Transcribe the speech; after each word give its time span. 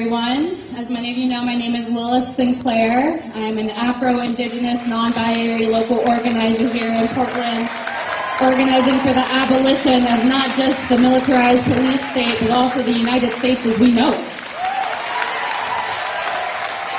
everyone. 0.00 0.72
As 0.80 0.88
many 0.88 1.12
of 1.12 1.18
you 1.20 1.28
know, 1.28 1.44
my 1.44 1.52
name 1.52 1.76
is 1.76 1.84
Lilith 1.92 2.32
Sinclair. 2.32 3.20
I'm 3.36 3.60
an 3.60 3.68
Afro-Indigenous, 3.68 4.80
non-binary 4.88 5.68
local 5.68 6.00
organizer 6.08 6.72
here 6.72 6.88
in 6.88 7.04
Portland, 7.12 7.68
organizing 8.40 8.96
for 9.04 9.12
the 9.12 9.20
abolition 9.20 10.08
of 10.08 10.24
not 10.24 10.56
just 10.56 10.80
the 10.88 10.96
militarized 10.96 11.68
police 11.68 12.00
state, 12.16 12.40
but 12.40 12.48
also 12.48 12.80
the 12.80 12.96
United 12.96 13.36
States 13.44 13.60
as 13.68 13.76
we 13.76 13.92
know. 13.92 14.16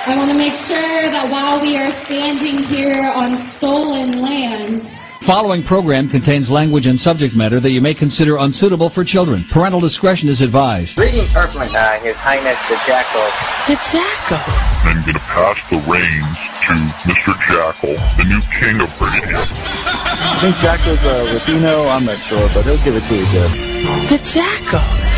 I 0.06 0.14
want 0.14 0.30
to 0.30 0.38
make 0.38 0.54
sure 0.70 1.10
that 1.10 1.26
while 1.26 1.58
we 1.58 1.82
are 1.82 1.90
standing 2.06 2.70
here 2.70 3.02
on 3.18 3.50
stolen 3.58 4.22
land, 4.22 4.86
Following 5.22 5.62
program 5.62 6.10
contains 6.10 6.50
language 6.50 6.88
and 6.88 7.00
subject 7.00 7.36
matter 7.36 7.60
that 7.60 7.70
you 7.70 7.80
may 7.80 7.94
consider 7.94 8.38
unsuitable 8.38 8.90
for 8.90 9.04
children. 9.04 9.44
Parental 9.44 9.80
discretion 9.80 10.28
is 10.30 10.42
advised. 10.42 10.98
Greetings, 10.98 11.36
Earthling. 11.36 11.70
Uh, 11.76 12.00
His 12.00 12.16
Highness 12.18 12.58
the 12.68 12.76
Jackal. 12.90 13.22
The 13.70 13.78
Jackal. 13.86 14.42
I'm 14.82 15.04
going 15.06 15.14
to 15.14 15.20
pass 15.30 15.62
the 15.70 15.78
reins 15.86 16.38
to 16.66 16.74
Mr. 17.06 17.38
Jackal, 17.46 17.94
the 18.18 18.26
new 18.28 18.42
king 18.50 18.82
of 18.82 18.90
radio. 19.00 19.38
I 19.38 20.38
think 20.42 20.56
Jackal's 20.58 21.00
uh, 21.06 21.34
Latino. 21.38 21.84
I'm 21.90 22.04
not 22.04 22.18
sure, 22.18 22.50
but 22.54 22.66
he'll 22.66 22.82
give 22.84 22.96
it 22.96 23.04
to 23.06 23.16
you 23.16 23.26
good. 23.30 23.52
The 24.10 24.18
Jackal. 24.26 25.11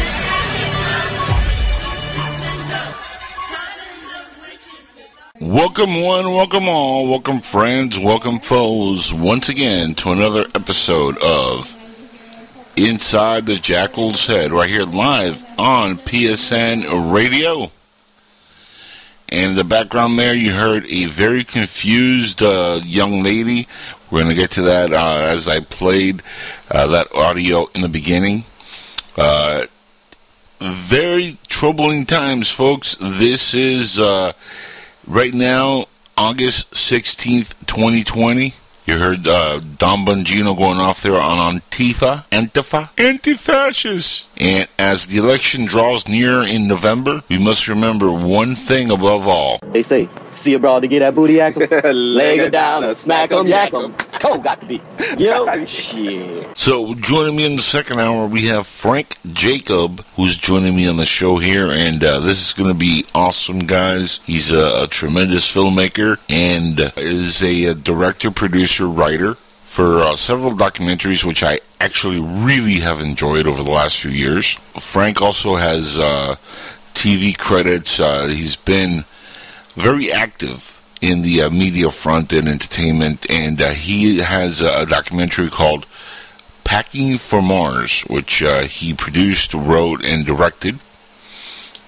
Welcome 5.53 6.01
one, 6.01 6.31
welcome 6.31 6.67
all, 6.67 7.07
welcome 7.07 7.39
friends, 7.39 7.99
welcome 7.99 8.39
foes, 8.39 9.13
once 9.13 9.49
again 9.49 9.93
to 9.95 10.09
another 10.09 10.47
episode 10.55 11.15
of 11.19 11.77
Inside 12.75 13.45
the 13.45 13.57
Jackal's 13.57 14.25
Head, 14.25 14.51
right 14.51 14.67
here 14.67 14.83
live 14.83 15.45
on 15.59 15.99
PSN 15.99 17.13
Radio. 17.13 17.71
And 19.29 19.51
in 19.51 19.55
the 19.55 19.63
background 19.63 20.17
there, 20.17 20.33
you 20.33 20.53
heard 20.53 20.87
a 20.87 21.05
very 21.05 21.43
confused 21.43 22.41
uh, 22.41 22.81
young 22.83 23.21
lady. 23.21 23.67
We're 24.09 24.23
going 24.23 24.35
to 24.35 24.41
get 24.41 24.49
to 24.51 24.63
that 24.63 24.91
uh, 24.91 25.17
as 25.19 25.47
I 25.47 25.59
played 25.59 26.23
uh, 26.71 26.87
that 26.87 27.13
audio 27.13 27.67
in 27.75 27.81
the 27.81 27.89
beginning. 27.89 28.45
Uh, 29.15 29.67
very 30.59 31.37
troubling 31.47 32.07
times, 32.07 32.49
folks. 32.49 32.97
This 32.99 33.53
is 33.53 33.99
uh, 33.99 34.33
right 35.07 35.33
now 35.33 35.87
August 36.17 36.71
16th, 36.71 37.53
2020. 37.65 38.53
You 38.85 38.99
heard 38.99 39.27
uh, 39.27 39.59
Dan 39.59 40.05
Bongino 40.05 40.57
going 40.57 40.79
off 40.79 41.01
there 41.01 41.15
on 41.15 41.61
Antifa, 41.61 42.25
Antifa, 42.31 42.89
anti-fascist. 42.97 44.27
And 44.37 44.67
as 44.79 45.07
the 45.07 45.17
election 45.17 45.65
draws 45.65 46.07
near 46.07 46.43
in 46.43 46.67
November, 46.67 47.23
we 47.29 47.37
must 47.37 47.67
remember 47.67 48.11
one 48.11 48.55
thing 48.55 48.89
above 48.89 49.27
all. 49.27 49.59
They 49.71 49.83
say, 49.83 50.09
see 50.33 50.53
a 50.53 50.59
broad 50.59 50.81
to 50.81 50.87
get 50.87 50.99
that 50.99 51.15
booty 51.15 51.33
yak 51.35 51.55
'em, 51.55 51.95
leg 51.95 52.39
her 52.39 52.49
down 52.49 52.83
or 52.83 52.95
smack 52.95 53.31
'em, 53.31 53.47
yak 53.47 53.73
'em. 53.73 53.93
Cole 53.93 54.39
got 54.39 54.59
to 54.61 54.65
be. 54.65 54.81
You 55.17 55.29
know? 55.29 55.65
Shit. 55.65 56.57
So 56.57 56.93
joining 56.95 57.35
me 57.35 57.45
in 57.45 57.55
the 57.55 57.61
second 57.61 57.99
hour, 57.99 58.25
we 58.25 58.47
have 58.47 58.65
Frank 58.65 59.17
Jacob, 59.33 60.03
who's 60.15 60.37
joining 60.37 60.75
me 60.75 60.87
on 60.87 60.97
the 60.97 61.05
show 61.05 61.37
here, 61.37 61.71
and 61.71 62.03
uh, 62.03 62.19
this 62.19 62.45
is 62.45 62.53
going 62.53 62.69
to 62.69 62.73
be 62.73 63.05
awesome, 63.13 63.59
guys. 63.59 64.19
He's 64.25 64.51
a, 64.51 64.83
a 64.83 64.87
tremendous 64.87 65.51
filmmaker 65.51 66.17
and 66.29 66.79
uh, 66.79 66.91
is 66.97 67.43
a, 67.43 67.67
uh 67.67 67.73
director, 67.73 68.31
producer, 68.31 68.87
writer 68.87 69.37
for 69.73 70.03
uh, 70.03 70.15
several 70.15 70.51
documentaries, 70.51 71.23
which 71.23 71.41
I 71.41 71.59
actually 71.81 72.19
really 72.19 72.81
have 72.81 73.01
enjoyed 73.01 73.47
over 73.47 73.63
the 73.63 73.71
last 73.71 73.97
few 73.97 74.11
years. 74.11 74.53
Frank 74.79 75.19
also 75.19 75.55
has 75.55 75.97
uh, 75.97 76.35
TV 76.93 77.35
credits. 77.35 77.99
Uh, 77.99 78.27
he's 78.27 78.55
been 78.55 79.03
very 79.73 80.11
active 80.11 80.79
in 81.01 81.23
the 81.23 81.41
uh, 81.41 81.49
media 81.49 81.89
front 81.89 82.31
and 82.33 82.47
entertainment, 82.47 83.25
and 83.31 83.59
uh, 83.59 83.71
he 83.71 84.19
has 84.19 84.61
a 84.61 84.85
documentary 84.85 85.49
called 85.49 85.87
Packing 86.63 87.17
for 87.17 87.41
Mars, 87.41 88.01
which 88.01 88.43
uh, 88.43 88.65
he 88.65 88.93
produced, 88.93 89.55
wrote, 89.55 90.05
and 90.05 90.23
directed. 90.23 90.77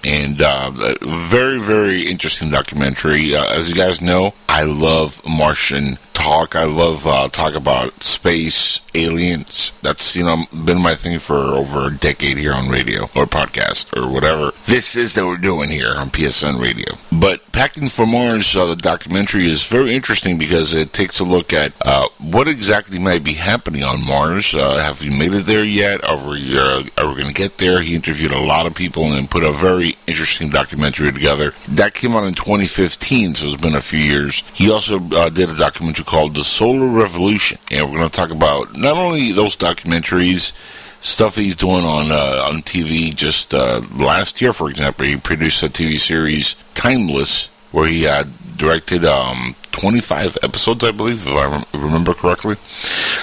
And 0.06 0.40
uh, 0.40 0.70
very, 1.02 1.58
very 1.58 2.08
interesting 2.08 2.48
documentary. 2.48 3.34
Uh, 3.34 3.44
as 3.52 3.68
you 3.68 3.74
guys 3.74 4.00
know, 4.00 4.34
I 4.48 4.62
love 4.62 5.20
Martian 5.26 5.98
talk. 6.14 6.54
I 6.54 6.62
love 6.62 7.08
uh, 7.08 7.28
talk 7.28 7.54
about 7.54 8.04
space, 8.04 8.80
aliens. 8.94 9.72
That's 9.82 10.14
you 10.14 10.22
know 10.22 10.46
been 10.64 10.80
my 10.80 10.94
thing 10.94 11.18
for 11.18 11.34
over 11.36 11.88
a 11.88 11.94
decade 11.96 12.38
here 12.38 12.52
on 12.52 12.68
radio 12.68 13.02
or 13.16 13.26
podcast 13.26 13.96
or 13.96 14.08
whatever 14.08 14.52
this 14.66 14.96
is 14.96 15.14
that 15.14 15.26
we're 15.26 15.36
doing 15.36 15.70
here 15.70 15.94
on 15.94 16.10
PSN 16.10 16.60
Radio. 16.60 16.94
But 17.18 17.50
Packing 17.50 17.88
for 17.88 18.04
Mars, 18.04 18.54
uh, 18.54 18.66
the 18.66 18.76
documentary 18.76 19.50
is 19.50 19.64
very 19.64 19.94
interesting 19.94 20.36
because 20.36 20.74
it 20.74 20.92
takes 20.92 21.18
a 21.18 21.24
look 21.24 21.54
at 21.54 21.72
uh, 21.80 22.08
what 22.18 22.46
exactly 22.46 22.98
might 22.98 23.24
be 23.24 23.32
happening 23.32 23.82
on 23.82 24.04
Mars. 24.04 24.54
Uh, 24.54 24.76
have 24.76 25.00
we 25.00 25.08
made 25.08 25.32
it 25.32 25.46
there 25.46 25.64
yet? 25.64 26.04
Are 26.04 26.28
we 26.28 26.58
uh, 26.58 26.84
are 26.98 27.08
we 27.08 27.14
going 27.14 27.28
to 27.28 27.32
get 27.32 27.56
there? 27.56 27.80
He 27.80 27.94
interviewed 27.94 28.32
a 28.32 28.40
lot 28.40 28.66
of 28.66 28.74
people 28.74 29.14
and 29.14 29.30
put 29.30 29.44
a 29.44 29.52
very 29.52 29.96
interesting 30.06 30.50
documentary 30.50 31.10
together. 31.10 31.54
That 31.68 31.94
came 31.94 32.14
out 32.14 32.24
in 32.24 32.34
2015, 32.34 33.36
so 33.36 33.46
it's 33.46 33.56
been 33.56 33.74
a 33.74 33.80
few 33.80 34.00
years. 34.00 34.42
He 34.52 34.70
also 34.70 35.00
uh, 35.12 35.30
did 35.30 35.48
a 35.48 35.56
documentary 35.56 36.04
called 36.04 36.34
The 36.34 36.44
Solar 36.44 36.88
Revolution, 36.88 37.58
and 37.70 37.90
we're 37.90 37.98
going 37.98 38.10
to 38.10 38.16
talk 38.16 38.30
about 38.30 38.74
not 38.76 38.98
only 38.98 39.32
those 39.32 39.56
documentaries 39.56 40.52
stuff 41.06 41.36
he's 41.36 41.56
doing 41.56 41.84
on 41.84 42.10
uh, 42.10 42.48
on 42.48 42.62
TV. 42.62 43.14
Just 43.14 43.54
uh, 43.54 43.82
last 43.94 44.40
year, 44.40 44.52
for 44.52 44.68
example, 44.68 45.06
he 45.06 45.16
produced 45.16 45.62
a 45.62 45.68
TV 45.68 45.98
series 45.98 46.56
Timeless, 46.74 47.48
where 47.72 47.86
he 47.86 48.02
had 48.02 48.28
directed 48.56 49.04
um, 49.04 49.54
25 49.72 50.38
episodes, 50.42 50.84
I 50.84 50.90
believe, 50.90 51.26
if 51.26 51.32
I 51.32 51.46
rem- 51.46 51.64
remember 51.74 52.14
correctly. 52.14 52.56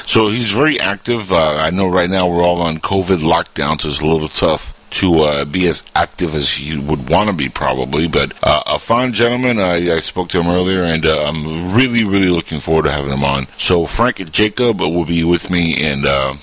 So 0.06 0.30
he's 0.30 0.52
very 0.52 0.80
active. 0.80 1.32
Uh, 1.32 1.56
I 1.56 1.72
know 1.72 1.88
right 1.88 2.10
now 2.10 2.28
we're 2.28 2.44
all 2.44 2.62
on 2.62 2.80
COVID 2.80 3.20
lockdowns, 3.20 3.82
so 3.82 3.90
it's 3.90 4.00
a 4.00 4.06
little 4.06 4.30
tough 4.30 4.74
to 4.92 5.22
uh, 5.22 5.46
be 5.46 5.68
as 5.68 5.84
active 5.96 6.36
as 6.36 6.52
he 6.52 6.78
would 6.78 7.10
want 7.10 7.28
to 7.28 7.34
be, 7.36 7.50
probably. 7.50 8.08
But 8.08 8.34
uh, 8.44 8.62
a 8.68 8.80
fine 8.80 9.14
gentleman. 9.14 9.60
I, 9.60 9.96
I 9.96 10.00
spoke 10.00 10.30
to 10.30 10.40
him 10.40 10.48
earlier, 10.48 10.84
and 10.84 11.06
uh, 11.06 11.24
I'm 11.24 11.74
really, 11.74 12.04
really 12.04 12.30
looking 12.30 12.60
forward 12.60 12.84
to 12.84 12.92
having 12.92 13.12
him 13.12 13.24
on. 13.24 13.48
So 13.58 13.88
Frank 13.88 14.20
and 14.20 14.32
Jacob 14.32 14.80
will 14.80 15.06
be 15.06 15.24
with 15.24 15.50
me, 15.50 15.84
and 15.84 16.06
uh, 16.06 16.36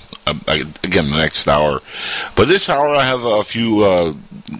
again 0.47 1.09
the 1.11 1.17
next 1.17 1.47
hour. 1.47 1.81
But 2.35 2.47
this 2.47 2.69
hour, 2.69 2.95
I 2.95 3.03
have 3.03 3.23
a 3.23 3.43
few 3.43 3.83
uh, 3.83 4.13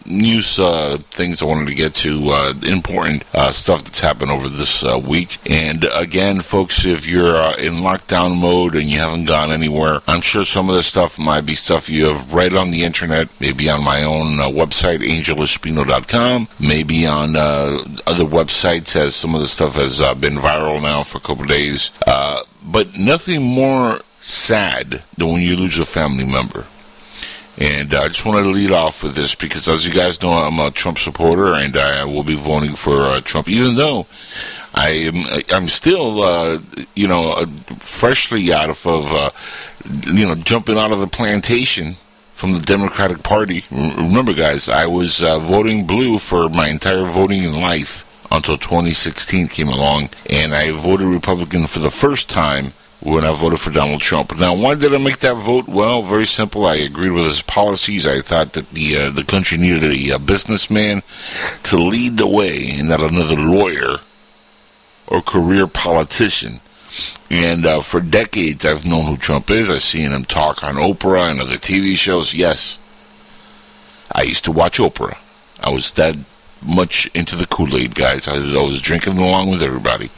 news 0.05 0.59
uh, 0.59 0.97
things 1.11 1.41
I 1.41 1.45
wanted 1.45 1.67
to 1.67 1.75
get 1.75 1.95
to, 1.95 2.29
uh, 2.29 2.53
important 2.63 3.23
uh, 3.33 3.51
stuff 3.51 3.83
that's 3.83 3.99
happened 3.99 4.31
over 4.31 4.49
this 4.49 4.83
uh, 4.83 4.99
week. 4.99 5.37
And 5.49 5.85
again, 5.93 6.41
folks, 6.41 6.85
if 6.85 7.07
you're 7.07 7.35
uh, 7.35 7.55
in 7.55 7.75
lockdown 7.75 8.37
mode 8.37 8.75
and 8.75 8.89
you 8.89 8.99
haven't 8.99 9.25
gone 9.25 9.51
anywhere, 9.51 10.01
I'm 10.07 10.21
sure 10.21 10.45
some 10.45 10.69
of 10.69 10.75
this 10.75 10.87
stuff 10.87 11.19
might 11.19 11.41
be 11.41 11.55
stuff 11.55 11.89
you 11.89 12.05
have 12.05 12.33
read 12.33 12.55
on 12.55 12.71
the 12.71 12.83
internet, 12.83 13.29
maybe 13.39 13.69
on 13.69 13.83
my 13.83 14.03
own 14.03 14.37
website, 14.53 14.99
angelespino.com, 14.99 16.47
maybe 16.59 17.05
on 17.05 17.35
other 17.35 18.25
websites, 18.25 18.95
as 18.95 19.15
some 19.15 19.35
of 19.35 19.41
the 19.41 19.47
stuff 19.47 19.75
has 19.75 19.99
been 20.15 20.35
viral 20.35 20.81
now 20.81 21.03
for 21.03 21.17
a 21.17 21.21
couple 21.21 21.45
days. 21.45 21.91
But 22.63 22.97
nothing 22.97 23.41
more 23.41 24.01
sad 24.21 25.03
than 25.17 25.27
when 25.27 25.41
you 25.41 25.55
lose 25.55 25.79
a 25.79 25.85
family 25.85 26.25
member. 26.25 26.65
And 27.57 27.93
I 27.93 28.07
just 28.07 28.25
wanted 28.25 28.43
to 28.43 28.49
lead 28.49 28.71
off 28.71 29.03
with 29.03 29.15
this 29.15 29.35
because, 29.35 29.67
as 29.67 29.85
you 29.85 29.93
guys 29.93 30.21
know, 30.21 30.31
I'm 30.31 30.59
a 30.59 30.71
Trump 30.71 30.97
supporter, 30.97 31.53
and 31.53 31.75
I 31.75 32.05
will 32.05 32.23
be 32.23 32.35
voting 32.35 32.75
for 32.75 33.01
uh, 33.01 33.21
Trump, 33.21 33.49
even 33.49 33.75
though 33.75 34.07
I 34.73 34.89
am 34.89 35.25
I'm 35.49 35.67
still, 35.67 36.21
uh, 36.21 36.59
you 36.95 37.07
know, 37.07 37.31
uh, 37.33 37.45
freshly 37.79 38.53
out 38.53 38.69
of, 38.69 38.87
of 38.87 39.11
uh, 39.11 39.31
you 40.05 40.25
know, 40.25 40.35
jumping 40.35 40.77
out 40.77 40.91
of 40.91 40.99
the 40.99 41.07
plantation 41.07 41.97
from 42.33 42.53
the 42.53 42.61
Democratic 42.61 43.21
Party. 43.21 43.65
Remember, 43.69 44.33
guys, 44.33 44.69
I 44.69 44.85
was 44.85 45.21
uh, 45.21 45.37
voting 45.39 45.85
blue 45.85 46.17
for 46.17 46.47
my 46.49 46.69
entire 46.69 47.03
voting 47.03 47.51
life 47.51 48.05
until 48.31 48.57
2016 48.57 49.49
came 49.49 49.67
along, 49.67 50.09
and 50.29 50.55
I 50.55 50.71
voted 50.71 51.07
Republican 51.07 51.67
for 51.67 51.79
the 51.79 51.91
first 51.91 52.29
time 52.29 52.73
when 53.01 53.25
I 53.25 53.33
voted 53.33 53.59
for 53.59 53.71
Donald 53.71 54.01
Trump. 54.01 54.37
Now, 54.37 54.53
why 54.53 54.75
did 54.75 54.93
I 54.93 54.97
make 54.99 55.19
that 55.19 55.35
vote? 55.35 55.67
Well, 55.67 56.03
very 56.03 56.27
simple. 56.27 56.65
I 56.65 56.75
agreed 56.75 57.09
with 57.09 57.25
his 57.25 57.41
policies. 57.41 58.05
I 58.05 58.21
thought 58.21 58.53
that 58.53 58.69
the 58.69 58.97
uh, 58.97 59.09
the 59.09 59.23
country 59.23 59.57
needed 59.57 59.83
a, 59.83 60.11
uh 60.15 60.17
businessman 60.19 61.01
to 61.63 61.77
lead 61.77 62.17
the 62.17 62.27
way, 62.27 62.69
and 62.69 62.89
not 62.89 63.01
another 63.01 63.35
lawyer 63.35 63.97
or 65.07 65.21
career 65.21 65.67
politician. 65.67 66.61
And 67.29 67.65
uh, 67.65 67.81
for 67.81 68.01
decades, 68.01 68.65
I've 68.65 68.85
known 68.85 69.05
who 69.05 69.17
Trump 69.17 69.49
is. 69.49 69.71
I've 69.71 69.81
seen 69.81 70.11
him 70.11 70.25
talk 70.25 70.63
on 70.63 70.75
Oprah 70.75 71.31
and 71.31 71.41
other 71.41 71.55
TV 71.55 71.95
shows. 71.95 72.33
Yes, 72.33 72.77
I 74.11 74.23
used 74.23 74.43
to 74.45 74.51
watch 74.51 74.77
Oprah. 74.77 75.17
I 75.59 75.69
was 75.69 75.91
that 75.93 76.17
much 76.61 77.09
into 77.13 77.35
the 77.35 77.47
Kool 77.47 77.75
Aid, 77.75 77.95
guys. 77.95 78.27
I 78.27 78.37
was 78.37 78.55
always 78.55 78.81
drinking 78.81 79.17
along 79.17 79.49
with 79.49 79.61
everybody. 79.61 80.09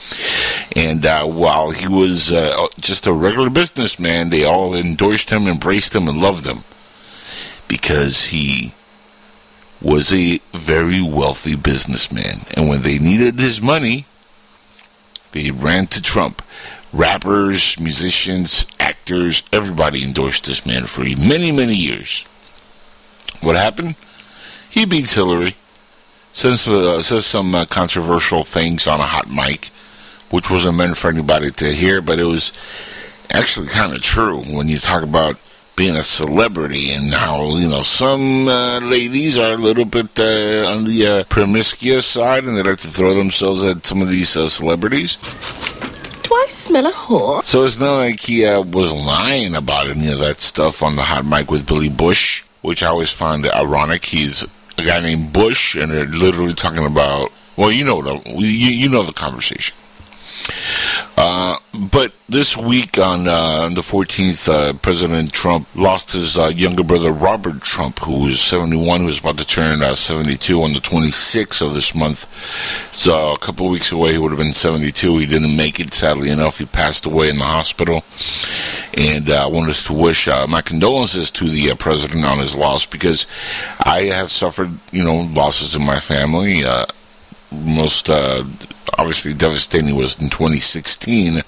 And 0.75 1.05
uh, 1.05 1.25
while 1.25 1.71
he 1.71 1.87
was 1.87 2.31
uh, 2.31 2.67
just 2.79 3.07
a 3.07 3.13
regular 3.13 3.49
businessman, 3.49 4.29
they 4.29 4.43
all 4.43 4.73
endorsed 4.73 5.29
him, 5.29 5.47
embraced 5.47 5.95
him, 5.95 6.07
and 6.07 6.19
loved 6.19 6.45
him 6.45 6.63
because 7.67 8.25
he 8.25 8.73
was 9.81 10.13
a 10.13 10.39
very 10.53 11.01
wealthy 11.01 11.55
businessman. 11.55 12.41
And 12.55 12.69
when 12.69 12.81
they 12.81 12.99
needed 12.99 13.39
his 13.39 13.61
money, 13.61 14.05
they 15.33 15.51
ran 15.51 15.87
to 15.87 16.01
Trump. 16.01 16.41
Rappers, 16.93 17.79
musicians, 17.79 18.65
actors, 18.79 19.43
everybody 19.51 20.03
endorsed 20.03 20.45
this 20.45 20.65
man 20.65 20.85
for 20.85 21.01
many, 21.01 21.51
many 21.51 21.75
years. 21.75 22.23
What 23.41 23.55
happened? 23.55 23.95
He 24.69 24.85
beats 24.85 25.15
Hillary, 25.15 25.55
says, 26.33 26.67
uh, 26.67 27.01
says 27.01 27.25
some 27.25 27.55
uh, 27.55 27.65
controversial 27.65 28.43
things 28.43 28.85
on 28.87 28.99
a 28.99 29.05
hot 29.05 29.29
mic, 29.29 29.69
which 30.29 30.49
wasn't 30.49 30.75
meant 30.75 30.97
for 30.97 31.09
anybody 31.09 31.51
to 31.51 31.73
hear, 31.73 32.01
but 32.01 32.19
it 32.19 32.25
was 32.25 32.51
actually 33.29 33.67
kind 33.67 33.93
of 33.93 34.01
true 34.01 34.41
when 34.41 34.67
you 34.67 34.77
talk 34.77 35.03
about 35.03 35.37
being 35.75 35.95
a 35.95 36.03
celebrity 36.03 36.91
and 36.91 37.13
how 37.13 37.57
you 37.57 37.67
know 37.67 37.81
some 37.81 38.47
uh, 38.47 38.79
ladies 38.79 39.37
are 39.37 39.53
a 39.53 39.57
little 39.57 39.85
bit 39.85 40.19
uh, 40.19 40.67
on 40.69 40.83
the 40.83 41.07
uh, 41.07 41.23
promiscuous 41.25 42.05
side 42.05 42.43
and 42.43 42.55
they 42.55 42.61
like 42.61 42.77
to 42.77 42.87
throw 42.87 43.15
themselves 43.15 43.65
at 43.65 43.83
some 43.83 44.01
of 44.01 44.07
these 44.07 44.37
uh, 44.37 44.47
celebrities. 44.47 45.17
Do 46.21 46.35
I 46.35 46.45
smell 46.47 46.85
a 46.85 46.91
whore? 46.91 47.43
So 47.43 47.63
it's 47.63 47.79
not 47.79 47.97
like 47.97 48.19
he 48.19 48.45
uh, 48.45 48.61
was 48.61 48.93
lying 48.93 49.55
about 49.55 49.87
any 49.87 50.11
of 50.11 50.19
that 50.19 50.39
stuff 50.39 50.83
on 50.83 50.95
the 50.95 51.03
hot 51.03 51.25
mic 51.25 51.49
with 51.49 51.65
Billy 51.65 51.89
Bush, 51.89 52.43
which 52.61 52.83
I 52.83 52.87
always 52.87 53.11
find 53.11 53.45
ironic. 53.47 54.05
He's 54.05 54.45
a 54.77 54.83
guy 54.83 54.99
named 54.99 55.33
Bush, 55.33 55.75
and 55.75 55.91
they're 55.91 56.05
literally 56.05 56.53
talking 56.53 56.85
about. 56.85 57.31
Well, 57.55 57.71
you 57.71 57.83
know 57.83 58.01
the 58.01 58.21
you, 58.31 58.47
you 58.47 58.89
know 58.89 59.03
the 59.03 59.13
conversation. 59.13 59.75
Uh, 61.15 61.59
but 61.91 62.11
this 62.27 62.57
week 62.57 62.97
on 62.97 63.27
uh, 63.27 63.69
the 63.69 63.81
14th, 63.81 64.49
uh, 64.49 64.73
President 64.73 65.31
Trump 65.31 65.67
lost 65.75 66.13
his 66.13 66.37
uh, 66.37 66.47
younger 66.47 66.83
brother 66.83 67.11
Robert 67.11 67.61
Trump, 67.61 67.99
who 67.99 68.21
was 68.21 68.41
71, 68.41 69.01
who 69.01 69.05
was 69.05 69.19
about 69.19 69.37
to 69.37 69.45
turn 69.45 69.83
uh, 69.83 69.93
72 69.93 70.61
on 70.63 70.73
the 70.73 70.79
26th 70.79 71.61
of 71.61 71.75
this 71.75 71.93
month. 71.93 72.25
So 72.93 73.33
a 73.33 73.37
couple 73.37 73.69
weeks 73.69 73.91
away, 73.91 74.13
he 74.13 74.17
would 74.17 74.31
have 74.31 74.39
been 74.39 74.53
72. 74.53 75.17
He 75.19 75.25
didn't 75.27 75.55
make 75.55 75.79
it, 75.79 75.93
sadly 75.93 76.29
enough. 76.29 76.57
He 76.57 76.65
passed 76.65 77.05
away 77.05 77.29
in 77.29 77.37
the 77.37 77.45
hospital. 77.45 78.03
And 78.95 79.29
I 79.29 79.45
wanted 79.45 79.75
to 79.75 79.93
wish 79.93 80.27
my 80.27 80.61
condolences 80.61 81.29
to 81.31 81.49
the 81.49 81.75
president 81.75 82.25
on 82.25 82.39
his 82.39 82.55
loss 82.55 82.85
because 82.85 83.27
I 83.79 84.03
have 84.03 84.31
suffered, 84.31 84.71
you 84.91 85.03
know, 85.03 85.21
losses 85.21 85.75
in 85.75 85.83
my 85.83 85.99
family 85.99 86.63
most 87.53 88.09
uh, 88.09 88.43
obviously 88.97 89.33
devastating 89.33 89.95
was 89.95 90.19
in 90.19 90.29
2016 90.29 91.41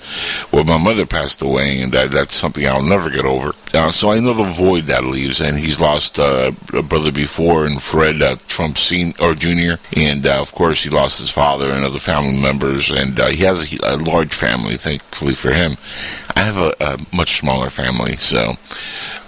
when 0.52 0.66
my 0.66 0.78
mother 0.78 1.06
passed 1.06 1.42
away, 1.42 1.81
and 1.81 1.92
that, 1.94 2.12
that's 2.12 2.34
something 2.34 2.66
I'll 2.68 2.81
never 2.81 3.10
get 3.10 3.25
over. 3.25 3.54
Uh, 3.74 3.92
so 3.92 4.12
I 4.12 4.19
know 4.19 4.34
the 4.34 4.44
void 4.44 4.86
that 4.86 5.06
leaves, 5.06 5.42
and 5.42 5.57
he's 5.57 5.80
lost 5.80 6.19
uh, 6.19 6.52
a 6.74 6.81
brother 6.81 7.12
before, 7.12 7.66
and 7.66 7.81
Fred 7.81 8.22
uh, 8.22 8.38
Trump 8.48 8.78
Senior 8.78 9.13
or 9.19 9.34
Junior, 9.36 9.80
and 9.96 10.25
uh, 10.25 10.40
of 10.40 10.54
course 10.54 10.84
he 10.84 10.90
lost 10.90 11.19
his 11.19 11.31
father 11.31 11.72
and 11.72 11.84
other 11.84 12.00
family 12.00 12.40
members, 12.40 12.92
and 12.92 13.19
uh, 13.19 13.28
he 13.28 13.44
has 13.44 13.74
a, 13.74 13.96
a, 13.96 13.98
large 13.98 14.34
family, 14.34 14.78
thankfully 14.78 15.34
for 15.34 15.51
him. 15.51 15.78
I 16.36 16.42
have 16.42 16.58
a, 16.58 16.75
a 16.80 17.16
much 17.16 17.40
smaller 17.40 17.69
family, 17.69 18.18
so. 18.18 18.56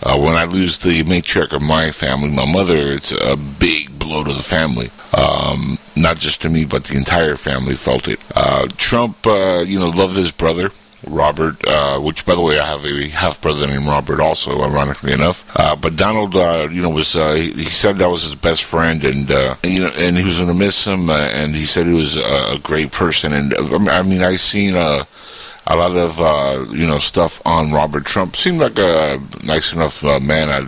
Uh, 0.03 0.15
when 0.15 0.35
I 0.35 0.43
lose 0.43 0.77
the 0.77 1.01
matriarch 1.03 1.53
of 1.53 1.61
my 1.63 1.89
family, 1.89 2.29
my 2.29 2.45
mother, 2.45 2.93
it's 2.93 3.11
a 3.11 3.35
big 3.35 3.97
blow 3.97 4.23
to 4.23 4.31
the 4.31 4.43
family. 4.43 4.91
Um, 5.11 5.79
not 6.01 6.17
just 6.17 6.41
to 6.41 6.49
me, 6.49 6.65
but 6.65 6.85
the 6.85 6.97
entire 6.97 7.35
family 7.35 7.75
felt 7.75 8.07
it. 8.07 8.19
Uh, 8.35 8.67
Trump, 8.77 9.25
uh, 9.25 9.63
you 9.65 9.79
know, 9.79 9.89
loved 9.89 10.15
his 10.15 10.31
brother. 10.31 10.71
Robert, 11.05 11.65
uh, 11.67 11.99
which 11.99 12.25
by 12.25 12.33
the 12.33 12.41
way, 12.41 12.59
I 12.59 12.65
have 12.65 12.83
a 12.83 13.07
half 13.09 13.39
brother 13.39 13.67
named 13.67 13.85
Robert, 13.85 14.19
also 14.19 14.63
ironically 14.63 15.13
enough. 15.13 15.45
Uh, 15.55 15.75
but 15.75 15.95
Donald, 15.95 16.35
uh, 16.35 16.67
you 16.71 16.81
know, 16.81 16.89
was 16.89 17.15
uh, 17.15 17.33
he 17.33 17.65
said 17.65 17.97
that 17.97 18.09
was 18.09 18.23
his 18.23 18.35
best 18.35 18.63
friend, 18.63 19.03
and 19.03 19.29
uh, 19.29 19.55
you 19.63 19.81
know, 19.81 19.89
and 19.89 20.17
he 20.17 20.23
was 20.23 20.37
going 20.37 20.47
to 20.47 20.55
miss 20.55 20.85
him. 20.85 21.09
Uh, 21.09 21.17
and 21.17 21.55
he 21.55 21.65
said 21.65 21.85
he 21.85 21.93
was 21.93 22.17
a 22.17 22.59
great 22.63 22.91
person. 22.91 23.33
And 23.33 23.53
I 23.89 24.01
mean, 24.01 24.23
I 24.23 24.35
seen 24.37 24.75
a 24.75 25.05
lot 25.69 25.95
of 25.95 26.75
you 26.75 26.87
know 26.87 26.97
stuff 26.97 27.41
on 27.45 27.71
Robert 27.71 28.05
Trump. 28.05 28.35
Seemed 28.35 28.59
like 28.59 28.79
a 28.79 29.21
nice 29.43 29.73
enough 29.73 30.03
man. 30.03 30.49
I 30.49 30.67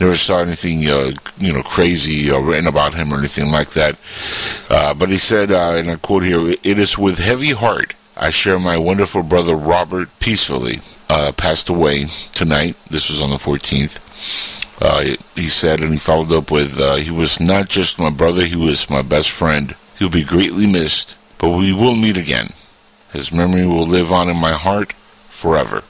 never 0.00 0.16
saw 0.16 0.38
anything 0.38 0.86
uh, 0.88 1.12
you 1.38 1.52
know 1.52 1.62
crazy 1.62 2.30
or 2.30 2.42
written 2.42 2.66
about 2.66 2.94
him 2.94 3.12
or 3.12 3.18
anything 3.18 3.50
like 3.50 3.70
that. 3.70 3.98
Uh, 4.68 4.94
but 4.94 5.08
he 5.08 5.18
said, 5.18 5.50
uh, 5.50 5.74
and 5.74 5.90
I 5.90 5.96
quote 5.96 6.24
here: 6.24 6.54
"It 6.62 6.78
is 6.78 6.98
with 6.98 7.18
heavy 7.18 7.52
heart 7.52 7.94
I 8.16 8.30
share 8.30 8.58
my 8.58 8.78
wonderful 8.78 9.22
brother 9.22 9.54
Robert 9.54 10.08
peacefully 10.20 10.80
uh, 11.10 11.32
passed 11.32 11.68
away 11.68 12.06
tonight. 12.34 12.76
This 12.90 13.10
was 13.10 13.20
on 13.20 13.30
the 13.30 13.36
14th." 13.36 14.00
Uh, 14.80 15.16
he 15.34 15.48
said, 15.48 15.80
and 15.80 15.92
he 15.92 15.98
followed 15.98 16.32
up 16.32 16.50
with, 16.50 16.78
uh, 16.78 16.96
"He 16.96 17.10
was 17.10 17.40
not 17.40 17.68
just 17.68 17.98
my 17.98 18.10
brother; 18.10 18.44
he 18.44 18.56
was 18.56 18.90
my 18.90 19.02
best 19.02 19.30
friend. 19.30 19.74
He'll 19.98 20.10
be 20.10 20.24
greatly 20.24 20.66
missed, 20.66 21.16
but 21.38 21.50
we 21.50 21.72
will 21.72 21.96
meet 21.96 22.18
again. 22.18 22.52
His 23.12 23.32
memory 23.32 23.66
will 23.66 23.86
live 23.86 24.12
on 24.12 24.28
in 24.28 24.36
my 24.36 24.52
heart 24.52 24.92
forever." 25.28 25.82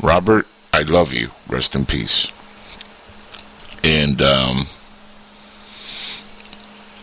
Robert, 0.00 0.48
I 0.72 0.80
love 0.80 1.12
you. 1.12 1.30
Rest 1.46 1.76
in 1.76 1.86
peace 1.86 2.32
and 3.82 4.20
um, 4.22 4.66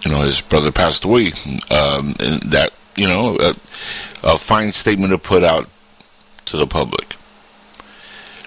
you 0.03 0.11
know 0.11 0.21
his 0.21 0.41
brother 0.41 0.71
passed 0.71 1.03
away. 1.03 1.33
Um, 1.69 2.15
and 2.19 2.41
that 2.43 2.73
you 2.95 3.07
know 3.07 3.37
a, 3.39 3.55
a, 4.23 4.37
fine 4.37 4.71
statement 4.71 5.11
to 5.11 5.17
put 5.17 5.43
out 5.43 5.69
to 6.45 6.57
the 6.57 6.67
public. 6.67 7.15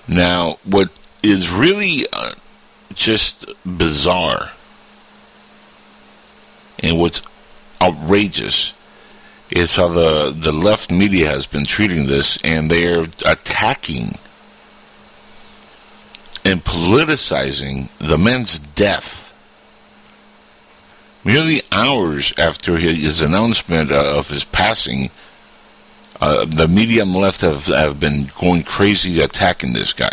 Now, 0.08 0.58
what 0.64 0.90
is 1.23 1.50
really 1.50 2.06
uh, 2.12 2.32
just 2.94 3.46
bizarre 3.64 4.50
and 6.82 6.99
what's 6.99 7.23
outrageous 7.81 8.75
is 9.50 9.76
how 9.76 9.88
the 9.88 10.34
the 10.37 10.52
left 10.52 10.90
media 10.90 11.29
has 11.29 11.46
been 11.46 11.64
treating 11.64 12.06
this, 12.06 12.38
and 12.43 12.70
they're 12.70 13.06
attacking 13.25 14.19
and 16.44 16.65
politicizing 16.65 17.89
the 17.99 18.19
man's 18.19 18.59
death. 18.59 19.33
Merely 21.25 21.62
hours 21.71 22.33
after 22.37 22.79
his 22.79 23.21
announcement 23.21 23.93
uh, 23.93 24.17
of 24.17 24.29
his 24.29 24.44
passing, 24.44 25.11
uh, 26.21 26.44
the 26.44 26.67
media 26.67 27.05
the 27.05 27.19
left 27.19 27.41
have, 27.43 27.67
have 27.67 28.00
been 28.00 28.31
going 28.41 28.65
crazy 28.65 29.21
attacking 29.21 29.73
this 29.73 29.93
guy. 29.93 30.12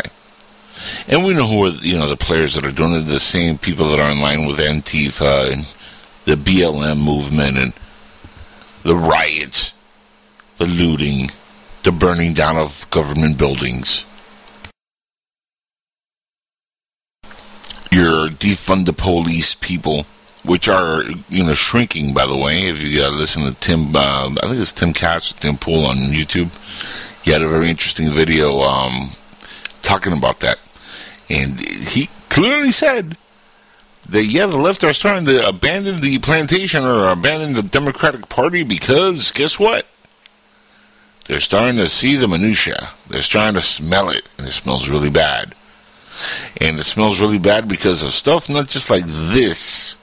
And 1.08 1.24
we 1.24 1.34
know 1.34 1.46
who 1.46 1.66
are 1.66 1.70
you 1.70 1.98
know 1.98 2.08
the 2.08 2.16
players 2.16 2.54
that 2.54 2.64
are 2.64 2.72
doing 2.72 2.94
it, 2.94 3.02
the 3.02 3.20
same 3.20 3.58
people 3.58 3.90
that 3.90 4.00
are 4.00 4.10
in 4.10 4.20
line 4.20 4.46
with 4.46 4.58
Antifa 4.58 5.52
and 5.52 5.66
the 6.24 6.36
BLM 6.36 7.02
movement 7.02 7.58
and 7.58 7.72
the 8.82 8.96
riots, 8.96 9.74
the 10.58 10.66
looting, 10.66 11.30
the 11.82 11.92
burning 11.92 12.34
down 12.34 12.56
of 12.56 12.86
government 12.90 13.36
buildings. 13.36 14.04
Your 17.90 18.28
defund 18.28 18.86
the 18.86 18.92
police 18.92 19.54
people, 19.54 20.06
which 20.44 20.68
are 20.68 21.02
you 21.28 21.44
know 21.44 21.54
shrinking. 21.54 22.14
By 22.14 22.26
the 22.26 22.36
way, 22.36 22.66
if 22.66 22.82
you 22.82 23.02
uh, 23.02 23.10
listen 23.10 23.44
to 23.44 23.52
Tim, 23.60 23.94
uh, 23.94 24.30
I 24.42 24.46
think 24.46 24.60
it's 24.60 24.72
Tim 24.72 24.92
Katz, 24.92 25.32
Tim 25.32 25.56
Pool 25.56 25.86
on 25.86 25.96
YouTube. 25.96 26.50
He 27.22 27.32
had 27.32 27.42
a 27.42 27.48
very 27.48 27.68
interesting 27.68 28.10
video 28.10 28.60
um, 28.60 29.10
talking 29.82 30.12
about 30.12 30.40
that, 30.40 30.58
and 31.28 31.60
he 31.60 32.08
clearly 32.28 32.70
said 32.70 33.16
that 34.08 34.24
yeah, 34.24 34.46
the 34.46 34.56
left 34.56 34.84
are 34.84 34.92
starting 34.92 35.24
to 35.26 35.46
abandon 35.46 36.00
the 36.00 36.18
plantation 36.20 36.84
or 36.84 37.08
abandon 37.08 37.52
the 37.52 37.62
Democratic 37.62 38.28
Party 38.28 38.62
because 38.62 39.30
guess 39.32 39.58
what? 39.58 39.86
They're 41.26 41.40
starting 41.40 41.76
to 41.76 41.88
see 41.88 42.16
the 42.16 42.26
minutia. 42.26 42.90
They're 43.08 43.22
starting 43.22 43.54
to 43.54 43.60
smell 43.60 44.10
it, 44.10 44.28
and 44.36 44.48
it 44.48 44.52
smells 44.52 44.88
really 44.88 45.10
bad 45.10 45.54
and 46.60 46.78
it 46.78 46.84
smells 46.84 47.20
really 47.20 47.38
bad 47.38 47.68
because 47.68 48.02
of 48.02 48.12
stuff 48.12 48.48
not 48.48 48.68
just 48.68 48.90
like 48.90 49.04
this, 49.06 49.96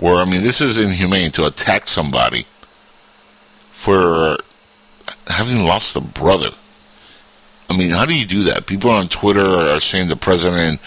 where 0.00 0.16
I 0.16 0.24
mean, 0.24 0.42
this 0.42 0.60
is 0.60 0.78
inhumane 0.78 1.30
to 1.32 1.46
attack 1.46 1.88
somebody 1.88 2.46
for 3.70 4.38
having 5.26 5.64
lost 5.64 5.96
a 5.96 6.00
brother. 6.00 6.50
I 7.68 7.76
mean, 7.76 7.90
how 7.90 8.04
do 8.04 8.14
you 8.14 8.26
do 8.26 8.44
that? 8.44 8.66
People 8.66 8.90
on 8.90 9.08
Twitter 9.08 9.44
are 9.44 9.80
saying 9.80 10.08
the 10.08 10.16
president 10.16 10.80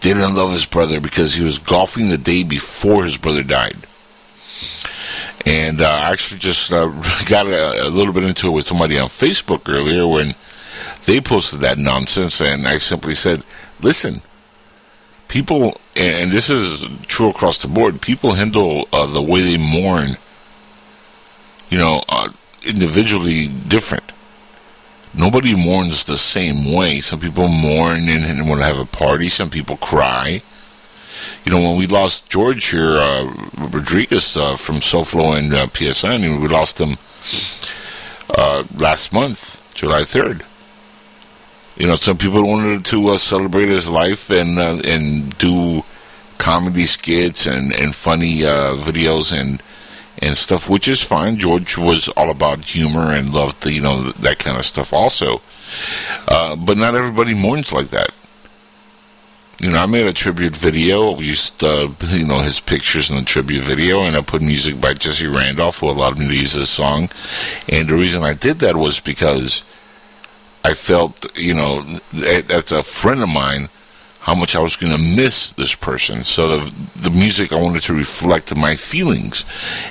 didn't 0.00 0.34
love 0.34 0.52
his 0.52 0.66
brother 0.66 1.00
because 1.00 1.34
he 1.34 1.42
was 1.42 1.58
golfing 1.58 2.10
the 2.10 2.18
day 2.18 2.42
before 2.42 3.04
his 3.04 3.16
brother 3.16 3.42
died. 3.42 3.76
And 5.46 5.80
uh, 5.80 5.88
I 5.88 6.12
actually 6.12 6.40
just 6.40 6.72
uh, 6.72 6.86
got 7.26 7.46
a, 7.46 7.86
a, 7.86 7.88
little 7.88 8.12
bit 8.12 8.24
into 8.24 8.48
it 8.48 8.50
with 8.50 8.66
somebody 8.66 8.98
on 8.98 9.08
Facebook 9.08 9.68
earlier 9.68 10.06
when 10.06 10.34
they 11.06 11.20
posted 11.20 11.60
that 11.60 11.78
nonsense, 11.78 12.40
and 12.40 12.66
I 12.68 12.78
simply 12.78 13.14
said, 13.14 13.42
listen, 13.80 14.22
people, 15.28 15.80
and 15.94 16.30
this 16.30 16.50
is 16.50 16.84
true 17.06 17.30
across 17.30 17.58
the 17.58 17.68
board, 17.68 18.00
people 18.00 18.32
handle 18.32 18.88
uh, 18.92 19.06
the 19.06 19.22
way 19.22 19.42
they 19.42 19.58
mourn, 19.58 20.16
you 21.70 21.78
know, 21.78 22.04
uh, 22.08 22.30
individually 22.64 23.48
different. 23.48 24.12
Nobody 25.14 25.54
mourns 25.54 26.04
the 26.04 26.18
same 26.18 26.72
way. 26.72 27.00
Some 27.00 27.20
people 27.20 27.48
mourn 27.48 28.08
and, 28.08 28.24
and 28.24 28.48
want 28.48 28.60
to 28.60 28.66
have 28.66 28.78
a 28.78 28.84
party. 28.84 29.30
Some 29.30 29.48
people 29.48 29.78
cry. 29.78 30.42
you 31.44 31.52
know, 31.52 31.60
when 31.60 31.76
we 31.76 31.86
lost 31.86 32.28
George 32.28 32.66
here, 32.66 32.98
uh, 32.98 33.24
Rodriguez 33.56 34.36
uh, 34.36 34.56
from 34.56 34.76
SoFlo 34.76 35.36
and 35.38 35.54
uh, 35.54 35.66
PSN, 35.68 36.40
we 36.42 36.48
lost 36.48 36.78
him 36.80 36.98
uh, 38.30 38.64
last 38.76 39.12
month, 39.12 39.62
July 39.74 40.02
3rd. 40.02 40.42
You 41.76 41.86
know, 41.86 41.94
some 41.94 42.16
people 42.16 42.46
wanted 42.46 42.84
to 42.86 43.08
uh, 43.08 43.18
celebrate 43.18 43.68
his 43.68 43.88
life 43.88 44.30
and 44.30 44.58
uh, 44.58 44.80
and 44.84 45.36
do 45.38 45.84
comedy 46.38 46.86
skits 46.86 47.46
and, 47.46 47.72
and 47.72 47.94
funny 47.94 48.44
uh, 48.46 48.76
videos 48.76 49.32
and 49.38 49.62
and 50.18 50.36
stuff, 50.36 50.68
which 50.68 50.88
is 50.88 51.02
fine. 51.02 51.38
George 51.38 51.76
was 51.76 52.08
all 52.08 52.30
about 52.30 52.64
humor 52.64 53.12
and 53.12 53.34
loved 53.34 53.62
the, 53.62 53.72
you 53.72 53.82
know 53.82 54.10
that 54.12 54.38
kind 54.38 54.56
of 54.56 54.64
stuff 54.64 54.92
also. 54.92 55.42
Uh, 56.28 56.56
but 56.56 56.78
not 56.78 56.94
everybody 56.94 57.34
mourns 57.34 57.72
like 57.72 57.88
that. 57.88 58.10
You 59.58 59.70
know, 59.70 59.78
I 59.78 59.86
made 59.86 60.06
a 60.06 60.12
tribute 60.12 60.54
video. 60.54 61.12
We 61.12 61.26
used, 61.26 61.64
uh, 61.64 61.88
you 62.08 62.26
know, 62.26 62.40
his 62.40 62.60
pictures 62.60 63.10
in 63.10 63.16
the 63.16 63.22
tribute 63.22 63.62
video, 63.62 64.02
and 64.02 64.14
I 64.14 64.20
put 64.20 64.42
music 64.42 64.80
by 64.80 64.92
Jesse 64.92 65.26
Randolph, 65.26 65.78
who 65.78 65.88
allowed 65.88 66.18
me 66.18 66.28
to 66.28 66.36
use 66.36 66.52
this 66.52 66.68
song. 66.68 67.08
And 67.68 67.88
the 67.88 67.94
reason 67.94 68.22
I 68.22 68.34
did 68.34 68.58
that 68.58 68.76
was 68.76 69.00
because 69.00 69.62
I 70.66 70.74
felt, 70.74 71.38
you 71.38 71.54
know, 71.54 71.82
that's 72.12 72.72
a 72.72 72.82
friend 72.82 73.22
of 73.22 73.28
mine, 73.28 73.68
how 74.18 74.34
much 74.34 74.56
I 74.56 74.58
was 74.58 74.74
going 74.74 74.90
to 74.90 74.98
miss 74.98 75.52
this 75.52 75.76
person. 75.76 76.24
So 76.24 76.58
the 76.58 76.74
the 76.96 77.10
music 77.10 77.52
I 77.52 77.60
wanted 77.60 77.84
to 77.84 77.94
reflect 77.94 78.52
my 78.56 78.74
feelings. 78.74 79.44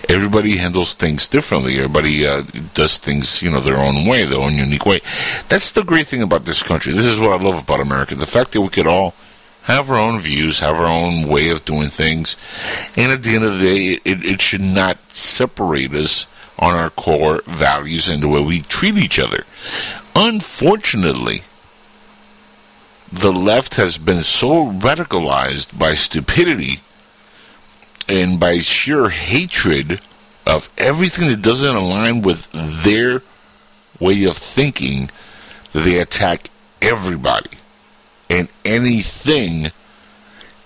Everybody 0.09 0.57
handles 0.57 0.93
things 0.93 1.29
differently. 1.29 1.77
Everybody 1.77 2.27
uh, 2.27 2.43
does 2.73 2.97
things, 2.97 3.41
you 3.41 3.49
know, 3.49 3.61
their 3.61 3.77
own 3.77 4.05
way, 4.05 4.25
their 4.25 4.41
own 4.41 4.57
unique 4.57 4.85
way. 4.85 4.99
That's 5.47 5.71
the 5.71 5.83
great 5.83 6.07
thing 6.07 6.21
about 6.21 6.43
this 6.43 6.61
country. 6.61 6.91
This 6.91 7.05
is 7.05 7.21
what 7.21 7.31
I 7.31 7.41
love 7.41 7.61
about 7.63 7.79
America: 7.79 8.15
the 8.15 8.33
fact 8.37 8.51
that 8.51 8.59
we 8.59 8.67
could 8.67 8.87
all 8.87 9.13
have 9.63 9.89
our 9.89 10.01
own 10.07 10.19
views, 10.19 10.59
have 10.59 10.75
our 10.75 10.91
own 11.01 11.29
way 11.29 11.47
of 11.51 11.63
doing 11.63 11.89
things, 11.89 12.35
and 12.97 13.13
at 13.13 13.23
the 13.23 13.33
end 13.33 13.45
of 13.45 13.53
the 13.59 13.65
day, 13.65 14.01
it, 14.03 14.25
it 14.25 14.41
should 14.41 14.67
not 14.81 14.97
separate 15.09 15.93
us 15.93 16.27
on 16.59 16.73
our 16.73 16.89
core 16.89 17.41
values 17.45 18.09
and 18.09 18.21
the 18.21 18.27
way 18.27 18.41
we 18.41 18.59
treat 18.59 18.97
each 18.97 19.19
other. 19.19 19.45
Unfortunately, 20.15 21.43
the 23.11 23.33
left 23.33 23.75
has 23.75 23.97
been 23.97 24.23
so 24.23 24.71
radicalized 24.71 25.77
by 25.77 25.93
stupidity 25.93 26.79
and 28.07 28.39
by 28.39 28.59
sheer 28.59 29.09
hatred 29.09 29.99
of 30.45 30.69
everything 30.77 31.27
that 31.27 31.41
doesn't 31.41 31.75
align 31.75 32.21
with 32.21 32.47
their 32.53 33.21
way 33.99 34.23
of 34.23 34.37
thinking 34.37 35.09
that 35.73 35.81
they 35.81 35.99
attack 35.99 36.49
everybody 36.81 37.57
and 38.29 38.47
anything 38.63 39.71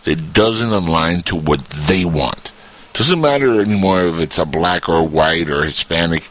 that 0.03 0.33
doesn't 0.33 0.69
align 0.71 1.23
to 1.23 1.35
what 1.35 1.65
they 1.65 2.05
want. 2.05 2.51
Doesn't 2.93 3.21
matter 3.21 3.61
anymore 3.61 4.03
if 4.05 4.19
it's 4.19 4.37
a 4.37 4.45
black 4.45 4.87
or 4.87 5.03
white 5.03 5.49
or 5.49 5.63
Hispanic. 5.63 6.29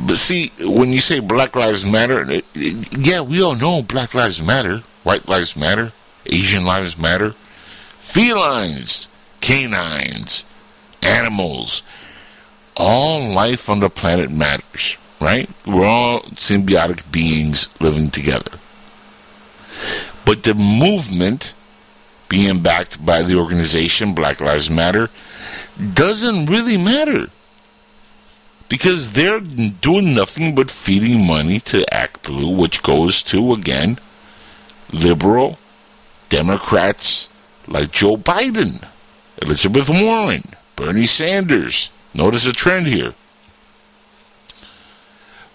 But 0.00 0.18
see, 0.18 0.52
when 0.60 0.92
you 0.92 1.00
say 1.00 1.20
Black 1.20 1.54
Lives 1.54 1.84
Matter, 1.84 2.28
it, 2.30 2.44
it, 2.54 3.06
yeah, 3.06 3.20
we 3.20 3.42
all 3.42 3.54
know 3.54 3.82
Black 3.82 4.14
Lives 4.14 4.40
Matter, 4.40 4.78
White 5.02 5.28
Lives 5.28 5.56
Matter, 5.56 5.92
Asian 6.26 6.64
Lives 6.64 6.96
Matter, 6.98 7.34
felines, 7.98 9.08
canines, 9.40 10.44
animals, 11.02 11.82
all 12.76 13.24
life 13.24 13.68
on 13.68 13.80
the 13.80 13.90
planet 13.90 14.30
matters, 14.30 14.96
right? 15.20 15.48
We're 15.66 15.86
all 15.86 16.22
symbiotic 16.22 17.10
beings 17.12 17.68
living 17.80 18.10
together. 18.10 18.52
But 20.24 20.42
the 20.42 20.54
movement, 20.54 21.54
being 22.28 22.62
backed 22.62 23.04
by 23.04 23.22
the 23.22 23.36
organization 23.36 24.14
Black 24.14 24.40
Lives 24.40 24.70
Matter, 24.70 25.10
doesn't 25.94 26.46
really 26.46 26.76
matter. 26.76 27.28
Because 28.74 29.12
they're 29.12 29.38
doing 29.38 30.14
nothing 30.16 30.56
but 30.56 30.68
feeding 30.68 31.24
money 31.24 31.60
to 31.60 31.94
Act 31.94 32.24
Blue, 32.24 32.48
which 32.48 32.82
goes 32.82 33.22
to, 33.22 33.52
again, 33.52 34.00
liberal 34.90 35.60
Democrats 36.28 37.28
like 37.68 37.92
Joe 37.92 38.16
Biden, 38.16 38.84
Elizabeth 39.40 39.88
Warren, 39.88 40.42
Bernie 40.74 41.06
Sanders. 41.06 41.90
Notice 42.14 42.46
a 42.46 42.52
trend 42.52 42.88
here. 42.88 43.14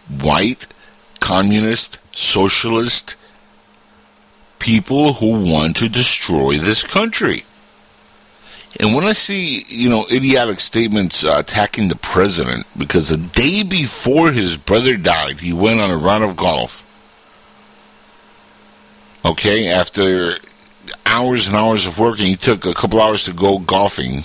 White, 0.07 0.67
communist, 1.19 1.99
socialist, 2.13 3.17
people 4.59 5.15
who 5.15 5.43
want 5.43 5.75
to 5.75 5.89
destroy 5.89 6.57
this 6.57 6.83
country. 6.83 7.43
And 8.77 8.93
when 8.93 9.03
I 9.03 9.13
see, 9.13 9.65
you 9.67 9.89
know, 9.89 10.05
idiotic 10.11 10.59
statements 10.59 11.23
uh, 11.23 11.33
attacking 11.37 11.87
the 11.87 11.95
president 11.95 12.67
because 12.77 13.09
the 13.09 13.17
day 13.17 13.63
before 13.63 14.31
his 14.31 14.57
brother 14.57 14.95
died, 14.95 15.39
he 15.39 15.53
went 15.53 15.79
on 15.79 15.89
a 15.89 15.97
round 15.97 16.23
of 16.23 16.35
golf. 16.35 16.85
Okay, 19.25 19.67
after 19.67 20.37
hours 21.05 21.47
and 21.47 21.55
hours 21.55 21.87
of 21.87 21.97
working, 21.97 22.27
he 22.27 22.35
took 22.35 22.65
a 22.65 22.73
couple 22.73 23.01
hours 23.01 23.23
to 23.23 23.33
go 23.33 23.57
golfing. 23.57 24.23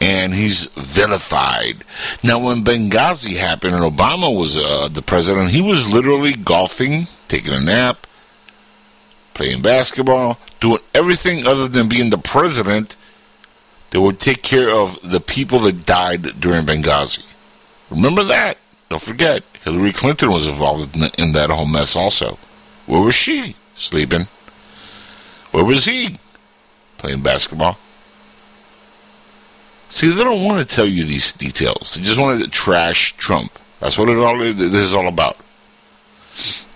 And 0.00 0.32
he's 0.32 0.64
vilified. 0.76 1.84
Now, 2.24 2.38
when 2.38 2.64
Benghazi 2.64 3.36
happened 3.36 3.74
and 3.74 3.84
Obama 3.84 4.34
was 4.34 4.56
uh, 4.56 4.88
the 4.88 5.02
president, 5.02 5.50
he 5.50 5.60
was 5.60 5.92
literally 5.92 6.32
golfing, 6.32 7.08
taking 7.28 7.52
a 7.52 7.60
nap, 7.60 8.06
playing 9.34 9.62
basketball, 9.62 10.38
doing 10.60 10.80
everything 10.94 11.46
other 11.46 11.68
than 11.68 11.88
being 11.88 12.10
the 12.10 12.18
president 12.18 12.96
that 13.90 14.00
would 14.00 14.20
take 14.20 14.42
care 14.42 14.70
of 14.70 14.98
the 15.02 15.20
people 15.20 15.60
that 15.60 15.86
died 15.86 16.40
during 16.40 16.64
Benghazi. 16.64 17.24
Remember 17.90 18.22
that. 18.24 18.56
Don't 18.88 19.02
forget, 19.02 19.44
Hillary 19.64 19.92
Clinton 19.92 20.30
was 20.30 20.46
involved 20.46 20.96
in, 21.18 21.32
that 21.32 21.50
whole 21.50 21.66
mess 21.66 21.94
also. 21.94 22.38
Where 22.86 23.00
was 23.00 23.14
she? 23.14 23.56
Sleeping. 23.74 24.26
Where 25.52 25.64
was 25.64 25.84
he? 25.84 26.18
Playing 26.98 27.22
basketball. 27.22 27.78
See, 29.90 30.12
they 30.12 30.22
don't 30.22 30.44
want 30.44 30.66
to 30.66 30.74
tell 30.74 30.86
you 30.86 31.04
these 31.04 31.32
details. 31.32 31.94
They 31.94 32.02
just 32.02 32.18
want 32.18 32.42
to 32.42 32.50
trash 32.50 33.16
Trump. 33.16 33.58
That's 33.80 33.98
what 33.98 34.08
it 34.08 34.18
all 34.18 34.38
this 34.38 34.60
is 34.60 34.94
all 34.94 35.08
about. 35.08 35.36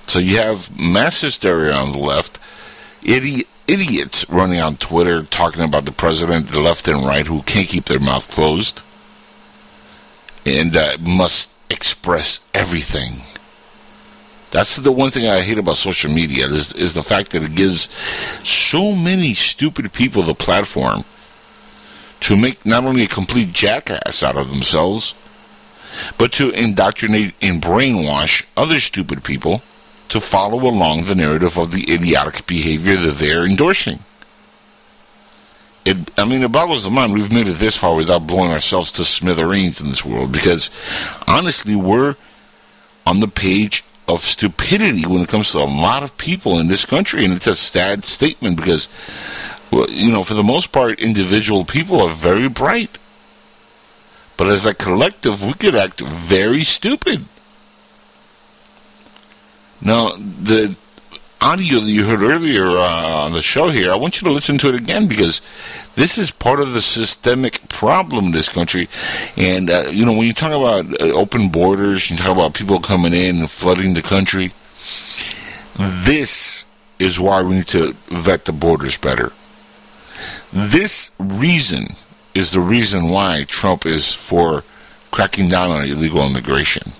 So 0.06 0.18
you 0.18 0.36
have 0.38 0.76
mass 0.78 1.20
hysteria 1.20 1.72
on 1.72 1.92
the 1.92 1.98
left 1.98 2.38
idiot, 3.02 3.46
idiots 3.66 4.28
running 4.28 4.60
on 4.60 4.76
Twitter 4.76 5.22
talking 5.24 5.62
about 5.62 5.86
the 5.86 5.92
president, 5.92 6.48
the 6.48 6.60
left 6.60 6.86
and 6.88 7.04
right, 7.04 7.26
who 7.26 7.42
can't 7.42 7.68
keep 7.68 7.86
their 7.86 8.00
mouth 8.00 8.30
closed 8.30 8.82
and 10.44 10.76
uh, 10.76 10.98
must 11.00 11.50
express 11.70 12.40
everything. 12.52 13.22
That's 14.50 14.76
the 14.76 14.92
one 14.92 15.10
thing 15.10 15.26
I 15.26 15.40
hate 15.40 15.58
about 15.58 15.78
social 15.78 16.12
media 16.12 16.46
is, 16.46 16.72
is 16.74 16.94
the 16.94 17.02
fact 17.02 17.32
that 17.32 17.42
it 17.42 17.56
gives 17.56 17.88
so 18.44 18.92
many 18.92 19.34
stupid 19.34 19.92
people 19.92 20.22
the 20.22 20.34
platform 20.34 21.04
to 22.20 22.36
make 22.36 22.64
not 22.64 22.84
only 22.84 23.02
a 23.02 23.08
complete 23.08 23.52
jackass 23.52 24.22
out 24.22 24.36
of 24.36 24.50
themselves, 24.50 25.14
but 26.18 26.32
to 26.32 26.50
indoctrinate 26.50 27.34
and 27.42 27.60
brainwash 27.60 28.44
other 28.56 28.78
stupid 28.78 29.24
people 29.24 29.62
to 30.14 30.20
follow 30.20 30.68
along 30.68 31.04
the 31.06 31.14
narrative 31.16 31.58
of 31.58 31.72
the 31.72 31.92
idiotic 31.92 32.46
behavior 32.46 32.96
that 32.96 33.16
they're 33.16 33.44
endorsing. 33.44 33.98
It, 35.84 35.96
I 36.16 36.24
mean, 36.24 36.44
it 36.44 36.52
boggles 36.52 36.84
the 36.84 36.90
mind 36.90 37.12
we've 37.12 37.32
made 37.32 37.48
it 37.48 37.54
this 37.54 37.76
far 37.76 37.96
without 37.96 38.24
blowing 38.24 38.52
ourselves 38.52 38.92
to 38.92 39.04
smithereens 39.04 39.80
in 39.80 39.90
this 39.90 40.04
world 40.04 40.30
because 40.30 40.70
honestly, 41.26 41.74
we're 41.74 42.14
on 43.04 43.18
the 43.18 43.26
page 43.26 43.82
of 44.06 44.22
stupidity 44.22 45.04
when 45.04 45.20
it 45.20 45.28
comes 45.28 45.50
to 45.50 45.58
a 45.58 45.66
lot 45.66 46.04
of 46.04 46.16
people 46.16 46.60
in 46.60 46.68
this 46.68 46.84
country, 46.84 47.24
and 47.24 47.34
it's 47.34 47.48
a 47.48 47.56
sad 47.56 48.04
statement 48.04 48.56
because, 48.56 48.86
well, 49.72 49.90
you 49.90 50.12
know, 50.12 50.22
for 50.22 50.34
the 50.34 50.44
most 50.44 50.70
part, 50.70 51.00
individual 51.00 51.64
people 51.64 52.00
are 52.00 52.14
very 52.14 52.48
bright. 52.48 52.98
But 54.36 54.46
as 54.46 54.64
a 54.64 54.74
collective, 54.74 55.42
we 55.42 55.54
could 55.54 55.74
act 55.74 55.98
very 56.00 56.62
stupid. 56.62 57.24
Now, 59.80 60.16
the 60.16 60.76
audio 61.40 61.78
that 61.80 61.90
you 61.90 62.06
heard 62.06 62.22
earlier 62.22 62.66
uh, 62.66 63.08
on 63.24 63.32
the 63.32 63.42
show 63.42 63.68
here, 63.68 63.92
I 63.92 63.96
want 63.96 64.20
you 64.20 64.26
to 64.28 64.32
listen 64.32 64.56
to 64.58 64.68
it 64.70 64.74
again 64.74 65.08
because 65.08 65.42
this 65.94 66.16
is 66.16 66.30
part 66.30 66.58
of 66.60 66.72
the 66.72 66.80
systemic 66.80 67.68
problem 67.68 68.26
in 68.26 68.30
this 68.32 68.48
country. 68.48 68.88
And, 69.36 69.68
uh, 69.68 69.84
you 69.90 70.06
know, 70.06 70.12
when 70.12 70.26
you 70.26 70.32
talk 70.32 70.52
about 70.52 71.00
uh, 71.00 71.12
open 71.12 71.50
borders, 71.50 72.10
you 72.10 72.16
talk 72.16 72.28
about 72.28 72.54
people 72.54 72.80
coming 72.80 73.12
in 73.12 73.40
and 73.40 73.50
flooding 73.50 73.92
the 73.92 74.02
country, 74.02 74.52
this 75.76 76.64
is 76.98 77.20
why 77.20 77.42
we 77.42 77.56
need 77.56 77.66
to 77.68 77.94
vet 78.08 78.46
the 78.46 78.52
borders 78.52 78.96
better. 78.96 79.32
This 80.52 81.10
reason 81.18 81.96
is 82.34 82.52
the 82.52 82.60
reason 82.60 83.10
why 83.10 83.44
Trump 83.44 83.84
is 83.84 84.12
for 84.12 84.64
cracking 85.10 85.48
down 85.48 85.70
on 85.70 85.84
illegal 85.84 86.26
immigration. 86.26 86.92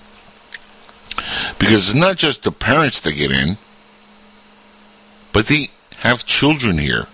Because 1.58 1.88
it's 1.88 1.94
not 1.94 2.16
just 2.16 2.42
the 2.42 2.52
parents 2.52 3.00
that 3.00 3.12
get 3.12 3.32
in, 3.32 3.58
but 5.32 5.46
they 5.46 5.70
have 5.98 6.24
children 6.26 6.78
here. 6.78 7.06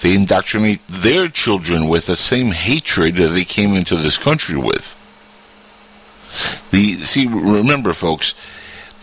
they 0.00 0.14
indoctrinate 0.14 0.80
their 0.88 1.28
children 1.28 1.88
with 1.88 2.06
the 2.06 2.16
same 2.16 2.50
hatred 2.50 3.16
that 3.16 3.28
they 3.28 3.44
came 3.44 3.74
into 3.74 3.96
this 3.96 4.18
country 4.18 4.56
with. 4.56 4.96
The 6.70 6.94
see, 6.94 7.26
remember, 7.26 7.92
folks, 7.92 8.34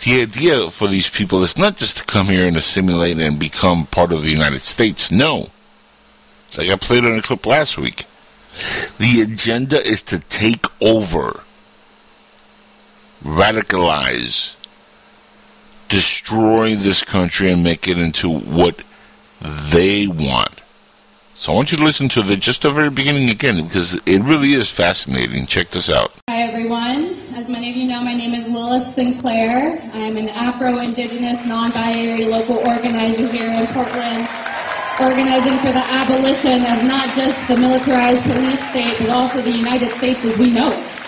the 0.03 0.21
idea 0.21 0.69
for 0.69 0.87
these 0.87 1.09
people 1.09 1.41
is 1.43 1.57
not 1.57 1.77
just 1.77 1.97
to 1.97 2.03
come 2.03 2.27
here 2.27 2.45
and 2.45 2.57
assimilate 2.57 3.17
and 3.19 3.39
become 3.39 3.85
part 3.87 4.11
of 4.11 4.23
the 4.23 4.31
United 4.31 4.59
States. 4.59 5.11
No, 5.11 5.49
like 6.57 6.69
I 6.69 6.75
played 6.75 7.05
on 7.05 7.17
a 7.17 7.21
clip 7.21 7.45
last 7.45 7.77
week. 7.77 8.05
The 8.99 9.21
agenda 9.21 9.81
is 9.81 10.01
to 10.03 10.19
take 10.19 10.65
over, 10.81 11.43
radicalize, 13.23 14.55
destroy 15.89 16.75
this 16.75 17.03
country, 17.03 17.51
and 17.51 17.63
make 17.63 17.87
it 17.87 17.97
into 17.97 18.29
what 18.29 18.83
they 19.41 20.07
want. 20.07 20.61
So 21.35 21.53
I 21.53 21.55
want 21.55 21.71
you 21.71 21.77
to 21.79 21.83
listen 21.83 22.07
to 22.09 22.21
the 22.21 22.35
just 22.35 22.61
the 22.61 22.69
very 22.69 22.91
beginning 22.91 23.29
again 23.29 23.65
because 23.65 23.95
it 24.05 24.21
really 24.21 24.53
is 24.53 24.69
fascinating. 24.69 25.47
Check 25.47 25.71
this 25.71 25.89
out. 25.89 26.13
Hi 26.29 26.43
everyone. 26.43 27.33
As 27.33 27.49
many 27.49 27.71
of 27.71 27.75
you 27.75 27.87
know, 27.87 28.01
my 28.03 28.13
name 28.13 28.35
is 28.35 28.45
Lilith 28.45 28.93
Sinclair. 28.93 29.81
I 29.93 30.05
am 30.05 30.17
an 30.17 30.29
Afro-Indigenous, 30.29 31.41
non-binary 31.47 32.25
local 32.25 32.59
organizer 32.59 33.25
here 33.31 33.49
in 33.49 33.65
Portland, 33.73 34.29
organizing 35.01 35.57
for 35.65 35.73
the 35.73 35.81
abolition 35.81 36.61
of 36.61 36.85
not 36.85 37.09
just 37.17 37.33
the 37.49 37.57
militarized 37.57 38.21
police 38.29 38.61
state, 38.69 39.01
but 39.01 39.09
also 39.09 39.41
the 39.41 39.49
United 39.49 39.89
States 39.97 40.19
as 40.21 40.37
we 40.37 40.51
know 40.51 40.69
it. 40.69 41.00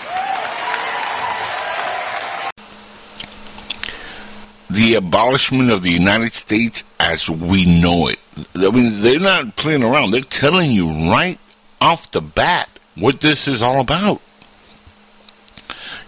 The 4.74 4.94
abolishment 4.94 5.70
of 5.70 5.82
the 5.82 5.90
United 5.90 6.32
States 6.32 6.84
as 6.98 7.30
we 7.30 7.64
know 7.64 8.08
it. 8.08 8.18
I 8.54 8.70
mean, 8.70 9.02
they're 9.02 9.20
not 9.20 9.56
playing 9.56 9.84
around. 9.84 10.10
They're 10.10 10.20
telling 10.20 10.72
you 10.72 11.10
right 11.10 11.38
off 11.80 12.10
the 12.10 12.20
bat 12.20 12.68
what 12.94 13.20
this 13.20 13.46
is 13.46 13.62
all 13.62 13.80
about. 13.80 14.20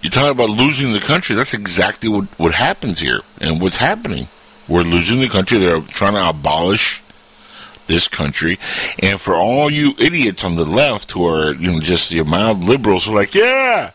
You're 0.02 0.10
talking 0.10 0.30
about 0.30 0.50
losing 0.50 0.92
the 0.92 1.00
country. 1.00 1.34
That's 1.34 1.54
exactly 1.54 2.08
what, 2.08 2.24
what 2.38 2.54
happens 2.54 3.00
here 3.00 3.20
and 3.40 3.60
what's 3.60 3.76
happening. 3.76 4.28
We're 4.68 4.82
losing 4.82 5.20
the 5.20 5.28
country. 5.28 5.58
They're 5.58 5.80
trying 5.80 6.14
to 6.14 6.28
abolish 6.28 7.02
this 7.86 8.08
country. 8.08 8.58
And 8.98 9.20
for 9.20 9.34
all 9.34 9.70
you 9.70 9.94
idiots 9.98 10.44
on 10.44 10.56
the 10.56 10.64
left 10.64 11.12
who 11.12 11.26
are, 11.26 11.54
you 11.54 11.72
know, 11.72 11.80
just 11.80 12.10
your 12.10 12.24
mild 12.24 12.64
liberals 12.64 13.06
who 13.06 13.12
are 13.12 13.16
like, 13.16 13.34
yeah, 13.34 13.92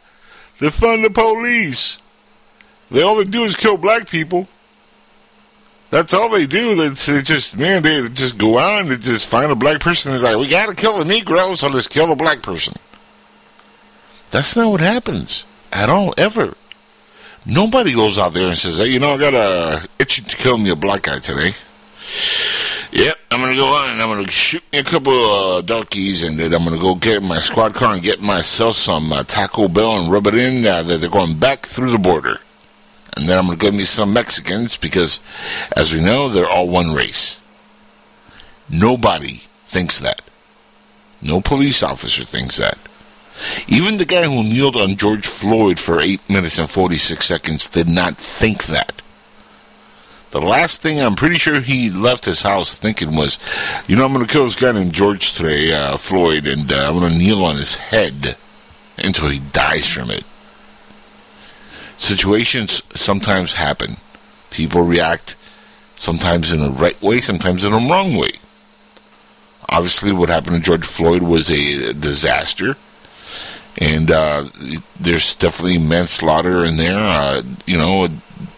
they 0.60 0.70
fund 0.70 1.04
the 1.04 1.10
police. 1.10 1.98
They 2.90 3.02
all 3.02 3.16
they 3.16 3.26
do 3.26 3.44
is 3.44 3.56
kill 3.56 3.78
black 3.78 4.10
people. 4.10 4.48
That's 5.92 6.14
all 6.14 6.30
they 6.30 6.48
do. 6.48 6.74
They, 6.74 7.22
just 7.22 7.58
man, 7.58 7.84
they 7.84 8.08
just 8.08 8.38
go 8.38 8.58
on. 8.58 8.88
They 8.88 8.96
just 8.96 9.28
find 9.28 9.52
a 9.52 9.56
black 9.56 9.82
person. 9.82 10.14
It's 10.14 10.24
like 10.24 10.38
we 10.38 10.48
got 10.48 10.68
to 10.68 10.74
kill 10.74 11.02
a 11.02 11.04
Negro, 11.04 11.56
so 11.58 11.68
let's 11.68 11.88
kill 11.88 12.08
the 12.08 12.16
black 12.16 12.42
person. 12.42 12.74
That's 14.32 14.56
not 14.56 14.72
what 14.72 14.80
happens 14.80 15.46
at 15.72 15.90
all, 15.90 16.14
ever. 16.18 16.56
Nobody 17.46 17.94
goes 17.94 18.18
out 18.18 18.34
there 18.34 18.48
and 18.48 18.58
says, 18.58 18.78
"Hey, 18.78 18.88
you 18.88 19.00
know, 19.00 19.16
I 19.16 19.18
got 19.18 19.34
a 19.34 19.88
itch 20.00 20.26
to 20.26 20.36
kill 20.38 20.58
me 20.58 20.70
a 20.70 20.78
black 20.78 21.04
guy 21.04 21.20
today." 21.20 21.56
Yep, 22.94 23.18
I'm 23.30 23.42
gonna 23.42 23.56
go 23.56 23.66
on 23.66 23.90
and 23.90 24.02
I'm 24.02 24.08
gonna 24.08 24.30
shoot 24.30 24.64
me 24.72 24.80
a 24.80 24.84
couple 24.86 25.14
of 25.14 25.58
uh, 25.58 25.62
darkies, 25.62 26.24
and 26.24 26.40
then 26.40 26.54
I'm 26.54 26.64
gonna 26.64 26.78
go 26.78 26.96
get 26.96 27.22
my 27.22 27.42
squad 27.42 27.74
car 27.74 27.96
and 27.96 28.02
get 28.02 28.22
myself 28.22 28.78
some 28.78 29.12
uh, 29.12 29.24
Taco 29.26 29.68
Bell 29.68 29.98
and 30.00 30.10
rub 30.10 30.28
it 30.28 30.36
in. 30.36 30.66
Uh, 30.66 30.84
that 30.84 31.02
they're 31.02 31.10
going 31.10 31.38
back 31.38 31.66
through 31.66 31.92
the 31.92 31.98
border 31.98 32.40
and 33.14 33.28
then 33.28 33.38
I'm 33.38 33.48
going 33.48 33.58
to 33.58 33.66
give 33.66 33.74
me 33.74 33.84
some 33.84 34.14
Mexicans 34.14 34.78
because, 34.78 35.20
as 35.76 35.94
we 35.94 36.02
know, 36.02 36.30
they're 36.30 36.50
all 36.50 36.68
one 36.68 36.94
race. 36.94 37.40
Nobody 38.70 39.42
thinks 39.66 40.00
that. 40.00 40.22
No 41.22 41.42
police 41.42 41.84
officer 41.84 42.24
thinks 42.24 42.58
that. 42.58 42.78
Even 43.68 43.98
the 43.98 44.06
guy 44.06 44.24
who 44.24 44.44
kneeled 44.44 44.76
on 44.76 44.96
George 44.96 45.26
Floyd 45.26 45.80
for 45.80 46.00
8 46.00 46.30
minutes 46.30 46.58
and 46.58 46.70
46 46.70 47.26
seconds 47.26 47.68
did 47.68 47.90
not 47.90 48.18
think 48.18 48.66
that. 48.66 49.02
The 50.30 50.40
last 50.40 50.82
thing 50.82 51.02
I'm 51.02 51.16
pretty 51.16 51.38
sure 51.38 51.60
he 51.60 51.90
left 51.90 52.24
his 52.24 52.42
house 52.42 52.76
thinking 52.76 53.16
was, 53.16 53.38
you 53.88 53.98
know, 53.98 54.06
I'm 54.06 54.14
going 54.14 54.26
to 54.26 54.32
kill 54.32 54.46
this 54.46 54.56
guy 54.56 54.72
named 54.72 54.94
George 54.94 55.34
today, 55.34 55.74
uh, 55.74 55.98
Floyd, 55.98 56.48
and 56.48 56.72
uh, 56.72 56.88
I'm 56.88 57.00
going 57.00 57.12
to 57.12 57.18
kneel 57.18 57.44
on 57.44 57.58
his 57.58 57.76
head 57.76 58.38
until 58.98 59.28
he 59.28 59.40
dies 59.40 59.88
from 59.88 60.10
it 60.10 60.24
situations 62.02 62.82
sometimes 62.96 63.54
happen. 63.54 63.98
People 64.50 64.82
react 64.82 65.36
sometimes 65.96 66.52
in 66.52 66.60
the 66.60 66.72
right 66.72 67.00
way, 67.02 67.22
sometimes 67.22 67.64
in 67.64 67.72
the 67.72 67.78
wrong 67.78 68.16
way. 68.16 68.32
Obviously, 69.70 70.12
what 70.12 70.30
happened 70.30 70.58
to 70.58 70.62
George 70.62 70.86
Floyd 70.86 71.22
was 71.22 71.50
a 71.50 71.94
disaster, 71.94 72.76
and 73.78 74.12
uh, 74.12 74.50
there's 75.00 75.36
definitely 75.36 75.78
manslaughter 75.78 76.66
in 76.66 76.76
there. 76.76 76.98
Uh, 76.98 77.44
you 77.66 77.78
know, 77.78 78.10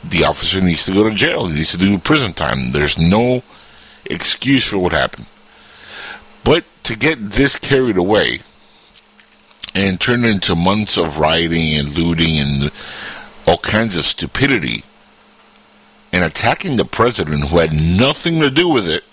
the 0.04 0.24
officer 0.24 0.60
needs 0.60 0.86
to 0.86 0.94
go 0.94 1.04
to 1.04 1.14
jail. 1.14 1.48
He 1.48 1.58
needs 1.58 1.72
to 1.72 1.78
do 1.78 1.98
prison 2.00 2.34
time. 2.34 2.72
There's 2.72 2.98
no 2.98 3.44
excuse 4.06 4.66
for 4.66 4.80
what 4.80 4.92
happened. 4.92 5.28
But 6.44 6.66
to 6.84 6.96
get 6.96 7.32
this 7.32 7.56
carried 7.56 7.98
away 7.98 8.40
and 9.76 10.00
turn 10.00 10.26
it 10.26 10.30
into 10.30 10.56
months 10.56 10.98
of 10.98 11.20
rioting 11.20 11.76
and 11.76 11.98
looting 11.98 12.40
and 12.40 12.72
all 13.46 13.58
kinds 13.58 13.98
of 13.98 14.06
stupidity 14.06 14.84
and 16.12 16.24
attacking 16.24 16.76
the 16.76 16.86
president 16.86 17.46
who 17.46 17.58
had 17.58 17.74
nothing 17.74 18.40
to 18.40 18.50
do 18.50 18.70
with 18.70 18.88
it 18.88 19.04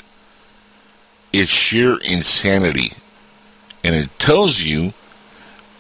is 1.33 1.49
sheer 1.49 1.99
insanity. 1.99 2.93
And 3.83 3.95
it 3.95 4.16
tells 4.19 4.61
you 4.61 4.93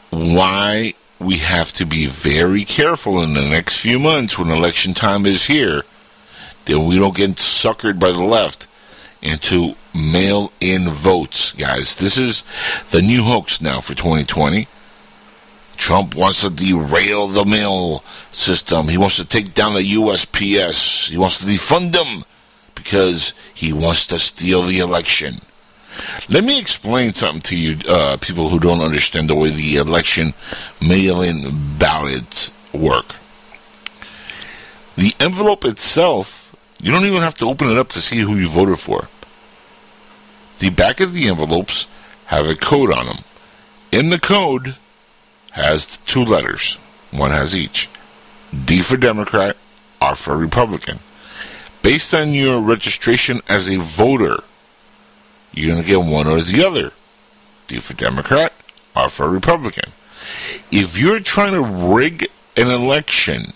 why 0.08 0.94
we 1.18 1.36
have 1.36 1.72
to 1.74 1.84
be 1.84 2.06
very 2.06 2.64
careful 2.64 3.22
in 3.22 3.34
the 3.34 3.46
next 3.46 3.78
few 3.78 3.98
months 3.98 4.38
when 4.38 4.50
election 4.50 4.94
time 4.94 5.26
is 5.26 5.44
here 5.44 5.82
that 6.64 6.80
we 6.80 6.98
don't 6.98 7.16
get 7.16 7.32
suckered 7.32 7.98
by 7.98 8.10
the 8.10 8.24
left 8.24 8.66
into 9.20 9.74
mail 9.94 10.52
in 10.60 10.88
votes, 10.88 11.52
guys. 11.52 11.94
This 11.96 12.16
is 12.16 12.42
the 12.90 13.02
new 13.02 13.22
hoax 13.24 13.60
now 13.60 13.80
for 13.80 13.94
2020. 13.94 14.66
Trump 15.80 16.14
wants 16.14 16.42
to 16.42 16.50
derail 16.50 17.26
the 17.26 17.46
mail 17.46 18.04
system. 18.32 18.86
He 18.86 18.98
wants 18.98 19.16
to 19.16 19.24
take 19.24 19.54
down 19.54 19.72
the 19.72 19.94
USPS. 19.94 21.08
He 21.08 21.16
wants 21.16 21.38
to 21.38 21.46
defund 21.46 21.92
them 21.92 22.24
because 22.74 23.32
he 23.54 23.72
wants 23.72 24.06
to 24.08 24.18
steal 24.18 24.62
the 24.62 24.78
election. 24.80 25.40
Let 26.28 26.44
me 26.44 26.60
explain 26.60 27.14
something 27.14 27.40
to 27.42 27.56
you, 27.56 27.78
uh, 27.88 28.18
people 28.18 28.50
who 28.50 28.60
don't 28.60 28.82
understand 28.82 29.30
the 29.30 29.34
way 29.34 29.48
the 29.48 29.76
election 29.76 30.34
mail 30.82 31.22
in 31.22 31.78
ballots 31.78 32.50
work. 32.74 33.16
The 34.96 35.14
envelope 35.18 35.64
itself, 35.64 36.54
you 36.78 36.92
don't 36.92 37.06
even 37.06 37.22
have 37.22 37.38
to 37.38 37.48
open 37.48 37.70
it 37.70 37.78
up 37.78 37.88
to 37.90 38.02
see 38.02 38.18
who 38.18 38.36
you 38.36 38.48
voted 38.48 38.78
for. 38.78 39.08
The 40.58 40.68
back 40.68 41.00
of 41.00 41.14
the 41.14 41.26
envelopes 41.28 41.86
have 42.26 42.46
a 42.46 42.54
code 42.54 42.92
on 42.92 43.06
them. 43.06 43.24
In 43.90 44.10
the 44.10 44.18
code, 44.20 44.76
has 45.52 45.98
two 46.06 46.24
letters. 46.24 46.74
One 47.10 47.30
has 47.30 47.54
each. 47.54 47.88
D 48.64 48.82
for 48.82 48.96
Democrat, 48.96 49.56
R 50.00 50.14
for 50.14 50.36
Republican. 50.36 51.00
Based 51.82 52.12
on 52.14 52.32
your 52.32 52.60
registration 52.60 53.42
as 53.48 53.68
a 53.68 53.76
voter, 53.76 54.42
you're 55.52 55.72
going 55.72 55.82
to 55.82 55.88
get 55.88 56.02
one 56.02 56.26
or 56.26 56.40
the 56.40 56.64
other. 56.64 56.92
D 57.66 57.78
for 57.78 57.94
Democrat, 57.94 58.52
R 58.94 59.08
for 59.08 59.28
Republican. 59.28 59.92
If 60.70 60.98
you're 60.98 61.20
trying 61.20 61.52
to 61.52 61.62
rig 61.62 62.28
an 62.56 62.68
election, 62.68 63.52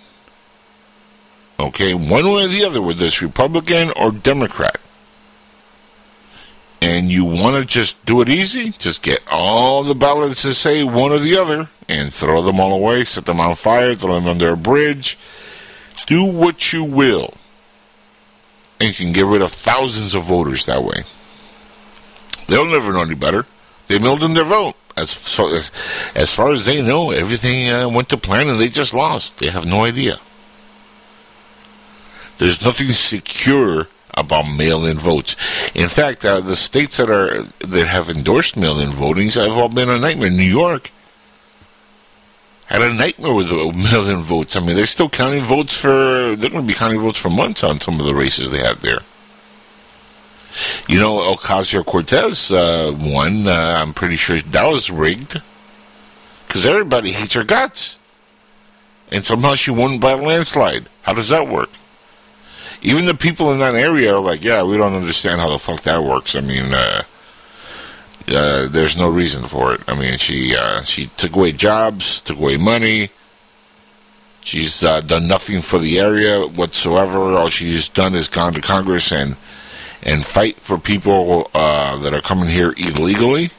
okay, 1.60 1.94
one 1.94 2.30
way 2.30 2.44
or 2.44 2.48
the 2.48 2.64
other, 2.64 2.80
whether 2.80 3.06
it's 3.06 3.20
Republican 3.20 3.90
or 3.96 4.10
Democrat, 4.10 4.80
and 6.84 7.10
you 7.10 7.24
want 7.24 7.56
to 7.56 7.64
just 7.64 8.04
do 8.04 8.20
it 8.20 8.28
easy, 8.28 8.70
just 8.72 9.00
get 9.00 9.22
all 9.30 9.82
the 9.82 9.94
ballots 9.94 10.42
to 10.42 10.52
say 10.52 10.84
one 10.84 11.12
or 11.12 11.18
the 11.18 11.34
other 11.34 11.70
and 11.88 12.12
throw 12.12 12.42
them 12.42 12.60
all 12.60 12.74
away, 12.74 13.04
set 13.04 13.24
them 13.24 13.40
on 13.40 13.54
fire, 13.54 13.94
throw 13.94 14.14
them 14.14 14.26
under 14.26 14.52
a 14.52 14.56
bridge. 14.56 15.18
Do 16.06 16.24
what 16.24 16.74
you 16.74 16.84
will. 16.84 17.32
And 18.78 18.90
you 18.90 18.94
can 18.94 19.14
get 19.14 19.24
rid 19.24 19.40
of 19.40 19.50
thousands 19.50 20.14
of 20.14 20.24
voters 20.24 20.66
that 20.66 20.84
way. 20.84 21.04
They'll 22.48 22.66
never 22.66 22.92
know 22.92 23.00
any 23.00 23.14
better. 23.14 23.46
They 23.86 23.98
mailed 23.98 24.22
in 24.22 24.34
their 24.34 24.44
vote. 24.44 24.74
As 24.94 25.14
far 25.14 25.54
as, 25.54 25.70
as, 26.14 26.34
far 26.34 26.50
as 26.50 26.66
they 26.66 26.82
know, 26.82 27.12
everything 27.12 27.70
uh, 27.70 27.88
went 27.88 28.10
to 28.10 28.18
plan 28.18 28.48
and 28.48 28.60
they 28.60 28.68
just 28.68 28.92
lost. 28.92 29.38
They 29.38 29.48
have 29.48 29.64
no 29.64 29.84
idea. 29.84 30.18
There's 32.36 32.62
nothing 32.62 32.92
secure 32.92 33.88
about 34.16 34.44
mail-in 34.44 34.98
votes. 34.98 35.36
In 35.74 35.88
fact, 35.88 36.24
uh, 36.24 36.40
the 36.40 36.56
states 36.56 36.96
that 36.96 37.10
are 37.10 37.42
that 37.66 37.86
have 37.86 38.08
endorsed 38.10 38.56
mail-in 38.56 38.90
voting 38.90 39.28
have 39.30 39.58
all 39.58 39.68
been 39.68 39.90
a 39.90 39.98
nightmare. 39.98 40.30
New 40.30 40.42
York 40.42 40.90
had 42.66 42.82
a 42.82 42.92
nightmare 42.92 43.34
with 43.34 43.52
mail-in 43.52 44.22
votes. 44.22 44.56
I 44.56 44.60
mean, 44.60 44.76
they're 44.76 44.86
still 44.86 45.08
counting 45.08 45.42
votes 45.42 45.74
for. 45.76 46.34
They're 46.36 46.50
going 46.50 46.62
to 46.62 46.72
be 46.72 46.74
counting 46.74 47.00
votes 47.00 47.18
for 47.18 47.30
months 47.30 47.62
on 47.62 47.80
some 47.80 48.00
of 48.00 48.06
the 48.06 48.14
races 48.14 48.50
they 48.50 48.60
had 48.62 48.78
there. 48.78 49.00
You 50.88 51.00
know, 51.00 51.34
Ocasio 51.34 51.84
Cortez 51.84 52.52
uh, 52.52 52.94
won. 52.96 53.46
Uh, 53.46 53.78
I'm 53.80 53.92
pretty 53.92 54.16
sure 54.16 54.38
that 54.40 54.66
was 54.70 54.90
rigged 54.90 55.40
because 56.46 56.64
everybody 56.64 57.10
hates 57.10 57.32
her 57.34 57.42
guts, 57.44 57.98
and 59.10 59.24
somehow 59.24 59.56
she 59.56 59.72
won 59.72 59.98
by 59.98 60.12
a 60.12 60.16
landslide. 60.16 60.88
How 61.02 61.12
does 61.12 61.28
that 61.30 61.48
work? 61.48 61.70
Even 62.84 63.06
the 63.06 63.14
people 63.14 63.52
in 63.52 63.58
that 63.58 63.74
area 63.74 64.14
are 64.14 64.20
like, 64.20 64.44
"Yeah, 64.44 64.62
we 64.62 64.76
don't 64.76 64.94
understand 64.94 65.40
how 65.40 65.48
the 65.48 65.58
fuck 65.58 65.80
that 65.82 66.04
works." 66.04 66.36
I 66.36 66.40
mean, 66.40 66.72
uh, 66.72 67.02
uh, 68.28 68.68
there's 68.68 68.96
no 68.96 69.08
reason 69.08 69.44
for 69.44 69.74
it. 69.74 69.80
I 69.88 69.94
mean, 69.94 70.18
she 70.18 70.54
uh, 70.56 70.82
she 70.82 71.08
took 71.16 71.34
away 71.34 71.52
jobs, 71.52 72.20
took 72.20 72.38
away 72.38 72.56
money. 72.56 73.10
She's 74.42 74.84
uh, 74.84 75.00
done 75.00 75.26
nothing 75.26 75.62
for 75.62 75.78
the 75.78 75.98
area 75.98 76.46
whatsoever. 76.46 77.18
All 77.34 77.48
she's 77.48 77.88
done 77.88 78.14
is 78.14 78.28
gone 78.28 78.52
to 78.54 78.60
Congress 78.60 79.10
and 79.10 79.36
and 80.02 80.24
fight 80.24 80.60
for 80.60 80.78
people 80.78 81.50
uh, 81.54 81.98
that 81.98 82.12
are 82.12 82.20
coming 82.20 82.48
here 82.48 82.74
illegally 82.76 83.50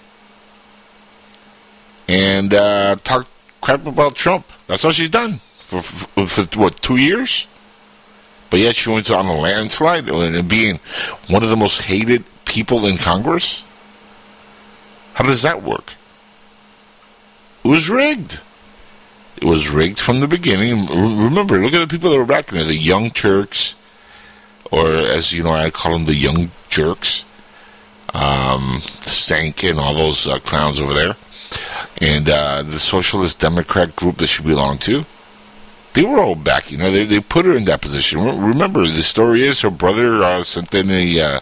and 2.07 2.53
uh, 2.53 2.95
talk 3.03 3.27
crap 3.61 3.85
about 3.87 4.15
Trump. 4.15 4.45
That's 4.67 4.85
all 4.85 4.91
she's 4.91 5.09
done 5.09 5.41
for, 5.57 5.81
for, 5.81 6.27
for 6.27 6.59
what 6.59 6.81
two 6.81 6.97
years. 6.97 7.47
But 8.55 8.61
yet 8.61 8.77
she 8.77 8.89
went 8.89 9.11
on 9.11 9.25
a 9.25 9.35
landslide 9.35 10.07
and 10.07 10.47
being 10.47 10.79
one 11.27 11.43
of 11.43 11.49
the 11.49 11.57
most 11.57 11.81
hated 11.81 12.23
people 12.45 12.85
in 12.85 12.95
Congress. 12.97 13.65
How 15.15 15.25
does 15.25 15.41
that 15.41 15.61
work? 15.61 15.95
It 17.65 17.67
was 17.67 17.89
rigged. 17.89 18.39
It 19.35 19.43
was 19.43 19.67
rigged 19.69 19.99
from 19.99 20.21
the 20.21 20.27
beginning. 20.29 20.85
Remember, 20.85 21.57
look 21.57 21.73
at 21.73 21.79
the 21.79 21.87
people 21.93 22.09
that 22.11 22.17
were 22.17 22.25
back 22.25 22.45
there, 22.45 22.63
the 22.63 22.75
Young 22.75 23.11
Turks, 23.11 23.75
or 24.71 24.89
as 24.89 25.33
you 25.33 25.43
know, 25.43 25.51
I 25.51 25.69
call 25.69 25.91
them 25.91 26.05
the 26.05 26.15
Young 26.15 26.49
Jerks, 26.69 27.25
um, 28.13 28.81
Stank 29.01 29.65
and 29.65 29.81
all 29.81 29.93
those 29.93 30.27
uh, 30.27 30.39
clowns 30.39 30.79
over 30.79 30.93
there 30.93 31.17
and 31.99 32.29
uh, 32.29 32.61
the 32.61 32.79
Socialist 32.79 33.37
Democrat 33.37 33.97
group 33.97 34.15
that 34.19 34.27
she 34.27 34.43
belonged 34.43 34.79
to, 34.83 35.05
they 35.95 36.03
were 36.03 36.19
all 36.19 36.35
back. 36.35 36.71
You 36.71 36.77
know, 36.77 36.91
they 36.91 37.05
they 37.05 37.19
put 37.19 37.45
her 37.45 37.57
in 37.57 37.65
that 37.65 37.81
position. 37.81 38.21
Remember, 38.21 38.85
the 38.85 39.01
story 39.01 39.43
is 39.43 39.61
her 39.61 39.71
brother 39.71 40.21
uh, 40.21 40.43
sent 40.43 40.75
in 40.75 40.91
a 40.91 41.19
uh, 41.19 41.39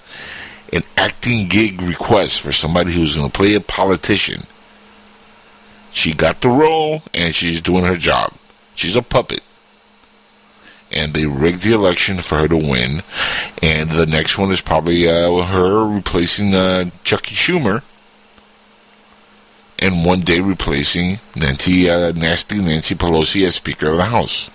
an 0.71 0.83
acting 0.95 1.47
gig 1.47 1.81
request 1.81 2.41
for 2.41 2.51
somebody 2.51 2.93
who 2.93 3.01
was 3.01 3.15
going 3.15 3.29
to 3.29 3.37
play 3.37 3.55
a 3.55 3.59
politician. 3.59 4.45
She 5.91 6.13
got 6.13 6.41
the 6.41 6.49
role, 6.49 7.03
and 7.13 7.35
she's 7.35 7.61
doing 7.61 7.83
her 7.83 7.97
job. 7.97 8.33
She's 8.73 8.95
a 8.95 9.01
puppet. 9.01 9.41
And 10.91 11.13
they 11.13 11.25
rigged 11.25 11.63
the 11.63 11.73
election 11.73 12.19
for 12.19 12.37
her 12.37 12.47
to 12.47 12.57
win. 12.57 13.01
And 13.61 13.91
the 13.91 14.05
next 14.05 14.37
one 14.37 14.51
is 14.51 14.61
probably 14.61 15.07
uh, 15.07 15.43
her 15.43 15.85
replacing 15.85 16.53
uh, 16.53 16.91
Chucky 17.03 17.35
Schumer 17.35 17.81
and 19.83 20.05
one 20.05 20.21
day 20.21 20.39
replacing 20.39 21.19
Nancy, 21.35 21.89
uh, 21.89 22.13
nasty 22.13 22.59
Nancy 22.59 22.95
Pelosi 22.95 23.45
as 23.45 23.55
Speaker 23.55 23.89
of 23.89 23.97
the 23.97 24.05
House. 24.05 24.49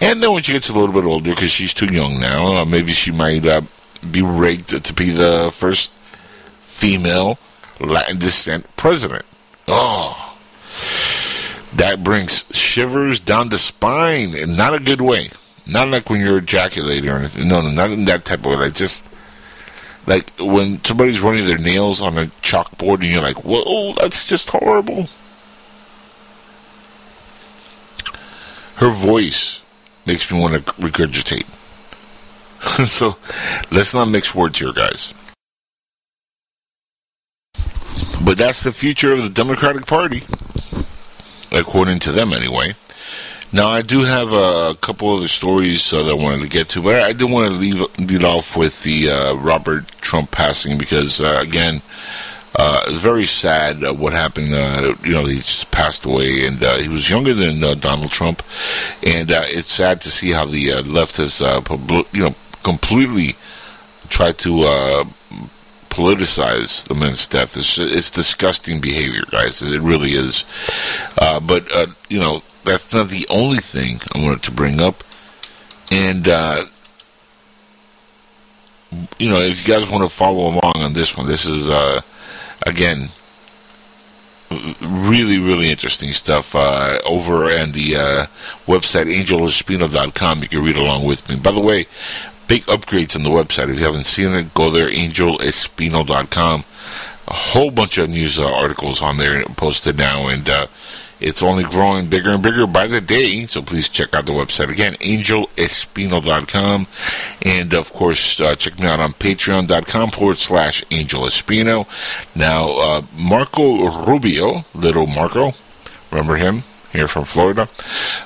And 0.00 0.22
then 0.22 0.32
when 0.32 0.42
she 0.42 0.52
gets 0.52 0.70
a 0.70 0.72
little 0.72 0.92
bit 0.92 1.04
older, 1.04 1.30
because 1.30 1.50
she's 1.50 1.74
too 1.74 1.92
young 1.92 2.18
now, 2.18 2.56
uh, 2.56 2.64
maybe 2.64 2.92
she 2.92 3.10
might 3.10 3.44
uh, 3.44 3.60
be 4.10 4.22
rigged 4.22 4.82
to 4.82 4.92
be 4.94 5.10
the 5.10 5.50
first 5.52 5.92
female 6.62 7.38
Latin 7.78 8.18
descent 8.18 8.66
president. 8.76 9.26
Oh, 9.66 10.36
that 11.74 12.02
brings 12.02 12.46
shivers 12.50 13.20
down 13.20 13.50
the 13.50 13.58
spine, 13.58 14.34
and 14.34 14.56
not 14.56 14.74
a 14.74 14.80
good 14.80 15.02
way. 15.02 15.30
Not 15.66 15.90
like 15.90 16.08
when 16.08 16.20
you're 16.20 16.38
ejaculating 16.38 17.10
or 17.10 17.18
anything. 17.18 17.48
No, 17.48 17.60
no, 17.60 17.70
not 17.70 17.90
in 17.90 18.06
that 18.06 18.24
type 18.24 18.40
of 18.40 18.46
way. 18.46 18.56
Like 18.56 18.74
just 18.74 19.04
like 20.08 20.30
when 20.38 20.82
somebody's 20.84 21.20
running 21.20 21.46
their 21.46 21.58
nails 21.58 22.00
on 22.00 22.16
a 22.16 22.24
chalkboard 22.42 23.02
and 23.02 23.04
you're 23.04 23.22
like, 23.22 23.44
whoa, 23.44 23.92
that's 23.92 24.26
just 24.26 24.48
horrible. 24.48 25.06
Her 28.76 28.90
voice 28.90 29.62
makes 30.06 30.30
me 30.30 30.40
want 30.40 30.54
to 30.54 30.72
regurgitate. 30.74 31.46
so 32.86 33.16
let's 33.70 33.92
not 33.92 34.06
mix 34.06 34.34
words 34.34 34.58
here, 34.58 34.72
guys. 34.72 35.12
But 38.24 38.38
that's 38.38 38.62
the 38.62 38.72
future 38.72 39.12
of 39.12 39.22
the 39.22 39.28
Democratic 39.28 39.86
Party, 39.86 40.22
according 41.52 41.98
to 42.00 42.12
them, 42.12 42.32
anyway. 42.32 42.76
Now, 43.50 43.68
I 43.68 43.80
do 43.80 44.02
have 44.02 44.32
a 44.32 44.74
couple 44.74 45.08
other 45.16 45.28
stories 45.28 45.90
uh, 45.92 46.02
that 46.02 46.10
I 46.10 46.14
wanted 46.14 46.42
to 46.42 46.48
get 46.48 46.68
to, 46.70 46.82
but 46.82 47.00
I 47.00 47.14
did 47.14 47.30
want 47.30 47.50
to 47.50 47.58
leave 47.58 47.80
lead 47.98 48.22
off 48.22 48.58
with 48.58 48.82
the 48.82 49.10
uh, 49.10 49.34
Robert 49.36 49.88
Trump 50.02 50.30
passing 50.30 50.76
because, 50.76 51.18
uh, 51.18 51.38
again, 51.40 51.80
uh, 52.54 52.84
it's 52.88 52.98
very 52.98 53.24
sad 53.24 53.82
uh, 53.82 53.94
what 53.94 54.12
happened. 54.12 54.52
Uh, 54.52 54.94
you 55.02 55.12
know, 55.12 55.24
he 55.24 55.36
just 55.36 55.70
passed 55.70 56.04
away, 56.04 56.44
and 56.44 56.62
uh, 56.62 56.76
he 56.76 56.88
was 56.88 57.08
younger 57.08 57.32
than 57.32 57.60
Donald 57.80 58.10
Trump, 58.10 58.42
and 59.02 59.30
it's 59.30 59.72
sad 59.72 60.02
to 60.02 60.10
see 60.10 60.30
how 60.30 60.44
the 60.44 60.82
left 60.82 61.16
has, 61.16 61.40
you 61.40 62.24
know, 62.24 62.34
completely 62.64 63.34
tried 64.10 64.36
to 64.38 65.06
politicize 65.88 66.86
the 66.86 66.94
man's 66.94 67.26
death. 67.26 67.56
It's, 67.56 67.78
it's 67.78 68.10
disgusting 68.10 68.78
behavior, 68.78 69.22
guys. 69.30 69.62
It 69.62 69.80
really 69.80 70.12
is. 70.16 70.44
but 71.16 71.66
you 72.10 72.20
know 72.20 72.42
that's 72.68 72.92
not 72.94 73.08
the 73.08 73.26
only 73.28 73.58
thing 73.58 74.00
I 74.12 74.18
wanted 74.18 74.42
to 74.44 74.50
bring 74.50 74.80
up. 74.80 75.04
And, 75.90 76.28
uh, 76.28 76.64
you 79.18 79.28
know, 79.28 79.40
if 79.40 79.66
you 79.66 79.74
guys 79.74 79.90
want 79.90 80.04
to 80.04 80.14
follow 80.14 80.48
along 80.48 80.76
on 80.76 80.92
this 80.92 81.16
one, 81.16 81.26
this 81.26 81.44
is, 81.44 81.68
uh, 81.68 82.02
again, 82.66 83.10
really, 84.80 85.38
really 85.38 85.70
interesting 85.70 86.12
stuff 86.12 86.54
uh, 86.54 86.98
over 87.04 87.44
on 87.44 87.72
the 87.72 87.96
uh, 87.96 88.26
website 88.66 89.14
angelespino.com. 89.14 90.42
You 90.42 90.48
can 90.48 90.64
read 90.64 90.76
along 90.76 91.04
with 91.04 91.28
me. 91.28 91.36
By 91.36 91.52
the 91.52 91.60
way, 91.60 91.86
big 92.46 92.64
upgrades 92.64 93.14
on 93.14 93.22
the 93.22 93.30
website. 93.30 93.70
If 93.70 93.78
you 93.78 93.84
haven't 93.84 94.06
seen 94.06 94.32
it, 94.34 94.54
go 94.54 94.70
there, 94.70 94.90
angelespino.com. 94.90 96.64
A 97.26 97.34
whole 97.34 97.70
bunch 97.70 97.98
of 97.98 98.08
news 98.08 98.38
uh, 98.40 98.50
articles 98.50 99.02
on 99.02 99.18
there 99.18 99.44
posted 99.44 99.98
now, 99.98 100.28
and 100.28 100.48
uh, 100.48 100.66
it's 101.20 101.42
only 101.42 101.64
growing 101.64 102.06
bigger 102.08 102.30
and 102.30 102.42
bigger 102.42 102.66
by 102.66 102.86
the 102.86 103.00
day, 103.00 103.46
so 103.46 103.60
please 103.62 103.88
check 103.88 104.14
out 104.14 104.26
the 104.26 104.32
website 104.32 104.70
again, 104.70 104.94
angelespino.com. 104.94 106.86
And 107.42 107.74
of 107.74 107.92
course, 107.92 108.40
uh, 108.40 108.54
check 108.56 108.78
me 108.78 108.86
out 108.86 109.00
on 109.00 109.12
patreon.com 109.14 110.10
forward 110.10 110.38
slash 110.38 110.84
angelespino. 110.90 111.86
Now, 112.34 112.70
uh, 112.70 113.02
Marco 113.16 114.04
Rubio, 114.06 114.64
little 114.74 115.06
Marco, 115.06 115.54
remember 116.10 116.36
him 116.36 116.62
here 116.92 117.08
from 117.08 117.24
Florida? 117.24 117.68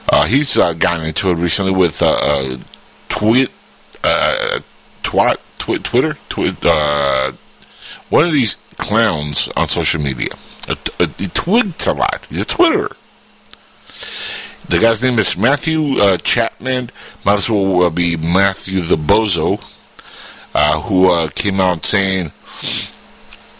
Uh, 0.09 0.25
he's 0.27 0.57
uh, 0.59 0.73
gotten 0.75 1.05
into 1.07 1.31
it 1.31 1.35
recently 1.35 1.73
with 1.73 2.03
uh, 2.03 2.11
uh, 2.13 2.59
tweet, 3.09 3.51
uh, 4.05 4.61
twat, 5.03 5.37
twi- 5.59 5.79
Twitter, 5.79 6.17
twi- 6.29 7.33
one 8.11 8.25
of 8.27 8.33
these 8.33 8.57
clowns 8.77 9.49
on 9.57 9.69
social 9.69 10.01
media. 10.01 10.31
He 10.67 11.27
tweets 11.29 11.87
a 11.87 11.93
lot. 11.93 12.27
He's 12.29 12.43
a 12.43 12.47
Twitterer. 12.47 12.95
The 14.69 14.79
guy's 14.79 15.03
name 15.03 15.19
is 15.19 15.37
Matthew 15.37 15.99
uh, 15.99 16.17
Chapman. 16.19 16.91
Might 17.25 17.35
as 17.35 17.51
well 17.51 17.83
uh, 17.83 17.91
be 17.91 18.17
Matthew 18.17 18.81
the 18.81 18.97
Bozo, 18.97 19.63
uh, 20.55 20.81
who 20.83 21.11
uh, 21.11 21.29
came 21.35 21.61
out 21.61 21.85
saying. 21.85 22.33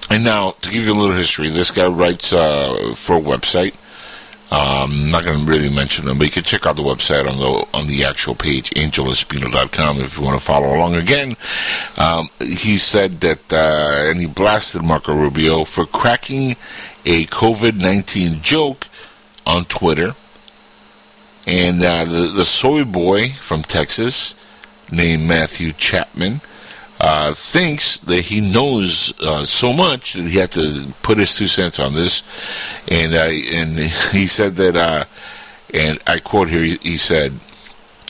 And 0.09 0.25
now, 0.25 0.53
to 0.63 0.71
give 0.71 0.85
you 0.85 0.93
a 0.93 0.99
little 0.99 1.17
history, 1.17 1.51
this 1.51 1.71
guy 1.71 1.87
writes 1.87 2.33
uh, 2.33 2.95
for 2.97 3.17
a 3.17 3.21
website. 3.21 3.75
Um, 4.53 4.93
I'm 4.93 5.09
not 5.09 5.25
going 5.25 5.47
to 5.47 5.51
really 5.51 5.71
mention 5.71 6.05
them, 6.05 6.19
but 6.19 6.25
you 6.25 6.31
can 6.31 6.43
check 6.45 6.67
out 6.67 6.77
the 6.77 6.83
website 6.83 7.27
on 7.27 7.39
the 7.39 7.67
on 7.73 7.87
the 7.87 8.05
actual 8.05 8.35
page, 8.35 8.69
angelespino.com, 8.73 10.01
if 10.03 10.19
you 10.19 10.25
want 10.25 10.39
to 10.39 10.45
follow 10.45 10.77
along. 10.77 10.95
Again, 10.95 11.39
um, 11.97 12.29
he 12.39 12.77
said 12.77 13.23
that, 13.23 13.51
uh, 13.51 14.11
and 14.11 14.21
he 14.21 14.27
blasted 14.27 14.83
Marco 14.83 15.15
Rubio 15.15 15.65
for 15.65 15.87
cracking 15.87 16.57
a 17.07 17.25
COVID 17.25 17.81
19 17.81 18.43
joke 18.43 18.89
on 19.47 19.65
Twitter. 19.65 20.15
And 21.47 21.83
uh, 21.83 22.05
the, 22.05 22.27
the 22.27 22.45
soy 22.45 22.85
boy 22.85 23.31
from 23.31 23.63
Texas, 23.63 24.35
named 24.91 25.27
Matthew 25.27 25.73
Chapman, 25.73 26.43
uh, 27.03 27.35
thinks 27.35 27.99
that 27.99 28.23
he 28.23 28.41
knows 28.41 29.13
uh, 29.21 29.45
so 29.45 29.73
much 29.73 30.13
that 30.15 30.29
he 30.29 30.39
had 30.39 30.53
to 30.53 30.87
put 31.03 31.19
his 31.19 31.35
two 31.35 31.49
cents 31.49 31.81
on 31.81 31.95
this. 31.95 32.23
And, 32.87 33.13
and 33.13 33.79
he 34.13 34.29
said 34.29 34.55
that, 34.57 34.77
uh, 34.77 35.05
and 35.75 35.99
I 36.07 36.21
quote 36.21 36.49
here, 36.49 36.63
he, 36.63 36.77
he 36.77 36.97
said, 36.97 37.33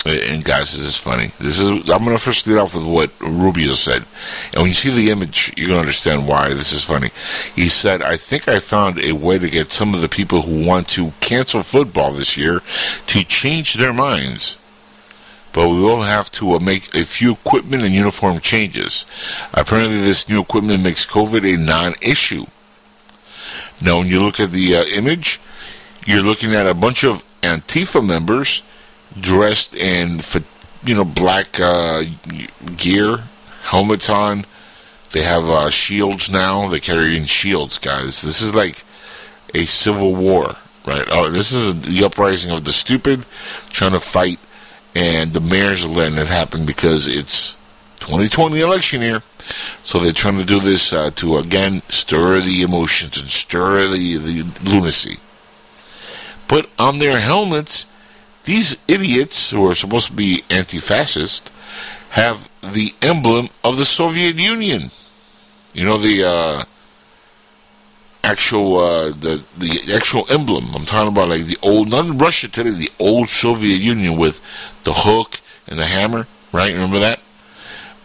and 0.04 0.44
guys, 0.44 0.76
this 0.76 0.84
is 0.84 0.96
funny. 0.96 1.30
This 1.38 1.60
is 1.60 1.70
I'm 1.70 2.04
going 2.04 2.16
to 2.16 2.18
first 2.18 2.46
lead 2.48 2.58
off 2.58 2.74
with 2.74 2.84
what 2.84 3.12
Rubio 3.20 3.74
said, 3.74 4.04
and 4.52 4.62
when 4.62 4.66
you 4.66 4.74
see 4.74 4.90
the 4.90 5.10
image, 5.10 5.52
you're 5.56 5.68
going 5.68 5.76
to 5.76 5.80
understand 5.80 6.26
why 6.26 6.48
this 6.48 6.72
is 6.72 6.82
funny. 6.82 7.10
He 7.54 7.68
said, 7.68 8.02
"I 8.02 8.16
think 8.16 8.48
I 8.48 8.58
found 8.58 8.98
a 8.98 9.12
way 9.12 9.38
to 9.38 9.48
get 9.48 9.70
some 9.70 9.94
of 9.94 10.00
the 10.00 10.08
people 10.08 10.42
who 10.42 10.66
want 10.66 10.88
to 10.88 11.12
cancel 11.20 11.62
football 11.62 12.12
this 12.12 12.36
year 12.36 12.62
to 13.06 13.22
change 13.22 13.74
their 13.74 13.92
minds. 13.92 14.56
But 15.52 15.68
we 15.68 15.80
will 15.80 16.02
have 16.02 16.30
to 16.32 16.52
uh, 16.54 16.58
make 16.58 16.94
a 16.94 17.04
few 17.04 17.32
equipment 17.32 17.82
and 17.82 17.94
uniform 17.94 18.40
changes. 18.40 19.04
Apparently, 19.52 20.00
this 20.00 20.28
new 20.28 20.40
equipment 20.40 20.82
makes 20.82 21.04
COVID 21.06 21.54
a 21.54 21.56
non 21.56 21.94
issue. 22.00 22.46
Now, 23.80 23.98
when 23.98 24.06
you 24.06 24.20
look 24.20 24.40
at 24.40 24.52
the 24.52 24.76
uh, 24.76 24.84
image, 24.84 25.40
you're 26.06 26.22
looking 26.22 26.54
at 26.54 26.66
a 26.66 26.74
bunch 26.74 27.04
of 27.04 27.24
Antifa 27.42 28.04
members 28.04 28.62
dressed 29.20 29.74
in, 29.74 30.20
you 30.84 30.94
know, 30.94 31.04
black 31.04 31.60
uh, 31.60 32.04
gear, 32.76 33.24
helmets 33.62 34.08
on. 34.08 34.46
They 35.10 35.22
have 35.22 35.44
uh, 35.44 35.68
shields 35.70 36.30
now. 36.30 36.68
They're 36.68 36.80
carrying 36.80 37.24
shields, 37.24 37.78
guys. 37.78 38.22
This 38.22 38.40
is 38.40 38.54
like 38.54 38.84
a 39.54 39.64
civil 39.66 40.14
war, 40.14 40.56
right? 40.86 41.06
Oh, 41.10 41.30
this 41.30 41.52
is 41.52 41.82
the 41.82 42.04
uprising 42.04 42.50
of 42.50 42.64
the 42.64 42.72
stupid 42.72 43.24
trying 43.70 43.92
to 43.92 44.00
fight, 44.00 44.38
and 44.94 45.32
the 45.32 45.40
mayor's 45.40 45.86
letting 45.86 46.18
it 46.18 46.26
happen 46.26 46.66
because 46.66 47.08
it's 47.08 47.56
2020 48.00 48.60
election 48.60 49.00
year. 49.00 49.22
So 49.82 49.98
they're 49.98 50.12
trying 50.12 50.38
to 50.38 50.44
do 50.44 50.60
this 50.60 50.92
uh, 50.92 51.10
to 51.16 51.38
again 51.38 51.82
stir 51.88 52.40
the 52.40 52.62
emotions 52.62 53.20
and 53.20 53.30
stir 53.30 53.88
the, 53.88 54.16
the 54.16 54.44
lunacy. 54.62 55.18
But 56.48 56.68
on 56.78 56.98
their 56.98 57.18
helmets, 57.20 57.86
these 58.44 58.76
idiots 58.86 59.50
who 59.50 59.66
are 59.68 59.74
supposed 59.74 60.08
to 60.08 60.12
be 60.12 60.44
anti-fascist 60.50 61.50
have 62.10 62.50
the 62.62 62.94
emblem 63.00 63.48
of 63.64 63.76
the 63.78 63.84
Soviet 63.84 64.36
Union. 64.36 64.90
You 65.72 65.84
know 65.84 65.96
the 65.96 66.24
uh, 66.24 66.64
actual 68.24 68.78
uh, 68.78 69.08
the 69.08 69.44
the 69.58 69.94
actual 69.94 70.26
emblem. 70.28 70.74
I'm 70.74 70.86
talking 70.86 71.08
about 71.08 71.28
like 71.28 71.44
the 71.44 71.58
old, 71.62 71.90
not 71.90 72.20
Russia 72.20 72.48
today, 72.48 72.70
the 72.70 72.92
old 72.98 73.28
Soviet 73.28 73.76
Union 73.76 74.16
with 74.16 74.40
the 74.84 74.92
hook 74.92 75.40
and 75.66 75.78
the 75.78 75.86
hammer. 75.86 76.26
Right? 76.52 76.72
Remember 76.72 76.98
that? 76.98 77.20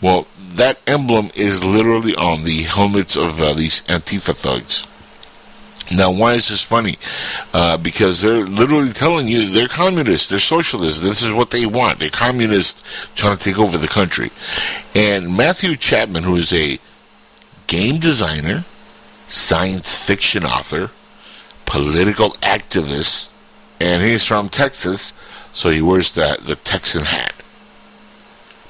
Well, 0.01 0.27
that 0.37 0.79
emblem 0.87 1.31
is 1.35 1.63
literally 1.63 2.15
on 2.15 2.43
the 2.43 2.63
helmets 2.63 3.15
of 3.15 3.41
uh, 3.41 3.53
these 3.53 3.81
Antifa 3.83 4.35
thugs. 4.35 4.85
Now, 5.89 6.11
why 6.11 6.33
is 6.33 6.49
this 6.49 6.61
funny? 6.61 6.97
Uh, 7.53 7.77
because 7.77 8.21
they're 8.21 8.45
literally 8.45 8.91
telling 8.91 9.27
you 9.27 9.51
they're 9.51 9.69
communists, 9.69 10.27
they're 10.27 10.39
socialists. 10.39 11.01
This 11.01 11.21
is 11.21 11.31
what 11.31 11.51
they 11.51 11.65
want. 11.65 11.99
They're 11.99 12.09
communists 12.09 12.83
trying 13.15 13.37
to 13.37 13.43
take 13.43 13.57
over 13.57 13.77
the 13.77 13.87
country. 13.87 14.31
And 14.93 15.35
Matthew 15.35 15.77
Chapman, 15.77 16.23
who 16.23 16.35
is 16.35 16.51
a 16.51 16.79
game 17.67 17.99
designer, 17.99 18.65
science 19.27 19.97
fiction 20.05 20.45
author, 20.45 20.91
political 21.65 22.31
activist, 22.41 23.29
and 23.79 24.01
he's 24.01 24.25
from 24.25 24.49
Texas, 24.49 25.13
so 25.53 25.69
he 25.69 25.81
wears 25.81 26.13
the, 26.13 26.37
the 26.43 26.55
Texan 26.55 27.05
hat. 27.05 27.33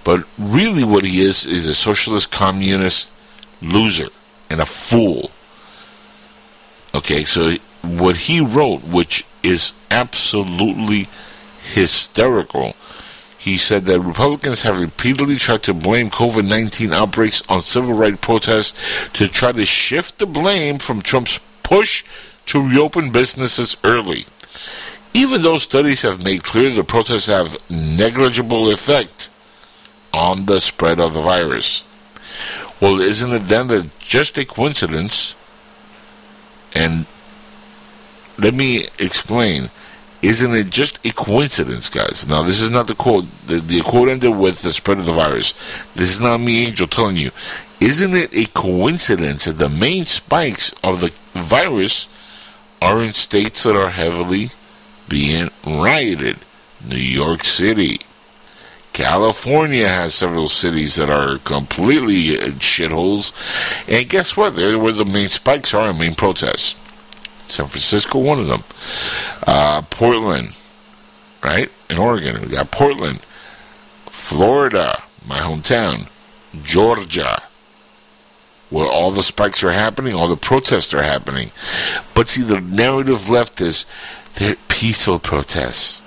But 0.04 0.26
really, 0.38 0.84
what 0.84 1.04
he 1.04 1.22
is 1.22 1.46
is 1.46 1.68
a 1.68 1.74
socialist 1.74 2.32
communist 2.32 3.12
loser 3.62 4.08
and 4.50 4.62
a 4.62 4.66
fool. 4.66 5.32
Okay, 6.96 7.26
so 7.26 7.56
what 7.82 8.16
he 8.16 8.40
wrote, 8.40 8.84
which 8.84 9.26
is 9.44 9.74
absolutely 9.92 11.08
hysterical, 11.74 12.76
he 13.38 13.58
said 13.58 13.86
that 13.86 14.00
Republicans 14.00 14.64
have 14.64 14.80
repeatedly 14.80 15.38
tried 15.38 15.64
to 15.64 15.74
blame 15.74 16.10
COVID 16.10 16.48
19 16.48 16.92
outbreaks 16.92 17.42
on 17.48 17.62
civil 17.62 17.94
rights 17.94 18.18
protests 18.22 18.74
to 19.14 19.28
try 19.28 19.52
to 19.52 19.66
shift 19.66 20.20
the 20.20 20.26
blame 20.26 20.80
from 20.80 21.02
Trump's 21.02 21.40
push 21.64 22.04
to 22.48 22.68
reopen 22.68 23.12
businesses 23.12 23.78
early. 23.84 24.26
Even 25.14 25.42
though 25.42 25.58
studies 25.58 26.02
have 26.02 26.24
made 26.24 26.44
clear 26.44 26.72
the 26.72 26.84
protests 26.84 27.28
have 27.28 27.58
negligible 27.70 28.72
effect 28.72 29.30
on 30.14 30.46
the 30.46 30.60
spread 30.60 31.00
of 31.00 31.14
the 31.14 31.22
virus. 31.22 31.84
Well, 32.80 33.00
isn't 33.00 33.32
it 33.32 33.48
then 33.48 33.68
that 33.68 33.90
just 34.00 34.38
a 34.38 34.46
coincidence? 34.46 35.36
And 36.74 37.06
let 38.38 38.54
me 38.54 38.88
explain. 39.00 39.70
Isn't 40.22 40.56
it 40.56 40.70
just 40.72 41.00
a 41.06 41.12
coincidence, 41.12 41.90
guys? 41.90 42.26
Now, 42.28 42.42
this 42.42 42.60
is 42.60 42.72
not 42.72 42.88
the 42.88 42.96
quote. 42.96 43.26
The, 43.46 43.60
the 43.60 43.82
quote 43.82 44.10
ended 44.10 44.36
with 44.36 44.62
the 44.62 44.74
spread 44.74 44.98
of 44.98 45.06
the 45.06 45.14
virus. 45.14 45.54
This 45.96 46.10
is 46.10 46.20
not 46.20 46.40
me, 46.40 46.66
Angel, 46.66 46.88
telling 46.88 47.18
you. 47.18 47.32
Isn't 47.80 48.16
it 48.16 48.34
a 48.34 48.46
coincidence 48.46 49.46
that 49.46 49.60
the 49.60 49.70
main 49.70 50.06
spikes 50.06 50.74
of 50.84 51.02
the 51.02 51.14
virus 51.34 52.08
are 52.82 53.02
in 53.04 53.14
states 53.14 53.64
that 53.64 53.76
are 53.76 53.90
heavily 53.90 54.50
being 55.08 55.52
rioted? 55.64 56.40
New 56.84 56.98
York 56.98 57.44
City. 57.44 58.02
California 58.94 59.88
has 59.88 60.16
several 60.16 60.50
cities 60.50 60.96
that 60.96 61.10
are 61.10 61.38
completely 61.40 62.36
shitholes. 62.58 63.32
And 63.88 64.10
guess 64.10 64.36
what? 64.36 64.56
They're 64.56 64.80
where 64.80 64.94
the 64.94 65.06
main 65.06 65.30
spikes 65.30 65.76
are 65.76 65.90
and 65.90 66.00
main 66.00 66.16
protests. 66.16 66.76
San 67.48 67.66
Francisco, 67.66 68.20
one 68.20 68.40
of 68.40 68.48
them. 68.48 68.64
Uh, 69.46 69.82
Portland, 69.84 70.54
right? 71.44 71.72
In 71.90 71.98
Oregon. 71.98 72.42
We 72.42 72.48
got 72.50 72.72
Portland. 72.72 73.20
Florida, 74.10 75.02
my 75.26 75.40
hometown. 75.40 76.10
Georgia, 76.64 77.42
where 78.70 78.88
all 78.88 79.12
the 79.12 79.24
spikes 79.24 79.64
are 79.64 79.72
happening, 79.72 80.14
all 80.14 80.28
the 80.28 80.36
protests 80.36 80.94
are 80.94 81.04
happening. 81.04 81.52
But 82.14 82.28
see, 82.28 82.42
the 82.42 82.62
narrative 82.62 83.30
left 83.30 83.62
is 83.62 83.86
they're 84.36 84.56
peaceful 84.68 85.20
protests. 85.20 86.02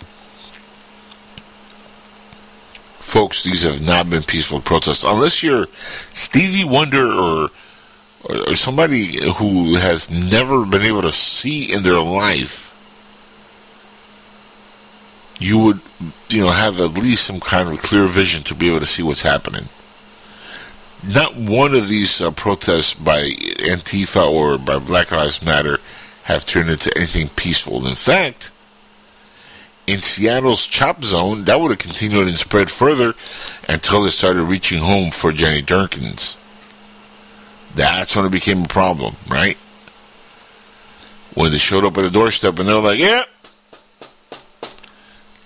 Folks, 2.99 3.43
these 3.43 3.65
have 3.65 3.81
not 3.81 4.09
been 4.09 4.23
peaceful 4.23 4.61
protests. 4.61 5.05
Unless 5.05 5.43
you're 5.43 5.67
Stevie 6.13 6.65
Wonder 6.65 7.49
or 8.25 8.55
somebody 8.55 9.19
who 9.35 9.77
has 9.77 10.11
never 10.11 10.65
been 10.65 10.83
able 10.83 11.03
to 11.03 11.13
see 11.13 11.73
in 11.73 11.83
their 11.83 12.01
life, 12.01 12.75
you 15.39 15.59
would, 15.59 15.81
you 16.29 16.43
know, 16.43 16.51
have 16.51 16.81
at 16.81 16.99
least 17.03 17.25
some 17.25 17.41
kind 17.41 17.69
of 17.69 17.81
clear 17.81 18.07
vision 18.07 18.43
to 18.45 18.55
be 18.55 18.69
able 18.69 18.81
to 18.81 18.87
see 18.87 19.03
what's 19.03 19.23
happening. 19.23 19.69
Not 21.03 21.35
one 21.35 21.75
of 21.75 21.89
these 21.89 22.21
uh, 22.21 22.31
protests 22.31 22.93
by 22.93 23.31
Antifa 23.31 24.31
or 24.31 24.59
by 24.59 24.79
Black 24.79 25.11
Lives 25.11 25.43
Matter 25.43 25.79
have 26.25 26.45
turned 26.45 26.69
into 26.69 26.95
anything 26.95 27.31
peaceful. 27.31 27.87
In 27.87 27.95
fact, 27.95 28.53
in 29.87 30.03
Seattle's 30.03 30.67
chop 30.67 31.03
zone, 31.03 31.45
that 31.45 31.59
would 31.59 31.71
have 31.71 31.79
continued 31.79 32.29
and 32.29 32.39
spread 32.39 32.71
further 32.71 33.15
until 33.67 34.05
it 34.05 34.11
started 34.11 34.43
reaching 34.45 34.81
home 34.81 35.11
for 35.11 35.33
Jenny 35.33 35.63
Durkins. 35.63 36.37
That's 37.75 38.17
when 38.17 38.25
it 38.25 38.31
became 38.31 38.65
a 38.65 38.69
problem, 38.69 39.17
right? 39.29 39.57
When 41.35 41.53
they 41.53 41.59
showed 41.59 41.85
up 41.85 41.97
at 41.99 42.03
the 42.03 42.11
doorstep 42.11 42.59
and 42.59 42.69
they're 42.69 42.81
like, 42.81 42.99
yeah, 42.99 43.25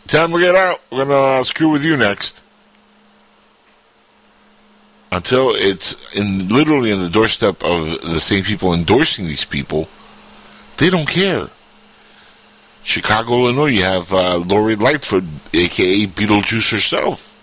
time 0.07 0.33
to 0.33 0.39
get 0.39 0.55
out. 0.55 0.81
We're 0.91 1.05
going 1.05 1.09
to 1.09 1.15
uh, 1.15 1.43
screw 1.43 1.71
with 1.71 1.85
you 1.85 1.97
next. 1.97 2.41
Until 5.11 5.55
it's 5.55 5.97
in 6.13 6.49
literally 6.49 6.91
in 6.91 7.01
the 7.01 7.11
doorstep 7.11 7.63
of 7.63 7.87
the 8.03 8.19
same 8.19 8.43
people 8.43 8.75
endorsing 8.75 9.27
these 9.27 9.45
people, 9.45 9.89
they 10.79 10.91
don't 10.91 11.09
care. 11.09 11.51
Chicago, 12.83 13.45
Illinois, 13.45 13.67
you 13.67 13.83
have 13.83 14.13
uh, 14.13 14.39
Lori 14.39 14.77
Lightfoot, 14.77 15.25
aka 15.53 16.07
Beetlejuice 16.07 16.73
herself. 16.73 17.34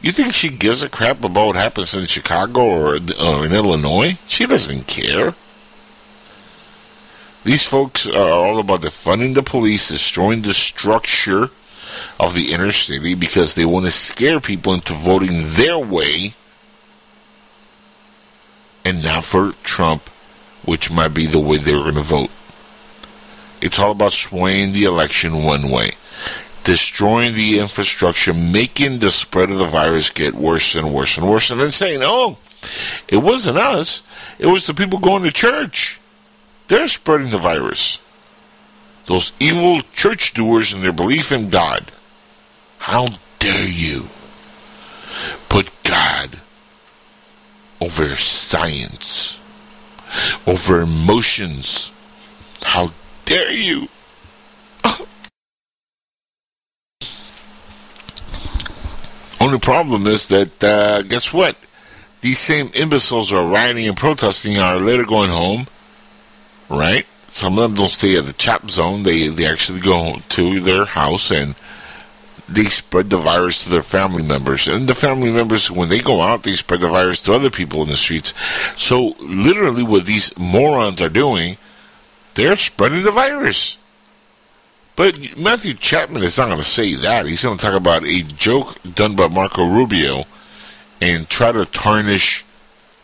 You 0.00 0.12
think 0.12 0.32
she 0.32 0.48
gives 0.48 0.82
a 0.82 0.88
crap 0.88 1.24
about 1.24 1.48
what 1.48 1.56
happens 1.56 1.94
in 1.94 2.06
Chicago 2.06 2.60
or, 2.60 2.98
or 3.20 3.46
in 3.46 3.52
Illinois? 3.52 4.18
She 4.26 4.46
doesn't 4.46 4.86
care. 4.86 5.34
These 7.44 7.64
folks 7.64 8.06
are 8.06 8.30
all 8.30 8.58
about 8.58 8.82
defunding 8.82 9.34
the 9.34 9.42
police, 9.42 9.88
destroying 9.88 10.42
the 10.42 10.54
structure 10.54 11.50
of 12.20 12.34
the 12.34 12.52
inner 12.52 12.70
city 12.70 13.14
because 13.14 13.54
they 13.54 13.64
want 13.64 13.86
to 13.86 13.90
scare 13.90 14.40
people 14.40 14.74
into 14.74 14.92
voting 14.92 15.40
their 15.42 15.78
way 15.78 16.34
and 18.84 19.02
not 19.02 19.24
for 19.24 19.52
Trump, 19.64 20.08
which 20.64 20.90
might 20.90 21.08
be 21.08 21.26
the 21.26 21.40
way 21.40 21.58
they're 21.58 21.78
going 21.78 21.94
to 21.94 22.02
vote. 22.02 22.30
It's 23.60 23.78
all 23.78 23.92
about 23.92 24.12
swaying 24.12 24.72
the 24.72 24.84
election 24.84 25.42
one 25.42 25.70
way 25.70 25.96
destroying 26.68 27.32
the 27.32 27.58
infrastructure, 27.58 28.34
making 28.34 28.98
the 28.98 29.10
spread 29.10 29.50
of 29.50 29.56
the 29.56 29.64
virus 29.64 30.10
get 30.10 30.34
worse 30.34 30.74
and 30.74 30.92
worse 30.92 31.16
and 31.16 31.26
worse, 31.26 31.50
and 31.50 31.58
then 31.58 31.72
saying, 31.72 32.00
oh, 32.02 32.36
it 33.08 33.16
wasn't 33.16 33.56
us, 33.56 34.02
it 34.38 34.48
was 34.48 34.66
the 34.66 34.74
people 34.74 34.98
going 34.98 35.22
to 35.22 35.30
church. 35.30 35.98
They're 36.66 36.88
spreading 36.88 37.30
the 37.30 37.38
virus. 37.38 38.00
Those 39.06 39.32
evil 39.40 39.80
church 39.94 40.34
doers 40.34 40.74
and 40.74 40.84
their 40.84 40.92
belief 40.92 41.32
in 41.32 41.48
God. 41.48 41.90
How 42.80 43.08
dare 43.38 43.66
you 43.66 44.10
put 45.48 45.70
God 45.84 46.38
over 47.80 48.14
science, 48.14 49.38
over 50.46 50.82
emotions? 50.82 51.92
How 52.60 52.92
dare 53.24 53.52
you? 53.52 53.88
Only 59.40 59.58
problem 59.58 60.06
is 60.06 60.26
that, 60.28 60.64
uh, 60.64 61.02
guess 61.02 61.32
what? 61.32 61.56
These 62.20 62.40
same 62.40 62.70
imbeciles 62.74 63.32
are 63.32 63.46
rioting 63.46 63.86
and 63.86 63.96
protesting 63.96 64.58
are 64.58 64.78
later 64.78 65.04
going 65.04 65.30
home, 65.30 65.68
right? 66.68 67.06
Some 67.28 67.58
of 67.58 67.62
them 67.62 67.74
don't 67.74 67.90
stay 67.90 68.16
at 68.16 68.26
the 68.26 68.32
chap 68.32 68.70
zone. 68.70 69.04
They, 69.04 69.28
they 69.28 69.46
actually 69.46 69.80
go 69.80 70.16
to 70.30 70.60
their 70.60 70.86
house 70.86 71.30
and 71.30 71.54
they 72.48 72.64
spread 72.64 73.10
the 73.10 73.18
virus 73.18 73.62
to 73.64 73.70
their 73.70 73.82
family 73.82 74.22
members. 74.22 74.66
And 74.66 74.88
the 74.88 74.94
family 74.94 75.30
members, 75.30 75.70
when 75.70 75.90
they 75.90 76.00
go 76.00 76.22
out, 76.22 76.42
they 76.42 76.54
spread 76.54 76.80
the 76.80 76.88
virus 76.88 77.20
to 77.22 77.34
other 77.34 77.50
people 77.50 77.82
in 77.82 77.88
the 77.88 77.96
streets. 77.96 78.32
So, 78.76 79.14
literally, 79.20 79.82
what 79.82 80.06
these 80.06 80.36
morons 80.38 81.02
are 81.02 81.10
doing, 81.10 81.58
they're 82.34 82.56
spreading 82.56 83.02
the 83.02 83.12
virus. 83.12 83.76
But 84.98 85.38
Matthew 85.38 85.74
Chapman 85.74 86.24
is 86.24 86.36
not 86.38 86.46
going 86.46 86.58
to 86.58 86.64
say 86.64 86.96
that. 86.96 87.26
He's 87.26 87.44
going 87.44 87.56
to 87.56 87.64
talk 87.64 87.74
about 87.74 88.04
a 88.04 88.24
joke 88.24 88.82
done 88.96 89.14
by 89.14 89.28
Marco 89.28 89.64
Rubio 89.64 90.24
and 91.00 91.28
try 91.28 91.52
to 91.52 91.66
tarnish 91.66 92.44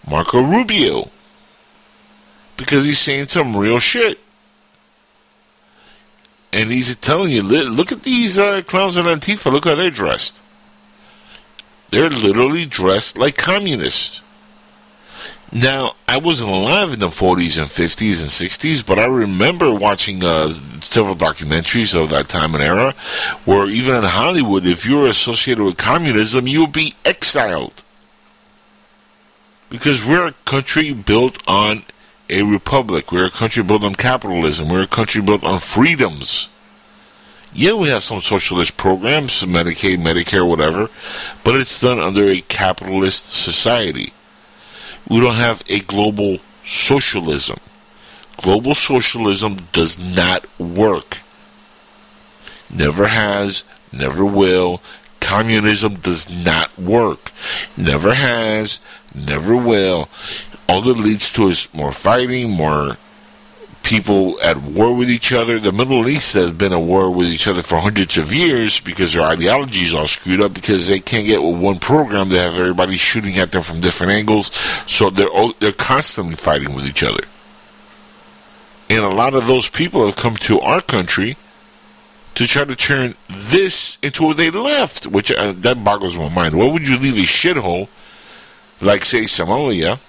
Marco 0.04 0.42
Rubio 0.42 1.08
because 2.56 2.84
he's 2.84 2.98
saying 2.98 3.28
some 3.28 3.56
real 3.56 3.78
shit. 3.78 4.18
And 6.52 6.72
he's 6.72 6.96
telling 6.96 7.30
you, 7.30 7.42
look 7.42 7.92
at 7.92 8.02
these 8.02 8.40
uh, 8.40 8.62
clowns 8.62 8.96
in 8.96 9.06
Antifa. 9.06 9.52
Look 9.52 9.66
how 9.66 9.76
they're 9.76 9.88
dressed. 9.88 10.42
They're 11.90 12.10
literally 12.10 12.66
dressed 12.66 13.18
like 13.18 13.36
communists. 13.36 14.20
Now, 15.56 15.94
I 16.08 16.18
wasn't 16.18 16.50
alive 16.50 16.94
in 16.94 16.98
the 16.98 17.06
40s 17.06 17.58
and 17.58 17.68
50s 17.68 18.20
and 18.20 18.28
60s, 18.28 18.84
but 18.84 18.98
I 18.98 19.06
remember 19.06 19.72
watching 19.72 20.24
uh, 20.24 20.52
several 20.80 21.14
documentaries 21.14 21.94
of 21.94 22.10
that 22.10 22.28
time 22.28 22.56
and 22.56 22.62
era 22.62 22.92
where 23.44 23.68
even 23.68 23.94
in 23.94 24.02
Hollywood, 24.02 24.66
if 24.66 24.84
you 24.84 24.96
were 24.96 25.06
associated 25.06 25.62
with 25.62 25.76
communism, 25.76 26.48
you 26.48 26.62
would 26.62 26.72
be 26.72 26.96
exiled. 27.04 27.84
Because 29.70 30.04
we're 30.04 30.26
a 30.26 30.34
country 30.44 30.92
built 30.92 31.40
on 31.46 31.84
a 32.28 32.42
republic. 32.42 33.12
We're 33.12 33.26
a 33.26 33.30
country 33.30 33.62
built 33.62 33.84
on 33.84 33.94
capitalism. 33.94 34.68
We're 34.68 34.82
a 34.82 34.88
country 34.88 35.22
built 35.22 35.44
on 35.44 35.58
freedoms. 35.58 36.48
Yeah, 37.52 37.74
we 37.74 37.90
have 37.90 38.02
some 38.02 38.20
socialist 38.20 38.76
programs, 38.76 39.44
Medicaid, 39.44 39.98
Medicare, 39.98 40.48
whatever, 40.48 40.90
but 41.44 41.54
it's 41.54 41.80
done 41.80 42.00
under 42.00 42.24
a 42.24 42.40
capitalist 42.40 43.32
society. 43.32 44.12
We 45.08 45.20
don't 45.20 45.34
have 45.34 45.62
a 45.68 45.80
global 45.80 46.38
socialism. 46.64 47.58
Global 48.38 48.74
socialism 48.74 49.68
does 49.72 49.98
not 49.98 50.46
work. 50.58 51.20
Never 52.70 53.06
has, 53.06 53.64
never 53.92 54.24
will. 54.24 54.82
Communism 55.20 55.96
does 55.96 56.28
not 56.28 56.76
work. 56.78 57.30
Never 57.76 58.14
has, 58.14 58.80
never 59.14 59.56
will. 59.56 60.08
All 60.68 60.88
it 60.88 60.96
leads 60.96 61.30
to 61.32 61.48
is 61.48 61.68
more 61.72 61.92
fighting, 61.92 62.50
more 62.50 62.96
people 63.84 64.40
at 64.40 64.56
war 64.56 64.92
with 64.92 65.10
each 65.10 65.32
other. 65.32 65.60
The 65.60 65.70
Middle 65.70 66.08
East 66.08 66.34
has 66.34 66.50
been 66.50 66.72
at 66.72 66.80
war 66.80 67.10
with 67.10 67.28
each 67.28 67.46
other 67.46 67.62
for 67.62 67.78
hundreds 67.78 68.16
of 68.16 68.32
years 68.32 68.80
because 68.80 69.12
their 69.12 69.22
ideology 69.22 69.82
is 69.82 69.94
all 69.94 70.08
screwed 70.08 70.40
up 70.40 70.54
because 70.54 70.88
they 70.88 70.98
can't 70.98 71.26
get 71.26 71.42
with 71.42 71.60
one 71.60 71.78
program. 71.78 72.30
They 72.30 72.38
have 72.38 72.58
everybody 72.58 72.96
shooting 72.96 73.38
at 73.38 73.52
them 73.52 73.62
from 73.62 73.80
different 73.80 74.12
angles, 74.12 74.50
so 74.86 75.10
they're 75.10 75.28
they're 75.60 75.72
constantly 75.72 76.34
fighting 76.34 76.74
with 76.74 76.86
each 76.86 77.02
other. 77.02 77.24
And 78.90 79.04
a 79.04 79.08
lot 79.08 79.34
of 79.34 79.46
those 79.46 79.68
people 79.68 80.04
have 80.06 80.16
come 80.16 80.36
to 80.38 80.60
our 80.60 80.80
country 80.80 81.36
to 82.34 82.46
try 82.46 82.64
to 82.64 82.76
turn 82.76 83.14
this 83.28 83.98
into 84.02 84.24
what 84.24 84.36
they 84.36 84.50
left, 84.50 85.06
which 85.06 85.30
uh, 85.30 85.52
that 85.58 85.84
boggles 85.84 86.18
my 86.18 86.28
mind. 86.28 86.56
Why 86.56 86.66
would 86.66 86.86
you 86.86 86.98
leave 86.98 87.16
a 87.16 87.20
shithole 87.20 87.88
like, 88.80 89.04
say, 89.04 89.22
Somalia, 89.22 90.00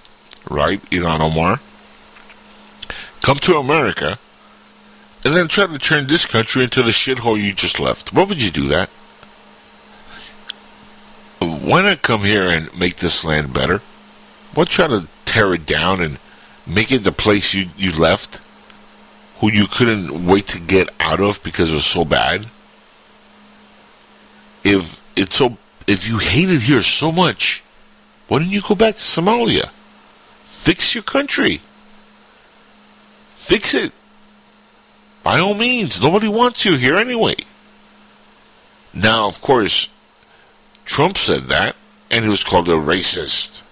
right, 0.50 0.82
Ilhan 0.90 1.20
Omar? 1.20 1.60
Come 3.22 3.38
to 3.38 3.56
America, 3.56 4.18
and 5.24 5.34
then 5.34 5.48
try 5.48 5.66
to 5.66 5.78
turn 5.78 6.06
this 6.06 6.26
country 6.26 6.64
into 6.64 6.82
the 6.82 6.90
shithole 6.90 7.42
you 7.42 7.52
just 7.52 7.80
left. 7.80 8.12
What 8.12 8.28
would 8.28 8.42
you 8.42 8.50
do 8.50 8.68
that? 8.68 8.88
Why 11.40 11.82
not 11.82 12.02
come 12.02 12.22
here 12.22 12.48
and 12.48 12.76
make 12.78 12.96
this 12.96 13.24
land 13.24 13.52
better? 13.52 13.82
Why 14.54 14.64
try 14.64 14.86
to 14.86 15.08
tear 15.24 15.52
it 15.54 15.66
down 15.66 16.00
and 16.00 16.18
make 16.66 16.92
it 16.92 17.04
the 17.04 17.12
place 17.12 17.54
you, 17.54 17.70
you 17.76 17.92
left, 17.92 18.40
who 19.40 19.50
you 19.50 19.66
couldn't 19.66 20.26
wait 20.26 20.46
to 20.48 20.60
get 20.60 20.88
out 21.00 21.20
of 21.20 21.42
because 21.42 21.72
it 21.72 21.74
was 21.74 21.84
so 21.84 22.04
bad? 22.04 22.46
If 24.64 25.00
it's 25.14 25.36
so, 25.36 25.56
if 25.86 26.08
you 26.08 26.18
hate 26.18 26.50
it 26.50 26.62
here 26.62 26.82
so 26.82 27.12
much, 27.12 27.62
why 28.28 28.38
don't 28.38 28.50
you 28.50 28.62
go 28.62 28.74
back 28.74 28.94
to 28.94 29.00
Somalia? 29.00 29.70
Fix 30.44 30.94
your 30.94 31.04
country. 31.04 31.60
Fix 33.46 33.74
it. 33.74 33.92
By 35.22 35.38
all 35.38 35.54
means, 35.54 36.00
nobody 36.00 36.26
wants 36.26 36.64
you 36.64 36.74
here 36.74 36.96
anyway. 36.96 37.36
Now, 38.92 39.28
of 39.28 39.40
course, 39.40 39.88
Trump 40.84 41.16
said 41.16 41.46
that, 41.46 41.76
and 42.10 42.24
he 42.24 42.28
was 42.28 42.42
called 42.42 42.68
a 42.68 42.72
racist. 42.72 43.62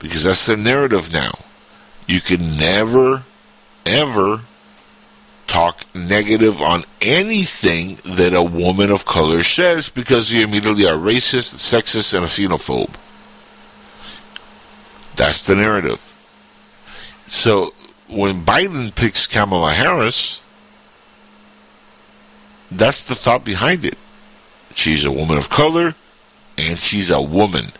Because 0.00 0.24
that's 0.24 0.46
the 0.46 0.56
narrative 0.56 1.12
now. 1.12 1.38
You 2.08 2.20
can 2.20 2.56
never, 2.56 3.22
ever 3.86 4.40
talk 5.46 5.84
negative 5.94 6.60
on 6.60 6.82
anything 7.00 8.00
that 8.04 8.34
a 8.34 8.42
woman 8.42 8.90
of 8.90 9.06
color 9.06 9.44
says 9.44 9.88
because 9.90 10.32
you 10.32 10.42
immediately 10.42 10.88
are 10.88 10.98
racist, 10.98 11.54
sexist, 11.54 12.12
and 12.12 12.24
a 12.24 12.26
xenophobe. 12.26 12.94
That's 15.14 15.46
the 15.46 15.54
narrative. 15.54 16.10
So 17.28 17.72
when 18.08 18.44
Biden 18.44 18.94
picks 18.94 19.26
Kamala 19.26 19.72
Harris, 19.72 20.40
that's 22.70 23.02
the 23.04 23.14
thought 23.14 23.44
behind 23.44 23.84
it. 23.84 23.98
She's 24.74 25.04
a 25.04 25.12
woman 25.12 25.38
of 25.38 25.48
color, 25.48 25.94
and 26.58 26.78
she's 26.78 27.10
a 27.10 27.22
woman. 27.22 27.72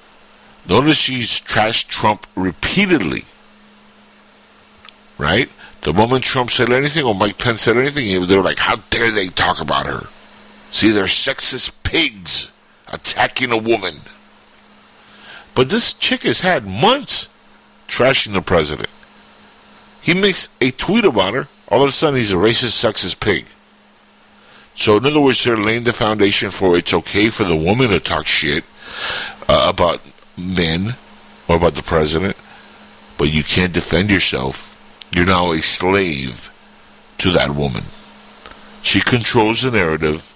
Notice 0.69 0.97
she's 0.97 1.41
trashed 1.41 1.89
Trump 1.89 2.27
repeatedly. 2.35 3.25
Right? 5.19 5.51
The 5.83 5.93
moment 5.93 6.25
Trump 6.25 6.51
said 6.51 6.73
anything 6.73 7.05
or 7.05 7.15
Mike 7.15 7.39
Pence 7.39 7.63
said 7.63 7.77
anything, 7.77 8.27
they 8.27 8.37
were 8.37 8.43
like, 8.43 8.59
how 8.59 8.77
dare 8.91 9.11
they 9.11 9.29
talk 9.29 9.61
about 9.61 9.87
her? 9.87 10.07
See, 10.71 10.91
they're 10.91 11.05
sexist 11.05 11.73
pigs 11.83 12.51
attacking 12.89 13.53
a 13.53 13.57
woman. 13.57 14.01
But 15.55 15.69
this 15.69 15.93
chick 15.93 16.23
has 16.23 16.41
had 16.41 16.67
months 16.67 17.29
trashing 17.87 18.33
the 18.33 18.41
president. 18.41 18.89
He 20.05 20.13
makes 20.13 20.51
a 20.61 20.71
tweet 20.71 21.07
about 21.07 21.33
her. 21.33 21.49
All 21.69 21.81
of 21.81 21.89
a 21.89 21.91
sudden, 21.91 22.19
he's 22.19 22.31
a 22.31 22.37
racist, 22.37 22.77
sexist 22.77 23.21
pig. 23.21 23.47
So, 24.75 24.99
in 24.99 25.07
other 25.07 25.19
words, 25.19 25.43
they're 25.43 25.57
laying 25.57 25.85
the 25.85 25.95
foundation 25.95 26.51
for 26.51 26.77
it's 26.77 26.93
okay 26.93 27.31
for 27.31 27.45
the 27.45 27.57
woman 27.57 27.89
to 27.89 28.01
talk 28.01 28.27
shit 28.27 28.65
uh, 29.49 29.65
about 29.67 30.03
men 30.37 30.97
or 31.49 31.57
about 31.57 31.77
the 31.77 31.83
president, 31.83 32.37
but 33.17 33.33
you 33.33 33.43
can't 33.43 33.73
defend 33.73 34.11
yourself. 34.11 34.77
You're 35.11 35.25
now 35.25 35.53
a 35.53 35.63
slave 35.63 36.51
to 37.17 37.31
that 37.31 37.55
woman. 37.55 37.85
She 38.83 39.01
controls 39.01 39.63
the 39.63 39.71
narrative, 39.71 40.35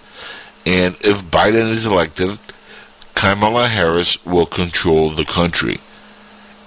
and 0.65 0.95
if 1.01 1.23
Biden 1.25 1.69
is 1.69 1.85
elected, 1.85 2.39
Kamala 3.13 3.67
Harris 3.67 4.25
will 4.25 4.47
control 4.47 5.11
the 5.11 5.25
country 5.25 5.79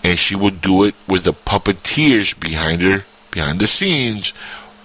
and 0.03 0.19
she 0.19 0.35
would 0.35 0.61
do 0.61 0.85
it 0.85 0.95
with 1.07 1.25
the 1.25 1.33
puppeteers 1.33 2.38
behind 2.38 2.83
her, 2.83 3.05
behind 3.31 3.61
the 3.61 3.67
scenes, 3.67 4.33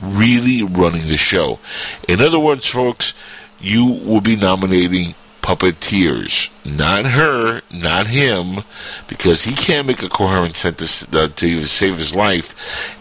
really 0.02 0.64
running 0.64 1.08
the 1.10 1.18
show. 1.18 1.60
In 2.08 2.22
other 2.22 2.40
words, 2.40 2.68
folks, 2.68 3.14
you 3.60 3.86
will 3.86 4.22
be 4.22 4.36
nominating 4.36 5.16
puppeteers, 5.42 6.50
not 6.66 7.06
her, 7.06 7.62
not 7.72 8.08
him, 8.08 8.64
because 9.08 9.44
he 9.44 9.54
can't 9.54 9.88
make 9.88 10.04
a 10.04 10.10
coherent 10.10 10.56
sentence 10.56 11.06
uh, 11.14 11.30
to 11.36 11.64
save 11.64 11.98
his 11.98 12.14
life, 12.14 12.54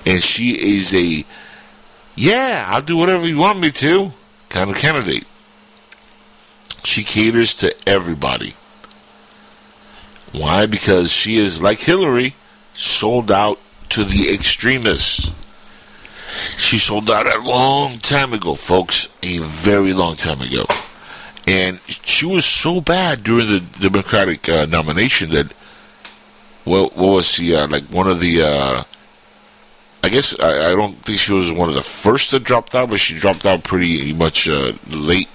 and 0.07 0.23
she 0.23 0.77
is 0.77 0.95
a 0.95 1.25
yeah, 2.17 2.65
I'll 2.69 2.81
do 2.81 2.97
whatever 2.97 3.27
you 3.27 3.37
want 3.37 3.61
me 3.61 3.71
to 3.73 4.13
kind 4.49 4.71
of 4.71 4.77
candidate. 4.77 5.27
She 6.83 7.05
caters 7.05 7.55
to 7.57 7.75
everybody. 7.87 8.55
Why? 10.33 10.67
Because 10.67 11.11
she 11.11 11.39
is, 11.39 11.63
like 11.63 11.81
Hillary, 11.81 12.35
sold 12.75 13.31
out 13.31 13.59
to 13.91 14.05
the 14.05 14.33
extremists. 14.33 15.31
She 16.59 16.79
sold 16.79 17.11
out 17.11 17.27
a 17.27 17.39
long 17.39 17.99
time 17.99 18.33
ago, 18.33 18.55
folks. 18.55 19.09
A 19.23 19.39
very 19.39 19.93
long 19.93 20.17
time 20.17 20.41
ago. 20.41 20.67
And 21.47 21.81
she 21.89 22.27
was 22.27 22.45
so 22.45 22.81
bad 22.81 23.23
during 23.23 23.47
the 23.47 23.61
Democratic 23.61 24.49
uh, 24.49 24.67
nomination 24.67 25.31
that, 25.31 25.53
well, 26.65 26.91
what 26.95 26.97
was 26.97 27.27
she, 27.27 27.55
uh, 27.55 27.69
like 27.69 27.85
one 27.85 28.09
of 28.09 28.19
the, 28.19 28.43
uh, 28.43 28.83
I 30.03 30.09
guess, 30.09 30.39
I, 30.41 30.73
I, 30.73 30.75
don't 30.75 30.97
think 31.03 31.21
she 31.21 31.33
was 31.33 31.53
one 31.53 31.69
of 31.69 31.77
the 31.77 31.83
first 31.83 32.33
that 32.33 32.43
dropped 32.43 32.75
out, 32.75 32.91
but 32.91 32.99
she 32.99 33.15
dropped 33.15 33.47
out 33.47 33.63
pretty 33.63 34.13
much 34.13 34.49
uh, 34.49 34.73
late 34.89 35.29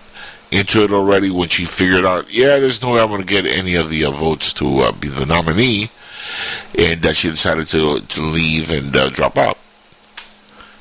into 0.52 0.84
it 0.84 0.92
already 0.92 1.32
when 1.32 1.50
she 1.50 1.66
figured 1.66 2.06
out, 2.06 2.32
yeah, 2.32 2.60
there's 2.60 2.82
no 2.82 2.92
way 2.92 3.02
I'm 3.02 3.08
going 3.08 3.22
to 3.22 3.28
get 3.28 3.46
any 3.46 3.76
of 3.76 3.90
the 3.90 4.06
uh, 4.06 4.12
votes 4.12 4.54
to 4.54 4.82
uh, 4.82 4.92
be 4.92 5.08
the 5.08 5.26
nominee, 5.26 5.90
and 6.78 7.02
that 7.02 7.16
she 7.16 7.30
decided 7.30 7.68
to 7.68 8.02
to 8.02 8.22
leave 8.22 8.70
and 8.72 8.96
uh, 8.96 9.10
drop 9.10 9.38
out. 9.38 9.58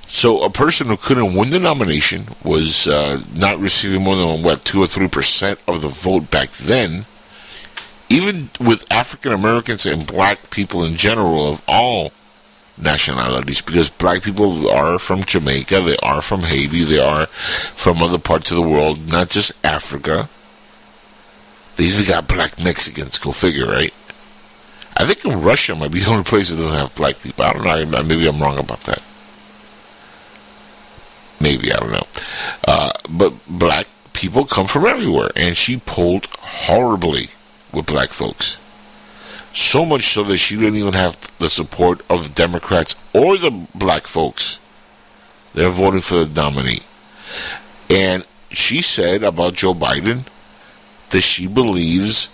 So 0.06 0.42
a 0.42 0.50
person 0.50 0.88
who 0.88 0.96
couldn't 0.96 1.34
win 1.34 1.50
the 1.50 1.60
nomination 1.60 2.26
was 2.42 2.88
uh, 2.88 3.22
not 3.32 3.60
receiving 3.60 4.02
more 4.02 4.16
than 4.16 4.42
what 4.42 4.64
two 4.64 4.82
or 4.82 4.88
three 4.88 5.08
percent 5.08 5.60
of 5.68 5.82
the 5.82 5.88
vote 5.88 6.30
back 6.30 6.50
then. 6.50 7.06
Even 8.08 8.50
with 8.58 8.90
African 8.90 9.32
Americans 9.32 9.86
and 9.86 10.04
black 10.04 10.50
people 10.50 10.82
in 10.82 10.96
general 10.96 11.48
of 11.48 11.62
all 11.68 12.10
nationalities, 12.82 13.62
because 13.62 13.88
black 13.88 14.22
people 14.22 14.68
are 14.70 14.98
from 14.98 15.24
Jamaica, 15.24 15.80
they 15.80 15.96
are 15.98 16.20
from 16.20 16.42
Haiti, 16.42 16.84
they 16.84 16.98
are 16.98 17.26
from 17.26 18.02
other 18.02 18.18
parts 18.18 18.50
of 18.50 18.56
the 18.56 18.62
world, 18.62 19.08
not 19.08 19.30
just 19.30 19.52
Africa. 19.64 20.28
These 21.76 21.98
we 21.98 22.04
got 22.04 22.28
black 22.28 22.58
Mexicans. 22.58 23.18
Go 23.18 23.32
figure, 23.32 23.66
right? 23.66 23.94
I 24.96 25.06
think 25.06 25.20
Russia 25.24 25.74
might 25.74 25.92
be 25.92 26.00
the 26.00 26.10
only 26.10 26.24
place 26.24 26.50
that 26.50 26.56
doesn't 26.56 26.78
have 26.78 26.94
black 26.94 27.20
people. 27.22 27.44
I 27.44 27.52
don't 27.52 27.90
know. 27.90 28.02
Maybe 28.02 28.26
I'm 28.26 28.42
wrong 28.42 28.58
about 28.58 28.82
that. 28.82 29.02
Maybe, 31.40 31.72
I 31.72 31.78
don't 31.78 31.92
know. 31.92 32.06
Uh, 32.68 32.92
but 33.08 33.32
black 33.48 33.86
people 34.12 34.44
come 34.44 34.66
from 34.66 34.84
everywhere, 34.84 35.30
and 35.34 35.56
she 35.56 35.78
pulled 35.78 36.26
horribly 36.26 37.30
with 37.72 37.86
black 37.86 38.10
folks. 38.10 38.58
So 39.52 39.84
much 39.84 40.12
so 40.12 40.22
that 40.24 40.38
she 40.38 40.56
didn't 40.56 40.76
even 40.76 40.92
have 40.92 41.16
the 41.38 41.48
support 41.48 42.02
of 42.08 42.22
the 42.22 42.34
Democrats 42.34 42.94
or 43.12 43.36
the 43.36 43.50
black 43.74 44.06
folks. 44.06 44.58
They're 45.54 45.70
voting 45.70 46.00
for 46.00 46.24
the 46.24 46.42
nominee. 46.42 46.82
And 47.88 48.24
she 48.50 48.82
said 48.82 49.22
about 49.24 49.54
Joe 49.54 49.74
Biden 49.74 50.26
that 51.10 51.22
she 51.22 51.46
believes 51.46 52.28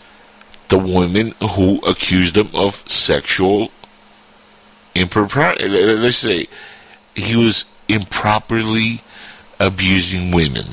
the 0.68 0.78
women 0.78 1.32
who 1.52 1.78
accused 1.86 2.36
him 2.36 2.50
of 2.54 2.74
sexual 2.90 3.70
impropriety. 4.94 5.68
Let's 5.68 6.18
say 6.18 6.48
he 7.14 7.36
was 7.36 7.64
improperly 7.88 9.00
abusing 9.58 10.30
women. 10.30 10.66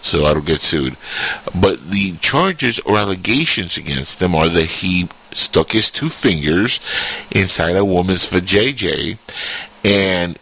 So 0.00 0.24
I 0.24 0.32
don't 0.32 0.46
get 0.46 0.60
sued. 0.60 0.96
But 1.54 1.90
the 1.90 2.16
charges 2.18 2.78
or 2.80 2.96
allegations 2.96 3.76
against 3.76 4.22
him 4.22 4.34
are 4.34 4.48
that 4.48 4.64
he 4.66 5.08
stuck 5.32 5.72
his 5.72 5.90
two 5.90 6.08
fingers 6.08 6.80
inside 7.30 7.76
a 7.76 7.84
woman's 7.84 8.26
vajayjay. 8.26 9.18
And 9.84 10.38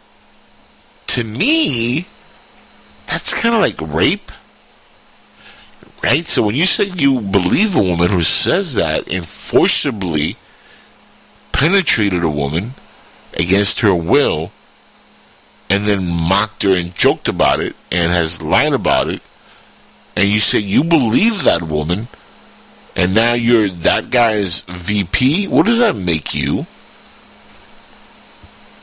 to 1.07 1.23
me, 1.23 2.07
that's 3.07 3.33
kind 3.33 3.55
of 3.55 3.61
like 3.61 3.79
rape. 3.81 4.31
Right? 6.03 6.25
So 6.25 6.43
when 6.43 6.55
you 6.55 6.65
say 6.65 6.85
you 6.85 7.19
believe 7.19 7.75
a 7.75 7.83
woman 7.83 8.09
who 8.09 8.23
says 8.23 8.75
that 8.75 9.11
and 9.11 9.25
forcibly 9.25 10.37
penetrated 11.51 12.23
a 12.23 12.29
woman 12.29 12.73
against 13.33 13.81
her 13.81 13.93
will, 13.93 14.51
and 15.69 15.85
then 15.85 16.07
mocked 16.07 16.63
her 16.63 16.73
and 16.73 16.95
joked 16.95 17.27
about 17.27 17.59
it 17.59 17.75
and 17.91 18.11
has 18.11 18.41
lied 18.41 18.73
about 18.73 19.09
it, 19.09 19.21
and 20.15 20.29
you 20.29 20.39
say 20.39 20.59
you 20.59 20.83
believe 20.83 21.43
that 21.43 21.63
woman, 21.63 22.07
and 22.99 23.13
now 23.13 23.31
you're 23.31 23.69
that 23.69 24.09
guy's 24.09 24.61
VP, 24.61 25.47
what 25.47 25.65
does 25.65 25.79
that 25.79 25.95
make 25.95 26.35
you? 26.35 26.67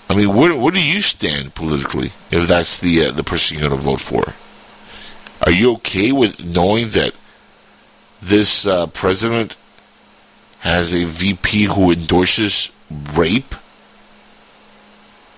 I 0.09 0.14
mean, 0.14 0.35
where, 0.35 0.57
where 0.57 0.73
do 0.73 0.83
you 0.83 1.03
stand 1.03 1.55
politically 1.55 2.12
if 2.31 2.49
that's 2.49 2.79
the 2.79 3.07
uh, 3.07 3.12
the 3.12 3.23
person 3.23 3.59
you're 3.59 3.69
going 3.69 3.79
to 3.79 3.85
vote 3.85 4.01
for? 4.01 4.33
Are 5.43 5.53
you 5.53 5.75
okay 5.75 6.12
with 6.12 6.43
knowing 6.43 6.89
that 6.89 7.12
this 8.23 8.67
uh, 8.67 8.87
president 8.87 9.55
has 10.61 10.95
a 10.95 11.05
VP 11.05 11.64
who 11.64 11.91
endorses 11.91 12.71
rape? 12.91 13.55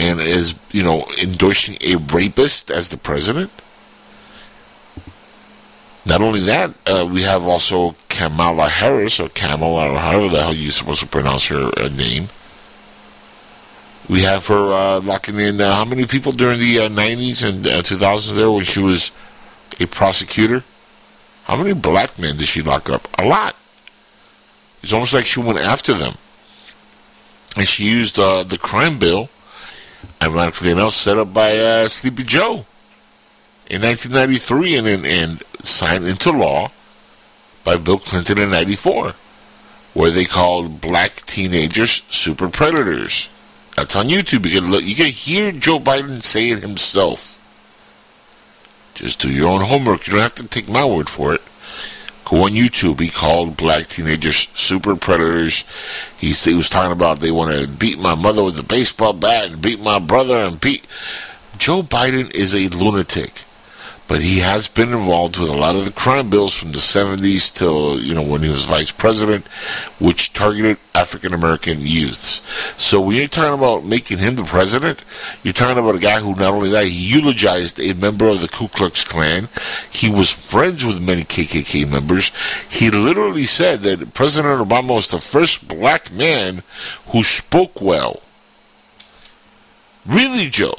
and 0.00 0.20
is, 0.20 0.54
you 0.70 0.84
know, 0.84 1.04
endorsing 1.20 1.76
a 1.80 1.96
rapist 1.96 2.70
as 2.70 2.90
the 2.90 2.96
president. 2.96 3.50
Not 6.06 6.22
only 6.22 6.40
that, 6.42 6.72
uh, 6.86 7.04
we 7.10 7.22
have 7.22 7.48
also 7.48 7.96
Kamala 8.18 8.68
Harris, 8.68 9.20
or 9.20 9.28
Kamala, 9.28 9.92
or 9.92 9.98
however 10.00 10.28
the 10.28 10.42
hell 10.42 10.52
you're 10.52 10.72
supposed 10.72 10.98
to 10.98 11.06
pronounce 11.06 11.46
her 11.46 11.70
uh, 11.78 11.86
name. 11.86 12.28
We 14.08 14.22
have 14.22 14.44
her 14.48 14.72
uh, 14.72 15.00
locking 15.00 15.38
in 15.38 15.60
uh, 15.60 15.72
how 15.72 15.84
many 15.84 16.04
people 16.04 16.32
during 16.32 16.58
the 16.58 16.78
90s 16.78 17.44
uh, 17.44 17.48
and 17.48 17.64
2000s 17.64 18.32
uh, 18.32 18.34
there 18.34 18.50
when 18.50 18.64
she 18.64 18.80
was 18.80 19.12
a 19.78 19.86
prosecutor? 19.86 20.64
How 21.44 21.54
many 21.54 21.74
black 21.74 22.18
men 22.18 22.36
did 22.38 22.48
she 22.48 22.60
lock 22.60 22.90
up? 22.90 23.06
A 23.16 23.24
lot. 23.24 23.54
It's 24.82 24.92
almost 24.92 25.14
like 25.14 25.24
she 25.24 25.38
went 25.38 25.60
after 25.60 25.94
them. 25.94 26.16
And 27.56 27.68
she 27.68 27.84
used 27.84 28.16
the 28.16 28.58
crime 28.60 28.98
bill 28.98 29.28
ironically 30.20 30.72
enough, 30.72 30.94
set 30.94 31.18
up 31.18 31.32
by 31.32 31.86
Sleepy 31.86 32.24
Joe 32.24 32.66
in 33.70 33.82
1993 33.82 34.76
and, 34.76 34.88
and, 34.88 35.06
and 35.06 35.44
signed 35.62 36.04
into 36.04 36.32
law 36.32 36.72
by 37.64 37.76
Bill 37.76 37.98
Clinton 37.98 38.38
in 38.38 38.50
94, 38.50 39.14
where 39.94 40.10
they 40.10 40.24
called 40.24 40.80
black 40.80 41.14
teenagers 41.14 42.02
super 42.08 42.48
predators. 42.48 43.28
That's 43.76 43.94
on 43.94 44.08
YouTube. 44.08 44.44
You 44.44 44.60
can 44.60 44.70
look. 44.70 44.82
You 44.84 44.94
can 44.94 45.06
hear 45.06 45.52
Joe 45.52 45.78
Biden 45.78 46.22
say 46.22 46.50
it 46.50 46.62
himself. 46.62 47.38
Just 48.94 49.20
do 49.20 49.30
your 49.30 49.48
own 49.48 49.60
homework. 49.60 50.06
You 50.06 50.14
don't 50.14 50.22
have 50.22 50.34
to 50.36 50.48
take 50.48 50.68
my 50.68 50.84
word 50.84 51.08
for 51.08 51.34
it. 51.34 51.42
Go 52.24 52.42
on 52.42 52.50
YouTube. 52.50 53.00
He 53.00 53.08
called 53.08 53.56
black 53.56 53.86
teenagers 53.86 54.48
super 54.54 54.96
predators. 54.96 55.64
He, 56.18 56.32
he 56.32 56.54
was 56.54 56.68
talking 56.68 56.92
about 56.92 57.20
they 57.20 57.30
want 57.30 57.56
to 57.56 57.68
beat 57.68 57.98
my 57.98 58.14
mother 58.14 58.42
with 58.42 58.58
a 58.58 58.64
baseball 58.64 59.12
bat 59.12 59.52
and 59.52 59.62
beat 59.62 59.80
my 59.80 59.98
brother 59.98 60.36
and 60.36 60.60
beat. 60.60 60.84
Joe 61.56 61.82
Biden 61.82 62.34
is 62.34 62.54
a 62.54 62.68
lunatic 62.68 63.44
but 64.08 64.22
he 64.22 64.38
has 64.38 64.66
been 64.68 64.88
involved 64.88 65.38
with 65.38 65.50
a 65.50 65.56
lot 65.56 65.76
of 65.76 65.84
the 65.84 65.92
crime 65.92 66.30
bills 66.30 66.54
from 66.54 66.72
the 66.72 66.78
70s 66.78 67.52
till, 67.52 68.00
you 68.00 68.14
know, 68.14 68.22
when 68.22 68.42
he 68.42 68.48
was 68.48 68.64
vice 68.64 68.90
president, 68.90 69.46
which 70.00 70.32
targeted 70.32 70.78
African 70.94 71.34
American 71.34 71.82
youths. 71.82 72.40
So 72.78 73.00
when 73.00 73.16
you're 73.16 73.28
talking 73.28 73.58
about 73.58 73.84
making 73.84 74.18
him 74.18 74.36
the 74.36 74.44
president, 74.44 75.04
you're 75.42 75.52
talking 75.52 75.76
about 75.76 75.94
a 75.94 76.00
guy 76.00 76.20
who 76.20 76.34
not 76.34 76.54
only 76.54 76.70
that, 76.70 76.86
he 76.86 77.14
eulogized 77.14 77.78
a 77.78 77.92
member 77.92 78.26
of 78.28 78.40
the 78.40 78.48
Ku 78.48 78.68
Klux 78.68 79.04
Klan. 79.04 79.50
He 79.90 80.08
was 80.08 80.30
friends 80.30 80.86
with 80.86 81.00
many 81.00 81.22
KKK 81.22 81.88
members. 81.88 82.32
He 82.70 82.90
literally 82.90 83.44
said 83.44 83.82
that 83.82 84.14
President 84.14 84.66
Obama 84.66 84.94
was 84.94 85.08
the 85.08 85.18
first 85.18 85.68
black 85.68 86.10
man 86.10 86.62
who 87.08 87.22
spoke 87.22 87.82
well. 87.82 88.22
Really, 90.06 90.48
Joe? 90.48 90.72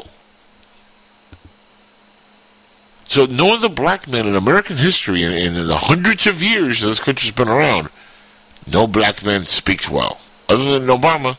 So 3.09 3.25
no 3.25 3.55
other 3.55 3.69
black 3.69 4.07
man 4.07 4.27
in 4.27 4.35
American 4.35 4.77
history, 4.77 5.23
in, 5.23 5.31
in 5.31 5.65
the 5.65 5.77
hundreds 5.77 6.27
of 6.27 6.43
years 6.43 6.81
that 6.81 6.89
this 6.89 6.99
country's 6.99 7.31
been 7.31 7.47
around, 7.47 7.89
no 8.67 8.85
black 8.85 9.25
man 9.25 9.47
speaks 9.47 9.89
well. 9.89 10.19
Other 10.47 10.77
than 10.77 10.95
Obama, 10.95 11.37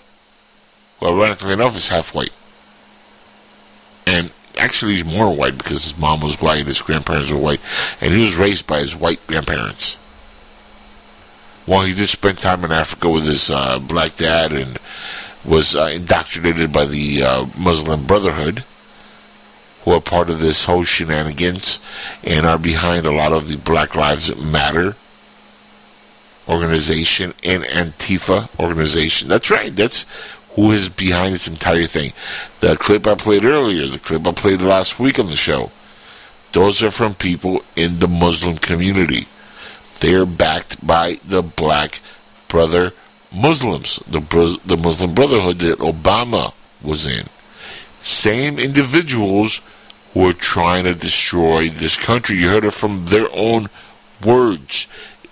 who 0.98 1.06
ironically 1.06 1.52
enough 1.52 1.76
is 1.76 1.88
half 1.88 2.12
white. 2.12 2.32
And 4.04 4.32
actually 4.58 4.96
he's 4.96 5.04
more 5.04 5.32
white 5.32 5.58
because 5.58 5.84
his 5.84 5.96
mom 5.96 6.22
was 6.22 6.40
white, 6.40 6.58
and 6.58 6.66
his 6.66 6.82
grandparents 6.82 7.30
were 7.30 7.38
white, 7.38 7.60
and 8.00 8.12
he 8.12 8.20
was 8.20 8.34
raised 8.34 8.66
by 8.66 8.80
his 8.80 8.96
white 8.96 9.24
grandparents. 9.28 9.96
Well, 11.68 11.82
he 11.82 11.94
did 11.94 12.08
spend 12.08 12.40
time 12.40 12.64
in 12.64 12.72
Africa 12.72 13.08
with 13.08 13.26
his 13.26 13.48
uh, 13.48 13.78
black 13.78 14.16
dad 14.16 14.52
and 14.52 14.76
was 15.44 15.76
uh, 15.76 15.92
indoctrinated 15.94 16.72
by 16.72 16.86
the 16.86 17.22
uh, 17.22 17.46
Muslim 17.56 18.06
Brotherhood 18.06 18.64
who 19.84 19.92
are 19.92 20.00
part 20.00 20.30
of 20.30 20.40
this 20.40 20.64
whole 20.64 20.84
shenanigans 20.84 21.78
and 22.22 22.46
are 22.46 22.58
behind 22.58 23.06
a 23.06 23.12
lot 23.12 23.32
of 23.32 23.48
the 23.48 23.56
Black 23.56 23.94
Lives 23.94 24.34
Matter 24.36 24.94
organization 26.48 27.32
and 27.44 27.62
Antifa 27.64 28.48
organization. 28.58 29.28
That's 29.28 29.50
right. 29.50 29.74
That's 29.74 30.04
who 30.54 30.72
is 30.72 30.88
behind 30.88 31.34
this 31.34 31.48
entire 31.48 31.86
thing. 31.86 32.12
The 32.58 32.76
clip 32.76 33.06
I 33.06 33.14
played 33.14 33.44
earlier, 33.44 33.86
the 33.86 33.98
clip 33.98 34.26
I 34.26 34.32
played 34.32 34.60
last 34.60 34.98
week 34.98 35.18
on 35.18 35.26
the 35.26 35.36
show, 35.36 35.70
those 36.52 36.82
are 36.82 36.90
from 36.90 37.14
people 37.14 37.62
in 37.76 38.00
the 38.00 38.08
Muslim 38.08 38.58
community. 38.58 39.28
They 40.00 40.14
are 40.14 40.26
backed 40.26 40.84
by 40.84 41.20
the 41.24 41.42
Black 41.42 42.00
Brother 42.48 42.92
Muslims, 43.32 44.00
the 44.08 44.20
the 44.64 44.76
Muslim 44.76 45.14
Brotherhood 45.14 45.60
that 45.60 45.78
Obama 45.78 46.52
was 46.82 47.06
in. 47.06 47.26
Same 48.02 48.58
individuals 48.58 49.60
who 50.12 50.28
are 50.28 50.32
trying 50.32 50.84
to 50.84 50.94
destroy 50.94 51.68
this 51.68 51.96
country. 51.96 52.36
You 52.38 52.48
heard 52.48 52.64
it 52.64 52.72
from 52.72 53.06
their 53.06 53.28
own 53.32 53.68
words. 54.24 54.86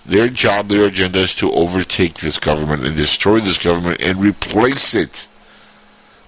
Their 0.05 0.29
job, 0.29 0.69
their 0.69 0.85
agenda 0.85 1.19
is 1.19 1.35
to 1.35 1.51
overtake 1.51 2.15
this 2.15 2.39
government 2.39 2.85
and 2.85 2.95
destroy 2.95 3.41
this 3.41 3.57
government 3.57 3.99
and 3.99 4.19
replace 4.19 4.95
it. 4.95 5.27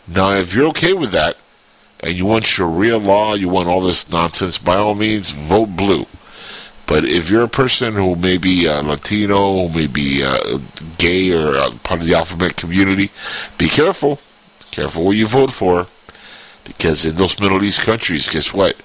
Now, 0.07 0.33
if 0.33 0.53
you're 0.53 0.67
okay 0.67 0.93
with 0.93 1.11
that, 1.11 1.37
and 2.01 2.13
you 2.13 2.25
want 2.25 2.45
Sharia 2.45 2.97
law, 2.97 3.35
you 3.35 3.47
want 3.47 3.69
all 3.69 3.81
this 3.81 4.09
nonsense, 4.09 4.57
by 4.57 4.75
all 4.75 4.95
means, 4.95 5.31
vote 5.31 5.77
blue. 5.77 6.05
But 6.87 7.05
if 7.05 7.29
you're 7.29 7.43
a 7.43 7.49
person 7.49 7.95
who 7.95 8.15
may 8.15 8.37
be 8.37 8.67
uh, 8.67 8.81
Latino, 8.81 9.67
who 9.67 9.79
may 9.79 9.87
be 9.87 10.23
uh, 10.23 10.59
gay 10.97 11.31
or 11.31 11.55
uh, 11.55 11.71
part 11.83 12.01
of 12.01 12.07
the 12.07 12.15
alphabet 12.15 12.57
community, 12.57 13.11
be 13.57 13.67
careful. 13.69 14.19
Careful 14.71 15.05
what 15.05 15.15
you 15.15 15.27
vote 15.27 15.51
for. 15.51 15.87
Because 16.63 17.05
in 17.05 17.15
those 17.15 17.39
Middle 17.39 17.63
East 17.63 17.81
countries, 17.81 18.29
guess 18.29 18.53
what? 18.53 18.77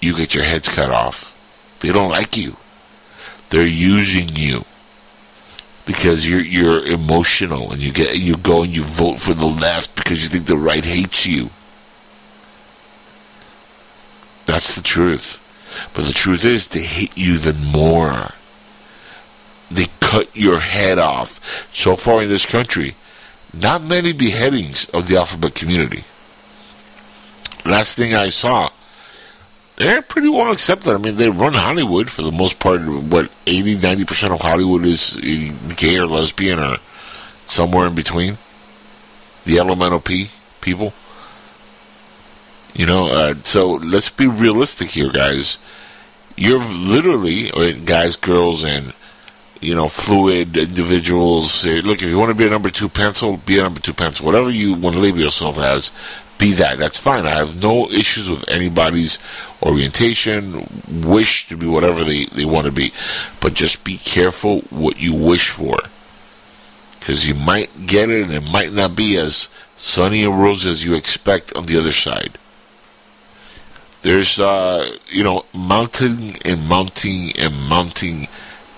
You 0.00 0.16
get 0.16 0.34
your 0.34 0.44
heads 0.44 0.68
cut 0.68 0.90
off. 0.90 1.36
They 1.80 1.92
don't 1.92 2.10
like 2.10 2.36
you. 2.36 2.56
They're 3.50 3.66
using 3.66 4.36
you 4.36 4.64
because 5.86 6.28
you're 6.28 6.40
you're 6.40 6.84
emotional 6.86 7.72
and 7.72 7.82
you 7.82 7.92
get 7.92 8.16
you 8.16 8.36
go 8.36 8.62
and 8.62 8.74
you 8.74 8.84
vote 8.84 9.18
for 9.18 9.34
the 9.34 9.46
left 9.46 9.96
because 9.96 10.22
you 10.22 10.28
think 10.28 10.46
the 10.46 10.56
right 10.56 10.84
hates 10.84 11.26
you. 11.26 11.50
That's 14.46 14.74
the 14.74 14.82
truth. 14.82 15.40
But 15.94 16.06
the 16.06 16.12
truth 16.12 16.44
is 16.44 16.68
they 16.68 16.82
hate 16.82 17.16
you 17.16 17.34
even 17.34 17.64
more. 17.64 18.30
They 19.70 19.86
cut 20.00 20.34
your 20.34 20.60
head 20.60 20.98
off. 20.98 21.68
So 21.72 21.96
far 21.96 22.22
in 22.22 22.28
this 22.28 22.46
country, 22.46 22.96
not 23.52 23.82
many 23.82 24.12
beheadings 24.12 24.86
of 24.90 25.08
the 25.08 25.16
alphabet 25.16 25.54
community. 25.54 26.04
Last 27.64 27.96
thing 27.96 28.14
I 28.14 28.30
saw, 28.30 28.70
they're 29.76 30.02
pretty 30.02 30.28
well 30.28 30.52
accepted. 30.52 30.94
I 30.94 30.98
mean, 30.98 31.16
they 31.16 31.30
run 31.30 31.54
Hollywood 31.54 32.10
for 32.10 32.22
the 32.22 32.32
most 32.32 32.58
part. 32.58 32.82
What, 32.82 33.30
80, 33.46 33.78
90% 33.78 34.34
of 34.34 34.40
Hollywood 34.40 34.84
is 34.84 35.14
gay 35.76 35.98
or 35.98 36.06
lesbian 36.06 36.58
or 36.58 36.76
somewhere 37.46 37.86
in 37.86 37.94
between? 37.94 38.38
The 39.44 39.58
elemental 39.58 40.00
P 40.00 40.28
people? 40.60 40.92
You 42.74 42.86
know, 42.86 43.08
uh, 43.08 43.34
so 43.42 43.70
let's 43.72 44.10
be 44.10 44.26
realistic 44.26 44.88
here, 44.88 45.10
guys. 45.10 45.58
You're 46.36 46.64
literally, 46.64 47.50
or 47.50 47.72
guys, 47.72 48.16
girls, 48.16 48.64
and 48.64 48.94
you 49.60 49.74
know, 49.74 49.88
fluid 49.88 50.56
individuals. 50.56 51.64
Look, 51.66 52.02
if 52.02 52.08
you 52.08 52.18
want 52.18 52.30
to 52.30 52.34
be 52.34 52.46
a 52.46 52.50
number 52.50 52.70
two 52.70 52.88
pencil, 52.88 53.36
be 53.36 53.58
a 53.58 53.62
number 53.62 53.80
two 53.80 53.92
pencil. 53.92 54.26
Whatever 54.26 54.50
you 54.50 54.74
want 54.74 54.96
to 54.96 55.02
label 55.02 55.20
yourself 55.20 55.58
as, 55.58 55.92
be 56.38 56.54
that. 56.54 56.78
That's 56.78 56.98
fine. 56.98 57.26
I 57.26 57.34
have 57.34 57.62
no 57.62 57.90
issues 57.90 58.30
with 58.30 58.48
anybody's 58.48 59.18
orientation, 59.62 60.66
wish 61.04 61.46
to 61.48 61.56
be 61.56 61.66
whatever 61.66 62.02
they, 62.02 62.24
they 62.24 62.46
want 62.46 62.64
to 62.64 62.72
be. 62.72 62.92
But 63.40 63.54
just 63.54 63.84
be 63.84 63.98
careful 63.98 64.60
what 64.70 64.98
you 64.98 65.12
wish 65.12 65.50
for. 65.50 65.78
Because 66.98 67.28
you 67.28 67.34
might 67.34 67.86
get 67.86 68.08
it 68.08 68.22
and 68.22 68.32
it 68.32 68.50
might 68.50 68.72
not 68.72 68.96
be 68.96 69.18
as 69.18 69.48
sunny 69.76 70.24
and 70.24 70.40
rosy 70.40 70.70
as 70.70 70.84
you 70.84 70.94
expect 70.94 71.54
on 71.54 71.64
the 71.64 71.78
other 71.78 71.92
side. 71.92 72.38
There's, 74.02 74.40
uh, 74.40 74.96
you 75.08 75.22
know, 75.22 75.44
mounting 75.52 76.38
and 76.46 76.66
mounting 76.66 77.32
and 77.36 77.54
mounting 77.68 78.28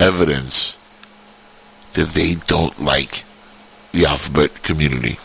evidence 0.02 0.76
that 1.92 2.08
they 2.08 2.34
don't 2.34 2.82
like 2.82 3.24
the 3.92 4.04
alphabet 4.04 4.62
community. 4.62 5.16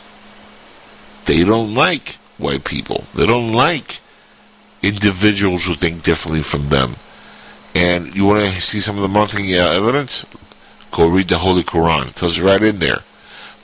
They 1.25 1.43
don't 1.43 1.73
like 1.73 2.15
white 2.37 2.63
people. 2.63 3.05
They 3.15 3.25
don't 3.25 3.51
like 3.51 3.99
individuals 4.83 5.65
who 5.65 5.73
think 5.75 6.03
differently 6.03 6.43
from 6.43 6.69
them. 6.69 6.95
And 7.73 8.15
you 8.15 8.25
want 8.25 8.53
to 8.53 8.61
see 8.61 8.79
some 8.79 8.97
of 8.97 9.01
the 9.01 9.07
mounting 9.07 9.53
uh, 9.53 9.71
evidence? 9.71 10.25
Go 10.91 11.07
read 11.07 11.27
the 11.27 11.39
Holy 11.39 11.63
Quran. 11.63 12.09
It 12.09 12.15
tells 12.15 12.37
you 12.37 12.45
right 12.45 12.61
in 12.61 12.79
there. 12.79 13.01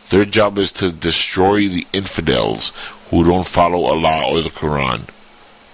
Their 0.09 0.25
job 0.25 0.57
is 0.57 0.71
to 0.73 0.91
destroy 0.91 1.67
the 1.67 1.87
infidels 1.93 2.73
who 3.09 3.23
don't 3.23 3.47
follow 3.47 3.85
Allah 3.85 4.27
or 4.27 4.41
the 4.41 4.49
Quran. 4.49 5.07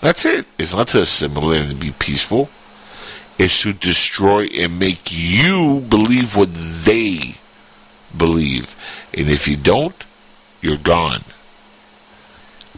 That's 0.02 0.26
it. 0.26 0.46
It's 0.58 0.76
not 0.76 0.88
to 0.90 1.02
assimilate 1.02 1.70
and 1.70 1.80
be 1.80 1.92
peaceful. 1.92 2.50
It's 3.40 3.62
to 3.62 3.72
destroy 3.72 4.48
and 4.48 4.78
make 4.78 5.00
you 5.10 5.80
believe 5.90 6.36
what 6.36 6.54
they 6.54 7.36
believe. 8.16 8.76
And 9.18 9.30
if 9.30 9.48
you 9.48 9.56
don't, 9.56 9.96
you're 10.62 10.78
gone. 10.78 11.24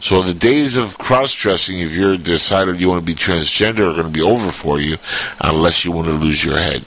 So 0.00 0.22
the 0.22 0.34
days 0.34 0.76
of 0.76 0.98
cross-dressing, 0.98 1.80
if 1.80 1.94
you're 1.94 2.16
decided 2.16 2.80
you 2.80 2.88
want 2.88 3.04
to 3.04 3.06
be 3.06 3.14
transgender, 3.14 3.90
are 3.90 3.94
going 3.94 4.04
to 4.04 4.08
be 4.08 4.22
over 4.22 4.52
for 4.52 4.80
you, 4.80 4.98
unless 5.40 5.84
you 5.84 5.90
want 5.90 6.06
to 6.06 6.14
lose 6.14 6.44
your 6.44 6.56
head. 6.56 6.84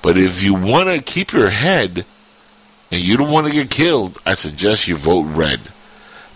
But 0.00 0.16
if 0.16 0.44
you 0.44 0.54
want 0.54 0.90
to 0.90 1.02
keep 1.02 1.32
your 1.32 1.50
head 1.50 2.04
and 2.92 3.00
you 3.00 3.16
don't 3.16 3.30
want 3.30 3.48
to 3.48 3.52
get 3.52 3.70
killed, 3.70 4.18
I 4.24 4.34
suggest 4.34 4.86
you 4.86 4.94
vote 4.94 5.22
red 5.22 5.60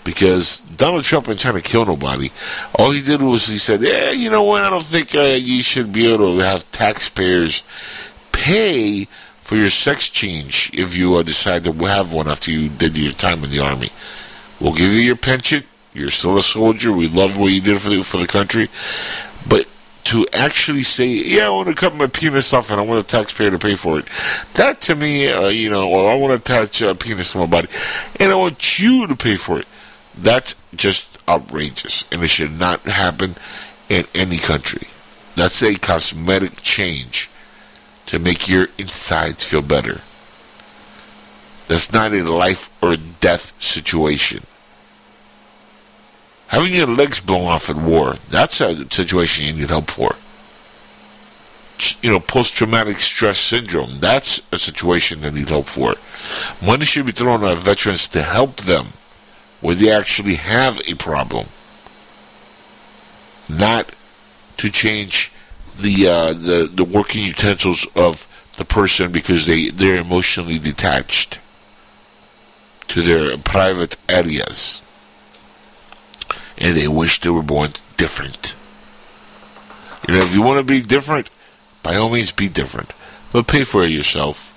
because 0.08 0.62
Donald 0.74 1.04
Trump 1.04 1.28
ain't 1.28 1.38
trying 1.38 1.56
to 1.56 1.60
kill 1.60 1.84
nobody. 1.84 2.30
All 2.78 2.92
he 2.92 3.02
did 3.02 3.20
was 3.20 3.46
he 3.46 3.58
said, 3.58 3.82
"Yeah, 3.82 4.10
you 4.10 4.30
know 4.30 4.42
what? 4.42 4.64
I 4.64 4.70
don't 4.70 4.82
think 4.82 5.14
uh, 5.14 5.36
you 5.38 5.62
should 5.62 5.92
be 5.92 6.10
able 6.10 6.38
to 6.38 6.42
have 6.42 6.70
taxpayers 6.72 7.62
pay 8.32 9.04
for 9.38 9.56
your 9.56 9.68
sex 9.68 10.08
change 10.08 10.70
if 10.72 10.96
you 10.96 11.14
uh, 11.16 11.22
decide 11.22 11.62
to 11.64 11.72
have 11.84 12.14
one 12.14 12.26
after 12.26 12.50
you 12.50 12.70
did 12.70 12.96
your 12.96 13.12
time 13.12 13.44
in 13.44 13.50
the 13.50 13.58
army. 13.58 13.92
We'll 14.58 14.72
give 14.72 14.92
you 14.92 15.02
your 15.02 15.16
pension. 15.16 15.64
You're 15.92 16.08
still 16.08 16.38
a 16.38 16.42
soldier. 16.42 16.90
We 16.90 17.08
love 17.08 17.38
what 17.38 17.52
you 17.52 17.60
did 17.60 17.78
for 17.78 17.90
the 17.90 18.02
for 18.02 18.16
the 18.16 18.26
country, 18.26 18.70
but." 19.46 19.66
To 20.04 20.26
actually 20.32 20.84
say, 20.84 21.06
yeah, 21.06 21.48
I 21.48 21.50
want 21.50 21.68
to 21.68 21.74
cut 21.74 21.94
my 21.94 22.06
penis 22.06 22.54
off 22.54 22.70
and 22.70 22.80
I 22.80 22.82
want 22.82 23.04
a 23.04 23.06
taxpayer 23.06 23.50
to 23.50 23.58
pay 23.58 23.74
for 23.74 23.98
it. 23.98 24.06
That 24.54 24.80
to 24.82 24.94
me, 24.94 25.30
uh, 25.30 25.48
you 25.48 25.68
know, 25.68 25.86
or 25.86 26.10
I 26.10 26.14
want 26.14 26.30
to 26.30 26.36
attach 26.36 26.80
a 26.80 26.94
penis 26.94 27.32
to 27.32 27.38
my 27.38 27.44
body 27.44 27.68
and 28.18 28.32
I 28.32 28.34
want 28.34 28.78
you 28.78 29.06
to 29.06 29.14
pay 29.14 29.36
for 29.36 29.60
it 29.60 29.66
that's 30.22 30.54
just 30.74 31.18
outrageous, 31.28 32.04
and 32.10 32.22
it 32.22 32.28
should 32.28 32.58
not 32.58 32.80
happen 32.82 33.36
in 33.88 34.06
any 34.14 34.38
country. 34.38 34.88
That's 35.36 35.62
a 35.62 35.76
cosmetic 35.76 36.56
change 36.62 37.30
to 38.06 38.18
make 38.18 38.48
your 38.48 38.68
insides 38.78 39.44
feel 39.44 39.62
better. 39.62 40.00
That's 41.68 41.92
not 41.92 42.14
a 42.14 42.22
life 42.22 42.70
or 42.82 42.96
death 42.96 43.62
situation. 43.62 44.44
Having 46.48 46.74
your 46.74 46.86
legs 46.86 47.20
blown 47.20 47.46
off 47.46 47.68
in 47.68 47.84
war, 47.84 48.14
that's 48.30 48.60
a 48.60 48.88
situation 48.90 49.44
you 49.44 49.52
need 49.52 49.68
help 49.68 49.90
for. 49.90 50.16
You 52.02 52.10
know, 52.10 52.20
post 52.20 52.54
traumatic 52.54 52.96
stress 52.96 53.38
syndrome, 53.38 54.00
that's 54.00 54.40
a 54.50 54.58
situation 54.58 55.20
they 55.20 55.30
need 55.30 55.50
help 55.50 55.66
for. 55.66 55.94
Money 56.60 56.86
should 56.86 57.06
be 57.06 57.12
thrown 57.12 57.44
at 57.44 57.58
veterans 57.58 58.08
to 58.08 58.22
help 58.22 58.56
them 58.56 58.94
where 59.60 59.74
they 59.74 59.90
actually 59.90 60.36
have 60.36 60.80
a 60.86 60.94
problem, 60.94 61.46
not 63.48 63.90
to 64.58 64.70
change 64.70 65.32
the 65.78 66.08
uh, 66.08 66.32
the 66.32 66.70
the 66.72 66.84
working 66.84 67.24
utensils 67.24 67.86
of 67.94 68.26
the 68.56 68.64
person 68.64 69.12
because 69.12 69.46
they 69.46 69.68
they're 69.70 70.00
emotionally 70.00 70.58
detached 70.58 71.38
to 72.88 73.02
their 73.02 73.36
private 73.38 73.96
areas 74.08 74.82
and 76.56 76.76
they 76.76 76.88
wish 76.88 77.20
they 77.20 77.30
were 77.30 77.42
born 77.42 77.72
different. 77.96 78.54
You 80.06 80.14
know, 80.14 80.20
if 80.20 80.34
you 80.34 80.42
want 80.42 80.58
to 80.58 80.64
be 80.64 80.82
different, 80.82 81.30
by 81.82 81.96
all 81.96 82.08
means 82.08 82.32
be 82.32 82.48
different, 82.48 82.92
but 83.32 83.46
pay 83.46 83.64
for 83.64 83.84
it 83.84 83.90
yourself. 83.90 84.54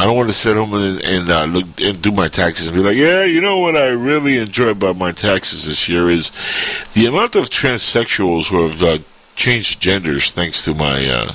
I 0.00 0.06
don't 0.06 0.16
want 0.16 0.30
to 0.30 0.34
sit 0.34 0.56
home 0.56 0.72
and, 0.72 1.04
and 1.04 1.28
uh, 1.28 1.44
look 1.44 1.78
and 1.78 2.00
do 2.00 2.10
my 2.10 2.28
taxes 2.28 2.66
and 2.66 2.74
be 2.74 2.82
like, 2.82 2.96
yeah, 2.96 3.22
you 3.24 3.42
know 3.42 3.58
what 3.58 3.76
I 3.76 3.88
really 3.88 4.38
enjoy 4.38 4.68
about 4.68 4.96
my 4.96 5.12
taxes 5.12 5.66
this 5.66 5.90
year 5.90 6.08
is 6.08 6.32
the 6.94 7.04
amount 7.04 7.36
of 7.36 7.50
transsexuals 7.50 8.48
who 8.48 8.66
have 8.66 8.82
uh, 8.82 9.00
changed 9.36 9.78
genders 9.78 10.30
thanks 10.30 10.64
to 10.64 10.72
my 10.72 11.06
uh, 11.06 11.34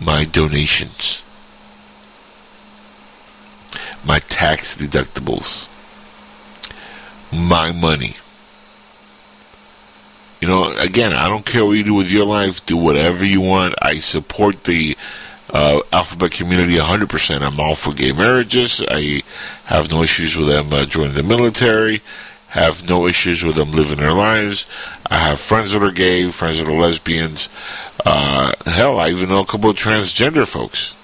my 0.00 0.24
donations, 0.24 1.24
my 4.04 4.18
tax 4.18 4.76
deductibles, 4.76 5.68
my 7.30 7.70
money. 7.70 8.16
You 10.40 10.48
know, 10.48 10.76
again, 10.78 11.12
I 11.12 11.28
don't 11.28 11.46
care 11.46 11.64
what 11.64 11.74
you 11.74 11.84
do 11.84 11.94
with 11.94 12.10
your 12.10 12.26
life. 12.26 12.66
Do 12.66 12.76
whatever 12.76 13.24
you 13.24 13.40
want. 13.40 13.76
I 13.80 14.00
support 14.00 14.64
the 14.64 14.96
uh, 15.54 15.80
alphabet 15.92 16.32
community 16.32 16.74
100%. 16.74 17.40
I'm 17.40 17.60
all 17.60 17.76
for 17.76 17.94
gay 17.94 18.12
marriages. 18.12 18.82
I 18.88 19.22
have 19.66 19.90
no 19.90 20.02
issues 20.02 20.36
with 20.36 20.48
them 20.48 20.72
uh, 20.72 20.84
joining 20.84 21.14
the 21.14 21.22
military. 21.22 22.02
Have 22.48 22.88
no 22.88 23.06
issues 23.06 23.44
with 23.44 23.56
them 23.56 23.70
living 23.70 23.98
their 23.98 24.12
lives. 24.12 24.66
I 25.08 25.18
have 25.18 25.40
friends 25.40 25.72
that 25.72 25.82
are 25.82 25.92
gay, 25.92 26.30
friends 26.30 26.58
that 26.58 26.68
are 26.68 26.72
lesbians. 26.72 27.48
Uh, 28.04 28.52
hell, 28.66 28.98
I 28.98 29.08
even 29.10 29.28
know 29.28 29.40
a 29.40 29.46
couple 29.46 29.70
of 29.70 29.76
transgender 29.76 30.46
folks. 30.46 30.94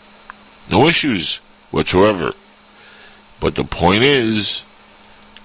No 0.70 0.86
issues 0.86 1.36
whatsoever. 1.70 2.34
But 3.38 3.54
the 3.54 3.64
point 3.64 4.02
is, 4.02 4.64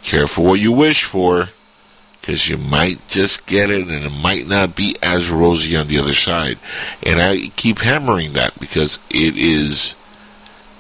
careful 0.02 0.44
what 0.46 0.60
you 0.60 0.72
wish 0.72 1.04
for 1.04 1.50
because 2.26 2.50
you 2.50 2.58
might 2.58 3.08
just 3.08 3.46
get 3.46 3.70
it 3.70 3.88
and 3.88 4.04
it 4.04 4.10
might 4.10 4.48
not 4.48 4.76
be 4.76 4.96
as 5.04 5.30
rosy 5.30 5.76
on 5.76 5.88
the 5.88 6.00
other 6.00 6.16
side. 6.16 6.58
And 7.04 7.22
I 7.22 7.52
keep 7.56 7.80
hammering 7.80 8.34
that 8.34 8.60
because 8.60 8.98
it 9.12 9.38
is 9.38 9.94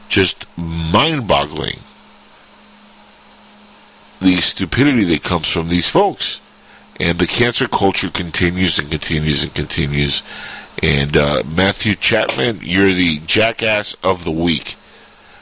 just 0.09 0.45
mind 0.57 1.27
boggling 1.27 1.77
the 4.19 4.37
stupidity 4.37 5.03
that 5.03 5.21
comes 5.21 5.47
from 5.47 5.67
these 5.67 5.87
folks. 5.87 6.41
And 6.99 7.19
the 7.19 7.27
cancer 7.27 7.67
culture 7.67 8.09
continues 8.09 8.79
and 8.79 8.89
continues 8.89 9.43
and 9.43 9.53
continues. 9.53 10.23
And 10.81 11.15
uh, 11.15 11.43
Matthew 11.45 11.93
Chapman, 11.93 12.61
you're 12.63 12.93
the 12.93 13.19
jackass 13.19 13.95
of 14.01 14.23
the 14.23 14.31
week 14.31 14.77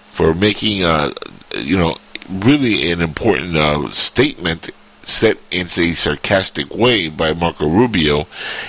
for 0.05 0.33
making, 0.33 0.83
uh, 0.83 1.13
you 1.57 1.77
know, 1.77 1.97
really 2.29 2.91
an 2.91 2.99
important 2.99 3.55
uh, 3.55 3.89
statement 3.91 4.69
set 5.07 5.37
in 5.51 5.67
a 5.77 5.93
sarcastic 5.93 6.73
way 6.73 7.09
by 7.09 7.33
Marco 7.33 7.67
Rubio 7.67 8.27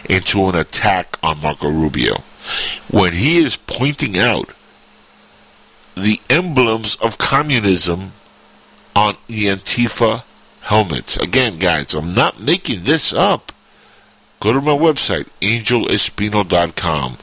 into 0.09 0.49
an 0.49 0.55
attack 0.55 1.19
on 1.23 1.41
Marco 1.41 1.69
Rubio. 1.69 2.23
When 2.91 3.13
he 3.15 3.39
is 3.39 3.57
pointing 3.57 4.19
out 4.19 4.51
the 5.97 6.21
emblems 6.29 6.97
of 6.97 7.19
communism 7.19 8.13
on 8.95 9.17
the 9.27 9.47
Antifa 9.47 10.25
helmets. 10.63 11.17
Again, 11.17 11.59
guys, 11.59 11.95
I'm 11.95 12.15
not 12.15 12.41
making 12.41 12.85
this 12.85 13.13
up. 13.13 13.53
Go 14.41 14.53
to 14.53 14.61
my 14.61 14.73
website, 14.73 15.29
angelespino.com. 15.41 17.19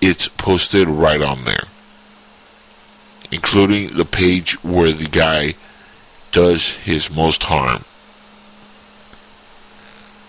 It's 0.00 0.28
posted 0.28 0.88
right 0.88 1.20
on 1.20 1.44
there, 1.44 1.64
including 3.30 3.96
the 3.96 4.04
page 4.04 4.62
where 4.64 4.92
the 4.92 5.06
guy 5.06 5.54
does 6.32 6.76
his 6.76 7.10
most 7.10 7.44
harm. 7.44 7.84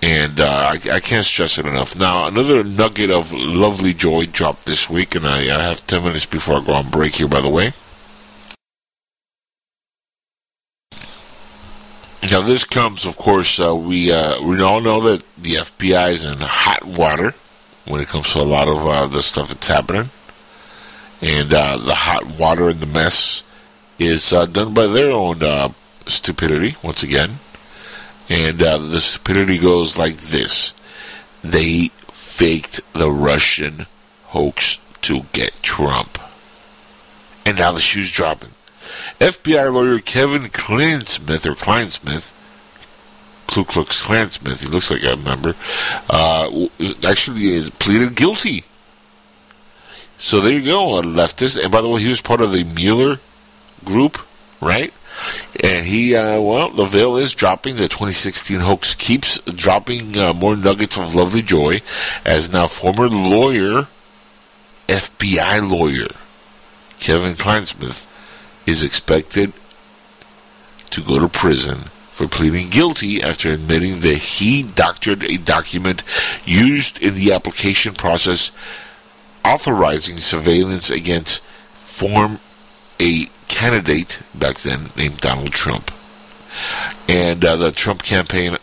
And 0.03 0.41
uh, 0.41 0.73
I, 0.73 0.95
I, 0.95 0.99
can't 0.99 1.25
stress 1.25 1.57
it 1.57 1.65
enough. 1.65 1.95
Now, 1.95 2.27
another 2.27 2.61
nugget 2.61 3.09
of 3.09 3.31
lovely 3.31 3.93
joy 3.93 4.25
dropped 4.25 4.65
this 4.65 4.89
week, 4.89 5.15
and 5.15 5.25
I, 5.25 5.43
I 5.43 5.63
have 5.63 5.87
10 5.87 6.03
minutes 6.03 6.25
before 6.25 6.57
I 6.57 6.65
go 6.65 6.73
on 6.73 6.89
break 6.89 7.15
here, 7.15 7.29
by 7.29 7.39
the 7.39 7.47
way. 7.47 7.71
Now, 12.29 12.41
this 12.41 12.65
comes, 12.65 13.05
of 13.05 13.15
course, 13.15 13.61
uh, 13.61 13.73
we 13.73 14.11
uh, 14.11 14.41
we 14.41 14.61
all 14.61 14.81
know 14.81 14.99
that 14.99 15.23
the 15.37 15.55
FBI 15.55 16.11
is 16.11 16.25
in 16.25 16.37
hot 16.41 16.83
water 16.83 17.33
when 17.85 18.01
it 18.01 18.09
comes 18.09 18.33
to 18.33 18.39
a 18.39 18.43
lot 18.43 18.67
of 18.67 18.85
uh, 18.85 19.07
the 19.07 19.21
stuff 19.21 19.53
that's 19.53 19.67
happening. 19.67 20.09
And 21.21 21.53
uh, 21.53 21.77
the 21.77 21.95
hot 21.95 22.25
water 22.25 22.67
and 22.67 22.81
the 22.81 22.87
mess 22.87 23.43
is 23.99 24.33
uh, 24.33 24.47
done 24.47 24.73
by 24.73 24.87
their 24.87 25.11
own 25.11 25.41
stupidity, 26.07 26.75
once 26.83 27.03
again. 27.03 27.39
And 28.29 28.61
uh, 28.61 28.77
the 28.77 29.01
stupidity 29.01 29.57
goes 29.57 29.97
like 29.97 30.15
this 30.15 30.73
they 31.43 31.89
faked 32.11 32.81
the 32.93 33.11
Russian 33.11 33.85
hoax 34.27 34.79
to 35.01 35.23
get 35.33 35.51
Trump. 35.61 36.17
And 37.45 37.57
now 37.57 37.73
the 37.73 37.81
shoe's 37.81 38.11
dropping. 38.11 38.51
FBI 39.19 39.73
lawyer 39.73 39.99
Kevin 39.99 40.43
Clinesmith, 40.43 41.45
or 41.45 41.55
Kleinsmith, 41.55 42.31
Ku 43.47 43.63
Klux 43.63 44.05
he 44.05 44.67
looks 44.67 44.89
like 44.89 45.03
a 45.03 45.15
member, 45.15 45.55
uh, 46.09 46.67
actually 47.03 47.69
pleaded 47.71 48.15
guilty. 48.15 48.63
So 50.17 50.39
there 50.39 50.53
you 50.53 50.65
go, 50.65 50.97
a 50.97 51.03
leftist. 51.03 51.61
And 51.61 51.71
by 51.71 51.81
the 51.81 51.89
way, 51.89 52.01
he 52.01 52.07
was 52.07 52.21
part 52.21 52.41
of 52.41 52.51
the 52.51 52.63
Mueller 52.63 53.19
group, 53.83 54.19
right? 54.61 54.93
And 55.61 55.85
he, 55.85 56.15
uh, 56.15 56.39
well, 56.41 56.69
veil 56.85 57.17
is 57.17 57.33
dropping. 57.33 57.75
The 57.75 57.87
2016 57.87 58.59
hoax 58.59 58.93
keeps 58.93 59.39
dropping 59.41 60.17
uh, 60.17 60.33
more 60.33 60.55
nuggets 60.55 60.97
of 60.97 61.15
lovely 61.15 61.41
joy 61.41 61.81
as 62.25 62.51
now 62.51 62.67
former 62.67 63.07
lawyer, 63.07 63.87
FBI 64.87 65.69
lawyer, 65.69 66.09
Kevin 66.99 67.35
Clinesmith, 67.35 68.07
is 68.65 68.83
expected 68.83 69.53
to 70.89 71.01
go 71.01 71.19
to 71.19 71.27
prison 71.27 71.89
for 72.13 72.27
pleading 72.27 72.69
guilty 72.69 73.21
after 73.23 73.51
admitting 73.51 74.01
that 74.01 74.17
he 74.17 74.61
doctored 74.61 75.23
a 75.23 75.37
document 75.37 76.03
used 76.45 77.01
in 77.01 77.15
the 77.15 77.33
application 77.33 77.93
process 77.95 78.51
authorizing 79.43 80.19
surveillance 80.19 80.91
against 80.91 81.41
form 81.73 82.39
a 82.99 83.25
candidate 83.47 84.21
back 84.33 84.59
then 84.59 84.89
named 84.95 85.19
Donald 85.19 85.51
Trump. 85.51 85.91
And 87.07 87.43
uh, 87.43 87.55
the 87.55 87.71
Trump 87.71 88.03
campaign 88.03 88.57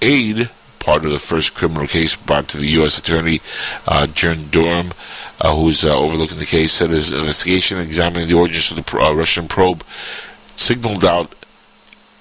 aide, 0.00 0.50
part 0.78 1.04
of 1.04 1.10
the 1.10 1.18
first 1.18 1.54
criminal 1.54 1.86
case 1.86 2.16
brought 2.16 2.48
to 2.48 2.58
the 2.58 2.68
U.S. 2.68 2.98
Attorney 2.98 3.40
uh, 3.86 4.06
John 4.06 4.48
Durham, 4.50 4.92
uh, 5.40 5.54
who's 5.54 5.84
uh, 5.84 5.96
overlooking 5.96 6.38
the 6.38 6.46
case, 6.46 6.72
said 6.72 6.90
his 6.90 7.12
investigation 7.12 7.78
examining 7.78 8.28
the 8.28 8.34
origins 8.34 8.70
of 8.70 8.84
the 8.84 8.98
uh, 8.98 9.12
Russian 9.12 9.48
probe 9.48 9.84
signaled 10.56 11.04
out 11.04 11.34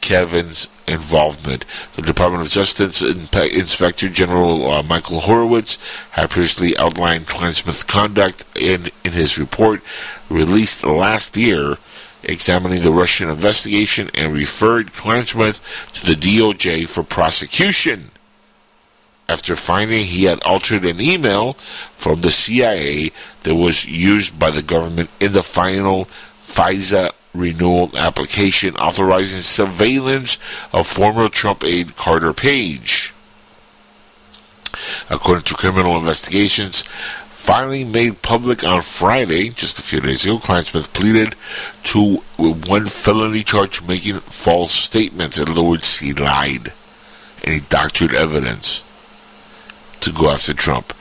Kevin's 0.05 0.67
involvement. 0.87 1.65
The 1.95 2.03
Department 2.03 2.45
of 2.45 2.51
Justice 2.51 3.01
Inspector 3.01 4.07
General 4.09 4.69
uh, 4.69 4.83
Michael 4.83 5.21
Horowitz 5.21 5.79
had 6.11 6.29
previously 6.29 6.77
outlined 6.77 7.25
Clinesmith's 7.25 7.81
conduct 7.81 8.45
in, 8.55 8.91
in 9.03 9.13
his 9.13 9.39
report 9.39 9.81
released 10.29 10.83
last 10.83 11.35
year 11.35 11.77
examining 12.21 12.83
the 12.83 12.91
Russian 12.91 13.29
investigation 13.29 14.11
and 14.13 14.31
referred 14.31 14.93
Clinesmith 14.93 15.59
to 15.93 16.05
the 16.05 16.13
DOJ 16.13 16.87
for 16.87 17.01
prosecution. 17.01 18.11
After 19.27 19.55
finding 19.55 20.05
he 20.05 20.25
had 20.25 20.39
altered 20.43 20.85
an 20.85 21.01
email 21.01 21.53
from 21.95 22.21
the 22.21 22.31
CIA 22.31 23.11
that 23.41 23.55
was 23.55 23.85
used 23.85 24.37
by 24.37 24.51
the 24.51 24.61
government 24.61 25.09
in 25.19 25.33
the 25.33 25.41
final 25.41 26.05
FISA 26.39 27.11
renewal 27.37 27.91
application 27.97 28.75
authorizing 28.77 29.39
surveillance 29.39 30.37
of 30.73 30.87
former 30.87 31.29
Trump 31.29 31.63
aide 31.63 31.95
Carter 31.95 32.33
Page. 32.33 33.13
According 35.09 35.43
to 35.45 35.53
criminal 35.53 35.97
investigations, 35.97 36.83
filing 37.45 37.91
made 37.91 38.21
public 38.21 38.63
on 38.63 38.81
Friday, 38.81 39.49
just 39.49 39.79
a 39.79 39.83
few 39.83 40.01
days 40.01 40.25
ago, 40.25 40.37
Clinesmith 40.37 40.91
pleaded 40.93 41.35
to 41.83 42.17
one 42.37 42.87
felony 42.87 43.43
charge 43.43 43.81
making 43.83 44.19
false 44.21 44.71
statements. 44.71 45.37
In 45.37 45.49
other 45.49 45.63
words, 45.63 45.99
he 45.99 46.13
lied 46.13 46.73
and 47.43 47.53
he 47.53 47.59
doctored 47.61 48.13
evidence 48.13 48.83
to 50.01 50.11
go 50.11 50.29
after 50.29 50.53
Trump. 50.53 50.93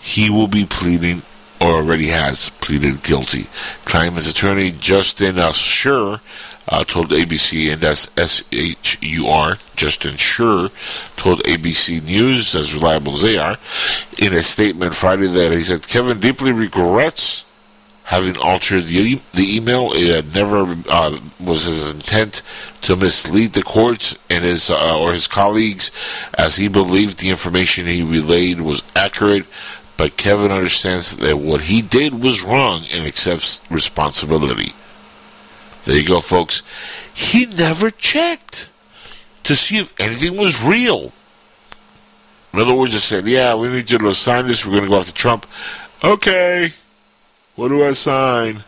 He 0.00 0.28
will 0.30 0.48
be 0.48 0.64
pleading 0.64 1.22
already 1.60 2.08
has 2.08 2.50
pleaded 2.60 3.02
guilty. 3.02 3.44
Clinesmith's 3.84 4.30
attorney 4.30 4.72
Justin 4.72 5.38
uh, 5.38 5.52
Shur 5.52 6.20
uh, 6.68 6.84
told 6.84 7.10
ABC, 7.10 7.72
and 7.72 7.80
that's 7.80 8.08
S 8.16 8.42
H 8.52 8.98
U 9.00 9.28
R, 9.28 9.58
Justin 9.76 10.16
Shur 10.16 10.70
told 11.16 11.40
ABC 11.40 12.02
News, 12.02 12.54
as 12.54 12.74
reliable 12.74 13.14
as 13.14 13.22
they 13.22 13.38
are, 13.38 13.56
in 14.18 14.34
a 14.34 14.42
statement 14.42 14.94
Friday 14.94 15.26
that 15.28 15.52
he 15.52 15.62
said 15.62 15.86
Kevin 15.86 16.20
deeply 16.20 16.52
regrets 16.52 17.44
having 18.08 18.38
altered 18.38 18.86
the, 18.86 19.20
the 19.34 19.56
email. 19.56 19.92
It 19.92 20.34
never 20.34 20.78
uh, 20.88 21.18
was 21.38 21.64
his 21.64 21.90
intent 21.90 22.40
to 22.80 22.96
mislead 22.96 23.52
the 23.52 23.62
courts 23.62 24.16
and 24.30 24.44
his 24.44 24.70
uh, 24.70 24.98
or 24.98 25.12
his 25.12 25.26
colleagues, 25.26 25.90
as 26.32 26.56
he 26.56 26.68
believed 26.68 27.18
the 27.18 27.28
information 27.28 27.86
he 27.86 28.02
relayed 28.02 28.62
was 28.62 28.82
accurate 28.96 29.44
but 29.98 30.16
Kevin 30.16 30.52
understands 30.52 31.16
that 31.16 31.38
what 31.38 31.62
he 31.62 31.82
did 31.82 32.22
was 32.22 32.40
wrong 32.40 32.86
and 32.86 33.04
accepts 33.04 33.60
responsibility. 33.68 34.72
There 35.84 35.96
you 35.96 36.06
go, 36.06 36.20
folks. 36.20 36.62
He 37.12 37.46
never 37.46 37.90
checked 37.90 38.70
to 39.42 39.56
see 39.56 39.78
if 39.78 39.92
anything 40.00 40.36
was 40.36 40.62
real. 40.62 41.12
In 42.52 42.60
other 42.60 42.74
words, 42.74 42.92
he 42.92 43.00
said, 43.00 43.26
Yeah, 43.26 43.56
we 43.56 43.68
need 43.70 43.90
you 43.90 43.98
to 43.98 44.14
sign 44.14 44.46
this. 44.46 44.64
We're 44.64 44.72
going 44.72 44.84
to 44.84 44.88
go 44.88 44.98
after 44.98 45.12
Trump. 45.12 45.46
Okay. 46.02 46.72
What 47.56 47.68
do 47.68 47.82
I 47.84 47.92
sign? 47.92 48.62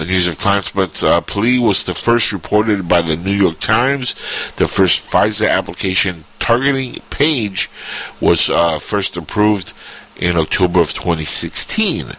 The 0.00 0.06
news 0.06 0.26
of 0.26 0.38
Clinesmith's 0.38 1.02
uh, 1.02 1.20
plea 1.20 1.58
was 1.58 1.84
the 1.84 1.92
first 1.92 2.32
reported 2.32 2.88
by 2.88 3.02
the 3.02 3.18
New 3.18 3.34
York 3.34 3.60
Times. 3.60 4.14
The 4.56 4.66
first 4.66 5.02
FISA 5.02 5.46
application 5.46 6.24
targeting 6.38 7.02
Page 7.10 7.68
was 8.18 8.48
uh, 8.48 8.78
first 8.78 9.18
approved 9.18 9.74
in 10.16 10.38
October 10.38 10.80
of 10.80 10.94
2016, 10.94 12.14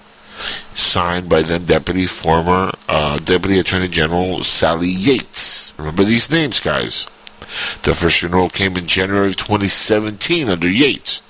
signed 0.75 1.27
by 1.27 1.41
then 1.41 1.65
Deputy 1.65 2.05
former 2.05 2.71
uh, 2.87 3.17
Deputy 3.17 3.57
Attorney 3.57 3.87
General 3.87 4.43
Sally 4.43 4.87
Yates. 4.87 5.73
Remember 5.79 6.03
these 6.03 6.29
names, 6.29 6.59
guys. 6.59 7.07
The 7.81 7.95
first 7.95 8.21
renewal 8.21 8.49
came 8.49 8.77
in 8.77 8.85
January 8.85 9.29
of 9.29 9.37
2017 9.37 10.49
under 10.49 10.69
Yates 10.69 11.23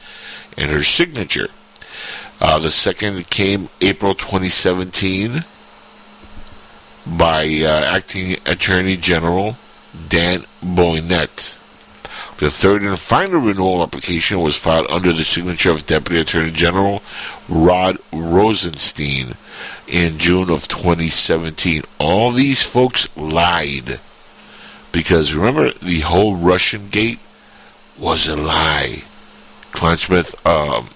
and 0.58 0.70
her 0.70 0.84
signature. 0.84 1.48
Uh, 2.42 2.60
the 2.60 2.70
second 2.70 3.30
came 3.30 3.70
April 3.80 4.14
2017 4.14 5.46
by 7.06 7.46
uh, 7.46 7.96
Acting 7.96 8.38
Attorney 8.46 8.98
General 8.98 9.58
Dan 10.08 10.46
Boente. 10.64 11.58
The 12.38 12.50
third 12.50 12.82
and 12.82 12.98
final 12.98 13.40
renewal 13.40 13.84
application 13.84 14.42
was 14.42 14.58
filed 14.58 14.88
under 14.90 15.14
the 15.14 15.24
signature 15.24 15.70
of 15.70 15.86
Deputy 15.86 16.22
Attorney 16.22 16.52
General 16.52 17.04
Rod 17.48 18.00
Rosenstein 18.12 19.36
in 19.88 20.18
June 20.18 20.50
of 20.50 20.68
2017. 20.68 21.84
All 22.00 22.32
these 22.32 22.64
folks 22.64 23.08
lied. 23.16 24.00
Because 24.92 25.36
remember 25.36 25.72
the 25.74 26.00
whole 26.00 26.36
Russian 26.36 26.88
gate 26.88 27.20
was 27.98 28.28
a 28.28 28.36
lie. 28.36 29.04
Clinesmith 29.72 30.34
um, 30.46 30.90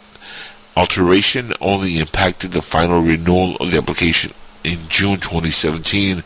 alteration 0.76 1.54
only 1.62 2.00
impacted 2.00 2.52
the 2.52 2.62
final 2.62 3.02
renewal 3.02 3.56
of 3.58 3.72
the 3.72 3.78
application 3.78 4.34
in 4.66 4.88
June 4.90 5.20
2017 5.20 6.24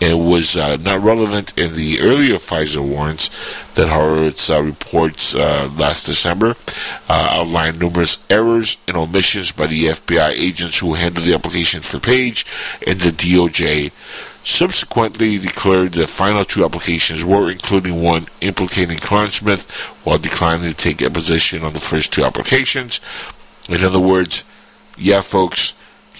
and 0.00 0.28
was 0.28 0.56
uh, 0.56 0.76
not 0.76 1.00
relevant 1.00 1.56
in 1.56 1.74
the 1.74 2.00
earlier 2.00 2.34
FISA 2.34 2.86
warrants 2.86 3.30
that 3.74 3.88
Horowitz 3.88 4.50
uh, 4.50 4.62
reports 4.62 5.34
uh, 5.34 5.70
last 5.76 6.06
December 6.06 6.56
uh, 7.08 7.28
outlined 7.30 7.78
numerous 7.78 8.18
errors 8.28 8.76
and 8.88 8.96
omissions 8.96 9.52
by 9.52 9.66
the 9.66 9.86
FBI 9.86 10.30
agents 10.30 10.78
who 10.78 10.94
handled 10.94 11.26
the 11.26 11.34
application 11.34 11.82
for 11.82 12.00
Page 12.00 12.44
and 12.86 13.00
the 13.00 13.10
DOJ. 13.10 13.92
Subsequently 14.44 15.38
declared 15.38 15.92
the 15.92 16.06
final 16.06 16.44
two 16.44 16.64
applications 16.64 17.24
were 17.24 17.50
including 17.50 18.00
one 18.00 18.28
implicating 18.40 18.98
Clinesmith 18.98 19.68
while 20.04 20.18
declining 20.18 20.70
to 20.70 20.76
take 20.76 21.02
a 21.02 21.10
position 21.10 21.64
on 21.64 21.72
the 21.72 21.80
first 21.80 22.12
two 22.12 22.24
applications. 22.24 23.00
In 23.68 23.84
other 23.84 23.98
words, 23.98 24.44
yeah, 24.96 25.20
folks, 25.20 25.74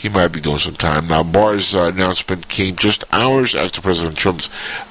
he 0.06 0.12
might 0.12 0.28
be 0.28 0.40
doing 0.40 0.58
some 0.58 0.76
time. 0.76 1.08
Now, 1.08 1.24
Barr's 1.24 1.74
uh, 1.74 1.86
announcement 1.86 2.46
came 2.46 2.76
just 2.76 3.02
hours 3.10 3.56
after 3.56 3.80
President 3.80 4.16
Trump 4.16 4.42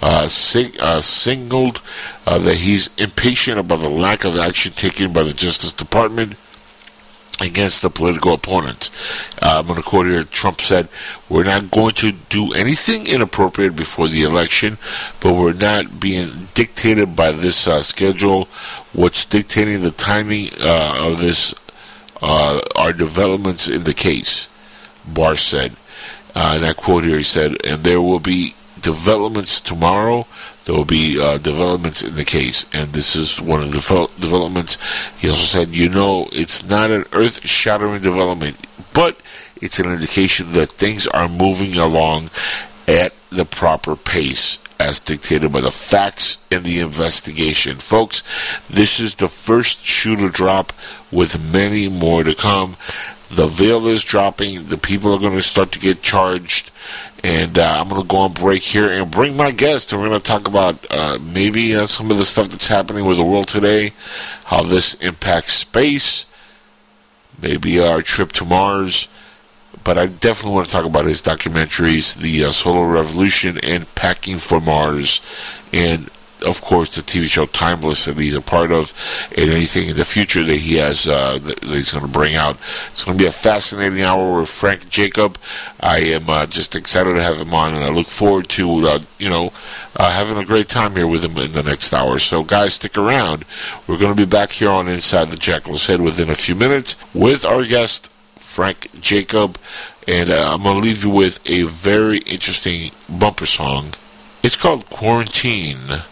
uh, 0.01 0.28
sing, 0.28 0.74
uh, 0.78 0.99
singled 0.99 1.80
uh, 2.28 2.38
that 2.39 2.57
he's 2.57 2.89
impatient 2.97 3.57
about 3.57 3.80
the 3.80 3.89
lack 3.89 4.26
of 4.26 4.36
action 4.36 4.74
taken 4.74 5.13
by 5.13 5.24
the 5.24 5.32
Justice 5.32 5.72
Department 5.72 6.36
against 7.39 7.82
the 7.82 7.89
political 7.89 8.34
opponents. 8.34 8.89
Uh, 9.41 9.59
I'm 9.59 9.68
going 9.68 9.78
to 9.78 9.88
quote 9.88 10.07
here. 10.07 10.26
Trump 10.26 10.59
said, 10.59 10.89
"We're 11.30 11.45
not 11.45 11.72
going 11.72 11.93
to 11.95 12.11
do 12.11 12.51
anything 12.53 13.07
inappropriate 13.07 13.78
before 13.78 14.09
the 14.09 14.24
election, 14.24 14.78
but 15.22 15.32
we're 15.32 15.53
not 15.53 15.97
being 15.97 16.47
dictated 16.53 17.16
by 17.16 17.32
this 17.32 17.68
uh, 17.68 17.82
schedule. 17.84 18.49
What's 18.91 19.24
dictating 19.24 19.82
the 19.82 19.91
timing 19.91 20.49
of 20.59 21.20
this 21.20 21.53
are 22.22 22.91
developments 22.91 23.70
in 23.70 23.86
the 23.86 23.93
case." 23.93 24.49
Barr 25.08 25.36
said. 25.36 25.76
Uh, 26.36 26.53
and 26.56 26.66
I 26.66 26.74
quote 26.74 27.03
here, 27.03 27.18
he 27.18 27.24
said, 27.24 27.58
and 27.66 27.84
there 27.84 28.01
will 28.01 28.20
be 28.20 28.56
developments 28.82 29.62
tomorrow. 29.62 30.28
There 30.66 30.76
will 30.76 30.86
be 30.86 31.20
uh, 31.20 31.38
developments 31.38 32.03
in 32.03 32.16
the 32.16 32.26
case. 32.26 32.66
And 32.74 32.91
this 32.91 33.16
is 33.16 33.39
one 33.39 33.62
of 33.62 33.72
the 33.72 34.10
developments. 34.20 34.78
He 35.18 35.30
also 35.30 35.45
said, 35.45 35.70
you 35.70 35.89
know, 35.89 36.28
it's 36.32 36.64
not 36.64 36.91
an 36.91 37.06
earth 37.14 37.47
shattering 37.47 38.01
development, 38.01 38.68
but 38.93 39.18
it's 39.62 39.80
an 39.80 39.91
indication 39.91 40.51
that 40.53 40.72
things 40.72 41.08
are 41.08 41.30
moving 41.30 41.78
along 41.78 42.30
at 42.88 43.14
the 43.30 43.45
proper 43.45 43.95
pace 43.95 44.58
as 44.80 44.99
dictated 44.99 45.51
by 45.51 45.62
the 45.62 45.72
facts 45.72 46.38
in 46.51 46.64
the 46.64 46.80
investigation. 46.80 47.80
Folks, 47.80 48.24
this 48.70 48.99
is 48.99 49.16
the 49.16 49.28
first 49.28 49.86
shoe 49.86 50.16
to 50.18 50.30
drop 50.30 50.74
with 51.12 51.39
many 51.39 51.88
more 51.88 52.24
to 52.24 52.36
come 52.36 52.76
the 53.30 53.47
veil 53.47 53.88
is 53.88 54.03
dropping. 54.03 54.67
The 54.67 54.78
people 54.78 55.13
are 55.13 55.19
going 55.19 55.36
to 55.36 55.41
start 55.41 55.71
to 55.73 55.80
get 55.80 56.01
charged. 56.01 56.71
And 57.23 57.57
uh, 57.57 57.80
I'm 57.80 57.89
going 57.89 58.01
to 58.01 58.07
go 58.07 58.17
on 58.17 58.34
break 58.34 58.61
here 58.61 58.89
and 58.89 59.09
bring 59.09 59.36
my 59.36 59.51
guest. 59.51 59.91
And 59.91 60.01
we're 60.01 60.09
going 60.09 60.21
to 60.21 60.26
talk 60.26 60.47
about 60.47 60.86
uh, 60.91 61.17
maybe 61.19 61.76
uh, 61.76 61.88
some 61.88 62.11
of 62.11 62.17
the 62.17 62.26
stuff 62.26 62.49
that's 62.49 62.67
happening 62.67 63.05
with 63.05 63.17
the 63.17 63.23
world 63.23 63.47
today, 63.47 63.93
how 64.45 64.61
this 64.61 64.93
impacts 64.95 65.53
space, 65.53 66.26
maybe 67.41 67.80
our 67.80 68.01
trip 68.01 68.32
to 68.34 68.45
Mars. 68.45 69.07
But 69.84 69.97
I 69.97 70.05
definitely 70.07 70.55
want 70.55 70.67
to 70.67 70.71
talk 70.71 70.86
about 70.86 71.05
his 71.05 71.21
documentaries, 71.21 72.15
The 72.15 72.45
uh, 72.45 72.51
Solar 72.51 72.88
Revolution 72.88 73.59
and 73.59 73.93
Packing 73.95 74.38
for 74.38 74.59
Mars. 74.59 75.21
And 75.73 76.09
of 76.44 76.62
course, 76.62 76.96
the 76.96 77.02
TV 77.02 77.26
show 77.26 77.46
Timeless 77.46 78.06
that 78.06 78.18
he's 78.18 78.36
a 78.36 78.42
part 78.42 78.72
of, 78.72 78.94
and 79.38 79.50
anything 79.50 79.90
in 79.90 79.96
the 79.96 80.06
future 80.06 80.44
that 80.44 80.56
he 80.58 80.76
has 80.76 81.08
uh, 81.08 81.40
that 81.40 81.64
he's 81.64 81.92
going 81.92 82.06
to 82.06 82.12
bring 82.12 82.36
out. 82.36 82.58
It's 82.90 83.04
going 83.04 83.18
to 83.18 83.24
be 83.24 83.28
a 83.28 83.32
fascinating 83.32 84.02
hour 84.02 84.40
with 84.40 84.50
Frank 84.50 84.90
Jacob. 84.90 85.38
I 85.80 86.00
am 86.00 86.30
uh, 86.30 86.46
just 86.46 86.76
excited 86.76 87.14
to 87.14 87.22
have 87.22 87.38
him 87.38 87.54
on, 87.54 87.74
and 87.74 87.84
I 87.84 87.90
look 87.90 88.08
forward 88.08 88.50
to 88.50 88.88
uh, 88.88 89.00
you 89.18 89.30
know 89.30 89.54
uh, 89.96 90.12
having 90.12 90.38
a 90.38 90.46
great 90.46 90.68
time 90.68 90.96
here 90.96 91.08
with 91.08 91.24
him 91.24 91.38
in 91.38 91.52
the 91.52 91.64
next 91.64 91.94
hour. 91.94 92.20
So, 92.20 92.44
guys, 92.44 92.76
stick 92.76 92.98
around. 92.98 93.46
We're 93.88 93.98
going 93.98 94.16
to 94.16 94.26
be 94.26 94.30
back 94.30 94.52
here 94.52 94.70
on 94.70 94.88
Inside 94.88 95.32
the 95.32 95.38
Jackal's 95.38 95.86
Head 95.86 96.02
within 96.02 96.30
a 96.30 96.36
few 96.36 96.56
minutes 96.56 96.96
with 97.14 97.46
our 97.46 97.64
guest 97.64 98.10
Frank 98.38 98.90
Jacob, 99.02 99.58
and 100.08 100.30
uh, 100.30 100.54
I'm 100.54 100.64
going 100.64 100.78
to 100.78 100.82
leave 100.82 101.04
you 101.04 101.10
with 101.10 101.40
a 101.46 101.64
very 101.64 102.20
interesting 102.20 102.92
bumper 103.10 103.46
song. 103.46 103.94
It's 104.44 104.56
called 104.56 104.90
Quarantine. 104.90 106.04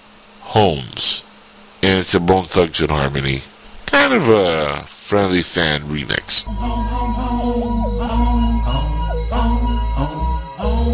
Holmes. 0.53 1.23
And 1.81 2.01
it's 2.01 2.13
a 2.13 2.19
Bone 2.19 2.43
Thugs-n-Harmony. 2.43 3.41
Kind 3.87 4.13
of 4.13 4.29
a 4.29 4.83
friendly 4.85 5.41
fan 5.41 5.81
remix. 5.89 6.45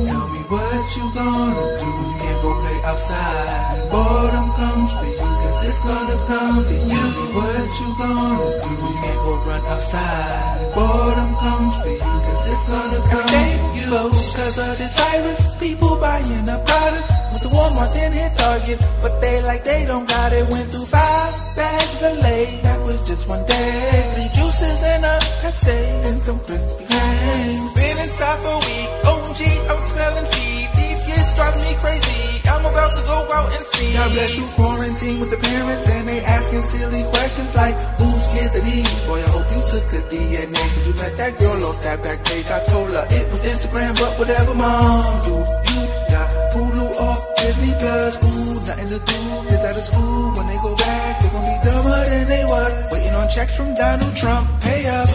Tell 0.08 0.28
me 0.32 0.40
what 0.48 0.88
you 0.96 1.06
gonna 1.12 1.76
do. 1.76 1.92
You 1.92 2.16
can't 2.24 2.40
go 2.42 2.56
play 2.64 2.80
outside. 2.88 3.84
Boredom 3.92 4.48
comes 4.56 4.96
for 4.96 5.12
you, 5.12 5.28
cause 5.28 5.68
it's 5.68 5.82
gonna 5.84 6.16
come 6.24 6.64
for 6.64 6.72
you. 6.72 6.88
Tell 6.96 7.12
me 7.20 7.26
what 7.36 7.70
you 7.84 7.90
gonna 8.00 8.64
do. 8.64 8.72
You 8.80 8.96
can't 9.04 9.20
go 9.28 9.44
run 9.44 9.64
outside. 9.68 10.72
Boredom 10.74 11.36
comes 11.36 11.76
for 11.84 11.90
you, 11.90 12.00
cause 12.00 12.48
it's 12.48 12.64
gonna 12.64 13.02
come 13.12 13.28
for 13.28 13.76
you. 13.76 13.92
Cause 13.92 14.58
of 14.58 14.78
this 14.78 14.96
virus, 14.96 15.60
people 15.60 15.98
buying 15.98 16.48
up 16.48 16.69
with 17.80 17.94
then 17.94 18.12
hit 18.12 18.36
Target. 18.36 18.80
But 19.02 19.22
they 19.22 19.42
like 19.42 19.64
they 19.64 19.86
don't 19.86 20.08
got 20.08 20.34
it. 20.34 20.46
Went 20.50 20.72
through 20.72 20.86
five 20.86 21.34
bags 21.56 22.04
of 22.04 22.16
lay. 22.20 22.60
That 22.64 22.80
was 22.82 23.00
just 23.08 23.28
one 23.28 23.46
day. 23.46 23.72
Three 24.14 24.32
juices 24.38 24.80
and 24.84 25.04
a 25.06 25.16
Pepsi 25.42 25.80
and 26.08 26.20
some 26.20 26.40
Krispy 26.40 26.86
Kremes. 26.86 27.76
Been 27.76 27.98
in 27.98 28.10
stock 28.10 28.40
for 28.40 28.56
a 28.56 28.62
week. 28.68 28.90
OMG, 29.12 29.42
I'm 29.72 29.82
smelling 29.82 30.28
feet. 30.34 30.70
These 30.76 31.02
kids 31.08 31.36
drive 31.36 31.56
me 31.58 31.72
crazy. 31.80 32.20
I'm 32.50 32.66
about 32.66 32.98
to 32.98 33.04
go 33.06 33.18
out 33.38 33.50
and 33.56 33.64
see. 33.64 33.94
God 33.94 34.12
bless 34.12 34.36
you, 34.36 34.46
quarantine 34.58 35.20
with 35.20 35.32
the 35.32 35.38
parents, 35.38 35.88
and 35.90 36.08
they 36.08 36.20
asking 36.24 36.64
silly 36.64 37.04
questions 37.14 37.56
like, 37.56 37.78
whose 38.02 38.26
kids 38.34 38.56
are 38.58 38.66
these? 38.66 39.00
Boy, 39.06 39.22
I 39.22 39.30
hope 39.30 39.48
you 39.54 39.62
took 39.70 39.86
a 39.94 40.02
DNA. 40.10 40.58
Cause 40.58 40.88
you 40.88 40.94
met 40.96 41.16
that 41.18 41.38
girl 41.40 41.64
off 41.66 41.82
that 41.84 42.02
back 42.02 42.26
page. 42.26 42.50
I 42.50 42.60
told 42.66 42.90
her 42.90 43.06
it 43.12 43.30
was 43.30 43.42
Instagram, 43.46 43.94
but 44.02 44.18
whatever, 44.18 44.54
mom. 44.56 45.06
Do 45.24 45.38
you 45.72 45.89
Hulu 46.54 46.82
or 46.82 47.16
oh, 47.16 47.34
Disney 47.38 47.74
Plus? 47.78 48.18
Ooh, 48.18 48.56
nothing 48.66 48.88
to 48.88 49.00
do. 49.00 49.20
Kids 49.50 49.64
out 49.64 49.78
of 49.78 49.84
school. 49.84 50.32
When 50.38 50.48
they 50.48 50.58
go 50.58 50.76
back, 50.76 51.22
they're 51.22 51.32
gonna 51.32 51.46
be 51.46 51.58
dumber 51.64 52.02
than 52.10 52.26
they 52.28 52.44
was. 52.46 52.74
Waiting 52.92 53.16
on 53.16 53.30
checks 53.30 53.56
from 53.56 53.76
Donald 53.76 54.16
Trump. 54.16 54.46
Pay 54.62 54.86
up. 54.88 55.10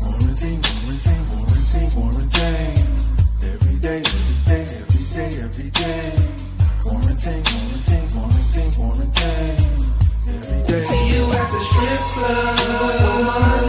Quarantine, 0.00 0.60
quarantine, 0.62 1.24
quarantine, 1.30 1.90
quarantine. 1.94 2.86
Every 3.52 3.76
day, 3.86 4.00
every 4.00 4.38
day, 4.48 4.64
every 4.80 5.04
day, 5.16 5.30
every 5.46 5.70
day. 5.70 6.04
Quarantine, 6.82 7.44
quarantine, 7.50 8.06
quarantine, 8.14 8.72
quarantine. 8.76 9.56
Every 10.32 10.60
day. 10.64 10.82
See 10.88 11.04
you 11.12 11.24
at 11.40 11.48
the 11.52 11.60
strip 11.68 12.02
club. 12.14 13.61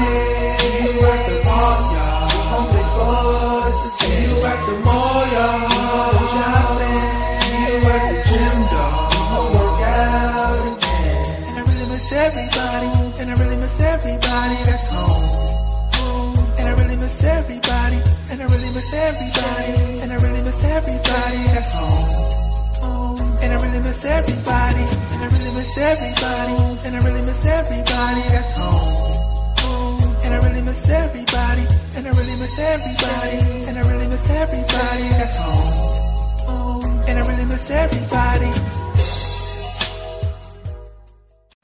Miss 18.84 18.94
everybody. 18.94 20.02
And 20.02 20.12
I 20.12 20.16
really 20.16 20.42
miss 20.42 20.64
everybody 20.64 21.44
that's 21.56 21.74
home. 21.74 23.38
And 23.42 23.54
I 23.54 23.56
really 23.56 23.80
miss 23.80 24.04
everybody. 24.04 24.84
And 25.14 25.24
I 25.24 25.28
really 25.32 25.52
miss 25.56 25.78
everybody. 25.78 26.58
And 26.86 26.96
I 26.96 27.00
really 27.00 27.22
miss 27.22 27.46
everybody 27.46 28.22
that's 28.34 28.54
home. 28.54 30.16
And 30.24 30.34
I 30.34 30.38
really 30.44 30.62
miss 30.62 30.90
everybody. 30.90 31.66
And 31.96 32.08
I 32.08 32.12
really 32.12 32.38
miss 32.44 32.60
everybody. 32.60 33.40
And 33.68 33.78
I 33.80 33.82
really 33.90 34.08
miss 34.08 34.30
everybody 34.30 35.08
that's 35.16 35.40
home. 35.40 37.02
And 37.08 37.20
I 37.20 37.28
really 37.28 37.46
miss 37.46 37.72
everybody. 37.72 38.83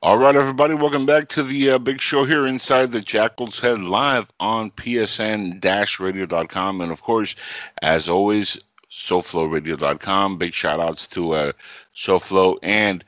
All 0.02 0.18
right, 0.18 0.34
everybody, 0.34 0.76
welcome 0.76 1.06
back 1.06 1.28
to 1.30 1.44
the 1.44 1.72
uh, 1.72 1.78
big 1.78 2.00
show 2.00 2.24
here 2.24 2.48
inside 2.48 2.94
the 2.94 3.02
Jackal's 3.02 3.60
Head 3.60 3.82
live 3.82 4.32
on 4.40 4.72
psn-radio.com. 4.72 6.80
And 6.80 6.90
of 6.90 7.02
course, 7.02 7.36
as 7.82 8.08
always, 8.08 8.58
SoFloRadio.com. 8.90 10.38
Big 10.38 10.54
shout 10.54 10.80
outs 10.80 11.06
to 11.08 11.34
uh, 11.34 11.52
SoFlo 11.94 12.58
and 12.64 13.04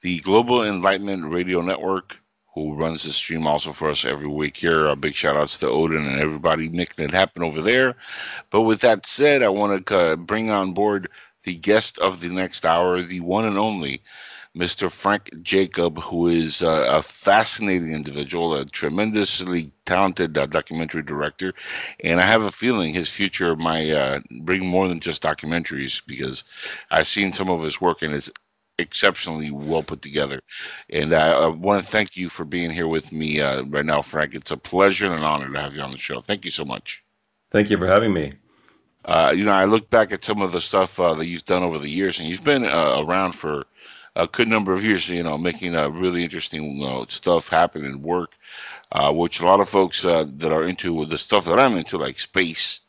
the 0.00 0.18
Global 0.18 0.64
Enlightenment 0.64 1.30
Radio 1.30 1.60
Network, 1.60 2.16
who 2.56 2.74
runs 2.74 3.04
the 3.04 3.12
stream 3.12 3.46
also 3.46 3.72
for 3.72 3.88
us 3.88 4.04
every 4.04 4.26
week 4.26 4.56
here. 4.56 4.88
Uh, 4.88 4.96
big 4.96 5.14
shout 5.14 5.36
outs 5.36 5.56
to 5.58 5.68
Odin 5.68 6.04
and 6.04 6.20
everybody 6.20 6.68
making 6.68 7.04
it 7.04 7.12
happen 7.12 7.44
over 7.44 7.62
there. 7.62 7.94
But 8.50 8.62
with 8.62 8.80
that 8.80 9.06
said, 9.06 9.44
I 9.44 9.48
want 9.48 9.86
to 9.86 9.96
uh, 9.96 10.16
bring 10.16 10.50
on 10.50 10.74
board 10.74 11.08
the 11.44 11.54
guest 11.54 11.98
of 11.98 12.18
the 12.18 12.30
next 12.30 12.66
hour, 12.66 13.00
the 13.00 13.20
one 13.20 13.44
and 13.44 13.58
only 13.58 14.02
Mr. 14.56 14.90
Frank 14.90 15.30
Jacob, 15.42 15.98
who 15.98 16.28
is 16.28 16.62
uh, 16.62 16.84
a 16.86 17.02
fascinating 17.02 17.94
individual, 17.94 18.54
a 18.54 18.66
tremendously 18.66 19.72
talented 19.86 20.36
uh, 20.36 20.44
documentary 20.44 21.02
director, 21.02 21.54
and 22.00 22.20
I 22.20 22.26
have 22.26 22.42
a 22.42 22.52
feeling 22.52 22.92
his 22.92 23.08
future 23.08 23.56
might 23.56 23.90
uh, 23.90 24.20
bring 24.42 24.66
more 24.66 24.88
than 24.88 25.00
just 25.00 25.22
documentaries 25.22 26.02
because 26.06 26.44
I've 26.90 27.06
seen 27.06 27.32
some 27.32 27.48
of 27.48 27.62
his 27.62 27.80
work 27.80 28.02
and 28.02 28.14
it's 28.14 28.30
exceptionally 28.78 29.50
well 29.50 29.82
put 29.82 30.02
together. 30.02 30.40
And 30.90 31.14
I, 31.14 31.30
I 31.30 31.46
want 31.46 31.82
to 31.82 31.90
thank 31.90 32.14
you 32.16 32.28
for 32.28 32.44
being 32.44 32.70
here 32.70 32.88
with 32.88 33.10
me 33.10 33.40
uh, 33.40 33.62
right 33.64 33.86
now, 33.86 34.02
Frank. 34.02 34.34
It's 34.34 34.50
a 34.50 34.56
pleasure 34.58 35.06
and 35.06 35.14
an 35.14 35.22
honor 35.22 35.50
to 35.50 35.60
have 35.60 35.74
you 35.74 35.80
on 35.80 35.92
the 35.92 35.98
show. 35.98 36.20
Thank 36.20 36.44
you 36.44 36.50
so 36.50 36.64
much. 36.64 37.02
Thank 37.50 37.70
you 37.70 37.78
for 37.78 37.86
having 37.86 38.12
me. 38.12 38.34
Uh, 39.04 39.32
you 39.34 39.44
know, 39.44 39.52
I 39.52 39.64
look 39.64 39.88
back 39.90 40.12
at 40.12 40.24
some 40.24 40.42
of 40.42 40.52
the 40.52 40.60
stuff 40.60 41.00
uh, 41.00 41.14
that 41.14 41.26
you've 41.26 41.44
done 41.44 41.62
over 41.62 41.78
the 41.78 41.88
years, 41.88 42.20
and 42.20 42.28
you've 42.28 42.44
been 42.44 42.64
uh, 42.64 42.98
around 43.00 43.32
for 43.32 43.64
a 44.16 44.26
good 44.26 44.48
number 44.48 44.72
of 44.72 44.84
years. 44.84 45.08
You 45.08 45.22
know, 45.22 45.38
making 45.38 45.76
uh, 45.76 45.88
really 45.88 46.24
interesting 46.24 46.76
you 46.78 46.86
know, 46.86 47.06
stuff 47.08 47.48
happen 47.48 47.84
and 47.84 48.02
work, 48.02 48.32
uh, 48.92 49.12
which 49.12 49.40
a 49.40 49.44
lot 49.44 49.60
of 49.60 49.68
folks 49.68 50.04
uh, 50.04 50.26
that 50.36 50.52
are 50.52 50.64
into 50.64 51.04
the 51.06 51.18
stuff 51.18 51.44
that 51.46 51.58
I'm 51.58 51.76
into, 51.76 51.98
like 51.98 52.20
space, 52.20 52.80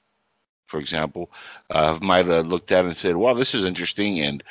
for 0.67 0.79
example, 0.79 1.31
have 1.71 2.01
might 2.01 2.27
have 2.27 2.47
looked 2.47 2.71
at 2.71 2.85
and 2.85 2.95
said, 2.95 3.15
"Wow, 3.15 3.33
this 3.33 3.55
is 3.55 3.65
interesting," 3.65 4.19
and 4.19 4.43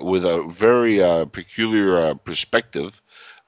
with 0.00 0.24
a 0.24 0.42
very 0.48 0.98
peculiar 1.32 2.14
perspective. 2.14 3.00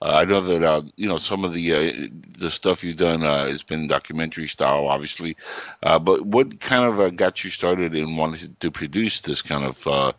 Uh, 0.02 0.16
I 0.16 0.24
know 0.24 0.40
that 0.40 0.64
uh, 0.64 0.82
you 0.96 1.08
know 1.08 1.18
some 1.18 1.44
of 1.44 1.54
the 1.54 1.72
uh, 1.72 2.08
the 2.36 2.50
stuff 2.50 2.82
you've 2.82 2.96
done 2.96 3.20
has 3.20 3.62
been 3.62 3.86
documentary 3.86 4.48
style, 4.48 4.88
obviously. 4.88 5.36
but 5.80 6.26
what 6.26 6.58
kind 6.58 6.84
of 6.84 7.16
got 7.16 7.44
you 7.44 7.50
started 7.50 7.94
in 7.94 8.16
wanting 8.16 8.56
to 8.58 8.70
produce 8.72 9.20
this 9.20 9.42
kind 9.42 9.64
of 9.64 10.16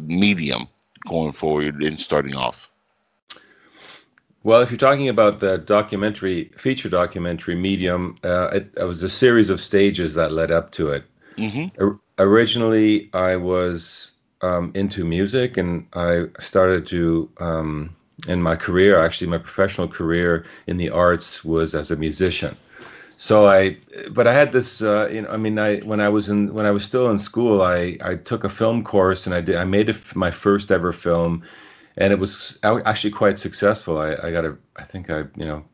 medium 0.00 0.66
going 1.06 1.32
forward 1.32 1.82
and 1.82 1.98
starting 1.98 2.34
off? 2.34 2.68
Well, 4.42 4.60
if 4.60 4.70
you're 4.70 4.78
talking 4.78 5.08
about 5.08 5.40
the 5.40 5.58
documentary, 5.58 6.52
feature 6.56 6.88
documentary 6.88 7.56
medium, 7.56 8.14
uh, 8.22 8.48
it, 8.52 8.70
it, 8.76 8.84
was 8.84 9.02
a 9.02 9.08
series 9.08 9.50
of 9.50 9.60
stages 9.60 10.14
that 10.14 10.32
led 10.32 10.52
up 10.52 10.70
to 10.72 10.90
it. 10.90 11.04
Mm-hmm. 11.36 11.82
O- 11.82 11.98
originally, 12.18 13.10
I 13.12 13.34
was 13.36 14.12
um, 14.42 14.70
into 14.74 15.04
music 15.04 15.56
and 15.56 15.84
I 15.94 16.26
started 16.38 16.86
to 16.86 17.28
um, 17.38 17.96
in 18.28 18.42
my 18.42 18.56
career, 18.56 18.98
actually, 18.98 19.26
my 19.26 19.38
professional 19.38 19.88
career 19.88 20.46
in 20.66 20.76
the 20.76 20.90
arts 20.90 21.44
was 21.44 21.74
as 21.74 21.90
a 21.90 21.96
musician. 21.96 22.56
So 23.18 23.46
I, 23.46 23.78
but 24.10 24.26
I 24.26 24.34
had 24.34 24.52
this, 24.52 24.82
uh, 24.82 25.08
you 25.10 25.22
know, 25.22 25.28
I 25.30 25.38
mean, 25.38 25.58
I 25.58 25.78
when 25.80 26.00
I 26.00 26.08
was 26.08 26.28
in 26.28 26.52
when 26.52 26.66
I 26.66 26.70
was 26.70 26.84
still 26.84 27.10
in 27.10 27.18
school, 27.18 27.62
I 27.62 27.96
I 28.02 28.16
took 28.16 28.44
a 28.44 28.48
film 28.48 28.84
course 28.84 29.26
and 29.26 29.34
I 29.34 29.40
did 29.40 29.56
I 29.56 29.64
made 29.64 29.88
a, 29.88 29.96
my 30.14 30.30
first 30.30 30.70
ever 30.70 30.92
film, 30.92 31.42
and 31.96 32.12
it 32.12 32.18
was 32.18 32.58
actually 32.62 33.12
quite 33.12 33.38
successful. 33.38 33.98
I 33.98 34.16
I 34.22 34.30
got 34.32 34.44
a 34.44 34.56
I 34.76 34.84
think 34.84 35.08
I 35.10 35.20
you 35.36 35.46
know 35.46 35.64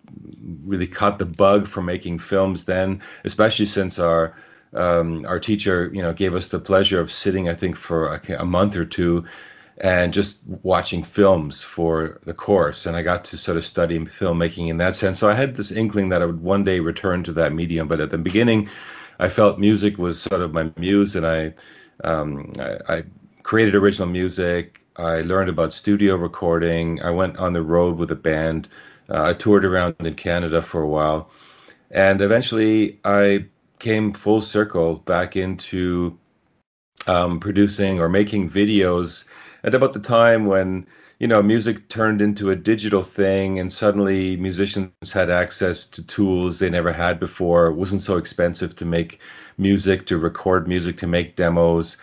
really 0.65 0.87
caught 0.87 1.19
the 1.19 1.27
bug 1.27 1.67
for 1.67 1.83
making 1.83 2.21
films 2.21 2.65
then, 2.65 3.03
especially 3.25 3.67
since 3.67 3.99
our 3.99 4.37
um, 4.75 5.25
our 5.27 5.41
teacher 5.41 5.91
you 5.93 6.03
know 6.03 6.13
gave 6.13 6.35
us 6.35 6.49
the 6.49 6.61
pleasure 6.61 7.01
of 7.01 7.11
sitting 7.11 7.49
I 7.49 7.55
think 7.55 7.77
for 7.77 8.15
a, 8.15 8.21
a 8.41 8.45
month 8.45 8.77
or 8.77 8.85
two 8.85 9.25
and 9.79 10.13
just 10.13 10.41
watching 10.63 11.03
films 11.03 11.65
for 11.65 12.21
the 12.25 12.35
course. 12.35 12.87
And 12.87 12.97
I 12.97 13.03
got 13.03 13.25
to 13.27 13.39
sort 13.39 13.57
of 13.57 13.67
study 13.67 13.99
filmmaking 13.99 14.69
in 14.69 14.77
that 14.79 14.95
sense. 14.95 15.19
So 15.19 15.29
I 15.29 15.35
had 15.35 15.57
this 15.57 15.73
inkling 15.73 16.09
that 16.11 16.23
I 16.23 16.27
would 16.27 16.43
one 16.43 16.65
day 16.65 16.81
return 16.81 17.25
to 17.25 17.33
that 17.33 17.53
medium. 17.53 17.89
But 17.89 18.01
at 18.01 18.11
the 18.11 18.19
beginning, 18.19 18.69
I 19.19 19.29
felt 19.29 19.59
music 19.59 19.99
was 19.99 20.21
sort 20.21 20.43
of 20.43 20.53
my 20.53 20.71
muse, 20.77 21.17
and 21.17 21.27
I, 21.27 21.55
um, 22.05 22.53
I, 22.59 22.79
I 22.89 23.05
created 23.43 23.75
original 23.75 24.09
music. 24.09 24.81
I 24.97 25.23
learned 25.23 25.49
about 25.49 25.73
studio 25.73 26.17
recording. 26.17 27.01
I 27.03 27.11
went 27.11 27.37
on 27.39 27.53
the 27.53 27.63
road 27.63 27.97
with 27.97 28.11
a 28.11 28.17
band. 28.17 28.69
Uh, 29.09 29.23
I 29.25 29.35
toured 29.35 29.65
around 29.65 29.97
in 30.01 30.15
Canada 30.15 30.61
for 30.63 30.83
a 30.83 30.89
while. 30.89 31.31
And 31.91 32.21
eventually, 32.21 32.99
I 33.05 33.47
came 33.79 34.13
full 34.13 34.41
circle 34.41 34.97
back 34.97 35.37
into 35.37 36.19
um, 37.07 37.41
producing 37.41 38.01
or 38.01 38.09
making 38.09 38.51
videos 38.51 39.25
at 39.65 39.75
about 39.75 39.93
the 39.93 40.01
time 40.01 40.47
when 40.47 40.87
you 41.19 41.29
know 41.29 41.43
music 41.43 41.89
turned 41.89 42.21
into 42.21 42.51
a 42.51 42.57
digital 42.57 43.03
thing 43.03 43.59
and 43.59 43.73
suddenly 43.73 44.37
musicians 44.37 45.13
had 45.13 45.31
access 45.31 45.87
to 45.87 46.05
tools 46.07 46.59
they 46.59 46.71
never 46.71 46.93
had 46.93 47.21
before. 47.21 47.67
It 47.67 47.75
wasn't 47.75 48.03
so 48.03 48.17
expensive 48.17 48.75
to 48.77 48.85
make 48.85 49.21
music 49.59 50.07
to 50.07 50.19
record 50.19 50.67
music 50.67 50.99
to 50.99 51.07
make 51.07 51.37
demos. 51.37 51.97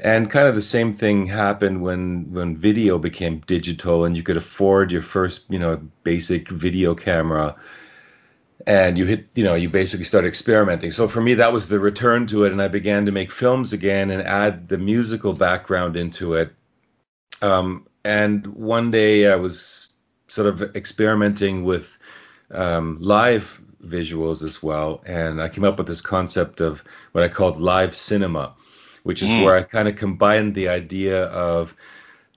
And 0.00 0.30
kind 0.30 0.46
of 0.46 0.54
the 0.54 0.62
same 0.62 0.92
thing 0.94 1.26
happened 1.26 1.82
when 1.82 2.30
when 2.32 2.56
video 2.56 2.98
became 2.98 3.40
digital 3.46 4.04
and 4.04 4.16
you 4.16 4.22
could 4.22 4.36
afford 4.36 4.92
your 4.92 5.02
first 5.02 5.44
you 5.48 5.58
know 5.58 5.80
basic 6.04 6.50
video 6.50 6.94
camera. 6.94 7.56
And 8.66 8.98
you 8.98 9.06
hit 9.06 9.28
you 9.34 9.44
know 9.44 9.54
you 9.54 9.70
basically 9.70 10.04
start 10.04 10.24
experimenting. 10.26 10.92
So 10.92 11.08
for 11.08 11.20
me 11.22 11.34
that 11.34 11.52
was 11.52 11.68
the 11.68 11.80
return 11.80 12.26
to 12.28 12.44
it 12.44 12.52
and 12.52 12.60
i 12.62 12.68
began 12.68 13.06
to 13.06 13.12
make 13.12 13.32
films 13.32 13.72
again 13.72 14.10
and 14.10 14.22
add 14.22 14.68
the 14.68 14.78
musical 14.78 15.32
background 15.32 15.96
into 15.96 16.34
it 16.34 16.52
um, 17.42 17.86
and 18.04 18.46
one 18.48 18.90
day 18.90 19.30
I 19.30 19.36
was 19.36 19.88
sort 20.28 20.46
of 20.46 20.62
experimenting 20.76 21.64
with 21.64 21.96
um, 22.50 22.98
live 23.00 23.60
visuals 23.84 24.42
as 24.42 24.62
well, 24.62 25.02
and 25.06 25.40
I 25.42 25.48
came 25.48 25.64
up 25.64 25.78
with 25.78 25.86
this 25.86 26.00
concept 26.00 26.60
of 26.60 26.82
what 27.12 27.24
I 27.24 27.28
called 27.28 27.60
live 27.60 27.94
cinema, 27.94 28.54
which 29.04 29.22
is 29.22 29.28
mm. 29.28 29.44
where 29.44 29.56
I 29.56 29.62
kind 29.62 29.88
of 29.88 29.96
combined 29.96 30.54
the 30.54 30.68
idea 30.68 31.24
of 31.26 31.74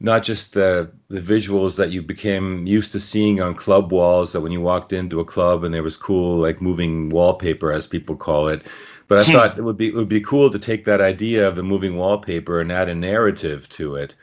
not 0.02 0.24
just 0.24 0.54
the 0.54 0.92
the 1.10 1.22
visuals 1.22 1.78
that 1.78 1.92
you 1.92 2.02
became 2.02 2.66
used 2.66 2.92
to 2.92 3.00
seeing 3.00 3.40
on 3.40 3.54
club 3.54 3.92
walls 3.92 4.34
that 4.34 4.42
when 4.42 4.52
you 4.52 4.60
walked 4.60 4.92
into 4.92 5.20
a 5.20 5.26
club 5.26 5.64
and 5.64 5.74
there 5.74 5.84
was 5.84 5.96
cool 5.96 6.40
like 6.40 6.62
moving 6.62 7.10
wallpaper 7.10 7.72
as 7.72 7.86
people 7.88 8.16
call 8.16 8.48
it 8.48 8.66
but 9.08 9.20
I 9.20 9.24
hmm. 9.24 9.32
thought 9.34 9.58
it 9.58 9.62
would 9.62 9.78
be 9.78 9.90
it 9.90 9.96
would 9.96 10.10
be 10.10 10.22
cool 10.22 10.50
to 10.50 10.60
take 10.60 10.86
that 10.86 11.02
idea 11.02 11.48
of 11.48 11.56
the 11.56 11.64
moving 11.64 11.98
wallpaper 11.98 12.60
and 12.60 12.72
add 12.72 12.90
a 12.90 12.96
narrative 12.96 13.70
to 13.70 13.96
it 13.96 14.16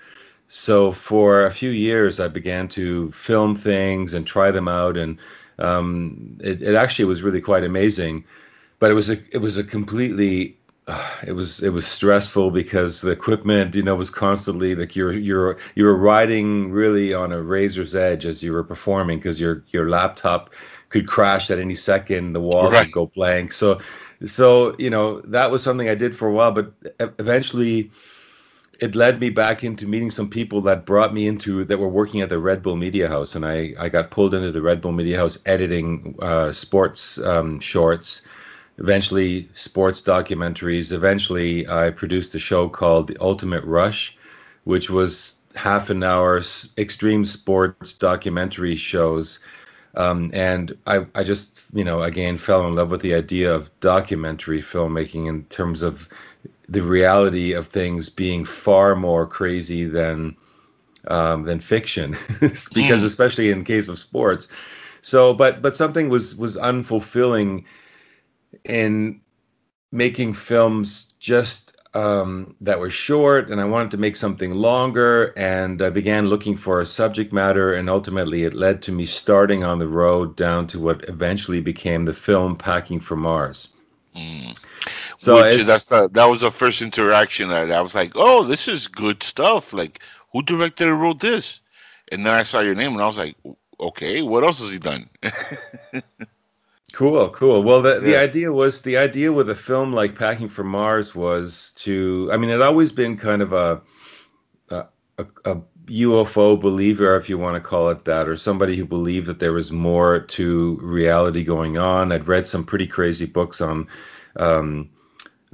so 0.48 0.92
for 0.92 1.44
a 1.44 1.50
few 1.50 1.70
years, 1.70 2.20
I 2.20 2.28
began 2.28 2.68
to 2.68 3.12
film 3.12 3.54
things 3.54 4.14
and 4.14 4.26
try 4.26 4.50
them 4.50 4.66
out, 4.66 4.96
and 4.96 5.18
um, 5.58 6.38
it, 6.40 6.62
it, 6.62 6.74
actually 6.74 7.04
was 7.04 7.22
really 7.22 7.40
quite 7.40 7.64
amazing. 7.64 8.24
But 8.78 8.90
it 8.90 8.94
was 8.94 9.10
a 9.10 9.18
it 9.30 9.38
was 9.38 9.58
a 9.58 9.64
completely 9.64 10.56
uh, 10.86 11.06
it 11.26 11.32
was 11.32 11.62
it 11.62 11.68
was 11.68 11.86
stressful 11.86 12.50
because 12.50 13.02
the 13.02 13.10
equipment 13.10 13.74
you 13.74 13.82
know 13.82 13.94
was 13.94 14.08
constantly 14.08 14.74
like 14.74 14.96
you're 14.96 15.12
you're 15.12 15.58
you 15.74 15.84
were 15.84 15.96
riding 15.96 16.70
really 16.72 17.12
on 17.12 17.30
a 17.30 17.42
razor's 17.42 17.94
edge 17.94 18.24
as 18.24 18.42
you 18.42 18.52
were 18.52 18.64
performing 18.64 19.18
because 19.18 19.38
your 19.38 19.62
your 19.68 19.90
laptop 19.90 20.50
could 20.88 21.06
crash 21.06 21.50
at 21.50 21.58
any 21.58 21.74
second 21.74 22.32
the 22.32 22.40
walls 22.40 22.72
right. 22.72 22.86
would 22.86 22.92
go 22.92 23.06
blank 23.06 23.52
so 23.52 23.78
so 24.24 24.74
you 24.78 24.88
know 24.88 25.20
that 25.22 25.50
was 25.50 25.62
something 25.62 25.90
i 25.90 25.94
did 25.94 26.16
for 26.16 26.28
a 26.28 26.32
while 26.32 26.52
but 26.52 26.72
eventually 27.18 27.90
it 28.78 28.94
led 28.94 29.18
me 29.18 29.28
back 29.28 29.64
into 29.64 29.86
meeting 29.86 30.10
some 30.10 30.30
people 30.30 30.60
that 30.62 30.86
brought 30.86 31.12
me 31.12 31.26
into 31.26 31.64
that 31.64 31.78
were 31.78 31.88
working 31.88 32.20
at 32.20 32.28
the 32.28 32.38
Red 32.38 32.62
Bull 32.62 32.76
Media 32.76 33.08
House, 33.08 33.34
and 33.34 33.44
I 33.44 33.74
I 33.78 33.88
got 33.88 34.10
pulled 34.10 34.34
into 34.34 34.52
the 34.52 34.62
Red 34.62 34.80
Bull 34.80 34.92
Media 34.92 35.18
House 35.18 35.38
editing 35.46 36.16
uh, 36.20 36.52
sports 36.52 37.18
um, 37.18 37.58
shorts, 37.60 38.22
eventually 38.78 39.48
sports 39.52 40.00
documentaries. 40.00 40.92
Eventually, 40.92 41.68
I 41.68 41.90
produced 41.90 42.34
a 42.34 42.38
show 42.38 42.68
called 42.68 43.08
The 43.08 43.16
Ultimate 43.20 43.64
Rush, 43.64 44.16
which 44.64 44.90
was 44.90 45.36
half 45.56 45.90
an 45.90 46.04
hour 46.04 46.40
extreme 46.76 47.24
sports 47.24 47.92
documentary 47.92 48.76
shows. 48.76 49.40
Um, 49.94 50.30
and 50.32 50.76
I, 50.86 51.06
I 51.16 51.24
just, 51.24 51.62
you 51.72 51.82
know, 51.82 52.02
again 52.02 52.38
fell 52.38 52.66
in 52.68 52.74
love 52.74 52.90
with 52.90 53.00
the 53.00 53.14
idea 53.14 53.52
of 53.52 53.70
documentary 53.80 54.62
filmmaking 54.62 55.26
in 55.28 55.44
terms 55.46 55.82
of 55.82 56.08
the 56.68 56.82
reality 56.82 57.52
of 57.52 57.68
things 57.68 58.08
being 58.08 58.44
far 58.44 58.94
more 58.94 59.26
crazy 59.26 59.84
than 59.84 60.36
um, 61.06 61.44
than 61.44 61.60
fiction, 61.60 62.16
because 62.40 63.00
mm. 63.00 63.04
especially 63.04 63.50
in 63.50 63.64
case 63.64 63.88
of 63.88 63.98
sports. 63.98 64.48
So, 65.02 65.32
but 65.32 65.62
but 65.62 65.76
something 65.76 66.08
was 66.08 66.36
was 66.36 66.56
unfulfilling 66.56 67.64
in 68.64 69.20
making 69.90 70.34
films 70.34 71.14
just 71.18 71.76
um, 71.94 72.54
that 72.60 72.78
were 72.78 72.90
short, 72.90 73.50
and 73.50 73.60
I 73.60 73.64
wanted 73.64 73.90
to 73.92 73.96
make 73.96 74.16
something 74.16 74.52
longer. 74.52 75.32
And 75.36 75.80
I 75.80 75.90
began 75.90 76.26
looking 76.26 76.56
for 76.56 76.80
a 76.80 76.86
subject 76.86 77.32
matter, 77.32 77.72
and 77.72 77.88
ultimately, 77.88 78.44
it 78.44 78.54
led 78.54 78.82
to 78.82 78.92
me 78.92 79.06
starting 79.06 79.64
on 79.64 79.78
the 79.78 79.88
road 79.88 80.36
down 80.36 80.66
to 80.68 80.80
what 80.80 81.08
eventually 81.08 81.60
became 81.60 82.04
the 82.04 82.12
film 82.12 82.56
"Packing 82.56 83.00
for 83.00 83.16
Mars." 83.16 83.68
Mm. 84.16 84.58
So 85.16 85.36
Which, 85.36 85.66
that's 85.66 85.86
the, 85.86 86.08
that 86.08 86.26
was 86.26 86.40
the 86.40 86.50
first 86.50 86.82
interaction 86.82 87.48
that 87.50 87.70
I 87.70 87.80
was 87.80 87.94
like, 87.94 88.12
"Oh, 88.14 88.44
this 88.44 88.68
is 88.68 88.88
good 88.88 89.22
stuff." 89.22 89.72
Like, 89.72 90.00
who 90.32 90.42
directed 90.42 90.88
and 90.88 91.00
wrote 91.00 91.20
this? 91.20 91.60
And 92.10 92.24
then 92.24 92.34
I 92.34 92.42
saw 92.42 92.60
your 92.60 92.74
name, 92.74 92.92
and 92.92 93.02
I 93.02 93.06
was 93.06 93.18
like, 93.18 93.36
"Okay, 93.80 94.22
what 94.22 94.44
else 94.44 94.58
has 94.60 94.70
he 94.70 94.78
done?" 94.78 95.08
cool, 96.92 97.28
cool. 97.30 97.62
Well, 97.62 97.82
the 97.82 97.94
yeah. 97.94 98.00
the 98.00 98.16
idea 98.16 98.52
was 98.52 98.80
the 98.80 98.96
idea 98.96 99.32
with 99.32 99.50
a 99.50 99.54
film 99.54 99.92
like 99.92 100.14
Packing 100.14 100.48
for 100.48 100.64
Mars 100.64 101.14
was 101.14 101.72
to. 101.76 102.28
I 102.32 102.36
mean, 102.36 102.50
it 102.50 102.62
always 102.62 102.92
been 102.92 103.16
kind 103.16 103.42
of 103.42 103.52
a 103.52 103.80
a, 105.18 105.26
a, 105.44 105.56
UFO 105.88 106.60
believer, 106.60 107.16
if 107.16 107.28
you 107.28 107.38
want 107.38 107.54
to 107.54 107.60
call 107.60 107.90
it 107.90 108.04
that, 108.04 108.28
or 108.28 108.36
somebody 108.36 108.76
who 108.76 108.84
believed 108.84 109.26
that 109.26 109.38
there 109.38 109.52
was 109.52 109.72
more 109.72 110.20
to 110.20 110.78
reality 110.82 111.44
going 111.44 111.78
on. 111.78 112.12
I'd 112.12 112.28
read 112.28 112.46
some 112.46 112.64
pretty 112.64 112.86
crazy 112.86 113.26
books 113.26 113.60
on 113.60 113.86
um, 114.36 114.90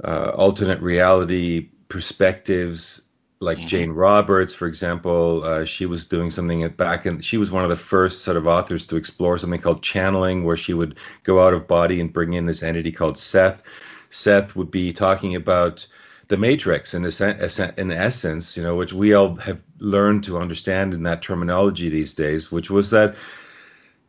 uh, 0.03 0.31
alternate 0.35 0.81
reality 0.81 1.69
perspectives, 1.87 3.01
like 3.39 3.57
mm-hmm. 3.57 3.67
Jane 3.67 3.91
Roberts, 3.91 4.53
for 4.53 4.67
example. 4.67 5.43
Uh, 5.43 5.65
she 5.65 5.85
was 5.85 6.05
doing 6.05 6.31
something 6.31 6.67
back 6.69 7.05
and 7.05 7.23
she 7.23 7.37
was 7.37 7.51
one 7.51 7.63
of 7.63 7.69
the 7.69 7.75
first 7.75 8.23
sort 8.23 8.37
of 8.37 8.47
authors 8.47 8.85
to 8.87 8.95
explore 8.95 9.37
something 9.37 9.61
called 9.61 9.83
channeling, 9.83 10.43
where 10.43 10.57
she 10.57 10.73
would 10.73 10.97
go 11.23 11.45
out 11.45 11.53
of 11.53 11.67
body 11.67 12.01
and 12.01 12.13
bring 12.13 12.33
in 12.33 12.45
this 12.45 12.63
entity 12.63 12.91
called 12.91 13.17
Seth. 13.17 13.63
Seth 14.09 14.55
would 14.55 14.71
be 14.71 14.93
talking 14.93 15.35
about 15.35 15.85
the 16.27 16.37
matrix 16.37 16.93
in, 16.93 17.05
in 17.05 17.91
essence, 17.91 18.57
you 18.57 18.63
know, 18.63 18.75
which 18.75 18.93
we 18.93 19.13
all 19.13 19.35
have 19.35 19.59
learned 19.79 20.23
to 20.23 20.37
understand 20.37 20.93
in 20.93 21.03
that 21.03 21.21
terminology 21.21 21.89
these 21.89 22.13
days, 22.13 22.51
which 22.51 22.69
was 22.69 22.89
that 22.89 23.15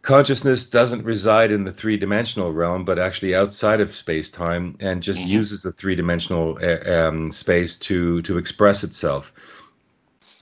consciousness 0.02 0.64
doesn't 0.64 1.04
reside 1.04 1.50
in 1.50 1.64
the 1.64 1.72
three-dimensional 1.72 2.52
realm, 2.52 2.84
but 2.84 2.98
actually 2.98 3.34
outside 3.34 3.80
of 3.80 3.94
space-time, 3.94 4.76
and 4.78 5.02
just 5.02 5.18
mm-hmm. 5.18 5.30
uses 5.30 5.62
the 5.62 5.72
three-dimensional 5.72 6.58
uh, 6.62 6.90
um, 6.90 7.32
space 7.32 7.76
to 7.76 8.22
to 8.22 8.38
express 8.38 8.84
itself. 8.84 9.32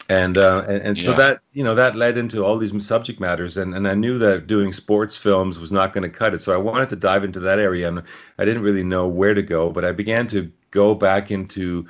And 0.09 0.37
uh, 0.37 0.65
and, 0.69 0.83
and 0.83 0.99
yeah. 0.99 1.05
so 1.05 1.15
that 1.15 1.41
you 1.53 1.65
know 1.65 1.75
that 1.75 1.97
led 1.97 2.19
into 2.19 2.45
all 2.45 2.59
these 2.59 2.87
subject 2.87 3.21
matters, 3.21 3.57
and, 3.57 3.75
and 3.75 3.89
I 3.89 3.95
knew 3.95 4.19
that 4.19 4.47
doing 4.47 4.71
sports 4.71 5.17
films 5.17 5.59
was 5.59 5.73
not 5.73 5.95
going 5.95 6.03
to 6.03 6.11
cut 6.11 6.35
it, 6.35 6.43
so 6.43 6.53
I 6.53 6.59
wanted 6.59 6.91
to 6.91 6.97
dive 6.97 7.25
into 7.25 7.41
that 7.41 7.59
area, 7.59 7.89
and 7.89 8.03
I 8.39 8.45
didn't 8.45 8.63
really 8.63 8.83
know 8.83 9.09
where 9.09 9.33
to 9.33 9.43
go, 9.43 9.71
but 9.71 9.83
I 9.83 9.93
began 9.93 10.27
to 10.29 10.53
go 10.73 10.95
back 10.95 11.31
into 11.31 11.87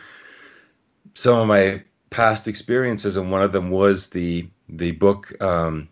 some 1.14 1.38
of 1.38 1.48
my 1.48 1.82
past 2.10 2.46
experiences, 2.46 3.16
and 3.16 3.32
one 3.32 3.42
of 3.42 3.50
them 3.50 3.70
was 3.70 4.06
the 4.06 4.48
the 4.68 4.92
book 4.92 5.34
um, 5.42 5.88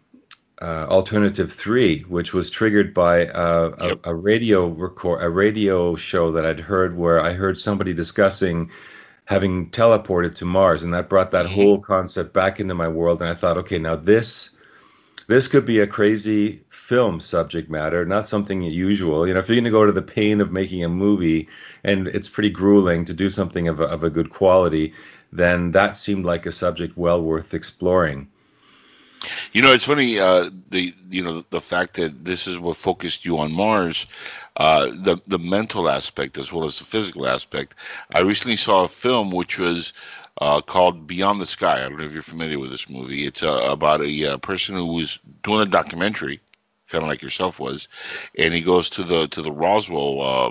uh, 0.60 0.86
Alternative 0.88 1.52
Three, 1.52 2.02
which 2.02 2.32
was 2.32 2.50
triggered 2.50 2.94
by 2.94 3.26
uh, 3.26 3.74
yep. 3.80 4.00
a, 4.04 4.10
a, 4.10 4.14
radio 4.14 4.68
record, 4.68 5.24
a 5.24 5.28
radio 5.28 5.96
show 5.96 6.30
that 6.30 6.46
I'd 6.46 6.60
heard 6.60 6.96
where 6.96 7.20
I 7.20 7.32
heard 7.32 7.58
somebody 7.58 7.92
discussing 7.92 8.70
having 9.26 9.70
teleported 9.70 10.34
to 10.36 10.44
Mars, 10.44 10.82
and 10.82 10.92
that 10.94 11.08
brought 11.08 11.30
that 11.30 11.46
mm-hmm. 11.46 11.54
whole 11.54 11.80
concept 11.80 12.32
back 12.32 12.60
into 12.60 12.74
my 12.74 12.88
world. 12.88 13.20
And 13.20 13.30
I 13.30 13.34
thought, 13.34 13.58
okay, 13.58 13.78
now 13.78 13.96
this 13.96 14.50
this 15.28 15.48
could 15.48 15.64
be 15.64 15.80
a 15.80 15.86
crazy 15.86 16.62
film 16.70 17.20
subject 17.20 17.70
matter, 17.70 18.04
not 18.04 18.26
something 18.26 18.62
usual. 18.62 19.26
You 19.26 19.34
know, 19.34 19.40
if 19.40 19.48
you're 19.48 19.56
going 19.56 19.64
to 19.64 19.70
go 19.70 19.86
to 19.86 19.92
the 19.92 20.02
pain 20.02 20.40
of 20.40 20.52
making 20.52 20.84
a 20.84 20.88
movie 20.88 21.48
and 21.84 22.08
it's 22.08 22.28
pretty 22.28 22.50
grueling 22.50 23.04
to 23.04 23.14
do 23.14 23.30
something 23.30 23.68
of 23.68 23.80
a, 23.80 23.84
of 23.84 24.02
a 24.02 24.10
good 24.10 24.30
quality, 24.30 24.92
then 25.32 25.70
that 25.70 25.96
seemed 25.96 26.24
like 26.24 26.44
a 26.44 26.52
subject 26.52 26.96
well 26.96 27.22
worth 27.22 27.54
exploring. 27.54 28.28
You 29.52 29.62
know, 29.62 29.72
it's 29.72 29.84
funny. 29.84 30.18
Uh, 30.18 30.50
the 30.70 30.92
you 31.08 31.22
know 31.22 31.44
the 31.50 31.60
fact 31.60 31.94
that 31.94 32.24
this 32.24 32.46
is 32.46 32.58
what 32.58 32.76
focused 32.76 33.24
you 33.24 33.38
on 33.38 33.52
Mars, 33.52 34.06
uh, 34.56 34.86
the 34.86 35.18
the 35.26 35.38
mental 35.38 35.88
aspect 35.88 36.38
as 36.38 36.52
well 36.52 36.64
as 36.64 36.78
the 36.78 36.84
physical 36.84 37.26
aspect. 37.26 37.74
I 38.14 38.20
recently 38.20 38.56
saw 38.56 38.84
a 38.84 38.88
film 38.88 39.30
which 39.30 39.58
was 39.58 39.92
uh, 40.40 40.60
called 40.60 41.06
Beyond 41.06 41.40
the 41.40 41.46
Sky. 41.46 41.78
I 41.78 41.88
don't 41.88 41.98
know 41.98 42.04
if 42.04 42.12
you're 42.12 42.22
familiar 42.22 42.58
with 42.58 42.70
this 42.70 42.88
movie. 42.88 43.26
It's 43.26 43.42
uh, 43.42 43.60
about 43.70 44.02
a 44.02 44.32
uh, 44.32 44.36
person 44.38 44.76
who 44.76 44.86
was 44.86 45.18
doing 45.42 45.60
a 45.60 45.66
documentary, 45.66 46.40
kind 46.88 47.04
of 47.04 47.08
like 47.08 47.22
yourself 47.22 47.58
was, 47.58 47.88
and 48.38 48.52
he 48.54 48.60
goes 48.60 48.88
to 48.90 49.04
the 49.04 49.26
to 49.28 49.42
the 49.42 49.52
Roswell 49.52 50.20
uh, 50.20 50.50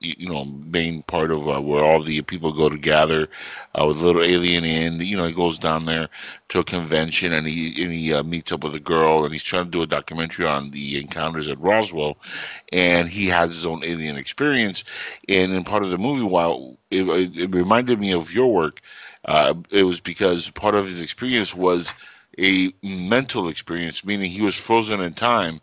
you 0.00 0.28
know 0.28 0.46
main 0.46 1.02
part 1.02 1.30
of 1.30 1.46
uh, 1.46 1.60
where 1.60 1.84
all 1.84 2.02
the 2.02 2.22
people 2.22 2.52
go 2.52 2.70
to 2.70 2.78
gather 2.78 3.28
uh, 3.78 3.86
with 3.86 3.98
little 3.98 4.22
alien 4.22 4.64
in 4.64 4.98
you 5.00 5.14
know 5.16 5.26
he 5.26 5.32
goes 5.32 5.58
down 5.58 5.84
there 5.84 6.08
to 6.48 6.58
a 6.58 6.64
convention 6.64 7.32
and 7.32 7.46
he 7.46 7.82
and 7.82 7.92
he 7.92 8.12
uh, 8.12 8.22
meets 8.22 8.50
up 8.50 8.64
with 8.64 8.74
a 8.74 8.80
girl 8.80 9.24
and 9.24 9.32
he's 9.32 9.42
trying 9.42 9.66
to 9.66 9.70
do 9.70 9.82
a 9.82 9.86
documentary 9.86 10.46
on 10.46 10.70
the 10.70 10.98
encounters 10.98 11.48
at 11.48 11.60
Roswell 11.60 12.16
and 12.72 13.08
he 13.10 13.26
has 13.26 13.50
his 13.54 13.66
own 13.66 13.84
alien 13.84 14.16
experience. 14.16 14.84
And 15.28 15.52
in 15.52 15.64
part 15.64 15.84
of 15.84 15.90
the 15.90 15.98
movie 15.98 16.22
while 16.24 16.78
it, 16.90 17.02
it 17.36 17.54
reminded 17.54 18.00
me 18.00 18.12
of 18.12 18.32
your 18.32 18.52
work 18.52 18.80
uh, 19.26 19.54
it 19.70 19.82
was 19.82 20.00
because 20.00 20.48
part 20.50 20.74
of 20.74 20.86
his 20.86 21.00
experience 21.02 21.54
was 21.54 21.92
a 22.38 22.72
mental 22.82 23.48
experience 23.48 24.02
meaning 24.02 24.30
he 24.30 24.40
was 24.40 24.54
frozen 24.56 25.00
in 25.00 25.12
time 25.12 25.60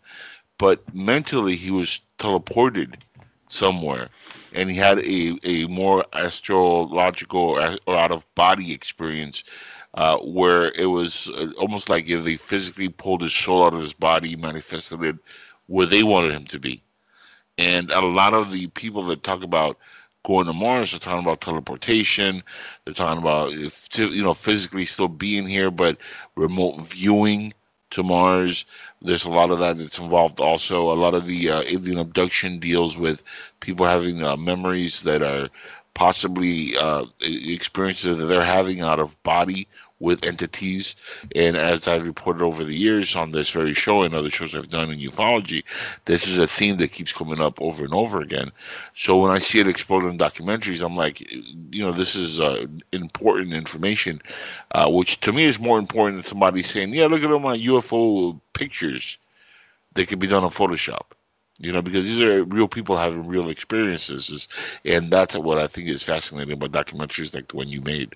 but 0.60 0.94
mentally 0.94 1.56
he 1.56 1.72
was 1.72 2.02
teleported 2.20 2.96
somewhere, 3.48 4.10
and 4.54 4.70
he 4.70 4.76
had 4.76 5.00
a, 5.00 5.38
a 5.44 5.68
more 5.68 6.06
astrological 6.14 7.40
or, 7.88 7.98
out 7.98 8.12
of 8.12 8.36
body 8.36 8.72
experience 8.72 9.44
uh, 9.94 10.18
where 10.18 10.72
it 10.74 10.86
was 10.86 11.30
uh, 11.36 11.48
almost 11.58 11.90
like 11.90 12.08
if 12.08 12.24
they 12.24 12.38
physically 12.38 12.90
pulled 12.90 13.22
his 13.22 13.34
soul 13.34 13.66
out 13.66 13.74
of 13.74 13.82
his 13.82 13.94
body, 13.94 14.36
manifested 14.36 15.04
it 15.04 15.16
where 15.68 15.88
they 15.88 16.04
wanted 16.04 16.32
him 16.32 16.46
to 16.46 16.60
be. 16.60 16.82
And 17.58 17.92
a 17.92 18.02
lot 18.02 18.34
of 18.34 18.52
the 18.52 18.68
people 18.68 19.04
that 19.08 19.24
talk 19.24 19.44
about 19.44 19.78
going 20.26 20.46
to 20.46 20.54
Mars 20.54 20.94
are 20.94 21.00
talking 21.00 21.24
about 21.24 21.42
teleportation. 21.42 22.44
They're 22.86 22.94
talking 22.94 23.22
about 23.22 23.54
if, 23.54 23.88
you 23.98 24.22
know 24.22 24.34
physically 24.34 24.86
still 24.86 25.08
being 25.08 25.48
here, 25.48 25.72
but 25.72 25.98
remote 26.36 26.82
viewing 26.82 27.54
to 27.92 28.04
Mars. 28.04 28.66
There's 29.02 29.26
a 29.26 29.30
lot 29.30 29.52
of 29.52 29.60
that 29.60 29.78
that's 29.78 30.00
involved. 30.00 30.40
Also, 30.40 30.92
a 30.92 30.94
lot 30.94 31.14
of 31.14 31.26
the 31.28 31.50
uh, 31.50 31.62
alien 31.62 31.98
abduction 32.00 32.60
deals 32.60 32.98
with 32.98 33.22
people 33.60 33.86
having 33.86 34.24
uh, 34.24 34.36
memories 34.38 35.02
that 35.04 35.22
are 35.24 35.50
possibly 35.98 36.78
uh, 36.78 37.06
experiences 37.22 38.16
that 38.16 38.28
they're 38.28 38.46
having 38.46 38.82
out 38.82 39.00
of 39.00 39.22
body 39.24 39.68
with 40.00 40.24
entities. 40.24 40.96
And 41.36 41.58
as 41.58 41.88
I've 41.88 42.06
reported 42.06 42.44
over 42.44 42.64
the 42.64 42.76
years 42.76 43.16
on 43.16 43.32
this 43.32 43.50
very 43.50 43.74
show 43.74 44.04
and 44.04 44.14
other 44.14 44.30
shows 44.30 44.54
I've 44.54 44.70
done 44.70 44.92
in 44.92 45.00
ufology, 45.00 45.64
this 46.06 46.28
is 46.28 46.38
a 46.38 46.46
theme 46.46 46.78
that 46.78 46.92
keeps 46.92 47.12
coming 47.12 47.42
up 47.42 47.60
over 47.60 47.84
and 47.84 47.96
over 47.96 48.22
again. 48.22 48.52
So 48.94 49.18
when 49.18 49.32
I 49.32 49.40
see 49.40 49.58
it 49.58 49.68
explode 49.68 50.06
in 50.06 50.20
documentaries, 50.20 50.86
I'm 50.86 50.96
like, 50.96 51.20
you 51.72 51.82
know, 51.82 51.92
this 51.92 52.16
is 52.16 52.40
uh, 52.40 52.68
important 52.92 53.54
information, 53.54 54.22
uh, 54.76 54.88
which 54.92 55.20
to 55.22 55.34
me 55.34 55.46
is 55.46 55.58
more 55.58 55.80
important 55.80 56.22
than 56.22 56.30
somebody 56.30 56.62
saying, 56.62 56.94
yeah, 56.94 57.08
look 57.08 57.24
at 57.24 57.32
all 57.32 57.40
my 57.40 57.58
UFO 57.58 58.40
pictures. 58.54 59.18
They 59.96 60.06
could 60.06 60.20
be 60.20 60.28
done 60.28 60.44
on 60.44 60.52
Photoshop 60.52 61.17
you 61.60 61.72
know, 61.72 61.82
because 61.82 62.06
these 62.06 62.22
are 62.22 62.44
real 62.44 62.68
people 62.68 62.98
having 62.98 63.28
real 63.28 63.50
experiences, 63.50 64.48
and 64.86 65.12
that's 65.12 65.36
what 65.36 65.58
I 65.58 65.68
think 65.68 65.88
is 65.88 66.04
fascinating 66.04 66.54
about 66.54 66.72
documentaries 66.72 67.34
like 67.34 67.48
the 67.50 67.58
one 67.58 67.68
you 67.68 67.82
made. 67.82 68.16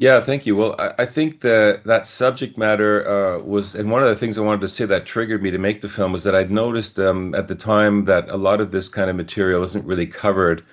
Yeah, 0.00 0.22
thank 0.24 0.46
you. 0.46 0.54
Well, 0.54 0.76
I, 0.78 0.94
I 0.98 1.06
think 1.06 1.40
that 1.40 1.82
that 1.84 2.06
subject 2.06 2.56
matter 2.56 3.08
uh, 3.08 3.40
was, 3.40 3.74
and 3.74 3.90
one 3.90 4.02
of 4.02 4.08
the 4.08 4.14
things 4.14 4.38
I 4.38 4.42
wanted 4.42 4.60
to 4.60 4.68
say 4.68 4.84
that 4.84 5.06
triggered 5.06 5.42
me 5.42 5.50
to 5.50 5.58
make 5.58 5.82
the 5.82 5.88
film 5.88 6.12
was 6.12 6.22
that 6.22 6.36
I'd 6.36 6.52
noticed 6.52 7.00
um, 7.00 7.34
at 7.34 7.48
the 7.48 7.56
time 7.56 8.04
that 8.04 8.28
a 8.28 8.36
lot 8.36 8.60
of 8.60 8.70
this 8.70 8.88
kind 8.88 9.10
of 9.10 9.16
material 9.16 9.64
isn't 9.64 9.84
really 9.84 10.06
covered. 10.06 10.64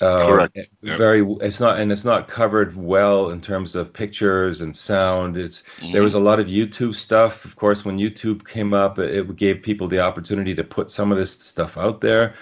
Uh, 0.00 0.26
Correct. 0.26 0.58
Very, 0.82 1.26
it's 1.40 1.60
not, 1.60 1.78
and 1.78 1.90
it's 1.90 2.04
not 2.04 2.28
covered 2.28 2.76
well 2.76 3.30
in 3.30 3.40
terms 3.40 3.74
of 3.74 3.92
pictures 3.92 4.60
and 4.60 4.76
sound. 4.76 5.36
It's 5.36 5.62
mm-hmm. 5.78 5.92
there 5.92 6.02
was 6.02 6.14
a 6.14 6.20
lot 6.20 6.40
of 6.40 6.46
YouTube 6.46 6.94
stuff. 6.94 7.44
Of 7.44 7.56
course, 7.56 7.84
when 7.84 7.98
YouTube 7.98 8.46
came 8.46 8.74
up, 8.74 8.98
it, 8.98 9.14
it 9.14 9.36
gave 9.36 9.62
people 9.62 9.88
the 9.88 10.00
opportunity 10.00 10.54
to 10.54 10.64
put 10.64 10.90
some 10.90 11.12
of 11.12 11.18
this 11.18 11.32
stuff 11.32 11.76
out 11.76 12.00
there 12.00 12.34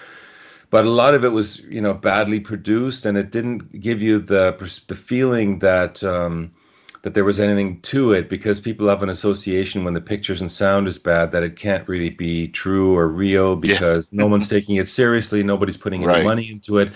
but 0.73 0.85
a 0.85 0.89
lot 0.89 1.13
of 1.13 1.23
it 1.23 1.29
was 1.29 1.59
you 1.69 1.79
know 1.79 1.93
badly 1.93 2.39
produced 2.39 3.05
and 3.05 3.15
it 3.15 3.29
didn't 3.29 3.79
give 3.79 4.01
you 4.01 4.17
the 4.17 4.57
the 4.87 4.95
feeling 4.95 5.59
that 5.59 6.03
um, 6.03 6.51
that 7.03 7.13
there 7.13 7.23
was 7.23 7.39
anything 7.39 7.79
to 7.81 8.11
it 8.11 8.27
because 8.27 8.59
people 8.59 8.87
have 8.87 9.03
an 9.03 9.09
association 9.09 9.83
when 9.83 9.93
the 9.93 10.01
pictures 10.01 10.41
and 10.41 10.51
sound 10.51 10.87
is 10.87 10.97
bad 10.97 11.31
that 11.31 11.43
it 11.43 11.55
can't 11.55 11.87
really 11.87 12.09
be 12.09 12.47
true 12.47 12.97
or 12.97 13.07
real 13.07 13.55
because 13.55 14.09
yeah. 14.11 14.17
no 14.17 14.25
one's 14.25 14.49
taking 14.55 14.77
it 14.77 14.87
seriously 14.87 15.43
nobody's 15.43 15.77
putting 15.77 16.03
any 16.09 16.23
money 16.23 16.49
into 16.49 16.79
it 16.79 16.91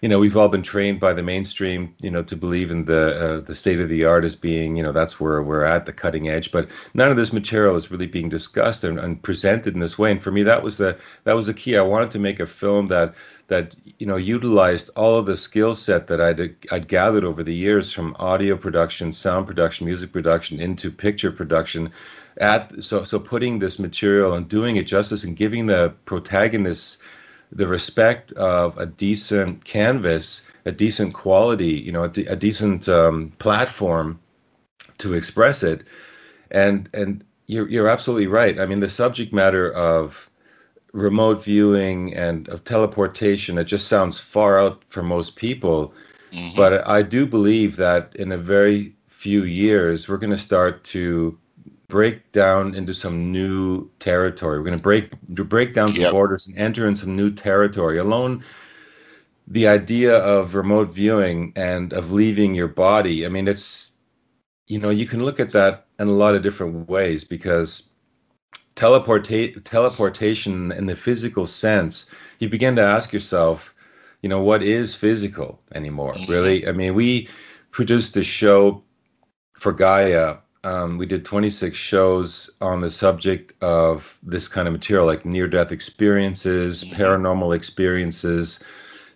you 0.00 0.08
know 0.08 0.18
we've 0.18 0.36
all 0.36 0.48
been 0.48 0.62
trained 0.62 1.00
by 1.00 1.12
the 1.12 1.22
mainstream 1.22 1.94
you 2.00 2.10
know 2.10 2.22
to 2.22 2.36
believe 2.36 2.70
in 2.70 2.84
the 2.84 3.14
uh, 3.18 3.40
the 3.40 3.54
state 3.54 3.80
of 3.80 3.88
the 3.88 4.04
art 4.04 4.24
as 4.24 4.36
being 4.36 4.76
you 4.76 4.82
know 4.82 4.92
that's 4.92 5.20
where 5.20 5.42
we're 5.42 5.64
at 5.64 5.86
the 5.86 5.92
cutting 5.92 6.28
edge 6.28 6.50
but 6.52 6.70
none 6.94 7.10
of 7.10 7.16
this 7.16 7.32
material 7.32 7.76
is 7.76 7.90
really 7.90 8.06
being 8.06 8.28
discussed 8.28 8.84
and, 8.84 8.98
and 8.98 9.22
presented 9.22 9.74
in 9.74 9.80
this 9.80 9.98
way 9.98 10.10
and 10.10 10.22
for 10.22 10.30
me 10.30 10.42
that 10.42 10.62
was 10.62 10.76
the 10.76 10.98
that 11.24 11.34
was 11.34 11.46
the 11.46 11.54
key 11.54 11.76
i 11.76 11.82
wanted 11.82 12.10
to 12.10 12.18
make 12.18 12.40
a 12.40 12.46
film 12.46 12.88
that 12.88 13.14
that 13.48 13.74
you 13.98 14.06
know 14.06 14.16
utilized 14.16 14.90
all 14.96 15.16
of 15.16 15.26
the 15.26 15.36
skill 15.36 15.74
set 15.74 16.06
that 16.06 16.20
I'd 16.20 16.54
I'd 16.70 16.88
gathered 16.88 17.24
over 17.24 17.42
the 17.42 17.54
years 17.54 17.92
from 17.92 18.16
audio 18.18 18.56
production, 18.56 19.12
sound 19.12 19.46
production, 19.46 19.86
music 19.86 20.12
production 20.12 20.60
into 20.60 20.90
picture 20.90 21.30
production. 21.30 21.90
At 22.38 22.82
so 22.82 23.04
so 23.04 23.18
putting 23.18 23.58
this 23.58 23.78
material 23.78 24.34
and 24.34 24.48
doing 24.48 24.76
it 24.76 24.84
justice 24.84 25.24
and 25.24 25.36
giving 25.36 25.66
the 25.66 25.94
protagonists 26.04 26.98
the 27.54 27.66
respect 27.66 28.32
of 28.32 28.76
a 28.78 28.86
decent 28.86 29.64
canvas, 29.64 30.42
a 30.64 30.72
decent 30.72 31.14
quality, 31.14 31.70
you 31.70 31.92
know, 31.92 32.04
a, 32.04 32.08
de- 32.08 32.26
a 32.26 32.36
decent 32.36 32.88
um, 32.88 33.32
platform 33.38 34.18
to 34.98 35.14
express 35.14 35.62
it. 35.62 35.84
And 36.50 36.88
and 36.92 37.24
you're 37.46 37.68
you're 37.68 37.88
absolutely 37.88 38.26
right. 38.26 38.58
I 38.60 38.66
mean, 38.66 38.80
the 38.80 38.88
subject 38.88 39.32
matter 39.32 39.72
of 39.72 40.30
remote 40.92 41.42
viewing 41.42 42.14
and 42.14 42.48
of 42.48 42.64
teleportation, 42.64 43.58
it 43.58 43.64
just 43.64 43.88
sounds 43.88 44.18
far 44.18 44.60
out 44.60 44.82
for 44.88 45.02
most 45.02 45.36
people. 45.36 45.92
Mm-hmm. 46.32 46.56
But 46.56 46.86
I 46.86 47.02
do 47.02 47.26
believe 47.26 47.76
that 47.76 48.14
in 48.16 48.32
a 48.32 48.38
very 48.38 48.94
few 49.08 49.44
years, 49.44 50.08
we're 50.08 50.18
going 50.18 50.30
to 50.30 50.38
start 50.38 50.84
to 50.84 51.38
break 51.94 52.32
down 52.32 52.74
into 52.74 52.92
some 52.92 53.30
new 53.30 53.88
territory. 54.00 54.58
We're 54.58 54.64
going 54.64 54.78
to 54.78 54.82
break 54.82 55.12
break 55.28 55.74
down 55.74 55.92
some 55.92 56.02
yep. 56.02 56.10
borders 56.10 56.48
and 56.48 56.58
enter 56.58 56.88
in 56.88 56.96
some 56.96 57.14
new 57.14 57.30
territory. 57.30 57.98
Alone, 57.98 58.42
the 59.46 59.68
idea 59.68 60.18
of 60.18 60.56
remote 60.56 60.92
viewing 60.92 61.52
and 61.54 61.92
of 61.92 62.10
leaving 62.10 62.52
your 62.52 62.66
body. 62.66 63.24
I 63.24 63.28
mean, 63.28 63.46
it's 63.46 63.92
you 64.66 64.80
know 64.80 64.90
you 64.90 65.06
can 65.06 65.24
look 65.24 65.38
at 65.38 65.52
that 65.52 65.86
in 66.00 66.08
a 66.08 66.18
lot 66.24 66.34
of 66.34 66.42
different 66.42 66.88
ways 66.88 67.22
because 67.22 67.84
teleportate 68.74 69.62
teleportation 69.62 70.72
in 70.72 70.86
the 70.86 70.96
physical 70.96 71.46
sense. 71.46 72.06
You 72.40 72.48
begin 72.48 72.74
to 72.74 72.82
ask 72.82 73.12
yourself, 73.12 73.72
you 74.22 74.28
know, 74.28 74.42
what 74.42 74.64
is 74.64 74.96
physical 74.96 75.60
anymore? 75.76 76.14
Mm-hmm. 76.14 76.32
Really? 76.32 76.66
I 76.66 76.72
mean, 76.72 76.94
we 76.96 77.28
produced 77.70 78.16
a 78.16 78.24
show 78.24 78.82
for 79.52 79.72
Gaia 79.72 80.38
um, 80.64 80.96
we 80.96 81.06
did 81.06 81.24
26 81.24 81.76
shows 81.76 82.50
on 82.60 82.80
the 82.80 82.90
subject 82.90 83.52
of 83.62 84.18
this 84.22 84.48
kind 84.48 84.66
of 84.66 84.72
material, 84.72 85.06
like 85.06 85.24
near 85.24 85.46
death 85.46 85.70
experiences, 85.70 86.84
paranormal 86.84 87.54
experiences, 87.54 88.60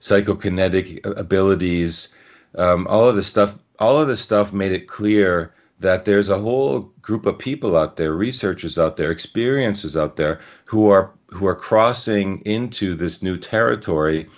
psychokinetic 0.01 1.05
abilities. 1.19 2.09
Um, 2.57 2.87
all 2.87 3.09
of 3.09 3.17
this 3.17 3.27
stuff, 3.27 3.55
all 3.79 3.99
of 4.01 4.09
this 4.09 4.21
stuff 4.21 4.53
made 4.53 4.73
it 4.73 4.89
clear 4.89 5.55
that 5.81 6.05
there's 6.05 6.29
a 6.29 6.39
whole 6.39 6.81
group 7.01 7.25
of 7.25 7.39
people 7.39 7.77
out 7.77 7.97
there, 7.97 8.13
researchers 8.13 8.79
out 8.79 8.97
there, 8.97 9.15
experiencers 9.15 9.99
out 9.99 10.17
there 10.17 10.41
who 10.67 10.89
are 10.89 11.13
who 11.29 11.47
are 11.47 11.55
crossing 11.55 12.41
into 12.45 12.95
this 12.95 13.23
new 13.23 13.37
territory. 13.37 14.29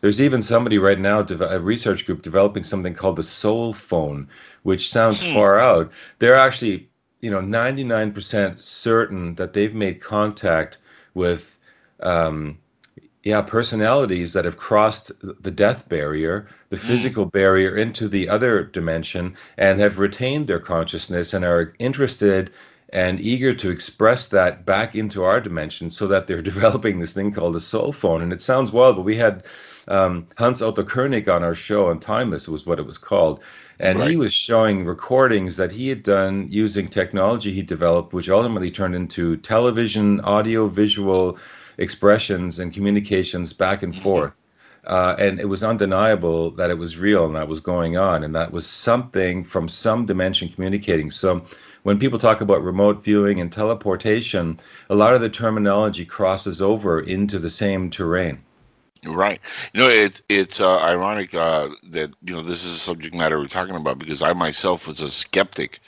There's 0.00 0.20
even 0.20 0.42
somebody 0.42 0.76
right 0.76 0.98
now, 0.98 1.20
a 1.20 1.60
research 1.60 2.04
group 2.04 2.20
developing 2.20 2.62
something 2.62 2.92
called 2.92 3.16
the 3.16 3.22
soul 3.22 3.72
phone, 3.72 4.28
which 4.64 4.90
sounds 4.90 5.22
hmm. 5.22 5.32
far 5.32 5.58
out. 5.58 5.90
They're 6.18 6.34
actually, 6.34 6.88
you 7.20 7.30
know, 7.30 7.40
99% 7.40 8.60
certain 8.60 9.36
that 9.36 9.52
they've 9.52 9.74
made 9.74 10.00
contact 10.00 10.78
with, 11.14 11.56
um, 12.00 12.58
yeah, 13.22 13.40
personalities 13.40 14.32
that 14.32 14.44
have 14.44 14.56
crossed 14.56 15.12
the 15.40 15.50
death 15.50 15.88
barrier, 15.88 16.48
the 16.70 16.76
hmm. 16.76 16.86
physical 16.86 17.26
barrier 17.26 17.76
into 17.76 18.08
the 18.08 18.28
other 18.28 18.64
dimension, 18.64 19.36
and 19.56 19.80
have 19.80 19.98
retained 19.98 20.48
their 20.48 20.60
consciousness 20.60 21.32
and 21.32 21.44
are 21.44 21.74
interested 21.78 22.50
and 22.92 23.20
eager 23.20 23.52
to 23.52 23.70
express 23.70 24.28
that 24.28 24.64
back 24.64 24.94
into 24.94 25.24
our 25.24 25.40
dimension 25.40 25.90
so 25.90 26.06
that 26.06 26.26
they're 26.26 26.42
developing 26.52 26.98
this 26.98 27.12
thing 27.12 27.32
called 27.32 27.56
a 27.56 27.60
soul 27.60 27.92
phone. 27.92 28.22
And 28.22 28.32
it 28.32 28.40
sounds 28.40 28.72
wild, 28.72 28.96
but 28.96 29.02
we 29.02 29.16
had 29.16 29.44
um, 29.88 30.26
Hans 30.38 30.62
Otto 30.62 30.84
Koenig 30.84 31.28
on 31.28 31.42
our 31.42 31.54
show 31.54 31.90
on 31.90 32.00
Timeless 32.00 32.48
was 32.48 32.64
what 32.64 32.78
it 32.78 32.86
was 32.86 32.98
called. 32.98 33.40
And 33.80 33.98
right. 33.98 34.10
he 34.10 34.16
was 34.16 34.32
showing 34.32 34.84
recordings 34.84 35.56
that 35.56 35.72
he 35.72 35.88
had 35.88 36.02
done 36.02 36.46
using 36.50 36.88
technology 36.88 37.52
he 37.52 37.62
developed, 37.62 38.12
which 38.12 38.28
ultimately 38.28 38.70
turned 38.70 38.94
into 38.94 39.36
television, 39.38 40.20
audio, 40.20 40.68
visual 40.68 41.38
expressions 41.78 42.58
and 42.60 42.72
communications 42.72 43.52
back 43.52 43.82
and 43.82 43.92
mm-hmm. 43.92 44.02
forth. 44.02 44.40
Uh, 44.86 45.16
and 45.18 45.40
it 45.40 45.46
was 45.46 45.62
undeniable 45.62 46.50
that 46.50 46.70
it 46.70 46.76
was 46.76 46.98
real 46.98 47.24
and 47.24 47.34
that 47.34 47.48
was 47.48 47.58
going 47.58 47.96
on, 47.96 48.22
and 48.22 48.34
that 48.34 48.52
was 48.52 48.66
something 48.66 49.42
from 49.42 49.66
some 49.66 50.04
dimension 50.04 50.48
communicating. 50.48 51.10
So, 51.10 51.44
when 51.84 51.98
people 51.98 52.18
talk 52.18 52.40
about 52.40 52.62
remote 52.62 53.04
viewing 53.04 53.40
and 53.40 53.52
teleportation, 53.52 54.58
a 54.88 54.94
lot 54.94 55.14
of 55.14 55.20
the 55.20 55.28
terminology 55.28 56.04
crosses 56.04 56.62
over 56.62 57.00
into 57.00 57.38
the 57.38 57.50
same 57.50 57.90
terrain. 57.90 58.42
Right. 59.06 59.40
You 59.72 59.80
know, 59.80 59.88
it, 59.88 60.22
it's 60.28 60.60
uh, 60.60 60.78
ironic 60.78 61.34
uh, 61.34 61.68
that 61.90 62.10
you 62.22 62.34
know 62.34 62.42
this 62.42 62.64
is 62.64 62.74
a 62.74 62.78
subject 62.78 63.14
matter 63.14 63.38
we're 63.38 63.48
talking 63.48 63.76
about 63.76 63.98
because 63.98 64.22
I 64.22 64.32
myself 64.32 64.86
was 64.86 65.00
a 65.00 65.10
skeptic 65.10 65.80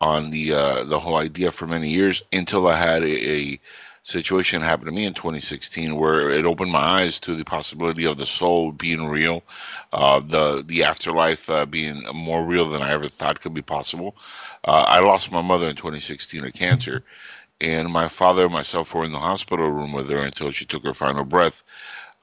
on 0.00 0.30
the 0.30 0.52
uh, 0.52 0.84
the 0.84 1.00
whole 1.00 1.16
idea 1.16 1.50
for 1.50 1.66
many 1.66 1.88
years 1.88 2.22
until 2.32 2.68
I 2.68 2.76
had 2.76 3.02
a, 3.02 3.30
a, 3.30 3.60
situation 4.04 4.62
happen 4.62 4.86
to 4.86 4.92
me 4.92 5.04
in 5.04 5.12
2016 5.12 5.94
where 5.96 6.30
it 6.30 6.46
opened 6.46 6.72
my 6.72 7.02
eyes 7.02 7.20
to 7.20 7.36
the 7.36 7.44
possibility 7.44 8.06
of 8.06 8.16
the 8.16 8.24
soul 8.24 8.72
being 8.72 9.04
real, 9.06 9.42
uh, 9.92 10.18
the 10.20 10.64
the 10.66 10.82
afterlife 10.82 11.50
uh, 11.50 11.66
being 11.66 12.02
more 12.14 12.42
real 12.42 12.70
than 12.70 12.80
I 12.80 12.92
ever 12.92 13.08
thought 13.08 13.42
could 13.42 13.54
be 13.54 13.62
possible. 13.62 14.16
Uh, 14.64 14.84
I 14.88 15.00
lost 15.00 15.30
my 15.30 15.42
mother 15.42 15.68
in 15.68 15.76
2016 15.76 16.42
to 16.42 16.52
cancer, 16.52 17.04
and 17.60 17.92
my 17.92 18.08
father 18.08 18.44
and 18.44 18.52
myself 18.52 18.94
were 18.94 19.04
in 19.04 19.12
the 19.12 19.18
hospital 19.18 19.68
room 19.70 19.92
with 19.92 20.08
her 20.08 20.18
until 20.18 20.50
she 20.52 20.64
took 20.64 20.84
her 20.84 20.94
final 20.94 21.24
breath. 21.24 21.62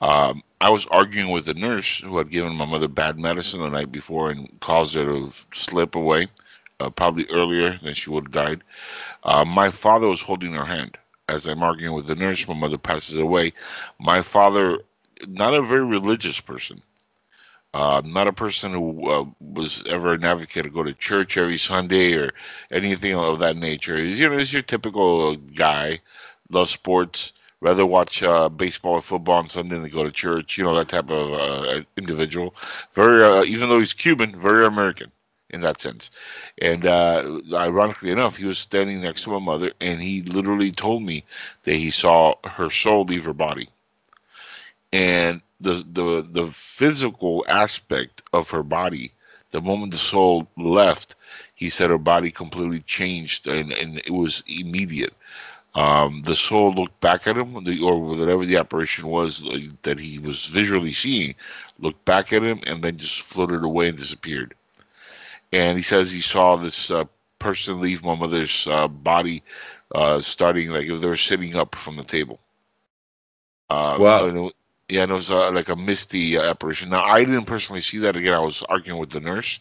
Um, 0.06 0.44
I 0.62 0.70
was 0.70 0.86
arguing 0.92 1.32
with 1.32 1.48
a 1.48 1.56
nurse 1.56 1.98
who 1.98 2.20
had 2.20 2.30
given 2.30 2.54
my 2.54 2.66
mother 2.66 2.88
bad 2.88 3.18
medicine 3.18 3.62
the 3.62 3.70
night 3.70 3.92
before 3.92 4.30
and 4.30 4.48
caused 4.60 4.94
her 4.94 5.04
to 5.04 5.32
slip 5.52 5.96
away, 5.96 6.28
uh, 6.80 6.92
probably 6.92 7.26
earlier 7.32 7.80
than 7.82 7.96
she 7.96 8.12
would 8.12 8.26
have 8.26 8.32
died. 8.32 8.62
Uh, 9.24 9.44
my 9.44 9.72
father 9.72 10.08
was 10.08 10.22
holding 10.22 10.54
her 10.54 10.66
hand. 10.66 10.96
As 11.28 11.48
I'm 11.48 11.64
arguing 11.64 11.96
with 11.96 12.06
the 12.06 12.14
nurse, 12.14 12.48
my 12.48 12.54
mother 12.54 12.78
passes 12.78 13.18
away. 13.18 13.54
My 14.00 14.22
father, 14.22 14.78
not 15.28 15.56
a 15.56 15.64
very 15.64 15.84
religious 15.84 16.40
person, 16.40 16.84
uh, 17.74 18.04
not 18.06 18.28
a 18.28 18.34
person 18.34 18.74
who 18.74 19.10
uh, 19.10 19.26
was 19.40 19.82
ever 19.88 20.14
an 20.14 20.24
advocate 20.24 20.66
to 20.66 20.70
go 20.70 20.84
to 20.84 20.94
church 20.94 21.36
every 21.36 21.58
Sunday 21.58 22.14
or 22.14 22.32
anything 22.70 23.16
of 23.16 23.40
that 23.40 23.58
nature. 23.58 23.98
You 23.98 24.30
know, 24.30 24.38
he's 24.38 24.54
your 24.54 24.62
typical 24.62 25.36
guy, 25.36 26.00
loves 26.52 26.70
sports, 26.70 27.34
rather 27.62 27.86
watch 27.86 28.22
uh, 28.24 28.50
baseball 28.50 28.94
or 28.94 29.02
football 29.02 29.38
on 29.38 29.50
Sunday 29.50 29.78
than 29.78 29.90
go 29.90 30.04
to 30.04 30.12
church. 30.12 30.58
You 30.58 30.66
know 30.66 30.76
that 30.76 30.90
type 30.90 31.10
of 31.10 31.34
uh, 31.34 31.82
individual. 31.98 32.56
Very, 32.94 33.24
uh, 33.24 33.44
even 33.44 33.70
though 33.70 33.80
he's 33.80 33.94
Cuban, 33.94 34.40
very 34.40 34.66
American 34.66 35.12
in 35.50 35.62
that 35.62 35.82
sense. 35.82 36.12
And 36.62 36.86
uh, 36.86 37.40
ironically 37.54 38.12
enough, 38.12 38.38
he 38.38 38.46
was 38.46 38.60
standing 38.60 39.02
next 39.02 39.24
to 39.24 39.32
my 39.32 39.40
mother, 39.40 39.72
and 39.80 40.02
he 40.02 40.22
literally 40.24 40.72
told 40.72 41.04
me 41.04 41.24
that 41.64 41.76
he 41.76 41.92
saw 41.92 42.36
her 42.44 42.70
soul 42.70 43.06
leave 43.06 43.26
her 43.26 43.34
body, 43.34 43.70
and 44.92 45.42
the 45.62 45.86
the 45.92 46.28
the 46.30 46.52
physical 46.52 47.46
aspect 47.48 48.22
of 48.34 48.50
her 48.50 48.64
body. 48.64 49.12
The 49.52 49.62
moment 49.62 49.94
the 49.94 49.98
soul 49.98 50.48
left, 50.58 51.16
he 51.54 51.70
said 51.70 51.90
her 51.90 51.98
body 51.98 52.30
completely 52.30 52.82
changed, 52.82 53.48
and, 53.48 53.72
and 53.72 54.00
it 54.00 54.12
was 54.12 54.44
immediate. 54.48 55.14
Um, 55.76 56.22
the 56.24 56.36
soul 56.36 56.74
looked 56.74 57.02
back 57.02 57.28
at 57.28 57.38
him, 57.38 57.62
the, 57.66 57.82
or 57.82 58.02
whatever 58.02 58.46
the 58.46 58.56
apparition 58.56 59.08
was 59.08 59.44
uh, 59.44 59.58
that 59.84 60.00
he 60.00 60.20
was 60.20 60.46
visually 60.46 60.94
seeing, 60.94 61.36
looked 61.80 62.04
back 62.06 62.32
at 62.32 62.44
him, 62.44 62.62
and 62.66 62.82
then 62.82 62.98
just 62.98 63.22
floated 63.24 63.62
away 63.62 63.90
and 63.90 63.98
disappeared. 63.98 64.56
And 65.52 65.78
he 65.78 65.84
says 65.84 66.12
he 66.12 66.22
saw 66.22 66.56
this 66.56 66.90
uh, 66.90 67.04
person 67.40 67.82
leave 67.82 68.04
my 68.04 68.16
mother's 68.16 68.66
uh, 68.72 68.88
body, 68.88 69.44
uh, 69.94 70.22
starting 70.22 70.70
like 70.70 70.88
if 70.88 71.02
they 71.02 71.08
were 71.08 71.18
sitting 71.18 71.58
up 71.58 71.76
from 71.76 71.98
the 71.98 72.06
table. 72.06 72.40
Uh, 73.70 73.98
wow. 74.00 74.52
Yeah, 74.88 75.02
and 75.02 75.12
it 75.12 75.16
was 75.16 75.32
uh, 75.32 75.52
like 75.52 75.68
a 75.68 75.76
misty 75.76 76.38
apparition. 76.38 76.90
Now, 76.90 77.04
I 77.04 77.26
didn't 77.26 77.46
personally 77.46 77.82
see 77.82 77.98
that. 78.00 78.16
Again, 78.16 78.36
I 78.36 78.40
was 78.40 78.62
arguing 78.70 79.00
with 79.00 79.10
the 79.10 79.20
nurse. 79.20 79.60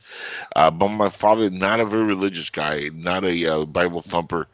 but 0.54 0.88
my 0.88 1.08
father, 1.08 1.48
not 1.50 1.80
a 1.80 1.86
very 1.86 2.04
religious 2.04 2.50
guy, 2.50 2.90
not 2.92 3.24
a 3.24 3.64
Bible 3.64 4.02
thumper 4.02 4.46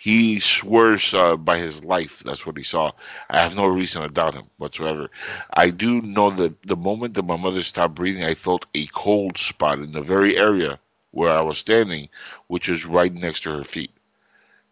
he 0.00 0.40
swears 0.40 1.12
uh, 1.12 1.36
by 1.36 1.58
his 1.58 1.84
life. 1.84 2.22
That's 2.24 2.46
what 2.46 2.56
he 2.56 2.62
saw. 2.62 2.92
I 3.28 3.42
have 3.42 3.54
no 3.54 3.66
reason 3.66 4.00
to 4.00 4.08
doubt 4.08 4.32
him 4.32 4.46
whatsoever. 4.56 5.10
I 5.52 5.68
do 5.68 6.00
know 6.00 6.30
that 6.30 6.62
the 6.62 6.74
moment 6.74 7.12
that 7.14 7.26
my 7.26 7.36
mother 7.36 7.62
stopped 7.62 7.96
breathing, 7.96 8.24
I 8.24 8.34
felt 8.34 8.64
a 8.74 8.86
cold 8.94 9.36
spot 9.36 9.78
in 9.78 9.92
the 9.92 10.00
very 10.00 10.38
area 10.38 10.78
where 11.10 11.30
I 11.30 11.42
was 11.42 11.58
standing, 11.58 12.08
which 12.46 12.66
was 12.70 12.86
right 12.86 13.12
next 13.12 13.40
to 13.42 13.50
her 13.50 13.62
feet. 13.62 13.90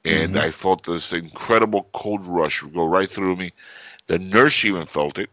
And 0.02 0.34
mm-hmm. 0.34 0.46
I 0.46 0.50
felt 0.50 0.86
this 0.86 1.12
incredible 1.12 1.90
cold 1.92 2.24
rush 2.24 2.62
go 2.62 2.86
right 2.86 3.10
through 3.10 3.36
me. 3.36 3.52
The 4.06 4.18
nurse 4.18 4.64
even 4.64 4.86
felt 4.86 5.18
it. 5.18 5.28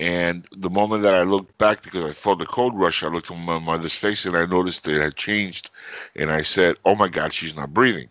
And 0.00 0.46
the 0.54 0.68
moment 0.68 1.02
that 1.04 1.14
I 1.14 1.22
looked 1.22 1.56
back, 1.56 1.82
because 1.82 2.04
I 2.04 2.12
felt 2.12 2.40
the 2.40 2.44
cold 2.44 2.78
rush, 2.78 3.02
I 3.02 3.06
looked 3.06 3.30
at 3.30 3.38
my 3.38 3.58
mother's 3.58 3.94
face 3.94 4.26
and 4.26 4.36
I 4.36 4.44
noticed 4.44 4.84
that 4.84 4.96
it 4.96 5.02
had 5.02 5.16
changed. 5.16 5.70
And 6.14 6.30
I 6.30 6.42
said, 6.42 6.76
Oh 6.84 6.94
my 6.94 7.08
God, 7.08 7.32
she's 7.32 7.56
not 7.56 7.72
breathing 7.72 8.10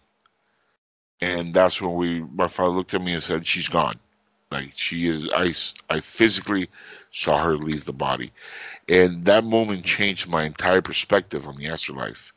and 1.22 1.54
that's 1.54 1.82
when 1.82 1.96
we 1.96 2.22
my 2.34 2.48
father 2.48 2.72
looked 2.72 2.94
at 2.94 3.02
me 3.02 3.14
and 3.14 3.24
said 3.24 3.48
she's 3.48 3.70
gone. 3.70 4.00
Like 4.52 4.72
she 4.76 5.08
is 5.10 5.28
i 5.34 5.54
i 5.90 6.00
physically 6.00 6.70
saw 7.12 7.44
her 7.44 7.58
leave 7.58 7.86
the 7.86 7.94
body. 7.94 8.32
And 8.90 9.26
that 9.26 9.44
moment 9.44 9.86
changed 9.86 10.28
my 10.28 10.44
entire 10.44 10.82
perspective 10.82 11.48
on 11.48 11.58
the 11.58 11.68
afterlife. 11.68 12.32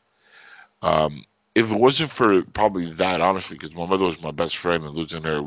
Um, 0.83 1.25
if 1.55 1.71
it 1.71 1.79
wasn't 1.79 2.11
for 2.13 2.43
probably 2.43 2.93
that 2.95 3.21
honestly 3.21 3.59
because 3.59 3.75
my 3.75 3.87
mother 3.87 4.05
was 4.05 4.21
my 4.23 4.31
best 4.31 4.57
friend 4.57 4.85
and 4.85 4.95
losing 4.95 5.25
her 5.25 5.43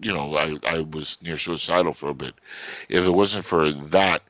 you 0.00 0.12
know 0.12 0.36
i 0.36 0.58
i 0.66 0.80
was 0.80 1.18
near 1.22 1.38
suicidal 1.38 1.92
for 1.92 2.10
a 2.10 2.14
bit. 2.14 2.34
If 2.88 3.04
it 3.04 3.10
wasn't 3.10 3.44
for 3.44 3.72
that 3.72 4.22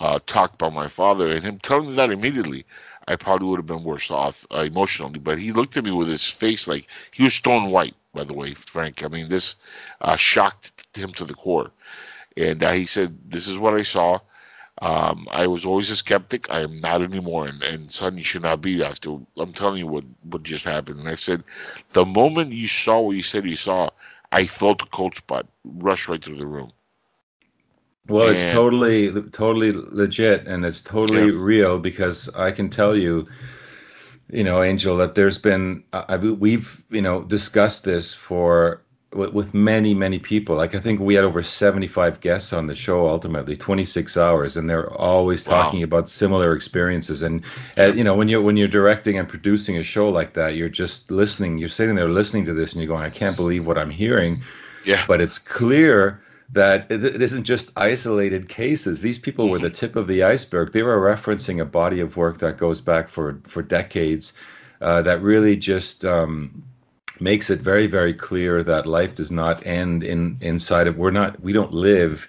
uh, 0.00 0.18
talk 0.26 0.58
by 0.58 0.70
my 0.70 0.88
father 0.88 1.28
and 1.28 1.44
him 1.44 1.58
telling 1.58 1.90
me 1.90 1.96
that 1.96 2.10
immediately 2.10 2.64
I 3.10 3.16
probably 3.16 3.48
would 3.48 3.58
have 3.58 3.66
been 3.66 3.84
worse 3.84 4.10
off 4.10 4.46
uh, 4.54 4.60
emotionally. 4.60 5.18
But 5.18 5.38
he 5.38 5.52
looked 5.52 5.76
at 5.76 5.84
me 5.84 5.90
with 5.90 6.08
his 6.08 6.26
face 6.28 6.68
like 6.68 6.86
he 7.10 7.22
was 7.24 7.34
stone 7.34 7.70
white. 7.70 7.94
By 8.14 8.24
the 8.24 8.34
way, 8.34 8.54
Frank. 8.54 9.02
I 9.02 9.08
mean, 9.08 9.28
this 9.28 9.54
uh, 10.00 10.16
shocked 10.16 10.86
him 10.94 11.12
to 11.14 11.24
the 11.24 11.34
core, 11.34 11.70
and 12.36 12.62
uh, 12.62 12.72
he 12.72 12.86
said, 12.86 13.18
"This 13.30 13.46
is 13.46 13.58
what 13.58 13.74
I 13.74 13.82
saw." 13.82 14.18
Um, 14.82 15.28
I 15.30 15.46
was 15.46 15.66
always 15.66 15.90
a 15.90 15.96
skeptic. 15.96 16.50
I 16.50 16.60
am 16.60 16.80
not 16.80 17.02
anymore, 17.02 17.46
and, 17.46 17.62
and 17.62 17.92
son, 17.92 18.16
you 18.16 18.24
should 18.24 18.42
not 18.42 18.62
be 18.62 18.82
after. 18.82 19.18
I'm 19.36 19.52
telling 19.52 19.78
you 19.78 19.86
what 19.86 20.04
what 20.24 20.42
just 20.42 20.64
happened. 20.64 21.00
And 21.00 21.08
I 21.08 21.16
said, 21.16 21.44
the 21.90 22.04
moment 22.06 22.52
you 22.52 22.66
saw 22.68 23.00
what 23.00 23.16
you 23.16 23.22
said 23.22 23.44
you 23.44 23.56
saw, 23.56 23.90
I 24.32 24.46
felt 24.46 24.82
a 24.82 24.86
cold 24.86 25.16
spot 25.16 25.46
rush 25.64 26.08
right 26.08 26.22
through 26.24 26.36
the 26.38 26.46
room. 26.46 26.72
Well, 28.10 28.28
and, 28.28 28.36
it's 28.36 28.52
totally 28.52 29.12
totally 29.30 29.72
legit, 29.72 30.46
and 30.46 30.64
it's 30.64 30.82
totally 30.82 31.26
yeah. 31.26 31.38
real 31.38 31.78
because 31.78 32.28
I 32.34 32.50
can 32.50 32.68
tell 32.68 32.96
you, 32.96 33.26
you 34.30 34.44
know, 34.44 34.62
Angel, 34.62 34.96
that 34.96 35.14
there's 35.14 35.38
been 35.38 35.84
I, 35.92 36.16
we've 36.16 36.82
you 36.90 37.02
know 37.02 37.22
discussed 37.22 37.84
this 37.84 38.14
for 38.14 38.82
with, 39.12 39.32
with 39.32 39.54
many 39.54 39.94
many 39.94 40.18
people 40.18 40.56
like 40.56 40.74
i 40.74 40.80
think 40.80 41.00
we 41.00 41.14
had 41.14 41.24
over 41.24 41.42
75 41.42 42.20
guests 42.20 42.52
on 42.52 42.66
the 42.66 42.74
show 42.74 43.08
ultimately 43.08 43.56
26 43.56 44.16
hours 44.16 44.56
and 44.56 44.70
they're 44.70 44.92
always 44.92 45.42
talking 45.42 45.80
wow. 45.80 45.84
about 45.84 46.08
similar 46.08 46.54
experiences 46.54 47.22
and 47.22 47.44
uh, 47.76 47.92
you 47.92 48.04
know 48.04 48.14
when 48.14 48.28
you're 48.28 48.40
when 48.40 48.56
you're 48.56 48.68
directing 48.68 49.18
and 49.18 49.28
producing 49.28 49.76
a 49.76 49.82
show 49.82 50.08
like 50.08 50.34
that 50.34 50.54
you're 50.54 50.68
just 50.68 51.10
listening 51.10 51.58
you're 51.58 51.68
sitting 51.68 51.96
there 51.96 52.08
listening 52.08 52.44
to 52.44 52.54
this 52.54 52.72
and 52.72 52.80
you're 52.80 52.88
going 52.88 53.04
i 53.04 53.10
can't 53.10 53.36
believe 53.36 53.66
what 53.66 53.78
i'm 53.78 53.90
hearing 53.90 54.40
yeah 54.84 55.04
but 55.08 55.20
it's 55.20 55.38
clear 55.38 56.22
that 56.52 56.90
it 56.90 57.22
isn't 57.22 57.44
just 57.44 57.70
isolated 57.76 58.48
cases. 58.48 59.00
These 59.00 59.18
people 59.18 59.44
mm-hmm. 59.44 59.52
were 59.52 59.58
the 59.58 59.70
tip 59.70 59.96
of 59.96 60.08
the 60.08 60.22
iceberg. 60.22 60.72
They 60.72 60.82
were 60.82 60.98
referencing 60.98 61.60
a 61.60 61.64
body 61.64 62.00
of 62.00 62.16
work 62.16 62.38
that 62.38 62.58
goes 62.58 62.80
back 62.80 63.08
for 63.08 63.40
for 63.46 63.62
decades, 63.62 64.32
uh, 64.80 65.02
that 65.02 65.22
really 65.22 65.56
just 65.56 66.04
um, 66.04 66.62
makes 67.20 67.50
it 67.50 67.60
very 67.60 67.86
very 67.86 68.14
clear 68.14 68.62
that 68.62 68.86
life 68.86 69.14
does 69.14 69.30
not 69.30 69.64
end 69.66 70.02
in 70.02 70.36
inside 70.40 70.86
of 70.86 70.96
we're 70.96 71.10
not 71.10 71.40
we 71.42 71.52
don't 71.52 71.72
live 71.72 72.28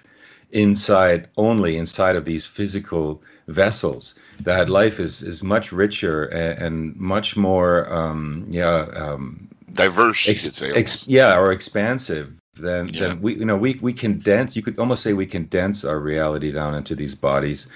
inside 0.50 1.28
only 1.36 1.76
inside 1.76 2.14
of 2.14 2.24
these 2.24 2.46
physical 2.46 3.22
vessels 3.48 4.14
that 4.40 4.68
life 4.68 5.00
is 5.00 5.22
is 5.22 5.42
much 5.42 5.72
richer 5.72 6.24
and, 6.26 6.62
and 6.62 6.96
much 6.96 7.36
more 7.36 7.92
um 7.92 8.46
yeah 8.50 8.86
um 8.94 9.48
diverse 9.72 10.28
ex, 10.28 10.62
ex, 10.62 11.06
yeah 11.08 11.38
or 11.38 11.52
expansive 11.52 12.30
than 12.54 12.88
yeah. 12.88 13.08
than 13.08 13.22
we 13.22 13.34
you 13.34 13.44
know 13.44 13.56
we 13.56 13.78
we 13.82 13.92
condense 13.92 14.54
you 14.54 14.62
could 14.62 14.78
almost 14.78 15.02
say 15.02 15.12
we 15.12 15.26
condense 15.26 15.84
our 15.84 15.98
reality 15.98 16.52
down 16.52 16.74
into 16.74 16.94
these 16.94 17.14
bodies 17.14 17.68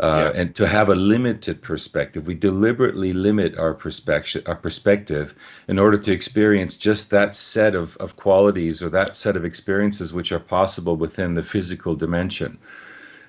uh, 0.00 0.32
yeah. 0.34 0.40
and 0.40 0.54
to 0.56 0.66
have 0.66 0.88
a 0.88 0.94
limited 0.94 1.62
perspective. 1.62 2.26
We 2.26 2.34
deliberately 2.34 3.12
limit 3.12 3.56
our 3.56 3.74
perspective, 3.74 4.42
our 4.46 4.56
perspective, 4.56 5.34
in 5.68 5.78
order 5.78 5.98
to 5.98 6.12
experience 6.12 6.76
just 6.76 7.10
that 7.10 7.36
set 7.36 7.74
of, 7.74 7.96
of 7.98 8.16
qualities 8.16 8.82
or 8.82 8.88
that 8.88 9.14
set 9.14 9.36
of 9.36 9.44
experiences 9.44 10.12
which 10.12 10.32
are 10.32 10.40
possible 10.40 10.96
within 10.96 11.34
the 11.34 11.42
physical 11.42 11.94
dimension. 11.94 12.58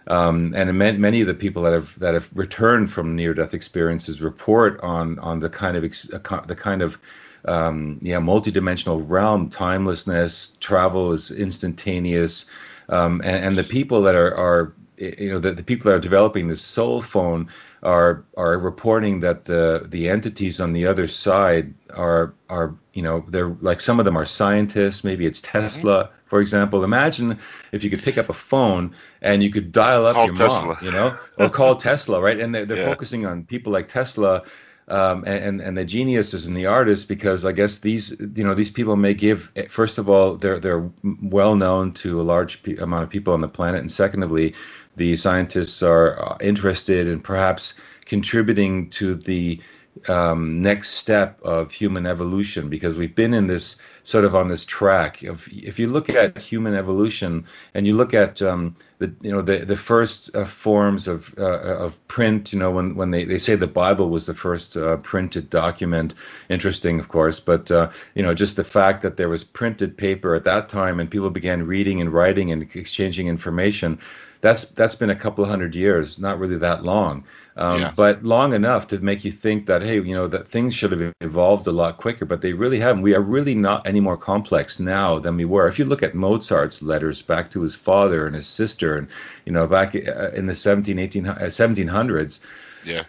Um, 0.07 0.53
and 0.55 0.75
many 0.77 1.21
of 1.21 1.27
the 1.27 1.33
people 1.33 1.63
that 1.63 1.73
have 1.73 1.97
that 1.99 2.13
have 2.13 2.29
returned 2.33 2.91
from 2.91 3.15
near-death 3.15 3.55
experiences 3.55 4.21
report 4.21 4.79
on 4.81 5.17
on 5.19 5.39
the 5.39 5.49
kind 5.49 5.75
of 5.75 5.83
ex, 5.83 6.03
the 6.03 6.55
kind 6.55 6.81
of 6.83 6.99
um, 7.47 7.99
yeah 8.01 8.17
multidimensional 8.17 9.03
realm, 9.07 9.49
timelessness, 9.49 10.51
travel 10.59 11.13
is 11.13 11.31
instantaneous, 11.31 12.45
um, 12.89 13.21
and, 13.23 13.45
and 13.45 13.57
the 13.57 13.63
people 13.63 14.01
that 14.01 14.15
are 14.15 14.35
are 14.35 14.73
you 14.97 15.29
know 15.29 15.39
the, 15.39 15.51
the 15.51 15.63
people 15.63 15.89
that 15.89 15.95
are 15.95 15.99
developing 15.99 16.47
this 16.47 16.61
soul 16.61 17.01
phone 17.01 17.49
are 17.83 18.23
are 18.37 18.57
reporting 18.57 19.19
that 19.19 19.45
the 19.45 19.85
the 19.89 20.09
entities 20.09 20.59
on 20.59 20.73
the 20.73 20.85
other 20.85 21.07
side 21.07 21.73
are 21.91 22.33
are 22.49 22.73
you 22.93 23.01
know 23.01 23.23
they're 23.29 23.55
like 23.61 23.79
some 23.79 23.99
of 23.99 24.05
them 24.05 24.17
are 24.17 24.25
scientists. 24.25 25.03
Maybe 25.03 25.25
it's 25.25 25.41
tesla 25.41 26.09
for 26.25 26.41
example. 26.41 26.83
Imagine 26.83 27.37
if 27.71 27.83
you 27.83 27.89
could 27.89 28.01
pick 28.01 28.17
up 28.17 28.29
a 28.29 28.33
phone 28.33 28.93
and 29.21 29.43
you 29.43 29.51
could 29.51 29.71
dial 29.71 30.05
up 30.07 30.15
call 30.15 30.25
your 30.25 30.35
tesla. 30.35 30.65
mom 30.65 30.77
you 30.81 30.91
know 30.91 31.17
or 31.37 31.49
call 31.49 31.75
tesla 31.75 32.19
right? 32.21 32.39
And 32.39 32.53
they're, 32.53 32.65
they're 32.65 32.77
yeah. 32.83 32.85
focusing 32.85 33.25
on 33.25 33.43
people 33.43 33.71
like 33.71 33.87
tesla 33.87 34.43
um, 34.87 35.23
and, 35.25 35.61
and 35.61 35.77
the 35.77 35.85
geniuses 35.85 36.45
and 36.45 36.55
the 36.55 36.65
artists 36.65 37.05
because 37.05 37.43
I 37.43 37.51
guess 37.51 37.79
these 37.79 38.11
you 38.35 38.43
know 38.43 38.53
these 38.53 38.69
people 38.69 38.95
may 38.95 39.13
give 39.13 39.51
first 39.69 39.97
of 39.97 40.09
all 40.09 40.35
they're 40.35 40.59
they're 40.59 40.89
well 41.23 41.55
known 41.55 41.91
to 41.93 42.21
a 42.21 42.23
large 42.23 42.61
amount 42.79 43.03
of 43.03 43.09
people 43.09 43.33
on 43.33 43.41
the 43.41 43.47
planet. 43.47 43.81
And 43.81 43.91
secondly 43.91 44.53
the 44.95 45.15
scientists 45.15 45.81
are 45.81 46.21
uh, 46.23 46.37
interested 46.39 47.07
in 47.07 47.19
perhaps 47.19 47.73
contributing 48.05 48.89
to 48.91 49.15
the 49.15 49.59
um, 50.07 50.61
next 50.61 50.91
step 50.91 51.41
of 51.41 51.71
human 51.71 52.05
evolution 52.05 52.69
because 52.69 52.97
we've 52.97 53.15
been 53.15 53.33
in 53.33 53.47
this 53.47 53.77
sort 54.03 54.25
of 54.25 54.35
on 54.35 54.49
this 54.49 54.65
track 54.65 55.23
of 55.23 55.47
if 55.51 55.79
you 55.79 55.87
look 55.87 56.09
at 56.09 56.37
human 56.37 56.75
evolution 56.75 57.45
and 57.73 57.87
you 57.87 57.93
look 57.93 58.13
at 58.13 58.41
um, 58.41 58.75
the 58.99 59.13
you 59.21 59.31
know 59.31 59.41
the 59.41 59.59
the 59.59 59.77
first 59.77 60.35
uh, 60.35 60.45
forms 60.45 61.07
of 61.07 61.33
uh, 61.37 61.59
of 61.77 62.07
print 62.07 62.53
you 62.53 62.59
know 62.59 62.71
when 62.71 62.95
when 62.95 63.11
they, 63.11 63.23
they 63.23 63.37
say 63.37 63.55
the 63.55 63.67
Bible 63.67 64.09
was 64.09 64.25
the 64.25 64.33
first 64.33 64.77
uh, 64.77 64.97
printed 64.97 65.49
document 65.49 66.13
interesting 66.49 66.99
of 66.99 67.07
course 67.07 67.39
but 67.39 67.71
uh, 67.71 67.89
you 68.15 68.21
know 68.21 68.33
just 68.33 68.57
the 68.57 68.63
fact 68.63 69.01
that 69.01 69.17
there 69.17 69.29
was 69.29 69.43
printed 69.43 69.97
paper 69.97 70.35
at 70.35 70.43
that 70.43 70.69
time 70.69 70.99
and 70.99 71.09
people 71.09 71.29
began 71.29 71.65
reading 71.65 71.99
and 72.01 72.13
writing 72.13 72.51
and 72.51 72.63
exchanging 72.75 73.27
information 73.27 73.97
that's 74.45 74.65
that's 74.65 74.95
been 74.95 75.09
a 75.09 75.15
couple 75.15 75.43
of 75.43 75.49
hundred 75.49 75.73
years, 75.73 76.19
not 76.19 76.37
really 76.37 76.57
that 76.57 76.83
long, 76.83 77.23
um, 77.57 77.81
yeah. 77.81 77.93
but 77.95 78.23
long 78.23 78.53
enough 78.53 78.87
to 78.89 78.99
make 78.99 79.23
you 79.23 79.31
think 79.31 79.65
that 79.67 79.81
hey, 79.81 79.95
you 79.95 80.13
know, 80.13 80.27
that 80.27 80.47
things 80.47 80.75
should 80.75 80.91
have 80.91 81.13
evolved 81.21 81.67
a 81.67 81.71
lot 81.71 81.97
quicker, 81.97 82.25
but 82.25 82.41
they 82.41 82.53
really 82.53 82.79
haven't. 82.79 83.01
We 83.01 83.15
are 83.15 83.21
really 83.21 83.55
not 83.55 83.85
any 83.87 83.99
more 83.99 84.17
complex 84.17 84.79
now 84.79 85.19
than 85.19 85.37
we 85.37 85.45
were. 85.45 85.67
If 85.67 85.79
you 85.79 85.85
look 85.85 86.03
at 86.03 86.15
Mozart's 86.15 86.81
letters 86.81 87.21
back 87.21 87.49
to 87.51 87.61
his 87.61 87.75
father 87.75 88.27
and 88.27 88.35
his 88.35 88.47
sister, 88.47 88.97
and 88.97 89.07
you 89.45 89.51
know, 89.51 89.67
back 89.67 89.95
uh, 89.95 90.31
in 90.31 90.47
the 90.47 90.55
17, 90.55 90.99
18, 90.99 91.25
1700s, 91.25 92.39
yeah 92.83 93.03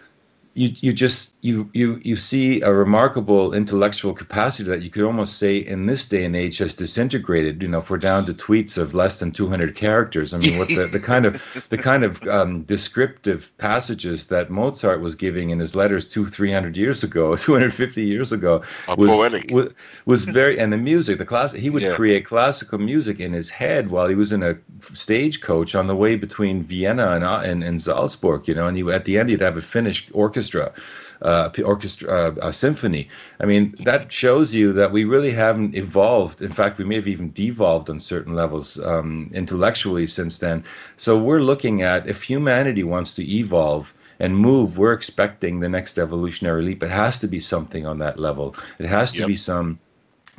you 0.57 0.73
you 0.81 0.91
just 0.91 1.35
you 1.41 1.69
you 1.73 2.01
you 2.03 2.15
see 2.15 2.61
a 2.61 2.73
remarkable 2.73 3.53
intellectual 3.53 4.11
capacity 4.11 4.67
that 4.67 4.81
you 4.81 4.89
could 4.89 5.03
almost 5.03 5.37
say 5.37 5.57
in 5.57 5.85
this 5.85 6.05
day 6.05 6.25
and 6.25 6.35
age 6.35 6.57
has 6.57 6.73
disintegrated. 6.73 7.61
You 7.61 7.67
know, 7.67 7.77
if 7.77 7.91
we're 7.91 7.97
down 7.97 8.25
to 8.25 8.33
tweets 8.33 8.75
of 8.75 8.95
less 8.95 9.19
than 9.19 9.31
200 9.31 9.75
characters. 9.75 10.33
I 10.33 10.39
mean, 10.39 10.57
what 10.57 10.67
the, 10.69 10.87
the 10.87 10.99
kind 10.99 11.27
of 11.27 11.67
the 11.69 11.77
kind 11.77 12.03
of 12.03 12.21
um, 12.27 12.63
descriptive 12.63 13.51
passages 13.59 14.25
that 14.25 14.49
Mozart 14.49 14.99
was 14.99 15.13
giving 15.13 15.51
in 15.51 15.59
his 15.59 15.75
letters 15.75 16.07
two 16.07 16.25
300 16.25 16.75
years 16.75 17.03
ago, 17.03 17.35
250 17.37 18.03
years 18.03 18.31
ago, 18.31 18.63
was, 18.97 19.31
was, 19.51 19.73
was 20.05 20.25
very 20.39 20.59
and 20.59 20.73
the 20.73 20.77
music, 20.77 21.19
the 21.19 21.25
class 21.25 21.51
he 21.51 21.69
would 21.69 21.83
yeah. 21.83 21.95
create 21.95 22.25
classical 22.25 22.79
music 22.79 23.19
in 23.19 23.31
his 23.31 23.47
head 23.47 23.91
while 23.91 24.07
he 24.07 24.15
was 24.15 24.31
in 24.31 24.41
a 24.41 24.57
stagecoach 24.93 25.75
on 25.75 25.85
the 25.85 25.95
way 25.95 26.15
between 26.15 26.63
Vienna 26.63 27.11
and 27.11 27.23
and, 27.23 27.63
and 27.63 27.79
Salzburg. 27.79 28.47
You 28.47 28.55
know, 28.55 28.67
and 28.67 28.75
he, 28.75 28.83
at 28.91 29.05
the 29.05 29.19
end 29.19 29.29
he'd 29.29 29.41
have 29.41 29.57
a 29.57 29.61
finished 29.61 30.09
orchestra 30.13 30.46
orchestra, 30.55 30.73
uh, 31.21 31.49
orchestra, 31.63 32.09
uh, 32.09 32.47
a 32.47 32.53
symphony. 32.53 33.09
I 33.39 33.45
mean, 33.45 33.75
that 33.83 34.11
shows 34.11 34.53
you 34.53 34.73
that 34.73 34.91
we 34.91 35.03
really 35.03 35.31
haven't 35.31 35.75
evolved. 35.75 36.41
In 36.41 36.53
fact, 36.53 36.77
we 36.77 36.85
may 36.85 36.95
have 36.95 37.07
even 37.07 37.31
devolved 37.33 37.89
on 37.89 37.99
certain 37.99 38.33
levels 38.33 38.79
um, 38.81 39.29
intellectually 39.33 40.07
since 40.07 40.37
then. 40.37 40.63
So 40.97 41.17
we're 41.17 41.41
looking 41.41 41.81
at 41.81 42.07
if 42.07 42.23
humanity 42.23 42.83
wants 42.83 43.13
to 43.15 43.23
evolve 43.23 43.93
and 44.19 44.35
move, 44.37 44.77
we're 44.77 44.93
expecting 44.93 45.59
the 45.59 45.69
next 45.69 45.97
evolutionary 45.97 46.63
leap. 46.63 46.83
It 46.83 46.91
has 46.91 47.19
to 47.19 47.27
be 47.27 47.39
something 47.39 47.85
on 47.85 47.99
that 47.99 48.19
level. 48.19 48.55
It 48.79 48.87
has 48.87 49.11
to 49.13 49.19
yep. 49.19 49.27
be 49.27 49.35
some 49.35 49.79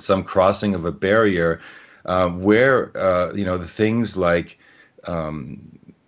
some 0.01 0.23
crossing 0.23 0.77
of 0.77 0.85
a 0.85 0.93
barrier 0.93 1.61
uh, 2.07 2.29
where 2.29 2.97
uh, 2.97 3.33
you 3.35 3.45
know 3.45 3.59
the 3.59 3.69
things 3.69 4.17
like 4.17 4.59
um, 5.07 5.61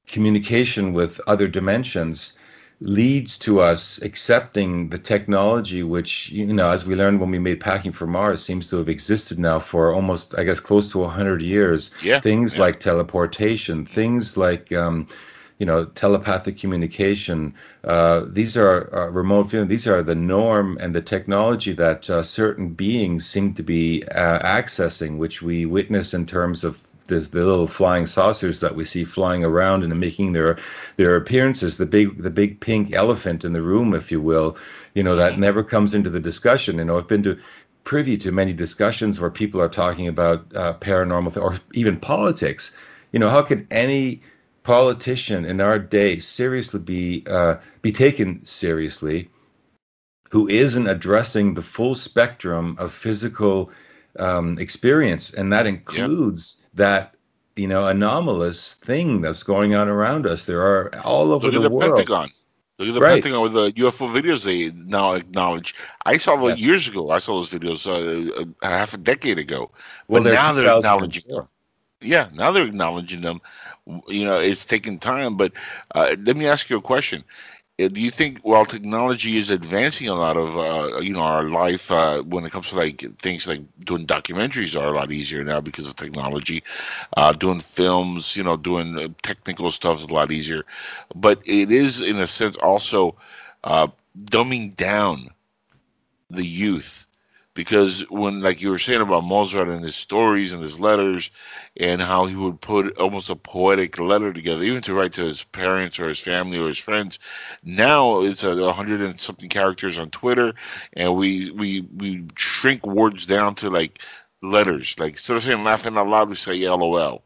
communication 0.06 0.92
with 0.92 1.20
other 1.26 1.48
dimensions 1.48 2.34
leads 2.80 3.36
to 3.36 3.60
us 3.60 4.00
accepting 4.00 4.88
the 4.88 4.98
technology 4.98 5.82
which 5.82 6.30
you 6.30 6.46
know 6.46 6.70
as 6.70 6.86
we 6.86 6.94
learned 6.94 7.20
when 7.20 7.30
we 7.30 7.38
made 7.38 7.60
packing 7.60 7.92
for 7.92 8.06
mars 8.06 8.42
seems 8.42 8.68
to 8.68 8.76
have 8.76 8.88
existed 8.88 9.38
now 9.38 9.58
for 9.58 9.92
almost 9.92 10.34
i 10.38 10.44
guess 10.44 10.60
close 10.60 10.90
to 10.90 10.98
100 10.98 11.42
years 11.42 11.90
yeah 12.02 12.18
things 12.20 12.54
yeah. 12.54 12.62
like 12.62 12.80
teleportation 12.80 13.84
things 13.84 14.38
like 14.38 14.72
um, 14.72 15.06
you 15.58 15.66
know 15.66 15.84
telepathic 15.84 16.56
communication 16.58 17.54
uh, 17.84 18.24
these 18.26 18.56
are 18.56 18.92
uh, 18.96 19.10
remote 19.10 19.44
viewing 19.44 19.68
these 19.68 19.86
are 19.86 20.02
the 20.02 20.14
norm 20.14 20.78
and 20.80 20.94
the 20.94 21.02
technology 21.02 21.74
that 21.74 22.08
uh, 22.08 22.22
certain 22.22 22.70
beings 22.70 23.26
seem 23.28 23.52
to 23.52 23.62
be 23.62 24.02
uh, 24.14 24.38
accessing 24.38 25.18
which 25.18 25.42
we 25.42 25.66
witness 25.66 26.14
in 26.14 26.24
terms 26.24 26.64
of 26.64 26.78
there's 27.10 27.28
the 27.30 27.44
little 27.44 27.66
flying 27.66 28.06
saucers 28.06 28.60
that 28.60 28.74
we 28.74 28.84
see 28.84 29.04
flying 29.04 29.44
around 29.44 29.84
and 29.84 30.00
making 30.00 30.32
their 30.32 30.58
their 30.96 31.16
appearances. 31.16 31.76
The 31.76 31.86
big 31.86 32.22
the 32.22 32.30
big 32.30 32.60
pink 32.60 32.94
elephant 32.94 33.44
in 33.44 33.52
the 33.52 33.62
room, 33.62 33.94
if 33.94 34.10
you 34.10 34.20
will, 34.20 34.56
you 34.94 35.02
know 35.02 35.16
that 35.16 35.38
never 35.38 35.62
comes 35.62 35.94
into 35.94 36.10
the 36.10 36.20
discussion. 36.20 36.78
You 36.78 36.84
know, 36.84 36.98
I've 36.98 37.08
been 37.08 37.22
to 37.24 37.38
privy 37.84 38.16
to 38.18 38.32
many 38.32 38.52
discussions 38.52 39.20
where 39.20 39.30
people 39.30 39.60
are 39.60 39.68
talking 39.68 40.08
about 40.08 40.44
uh, 40.56 40.74
paranormal 40.80 41.34
th- 41.34 41.44
or 41.44 41.58
even 41.74 41.98
politics. 41.98 42.70
You 43.12 43.18
know, 43.18 43.28
how 43.28 43.42
could 43.42 43.66
any 43.70 44.22
politician 44.62 45.44
in 45.44 45.60
our 45.60 45.78
day 45.78 46.18
seriously 46.18 46.80
be 46.80 47.24
uh, 47.28 47.56
be 47.82 47.92
taken 47.92 48.44
seriously 48.44 49.28
who 50.30 50.48
isn't 50.48 50.86
addressing 50.86 51.54
the 51.54 51.62
full 51.62 51.94
spectrum 51.94 52.76
of 52.78 52.92
physical 52.92 53.70
um, 54.18 54.58
experience, 54.58 55.32
and 55.34 55.52
that 55.52 55.66
includes. 55.66 56.59
That 56.74 57.14
you 57.56 57.66
know 57.66 57.86
anomalous 57.86 58.74
thing 58.74 59.20
that's 59.20 59.42
going 59.42 59.74
on 59.74 59.88
around 59.88 60.26
us. 60.26 60.46
There 60.46 60.62
are 60.62 60.94
all 61.04 61.32
over 61.32 61.46
Look 61.46 61.52
the, 61.52 61.58
at 61.58 61.62
the 61.62 61.70
world. 61.70 61.96
Pentagon. 61.96 62.30
Look 62.78 62.88
at 62.88 62.94
the 62.94 63.00
Right. 63.00 63.22
Pentagon 63.22 63.42
with 63.42 63.52
the 63.52 63.72
UFO 63.82 64.08
videos 64.10 64.44
they 64.44 64.70
now 64.70 65.12
acknowledge. 65.12 65.74
I 66.06 66.16
saw 66.16 66.36
them 66.36 66.56
years 66.56 66.88
ago. 66.88 67.10
I 67.10 67.18
saw 67.18 67.34
those 67.34 67.50
videos 67.50 67.86
uh, 67.86 68.46
a 68.62 68.68
half 68.68 68.94
a 68.94 68.98
decade 68.98 69.38
ago. 69.38 69.70
Well, 70.08 70.22
But 70.22 70.24
they're 70.24 70.34
now 70.34 70.52
they're 70.52 70.76
acknowledging 70.76 71.24
them. 71.28 71.48
Yeah, 72.00 72.30
now 72.32 72.50
they're 72.50 72.66
acknowledging 72.66 73.20
them. 73.20 73.40
You 74.08 74.24
know, 74.24 74.36
it's 74.38 74.64
taking 74.64 74.98
time, 74.98 75.36
but 75.36 75.52
uh, 75.94 76.16
let 76.24 76.36
me 76.36 76.46
ask 76.46 76.70
you 76.70 76.78
a 76.78 76.82
question. 76.82 77.24
Uh, 77.80 77.88
Do 77.88 78.00
you 78.00 78.10
think 78.10 78.40
while 78.42 78.66
technology 78.66 79.38
is 79.38 79.50
advancing 79.50 80.08
a 80.08 80.14
lot 80.14 80.36
of 80.36 80.56
uh, 80.58 81.00
you 81.00 81.12
know 81.12 81.20
our 81.20 81.44
life 81.48 81.90
uh, 81.90 82.22
when 82.22 82.44
it 82.44 82.50
comes 82.52 82.68
to 82.70 82.76
like 82.76 83.04
things 83.20 83.46
like 83.46 83.62
doing 83.84 84.06
documentaries 84.06 84.78
are 84.80 84.88
a 84.88 84.96
lot 84.96 85.12
easier 85.12 85.44
now 85.44 85.60
because 85.60 85.88
of 85.88 85.96
technology, 85.96 86.62
uh, 87.16 87.32
doing 87.32 87.60
films, 87.60 88.36
you 88.36 88.44
know, 88.44 88.56
doing 88.56 88.98
uh, 88.98 89.08
technical 89.22 89.70
stuff 89.70 89.98
is 90.00 90.04
a 90.06 90.14
lot 90.14 90.32
easier, 90.32 90.64
but 91.14 91.40
it 91.46 91.70
is 91.72 92.00
in 92.00 92.18
a 92.20 92.26
sense 92.26 92.56
also 92.56 93.16
uh, 93.64 93.88
dumbing 94.24 94.76
down 94.76 95.30
the 96.30 96.46
youth 96.46 97.06
because 97.54 98.08
when 98.10 98.40
like 98.40 98.60
you 98.60 98.70
were 98.70 98.78
saying 98.78 99.00
about 99.00 99.24
Mozart 99.24 99.68
and 99.68 99.84
his 99.84 99.96
stories 99.96 100.52
and 100.52 100.62
his 100.62 100.78
letters 100.78 101.30
and 101.76 102.00
how 102.00 102.26
he 102.26 102.36
would 102.36 102.60
put 102.60 102.96
almost 102.96 103.30
a 103.30 103.36
poetic 103.36 103.98
letter 103.98 104.32
together 104.32 104.62
even 104.62 104.82
to 104.82 104.94
write 104.94 105.12
to 105.14 105.24
his 105.24 105.42
parents 105.44 105.98
or 105.98 106.08
his 106.08 106.20
family 106.20 106.58
or 106.58 106.68
his 106.68 106.78
friends 106.78 107.18
now 107.64 108.20
it's 108.20 108.44
a 108.44 108.72
hundred 108.72 109.00
and 109.00 109.18
something 109.18 109.48
characters 109.48 109.98
on 109.98 110.10
Twitter 110.10 110.54
and 110.92 111.16
we 111.16 111.50
we 111.50 111.80
we 111.96 112.24
shrink 112.36 112.86
words 112.86 113.26
down 113.26 113.54
to 113.54 113.68
like 113.68 113.98
letters. 114.42 114.94
Like 114.98 115.12
instead 115.14 115.36
of 115.36 115.42
saying 115.42 115.64
laughing 115.64 115.96
out 115.98 116.08
loud 116.08 116.28
we 116.28 116.36
say 116.36 116.68
LOL 116.68 117.24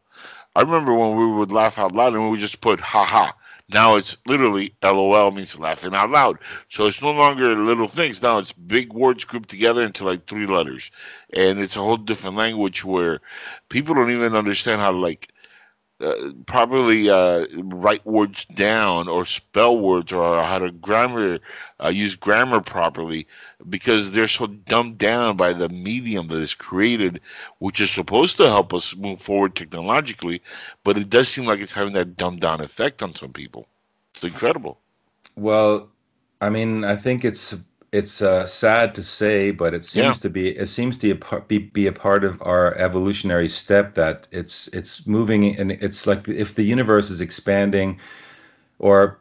I 0.55 0.61
remember 0.61 0.93
when 0.93 1.17
we 1.17 1.27
would 1.27 1.51
laugh 1.51 1.77
out 1.77 1.93
loud 1.93 2.13
and 2.13 2.23
we 2.23 2.29
would 2.31 2.39
just 2.39 2.61
put 2.61 2.79
ha 2.79 3.05
ha 3.05 3.35
now 3.69 3.95
it's 3.95 4.15
literally 4.27 4.75
LOL 4.83 5.31
means 5.31 5.57
laughing 5.57 5.95
out 5.95 6.11
loud. 6.11 6.37
So 6.69 6.85
it's 6.85 7.01
no 7.01 7.11
longer 7.11 7.55
little 7.55 7.87
things. 7.87 8.21
Now 8.21 8.37
it's 8.37 8.53
big 8.53 8.93
words 8.93 9.23
grouped 9.25 9.49
together 9.49 9.83
into 9.83 10.05
like 10.05 10.27
three 10.27 10.45
letters. 10.45 10.91
And 11.33 11.59
it's 11.59 11.75
a 11.75 11.79
whole 11.79 11.97
different 11.97 12.37
language 12.37 12.85
where 12.85 13.21
people 13.69 13.95
don't 13.95 14.11
even 14.11 14.35
understand 14.35 14.81
how 14.81 14.91
to 14.91 14.97
like 14.97 15.29
uh, 16.01 16.13
properly 16.45 17.09
uh, 17.09 17.45
write 17.55 18.05
words 18.05 18.45
down 18.55 19.07
or 19.07 19.25
spell 19.25 19.79
words 19.79 20.11
or 20.11 20.43
how 20.43 20.59
to 20.59 20.71
grammar 20.71 21.39
uh, 21.83 21.87
use 21.87 22.15
grammar 22.15 22.59
properly 22.59 23.25
because 23.69 24.11
they're 24.11 24.27
so 24.27 24.47
dumbed 24.47 24.97
down 24.97 25.37
by 25.37 25.53
the 25.53 25.69
medium 25.69 26.27
that 26.27 26.41
is 26.41 26.53
created 26.53 27.21
which 27.59 27.79
is 27.79 27.89
supposed 27.89 28.35
to 28.35 28.43
help 28.43 28.73
us 28.73 28.95
move 28.95 29.21
forward 29.21 29.55
technologically 29.55 30.41
but 30.83 30.97
it 30.97 31.09
does 31.09 31.27
seem 31.27 31.45
like 31.45 31.59
it's 31.59 31.73
having 31.73 31.93
that 31.93 32.15
dumbed 32.17 32.41
down 32.41 32.61
effect 32.61 33.01
on 33.01 33.13
some 33.13 33.33
people. 33.33 33.67
It's 34.13 34.23
incredible. 34.23 34.79
Well, 35.35 35.89
I 36.41 36.49
mean, 36.49 36.85
I 36.85 36.95
think 36.95 37.25
it's 37.25 37.55
it's 37.95 38.21
uh, 38.21 38.45
sad 38.45 38.93
to 38.95 39.03
say, 39.03 39.51
but 39.51 39.73
it 39.73 39.85
seems 39.85 40.17
Yeah. 40.17 40.23
to 40.25 40.29
be 40.29 40.45
it 40.63 40.69
seems 40.69 40.97
to 40.97 41.07
be 41.07 41.11
a, 41.11 41.15
part, 41.15 41.47
be, 41.47 41.57
be 41.59 41.87
a 41.87 41.91
part 41.93 42.23
of 42.23 42.41
our 42.41 42.75
evolutionary 42.75 43.49
step 43.49 43.95
that 43.95 44.27
it's 44.31 44.67
it's 44.73 45.07
moving 45.07 45.57
and 45.59 45.71
it's 45.71 46.05
like 46.05 46.27
if 46.27 46.55
the 46.55 46.63
universe 46.63 47.09
is 47.09 47.21
expanding, 47.21 47.97
or 48.79 49.17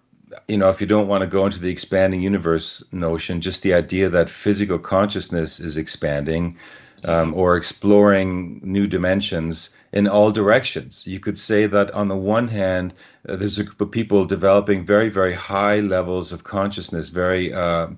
you 0.48 0.58
know, 0.58 0.68
if 0.70 0.80
you 0.80 0.86
don't 0.86 1.08
want 1.08 1.22
to 1.22 1.26
go 1.28 1.46
into 1.46 1.60
the 1.60 1.70
expanding 1.70 2.20
universe 2.20 2.84
notion, 2.92 3.40
just 3.40 3.62
the 3.62 3.74
idea 3.74 4.08
that 4.10 4.28
physical 4.28 4.78
consciousness 4.78 5.60
is 5.60 5.76
expanding 5.76 6.56
um, 7.04 7.32
or 7.34 7.56
exploring 7.56 8.60
new 8.64 8.86
dimensions 8.86 9.70
in 9.94 10.08
all 10.08 10.32
directions. 10.32 11.06
You 11.06 11.20
could 11.20 11.38
say 11.38 11.66
that 11.68 11.90
on 11.92 12.08
the 12.08 12.16
one 12.16 12.48
hand, 12.48 12.92
uh, 13.28 13.36
there's 13.36 13.58
a 13.58 13.64
group 13.64 13.80
of 13.80 13.90
people 13.92 14.26
developing 14.26 14.84
very, 14.84 15.08
very 15.08 15.32
high 15.32 15.80
levels 15.80 16.32
of 16.32 16.42
consciousness, 16.42 17.08
very, 17.08 17.52
uh, 17.54 17.88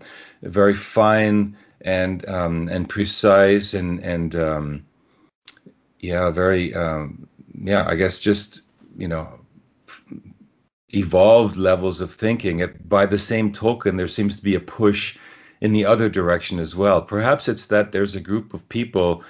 very 0.43 0.75
fine 0.75 1.57
and 1.81 2.29
um, 2.29 2.69
and 2.69 2.89
precise 2.89 3.73
and 3.75 4.01
and 4.01 4.35
um, 4.37 4.87
yeah, 6.01 6.31
very 6.31 6.75
um, 6.75 7.27
yeah. 7.63 7.87
I 7.89 7.95
guess 7.95 8.19
just 8.19 8.61
you 8.99 9.09
know 9.09 9.41
evolved 10.91 11.57
levels 11.57 12.01
of 12.03 12.15
thinking. 12.15 12.63
By 12.89 13.07
the 13.07 13.19
same 13.19 13.53
token, 13.53 13.97
there 13.97 14.09
seems 14.09 14.37
to 14.37 14.43
be 14.43 14.55
a 14.55 14.61
push 14.61 15.17
in 15.63 15.73
the 15.73 15.87
other 15.87 16.11
direction 16.11 16.59
as 16.59 16.77
well. 16.77 17.01
Perhaps 17.01 17.49
it's 17.49 17.67
that 17.67 17.93
there's 17.93 18.15
a 18.15 18.21
group 18.21 18.53
of 18.53 18.69
people 18.69 19.25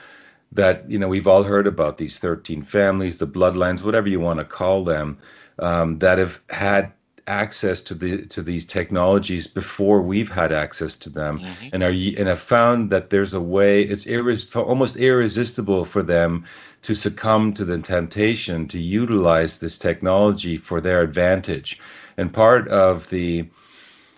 that 0.52 0.88
you 0.90 0.98
know 0.98 1.08
we've 1.08 1.26
all 1.26 1.42
heard 1.42 1.66
about 1.66 1.98
these 1.98 2.18
13 2.18 2.62
families, 2.62 3.18
the 3.18 3.26
bloodlines, 3.26 3.82
whatever 3.82 4.08
you 4.08 4.20
want 4.20 4.38
to 4.38 4.44
call 4.44 4.84
them, 4.84 5.18
um, 5.58 5.98
that 5.98 6.18
have 6.18 6.40
had 6.50 6.92
access 7.26 7.80
to 7.80 7.94
the 7.94 8.24
to 8.26 8.42
these 8.42 8.64
technologies 8.64 9.46
before 9.46 10.00
we've 10.00 10.30
had 10.30 10.52
access 10.52 10.94
to 10.94 11.10
them 11.10 11.40
and 11.72 11.82
are 11.82 11.90
and 11.90 12.28
have 12.28 12.40
found 12.40 12.88
that 12.90 13.10
there's 13.10 13.34
a 13.34 13.40
way 13.40 13.82
it's 13.82 14.04
irres- 14.04 14.54
almost 14.54 14.96
irresistible 14.96 15.84
for 15.84 16.04
them 16.04 16.44
to 16.82 16.94
succumb 16.94 17.52
to 17.52 17.64
the 17.64 17.78
temptation 17.78 18.68
to 18.68 18.78
utilize 18.78 19.58
this 19.58 19.76
technology 19.76 20.56
for 20.56 20.80
their 20.80 21.02
advantage 21.02 21.80
and 22.16 22.32
part 22.32 22.68
of 22.68 23.10
the 23.10 23.44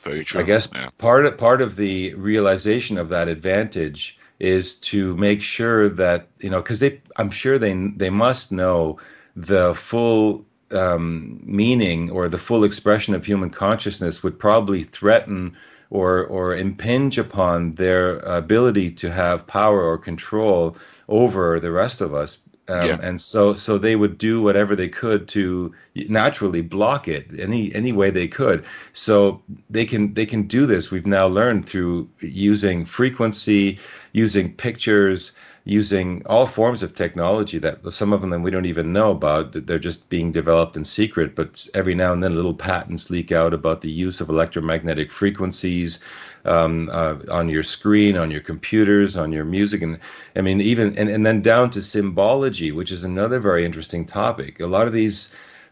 very 0.02 0.22
true 0.22 0.40
I 0.40 0.44
guess 0.44 0.68
yeah. 0.74 0.90
part 0.98 1.24
of 1.24 1.38
part 1.38 1.62
of 1.62 1.76
the 1.76 2.12
realization 2.14 2.98
of 2.98 3.08
that 3.08 3.28
advantage 3.28 4.17
is 4.40 4.74
to 4.74 5.16
make 5.16 5.42
sure 5.42 5.88
that 5.88 6.28
you 6.40 6.50
know 6.50 6.62
because 6.62 6.80
they 6.80 7.00
I'm 7.16 7.30
sure 7.30 7.58
they 7.58 7.74
they 7.96 8.10
must 8.10 8.52
know 8.52 8.98
the 9.36 9.74
full 9.74 10.44
um, 10.70 11.40
meaning 11.44 12.10
or 12.10 12.28
the 12.28 12.38
full 12.38 12.64
expression 12.64 13.14
of 13.14 13.24
human 13.24 13.50
consciousness 13.50 14.22
would 14.22 14.38
probably 14.38 14.84
threaten 14.84 15.56
or 15.90 16.24
or 16.26 16.54
impinge 16.56 17.18
upon 17.18 17.74
their 17.74 18.18
ability 18.20 18.90
to 18.92 19.10
have 19.10 19.46
power 19.46 19.82
or 19.82 19.98
control 19.98 20.76
over 21.08 21.58
the 21.60 21.70
rest 21.72 22.00
of 22.00 22.14
us. 22.14 22.38
Um, 22.68 22.76
Yeah. 22.84 22.98
and 23.00 23.18
so 23.20 23.54
so 23.54 23.78
they 23.78 23.96
would 23.96 24.18
do 24.18 24.42
whatever 24.42 24.76
they 24.76 24.88
could 24.90 25.26
to 25.28 25.72
naturally 26.08 26.60
block 26.60 27.08
it 27.08 27.26
any 27.38 27.74
any 27.74 27.92
way 27.92 28.10
they 28.10 28.28
could. 28.28 28.64
So 28.92 29.42
they 29.70 29.86
can 29.86 30.12
they 30.14 30.26
can 30.26 30.42
do 30.42 30.66
this. 30.66 30.90
We've 30.90 31.06
now 31.06 31.26
learned 31.26 31.64
through 31.66 32.08
using 32.20 32.84
frequency 32.84 33.78
using 34.24 34.52
pictures 34.54 35.32
using 35.64 36.22
all 36.26 36.46
forms 36.46 36.82
of 36.82 36.94
technology 36.94 37.58
that 37.58 37.76
some 37.92 38.12
of 38.14 38.20
them 38.22 38.42
we 38.42 38.50
don't 38.50 38.72
even 38.72 38.92
know 38.98 39.10
about 39.10 39.52
that 39.52 39.66
they're 39.66 39.86
just 39.90 40.08
being 40.08 40.32
developed 40.32 40.76
in 40.78 40.84
secret 40.84 41.34
but 41.34 41.66
every 41.74 41.94
now 41.94 42.10
and 42.12 42.22
then 42.22 42.34
little 42.34 42.58
patents 42.68 43.10
leak 43.10 43.30
out 43.32 43.52
about 43.52 43.80
the 43.82 43.90
use 44.06 44.20
of 44.20 44.28
electromagnetic 44.30 45.12
frequencies 45.12 45.98
um, 46.44 46.88
uh, 46.92 47.16
on 47.30 47.48
your 47.48 47.62
screen, 47.62 48.16
on 48.16 48.30
your 48.30 48.40
computers, 48.40 49.16
on 49.16 49.32
your 49.32 49.44
music, 49.44 49.82
and 49.82 49.98
I 50.36 50.40
mean 50.40 50.60
even 50.60 50.96
and, 50.98 51.08
and 51.08 51.24
then 51.26 51.42
down 51.42 51.70
to 51.72 51.82
symbology, 51.82 52.72
which 52.72 52.90
is 52.92 53.04
another 53.04 53.38
very 53.38 53.64
interesting 53.64 54.04
topic. 54.04 54.60
A 54.60 54.66
lot 54.66 54.86
of 54.86 54.92
these 54.92 55.28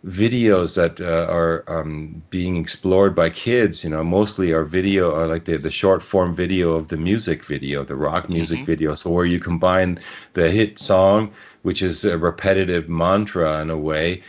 videos 0.06 0.76
that 0.76 1.00
uh, 1.00 1.26
are 1.28 1.64
um, 1.66 2.22
being 2.30 2.56
explored 2.56 3.14
by 3.14 3.28
kids, 3.28 3.82
you 3.82 3.90
know, 3.90 4.04
mostly 4.04 4.52
are 4.52 4.64
video, 4.64 5.14
are 5.14 5.26
like 5.26 5.44
the, 5.46 5.56
the 5.56 5.70
short 5.70 6.02
form 6.02 6.34
video 6.34 6.74
of 6.74 6.88
the 6.88 6.96
music 6.96 7.44
video, 7.44 7.84
the 7.84 7.96
rock 7.96 8.28
music 8.28 8.64
video. 8.64 8.94
So 8.94 9.10
where 9.10 9.24
you 9.24 9.40
combine 9.40 9.98
the 10.34 10.50
hit 10.50 10.78
song, 10.78 11.32
which 11.62 11.82
is 11.82 12.04
a 12.04 12.16
repetitive 12.16 12.88
mantra 12.88 13.60
in 13.60 13.70
a 13.70 13.76
way, 13.76 14.22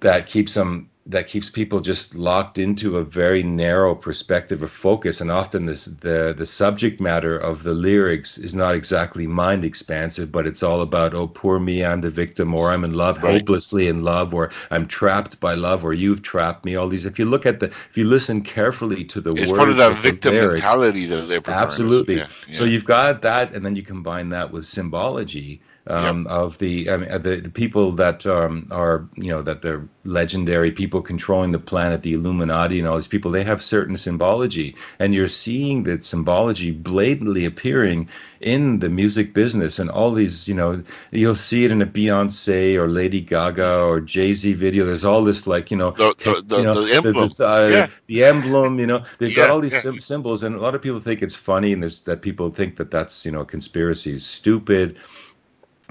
that 0.00 0.26
keeps 0.26 0.54
them 0.54 0.90
that 1.08 1.26
keeps 1.26 1.48
people 1.48 1.80
just 1.80 2.14
locked 2.14 2.58
into 2.58 2.98
a 2.98 3.04
very 3.04 3.42
narrow 3.42 3.94
perspective 3.94 4.62
of 4.62 4.70
focus 4.70 5.20
and 5.22 5.30
often 5.30 5.64
this 5.66 5.86
the 5.86 6.34
the 6.36 6.44
subject 6.44 7.00
matter 7.00 7.38
of 7.38 7.62
the 7.62 7.72
lyrics 7.72 8.36
is 8.36 8.54
not 8.54 8.74
exactly 8.74 9.26
mind 9.26 9.64
expansive 9.64 10.30
but 10.30 10.46
it's 10.46 10.62
all 10.62 10.82
about 10.82 11.14
oh 11.14 11.26
poor 11.26 11.58
me 11.58 11.82
i'm 11.84 12.02
the 12.02 12.10
victim 12.10 12.54
or 12.54 12.70
i'm 12.70 12.84
in 12.84 12.92
love 12.92 13.22
Right. 13.22 13.40
hopelessly 13.40 13.88
in 13.88 14.02
love 14.04 14.34
or 14.34 14.50
i'm 14.70 14.86
trapped 14.86 15.40
by 15.40 15.54
love 15.54 15.82
or 15.84 15.94
you've 15.94 16.22
trapped 16.22 16.64
me 16.66 16.76
all 16.76 16.88
these 16.88 17.06
if 17.06 17.18
you 17.18 17.24
look 17.24 17.46
at 17.46 17.58
the 17.60 17.66
if 17.90 17.96
you 17.96 18.04
listen 18.04 18.42
carefully 18.42 19.02
to 19.04 19.20
the 19.20 19.30
words. 19.30 19.42
it's 19.42 19.50
words 19.50 19.58
part 19.58 19.70
of 19.70 19.76
that 19.78 20.02
victim 20.02 20.34
lyrics, 20.34 20.60
mentality 20.62 21.06
that 21.06 21.26
they're 21.28 21.40
preparing. 21.40 21.62
Absolutely. 21.68 22.16
Yeah, 22.18 22.28
So 22.50 22.64
you've 22.64 22.84
got 22.84 23.22
that, 23.22 23.54
and 23.54 23.64
then 23.64 23.74
you 23.76 23.82
combine 23.82 24.28
that 24.30 24.50
with 24.52 24.64
symbology 24.66 25.60
um, 25.88 26.26
of 26.28 26.58
the, 26.58 26.90
I 26.90 26.96
mean, 26.98 27.10
uh, 27.10 27.18
the 27.18 27.40
the 27.40 27.50
people 27.50 27.92
that 27.92 28.26
um, 28.26 28.66
are 28.70 29.06
you 29.16 29.28
know 29.30 29.42
that 29.42 29.62
they're 29.62 29.88
legendary 30.04 30.70
people 30.72 31.02
controlling 31.02 31.52
the 31.52 31.58
planet, 31.58 32.02
the 32.02 32.14
Illuminati, 32.14 32.78
and 32.78 32.88
all 32.88 32.96
these 32.96 33.08
people. 33.08 33.30
They 33.30 33.44
have 33.44 33.62
certain 33.62 33.96
symbology, 33.96 34.74
and 34.98 35.14
you're 35.14 35.28
seeing 35.28 35.84
that 35.84 36.04
symbology 36.04 36.70
blatantly 36.70 37.44
appearing 37.44 38.08
in 38.40 38.78
the 38.78 38.88
music 38.88 39.34
business, 39.34 39.78
and 39.78 39.90
all 39.90 40.12
these 40.12 40.46
you 40.48 40.54
know 40.54 40.82
you'll 41.10 41.34
see 41.34 41.64
it 41.64 41.72
in 41.72 41.82
a 41.82 41.86
Beyonce 41.86 42.76
or 42.76 42.88
Lady 42.88 43.20
Gaga 43.20 43.80
or 43.80 44.00
Jay 44.00 44.34
Z 44.34 44.52
video. 44.54 44.84
There's 44.86 45.04
all 45.04 45.24
this 45.24 45.46
like 45.46 45.70
you 45.70 45.76
know 45.76 45.90
The- 45.92 46.14
the- 46.18 46.42
the- 46.46 46.56
you 46.58 46.62
know, 46.64 46.84
the 46.84 46.94
emblem. 46.94 47.32
uh, 47.40 47.68
Yeah. 47.72 47.88
the 48.06 48.24
emblem. 48.24 48.78
You 48.78 48.86
know 48.86 49.02
they've 49.18 49.34
got 49.34 49.50
all 49.50 49.60
these 49.60 49.72
yeah. 49.72 49.82
sym- 49.82 50.00
symbols, 50.00 50.42
and 50.44 50.54
a 50.54 50.60
lot 50.60 50.74
of 50.74 50.82
people 50.82 51.00
think 51.00 51.22
it's 51.22 51.34
funny, 51.34 51.72
and 51.72 51.82
there's 51.82 52.02
that 52.02 52.22
people 52.22 52.50
think 52.50 52.76
that 52.76 52.90
that's 52.90 53.24
you 53.26 53.32
know 53.32 53.44
conspiracy 53.44 54.14
is 54.14 54.24
stupid. 54.26 54.96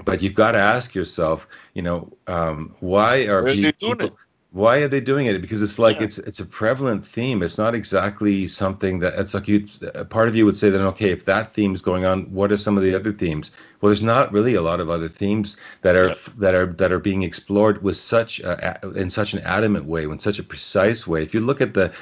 But 0.04 0.22
you've 0.22 0.34
got 0.34 0.52
to 0.52 0.58
ask 0.58 0.94
yourself, 0.94 1.46
you 1.74 1.82
know, 1.82 2.10
um, 2.26 2.74
why 2.80 3.26
are 3.26 3.42
Why 3.42 3.50
are 3.50 3.56
they 3.56 3.72
people, 3.72 3.94
doing 3.94 4.00
it? 4.08 4.12
why 4.52 4.78
are 4.78 4.88
they 4.88 5.00
doing 5.00 5.26
it? 5.26 5.40
Because 5.40 5.60
it's 5.62 5.78
like 5.78 5.98
Yeah. 5.98 6.04
it's 6.04 6.18
it's 6.18 6.40
a 6.40 6.44
prevalent 6.46 7.06
theme. 7.06 7.42
It's 7.42 7.58
not 7.58 7.74
exactly 7.74 8.46
something 8.46 8.98
that 9.00 9.14
it's 9.18 9.34
like 9.34 9.46
you. 9.48 9.66
Part 10.08 10.28
of 10.28 10.34
you 10.36 10.44
would 10.46 10.56
say 10.56 10.70
that 10.70 10.80
okay, 10.80 11.10
if 11.10 11.24
that 11.26 11.52
theme's 11.54 11.82
going 11.82 12.04
on, 12.06 12.22
what 12.32 12.50
are 12.50 12.56
some 12.56 12.76
of 12.78 12.82
the 12.82 12.94
other 12.94 13.12
themes? 13.12 13.50
Well, 13.80 13.90
there's 13.90 14.02
not 14.02 14.32
really 14.32 14.54
a 14.54 14.62
lot 14.62 14.80
of 14.80 14.88
other 14.88 15.08
themes 15.08 15.56
that 15.82 15.96
are 15.96 16.08
Yeah. 16.08 16.14
that 16.38 16.54
are 16.54 16.66
that 16.66 16.92
are 16.92 16.98
being 17.00 17.22
explored 17.22 17.82
with 17.82 17.96
such 17.96 18.40
a- 18.40 18.78
in 18.96 19.10
such 19.10 19.34
an 19.34 19.40
adamant 19.40 19.84
way, 19.84 20.04
in 20.04 20.18
such 20.18 20.38
a 20.38 20.42
precise 20.42 21.06
way. 21.06 21.22
If 21.22 21.34
you 21.34 21.40
look 21.40 21.60
at 21.60 21.74
the 21.74 21.92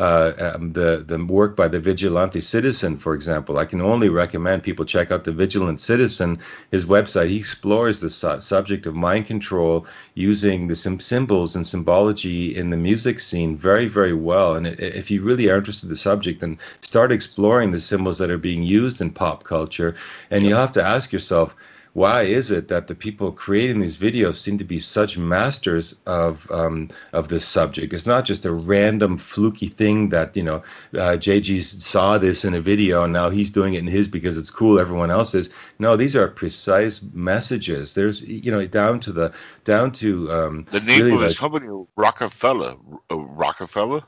uh, 0.00 0.54
um, 0.54 0.72
the 0.72 1.04
the 1.06 1.22
work 1.26 1.54
by 1.54 1.68
the 1.68 1.78
Vigilante 1.78 2.40
Citizen, 2.40 2.96
for 2.96 3.14
example, 3.14 3.58
I 3.58 3.66
can 3.66 3.82
only 3.82 4.08
recommend 4.08 4.62
people 4.62 4.86
check 4.86 5.10
out 5.10 5.24
the 5.24 5.32
Vigilant 5.32 5.82
Citizen. 5.82 6.38
His 6.70 6.86
website 6.86 7.28
he 7.28 7.36
explores 7.36 8.00
the 8.00 8.08
su- 8.08 8.40
subject 8.40 8.86
of 8.86 8.94
mind 8.94 9.26
control 9.26 9.86
using 10.14 10.68
the 10.68 10.74
sim- 10.74 11.00
symbols 11.00 11.54
and 11.54 11.66
symbology 11.66 12.56
in 12.56 12.70
the 12.70 12.78
music 12.78 13.20
scene 13.20 13.58
very 13.58 13.88
very 13.88 14.14
well. 14.14 14.54
And 14.54 14.66
i 14.66 14.70
if 15.00 15.10
you 15.10 15.22
really 15.22 15.50
are 15.50 15.58
interested 15.58 15.86
in 15.86 15.92
the 15.92 15.96
subject, 16.10 16.40
then 16.40 16.58
start 16.80 17.12
exploring 17.12 17.70
the 17.72 17.80
symbols 17.80 18.16
that 18.18 18.30
are 18.30 18.38
being 18.38 18.62
used 18.62 19.02
in 19.02 19.10
pop 19.10 19.44
culture, 19.44 19.94
and 20.30 20.46
you 20.46 20.54
have 20.54 20.72
to 20.72 20.82
ask 20.82 21.12
yourself 21.12 21.54
why 21.94 22.22
is 22.22 22.50
it 22.50 22.68
that 22.68 22.86
the 22.86 22.94
people 22.94 23.32
creating 23.32 23.80
these 23.80 23.98
videos 23.98 24.36
seem 24.36 24.58
to 24.58 24.64
be 24.64 24.78
such 24.78 25.18
masters 25.18 25.96
of 26.06 26.50
um, 26.52 26.88
of 27.12 27.28
this 27.28 27.44
subject? 27.44 27.92
It's 27.92 28.06
not 28.06 28.24
just 28.24 28.44
a 28.44 28.52
random 28.52 29.18
fluky 29.18 29.68
thing 29.68 30.08
that 30.10 30.36
you 30.36 30.42
know 30.44 30.62
uh, 30.96 31.16
Jay 31.16 31.42
Z 31.42 31.62
saw 31.62 32.16
this 32.18 32.44
in 32.44 32.54
a 32.54 32.60
video 32.60 33.02
and 33.04 33.12
now 33.12 33.28
he's 33.30 33.50
doing 33.50 33.74
it 33.74 33.78
in 33.78 33.86
his 33.88 34.06
because 34.06 34.36
it's 34.36 34.50
cool. 34.50 34.78
Everyone 34.78 35.10
else 35.10 35.34
is. 35.34 35.50
No, 35.80 35.96
these 35.96 36.14
are 36.14 36.28
precise 36.28 37.00
messages. 37.12 37.94
There's 37.94 38.22
you 38.22 38.50
know 38.52 38.64
down 38.66 39.00
to 39.00 39.12
the 39.12 39.32
down 39.64 39.90
to 39.92 40.30
um, 40.32 40.66
The 40.70 40.80
name 40.80 41.00
really 41.02 41.14
of 41.16 41.20
his 41.22 41.30
like- 41.32 41.38
company, 41.38 41.86
Rockefeller. 41.96 42.76
Uh, 43.10 43.16
Rockefeller. 43.16 44.02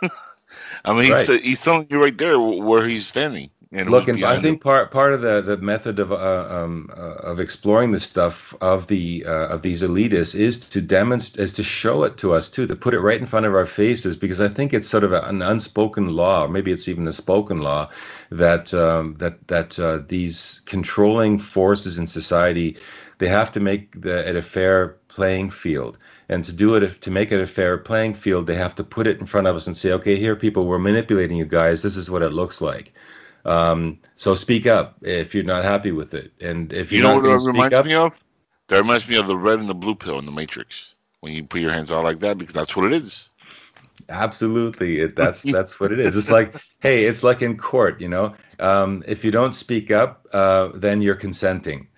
I 0.84 0.92
mean, 0.92 1.02
he's, 1.04 1.10
Right. 1.28 1.42
he's 1.42 1.60
telling 1.60 1.86
you 1.90 2.00
right 2.00 2.16
there 2.16 2.38
where 2.38 2.86
he's 2.86 3.06
standing. 3.06 3.50
And 3.72 3.90
Look, 3.90 4.06
and 4.06 4.24
I 4.24 4.40
think 4.40 4.62
part 4.62 4.92
part 4.92 5.12
of 5.12 5.22
the, 5.22 5.42
the 5.42 5.56
method 5.56 5.98
of 5.98 6.12
uh, 6.12 6.46
um, 6.48 6.88
uh, 6.96 7.30
of 7.30 7.40
exploring 7.40 7.90
the 7.90 7.98
stuff 7.98 8.54
of 8.60 8.86
the 8.86 9.24
uh, 9.26 9.48
of 9.48 9.62
these 9.62 9.82
elitists 9.82 10.36
is 10.36 10.58
to 10.60 10.80
demonstrate 10.80 11.42
is 11.42 11.52
to 11.54 11.64
show 11.64 12.04
it 12.04 12.16
to 12.18 12.32
us 12.32 12.48
too, 12.48 12.68
to 12.68 12.76
put 12.76 12.94
it 12.94 13.00
right 13.00 13.20
in 13.20 13.26
front 13.26 13.44
of 13.44 13.54
our 13.56 13.66
faces, 13.66 14.16
because 14.16 14.40
I 14.40 14.48
think 14.48 14.72
it's 14.72 14.88
sort 14.88 15.02
of 15.02 15.12
an 15.12 15.42
unspoken 15.42 16.14
law, 16.14 16.44
or 16.44 16.48
maybe 16.48 16.70
it's 16.70 16.86
even 16.86 17.08
a 17.08 17.12
spoken 17.12 17.58
law, 17.58 17.90
that 18.30 18.72
um, 18.72 19.16
that 19.18 19.48
that 19.48 19.78
uh, 19.80 19.98
these 20.06 20.62
controlling 20.66 21.38
forces 21.40 21.98
in 21.98 22.06
society 22.06 22.76
they 23.18 23.28
have 23.28 23.50
to 23.52 23.60
make 23.60 24.00
the, 24.00 24.28
it 24.28 24.36
a 24.36 24.42
fair 24.42 24.96
playing 25.08 25.50
field. 25.50 25.98
And 26.28 26.44
to 26.44 26.52
do 26.52 26.74
it, 26.74 27.00
to 27.00 27.10
make 27.10 27.32
it 27.32 27.40
a 27.40 27.46
fair 27.46 27.78
playing 27.78 28.14
field, 28.14 28.46
they 28.46 28.56
have 28.56 28.74
to 28.76 28.84
put 28.84 29.06
it 29.06 29.20
in 29.20 29.26
front 29.26 29.46
of 29.46 29.56
us 29.56 29.66
and 29.66 29.76
say, 29.76 29.92
okay, 29.92 30.16
here, 30.16 30.36
people, 30.36 30.66
we're 30.66 30.78
manipulating 30.78 31.36
you 31.36 31.44
guys. 31.44 31.82
This 31.82 31.96
is 31.96 32.10
what 32.10 32.22
it 32.22 32.32
looks 32.32 32.60
like. 32.60 32.92
Um, 33.46 34.00
so 34.16 34.36
speak 34.36 34.66
up 34.68 34.98
if 35.02 35.34
you're 35.34 35.44
not 35.44 35.64
happy 35.64 35.92
with 35.92 36.14
it, 36.14 36.32
and 36.40 36.72
if 36.74 36.92
You 36.92 37.00
you're 37.00 37.02
know 37.02 37.14
what 37.14 37.24
that 37.24 37.40
speak 37.40 37.72
reminds 37.72 37.72
up, 37.72 37.84
me 37.84 37.94
of? 37.94 38.12
That 38.68 38.78
reminds 38.78 39.08
me 39.08 39.16
of 39.16 39.28
the 39.28 39.36
red 39.38 39.60
and 39.60 39.68
the 39.68 39.74
blue 39.74 39.94
pill 39.96 40.18
in 40.18 40.26
the 40.26 40.32
Matrix. 40.32 40.94
When 41.20 41.32
you 41.34 41.44
put 41.44 41.60
your 41.62 41.72
hands 41.72 41.92
out 41.92 42.04
like 42.04 42.20
that, 42.20 42.38
because 42.38 42.54
that's 42.54 42.76
what 42.76 42.86
it 42.92 43.02
is. 43.02 43.30
absolutely, 44.10 45.00
it, 45.00 45.16
that's 45.16 45.46
that's 45.46 45.80
what 45.80 45.92
it 45.92 46.00
is. 46.00 46.16
It's 46.16 46.30
like, 46.30 46.54
hey, 46.80 47.04
it's 47.06 47.22
like 47.22 47.42
in 47.42 47.56
court, 47.58 48.00
you 48.00 48.08
know, 48.08 48.34
um, 48.60 49.04
if 49.06 49.24
you 49.24 49.30
don't 49.30 49.54
speak 49.54 49.90
up, 49.90 50.26
uh, 50.32 50.70
then 50.74 51.02
you're 51.02 51.16
consenting. 51.16 51.88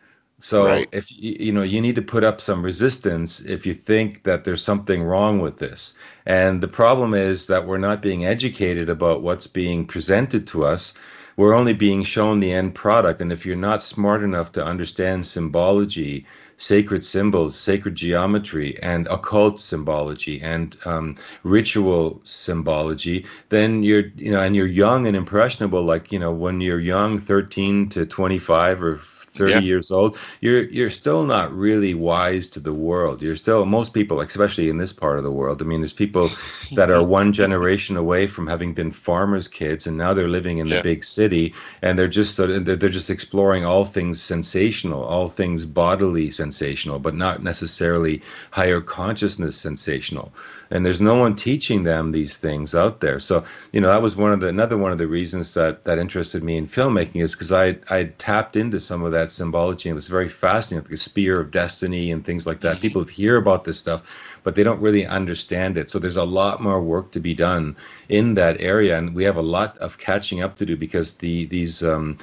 So 0.40 0.66
Right. 0.66 0.90
if 0.92 1.10
you, 1.10 1.36
you 1.40 1.52
know, 1.52 1.62
you 1.62 1.80
need 1.80 1.96
to 1.96 2.02
put 2.02 2.24
up 2.24 2.40
some 2.40 2.64
resistance 2.64 3.40
if 3.40 3.66
you 3.66 3.74
think 3.74 4.24
that 4.24 4.44
there's 4.44 4.62
something 4.64 5.02
wrong 5.02 5.40
with 5.40 5.58
this. 5.58 5.94
And 6.26 6.62
the 6.62 6.68
problem 6.68 7.14
is 7.14 7.46
that 7.48 7.66
we're 7.66 7.78
not 7.78 8.02
being 8.02 8.24
educated 8.24 8.88
about 8.88 9.22
what's 9.22 9.48
being 9.48 9.86
presented 9.86 10.46
to 10.48 10.64
us. 10.64 10.94
We're 11.38 11.54
only 11.54 11.72
being 11.72 12.02
shown 12.02 12.40
the 12.40 12.52
end 12.52 12.74
product. 12.74 13.22
And 13.22 13.30
if 13.30 13.46
you're 13.46 13.54
not 13.54 13.80
smart 13.80 14.24
enough 14.24 14.50
to 14.52 14.64
understand 14.64 15.24
symbology, 15.24 16.26
sacred 16.56 17.04
symbols, 17.04 17.56
sacred 17.56 17.94
geometry, 17.94 18.76
and 18.82 19.06
occult 19.06 19.60
symbology 19.60 20.40
and 20.42 20.76
um, 20.84 21.14
ritual 21.44 22.20
symbology, 22.24 23.24
then 23.50 23.84
you're, 23.84 24.08
you 24.16 24.32
know, 24.32 24.40
and 24.40 24.56
you're 24.56 24.66
young 24.66 25.06
and 25.06 25.16
impressionable, 25.16 25.84
like, 25.84 26.10
you 26.10 26.18
know, 26.18 26.32
when 26.32 26.60
you're 26.60 26.80
young, 26.80 27.20
13 27.20 27.88
to 27.90 28.04
25 28.04 28.82
or 28.82 29.00
30 29.38 29.52
Yeah. 29.52 29.60
years 29.70 29.90
old, 29.90 30.18
you're 30.40 30.64
you're 30.78 30.90
still 31.02 31.22
not 31.24 31.48
really 31.66 31.94
wise 31.94 32.48
to 32.50 32.60
the 32.60 32.74
world. 32.74 33.22
You're 33.22 33.36
still 33.36 33.64
most 33.66 33.94
people, 33.94 34.20
especially 34.20 34.68
in 34.68 34.78
this 34.78 34.92
part 34.92 35.18
of 35.18 35.24
the 35.24 35.30
world. 35.40 35.62
I 35.62 35.64
mean, 35.64 35.80
there's 35.80 35.92
people 36.04 36.30
that 36.76 36.90
are 36.90 37.00
mm-hmm. 37.02 37.18
one 37.20 37.32
generation 37.32 37.96
away 37.96 38.26
from 38.26 38.46
having 38.46 38.74
been 38.74 38.92
farmers' 38.92 39.48
kids, 39.48 39.86
and 39.86 39.96
now 39.96 40.12
they're 40.14 40.28
living 40.38 40.58
in 40.58 40.66
Yeah. 40.66 40.76
the 40.78 40.82
big 40.82 41.04
city, 41.04 41.54
and 41.82 41.98
they're 41.98 42.08
just 42.20 42.36
they're, 42.36 42.60
they're 42.60 42.98
just 43.00 43.10
exploring 43.10 43.64
all 43.64 43.84
things 43.84 44.20
sensational, 44.20 45.02
all 45.04 45.28
things 45.30 45.64
bodily 45.66 46.30
sensational, 46.30 46.98
but 46.98 47.14
not 47.14 47.42
necessarily 47.42 48.22
higher 48.50 48.80
consciousness 48.80 49.56
sensational. 49.56 50.32
And 50.70 50.84
there's 50.84 51.00
no 51.00 51.14
one 51.14 51.34
teaching 51.34 51.84
them 51.84 52.12
these 52.12 52.36
things 52.36 52.74
out 52.74 53.00
there. 53.00 53.20
So 53.20 53.44
you 53.72 53.80
know 53.80 53.88
that 53.88 54.02
was 54.02 54.16
one 54.16 54.32
of 54.32 54.40
the 54.40 54.48
another 54.48 54.76
one 54.76 54.92
of 54.92 54.98
the 54.98 55.06
reasons 55.06 55.54
that 55.54 55.84
that 55.84 55.98
interested 55.98 56.42
me 56.42 56.56
in 56.56 56.66
filmmaking 56.66 57.22
is 57.22 57.32
because 57.32 57.52
I 57.52 57.78
I 57.90 58.04
tapped 58.18 58.56
into 58.56 58.80
some 58.80 59.02
of 59.02 59.12
that 59.12 59.30
symbology 59.30 59.88
and 59.88 59.94
it 59.94 60.02
was 60.02 60.08
very 60.08 60.28
fascinating, 60.28 60.84
like 60.84 60.90
the 60.90 60.96
spear 60.96 61.40
of 61.40 61.50
destiny 61.50 62.10
and 62.12 62.24
things 62.24 62.46
like 62.46 62.60
that. 62.60 62.80
People 62.80 63.04
hear 63.04 63.36
about 63.36 63.64
this 63.64 63.78
stuff, 63.78 64.02
but 64.42 64.54
they 64.54 64.62
don't 64.62 64.80
really 64.80 65.06
understand 65.06 65.78
it. 65.78 65.90
So 65.90 65.98
there's 65.98 66.16
a 66.16 66.24
lot 66.24 66.62
more 66.62 66.82
work 66.82 67.12
to 67.12 67.20
be 67.20 67.34
done 67.34 67.76
in 68.08 68.34
that 68.34 68.60
area, 68.60 68.98
and 68.98 69.14
we 69.14 69.24
have 69.24 69.36
a 69.36 69.42
lot 69.42 69.76
of 69.78 69.98
catching 69.98 70.42
up 70.42 70.56
to 70.56 70.66
do 70.66 70.76
because 70.76 71.14
the 71.14 71.46
these 71.46 71.82
um, 71.82 72.18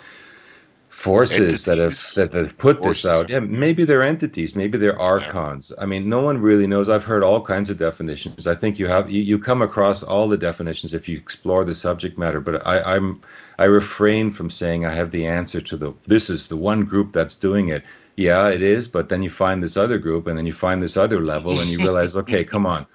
forces 1.05 1.65
that 1.65 1.77
have 1.77 1.97
that 2.15 2.33
have 2.33 2.57
put 2.57 2.81
this 2.81 3.05
out. 3.05 3.29
Yeah, 3.29 3.39
maybe 3.39 3.85
they're 3.85 4.01
entities, 4.01 4.55
maybe 4.55 4.77
they're 4.79 4.99
archons. 4.99 5.71
I 5.77 5.85
mean, 5.85 6.09
no 6.09 6.21
one 6.21 6.41
really 6.41 6.65
knows. 6.65 6.89
I've 6.89 7.03
heard 7.03 7.23
all 7.23 7.41
kinds 7.41 7.69
of 7.69 7.77
definitions. 7.77 8.47
I 8.47 8.55
think 8.55 8.79
you 8.79 8.87
have 8.87 9.11
you, 9.11 9.21
you 9.21 9.37
come 9.37 9.61
across 9.61 10.01
all 10.01 10.27
the 10.27 10.37
definitions 10.37 10.95
if 10.95 11.07
you 11.07 11.15
explore 11.17 11.63
the 11.63 11.75
subject 11.75 12.17
matter. 12.17 12.41
But 12.41 12.65
I, 12.65 12.95
I'm 12.95 13.21
I 13.59 13.65
refrain 13.65 14.31
from 14.31 14.49
saying 14.49 14.85
I 14.85 14.95
have 14.95 15.11
the 15.11 15.27
answer 15.27 15.61
to 15.61 15.77
the 15.77 15.93
this 16.07 16.29
is 16.29 16.47
the 16.47 16.57
one 16.57 16.83
group 16.85 17.13
that's 17.13 17.35
doing 17.35 17.69
it. 17.69 17.83
Yeah, 18.17 18.49
it 18.49 18.63
is, 18.63 18.87
but 18.87 19.09
then 19.09 19.21
you 19.21 19.29
find 19.29 19.61
this 19.61 19.77
other 19.77 19.99
group, 19.99 20.25
and 20.25 20.37
then 20.37 20.47
you 20.47 20.53
find 20.53 20.81
this 20.81 20.97
other 20.97 21.19
level, 21.19 21.59
and 21.59 21.69
you 21.69 21.77
realize, 21.87 22.15
okay, 22.15 22.43
come 22.43 22.65
on, 22.65 22.87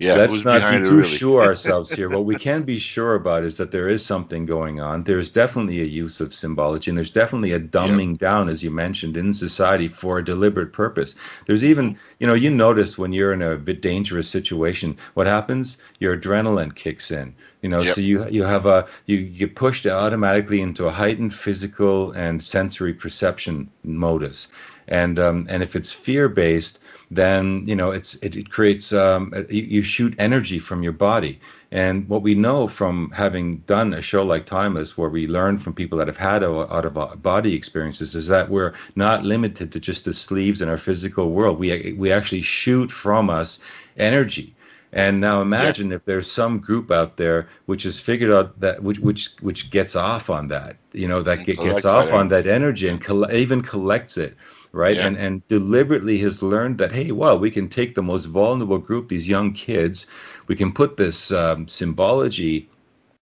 Yeah, 0.00 0.16
let's 0.16 0.44
not 0.44 0.66
be 0.68 0.80
too 0.80 1.02
really? 1.02 1.04
sure 1.04 1.44
ourselves 1.50 1.92
here. 1.94 2.10
What 2.10 2.24
we 2.26 2.36
can 2.36 2.64
be 2.64 2.78
sure 2.78 3.14
about 3.14 3.44
is 3.44 3.56
that 3.58 3.70
there 3.70 3.88
is 3.88 4.04
something 4.04 4.46
going 4.46 4.80
on. 4.80 5.04
There's 5.04 5.30
definitely 5.30 5.80
a 5.82 5.86
use 5.86 6.20
of 6.20 6.34
symbology, 6.34 6.90
and 6.90 6.98
there's 6.98 7.10
definitely 7.12 7.52
a 7.52 7.60
dumbing 7.60 8.18
down, 8.18 8.48
as 8.48 8.64
you 8.64 8.70
mentioned, 8.72 9.16
in 9.16 9.32
society 9.34 9.88
for 9.88 10.18
a 10.18 10.24
deliberate 10.24 10.72
purpose. 10.72 11.14
There's 11.46 11.64
even, 11.64 11.96
you 12.18 12.26
know, 12.26 12.34
you 12.34 12.50
notice 12.50 12.98
when 12.98 13.12
you're 13.12 13.32
in 13.34 13.42
a 13.42 13.56
bit 13.58 13.82
dangerous 13.82 14.28
situation, 14.28 14.96
what 15.14 15.26
happens? 15.28 15.78
Your 16.00 16.16
adrenaline 16.16 16.74
kicks 16.74 17.10
in. 17.12 17.34
You 17.62 17.68
know, 17.70 17.82
Yep. 17.82 17.96
so 17.96 18.00
you 18.00 18.26
you 18.28 18.42
have 18.44 18.66
a 18.66 18.86
you 19.06 19.22
get 19.22 19.54
pushed 19.54 19.86
automatically 19.86 20.60
into 20.62 20.86
a 20.86 20.90
heightened 20.90 21.34
physical 21.34 22.12
and 22.12 22.42
sensory 22.42 22.94
perception 22.94 23.70
modus, 23.84 24.48
and 24.88 25.18
um, 25.20 25.46
and 25.50 25.62
if 25.62 25.76
it's 25.76 25.92
fear 25.92 26.28
based, 26.28 26.79
then 27.10 27.64
you 27.66 27.74
know 27.74 27.90
it's 27.90 28.14
it, 28.16 28.36
it 28.36 28.50
creates 28.50 28.92
um, 28.92 29.32
uh, 29.34 29.42
you, 29.48 29.62
you 29.62 29.82
shoot 29.82 30.14
energy 30.18 30.58
from 30.58 30.82
your 30.82 30.92
body. 30.92 31.40
And 31.72 32.08
what 32.08 32.22
we 32.22 32.34
know 32.34 32.66
from 32.66 33.10
having 33.10 33.58
done 33.58 33.94
a 33.94 34.02
show 34.02 34.24
like 34.24 34.44
Timeless, 34.44 34.98
where 34.98 35.08
we 35.08 35.28
learn 35.28 35.56
from 35.56 35.72
people 35.72 35.98
that 35.98 36.08
have 36.08 36.16
had 36.16 36.42
out 36.42 36.84
of 36.84 36.98
uh, 36.98 37.14
body 37.16 37.54
experiences, 37.54 38.16
is 38.16 38.26
that 38.26 38.50
we're 38.50 38.74
not 38.96 39.24
limited 39.24 39.70
to 39.70 39.78
just 39.78 40.04
the 40.04 40.12
sleeves 40.12 40.62
in 40.62 40.68
our 40.68 40.78
physical 40.78 41.30
world. 41.30 41.58
We 41.58 41.92
uh, 41.92 41.94
we 41.96 42.10
actually 42.12 42.42
shoot 42.42 42.90
from 42.90 43.30
us 43.30 43.60
energy. 43.96 44.54
And 44.92 45.20
now 45.20 45.40
imagine 45.40 45.92
if 45.92 46.04
there's 46.04 46.28
some 46.30 46.58
group 46.58 46.90
out 46.90 47.16
there 47.16 47.48
which 47.66 47.84
has 47.84 48.00
figured 48.00 48.32
out 48.32 48.58
that 48.58 48.82
which 48.82 48.98
which 48.98 49.30
which 49.40 49.70
gets 49.70 49.94
off 49.94 50.28
on 50.28 50.48
that, 50.48 50.76
you 50.92 51.06
know, 51.06 51.22
that 51.22 51.44
get, 51.44 51.58
gets 51.58 51.84
off 51.84 52.06
that 52.06 52.14
on 52.14 52.28
that 52.28 52.48
energy 52.48 52.88
and 52.88 53.00
coll- 53.02 53.30
even 53.30 53.62
collects 53.62 54.16
it, 54.16 54.36
right? 54.72 54.96
Yeah. 54.96 55.06
And 55.06 55.16
and 55.16 55.46
deliberately 55.48 56.18
has 56.18 56.42
learned 56.42 56.78
that 56.78 56.92
hey, 56.92 57.12
well, 57.12 57.38
we 57.38 57.50
can 57.50 57.68
take 57.68 57.94
the 57.94 58.02
most 58.02 58.26
vulnerable 58.26 58.78
group, 58.78 59.08
these 59.08 59.28
young 59.28 59.52
kids, 59.52 60.06
we 60.48 60.56
can 60.56 60.72
put 60.72 60.96
this 60.96 61.32
um, 61.32 61.68
symbology. 61.68 62.68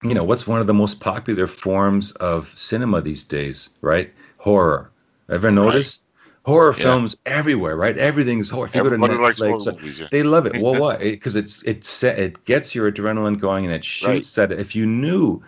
You 0.04 0.14
know, 0.14 0.24
what's 0.24 0.48
one 0.48 0.60
of 0.62 0.68
the 0.68 0.74
most 0.74 1.00
popular 1.00 1.48
forms 1.48 2.12
of 2.14 2.52
cinema 2.56 3.02
these 3.02 3.24
days, 3.24 3.70
right? 3.82 4.14
Horror. 4.38 4.92
Ever 5.30 5.52
notice? 5.52 6.00
Horror 6.46 6.76
Yeah. 6.78 6.84
films 6.84 7.16
everywhere, 7.26 7.78
right? 7.78 7.98
Everything's 7.98 8.50
horror. 8.50 8.68
If 8.68 8.76
you 8.76 8.80
Everybody 8.82 9.14
go 9.16 9.32
to 9.32 9.42
Netflix, 9.42 9.66
movies, 9.66 10.00
yeah. 10.02 10.08
they 10.12 10.24
love 10.24 10.46
it. 10.46 10.62
Well, 10.62 10.76
why? 10.82 10.98
Because 10.98 11.36
it's 11.38 11.64
it 11.64 11.86
set 11.86 12.20
it 12.20 12.44
gets 12.46 12.76
your 12.76 12.92
adrenaline 12.92 13.40
going 13.40 13.66
and 13.66 13.74
it 13.74 13.86
shoots 13.86 14.32
that. 14.34 14.52
If 14.52 14.76
you 14.76 14.86
knew 14.86 15.42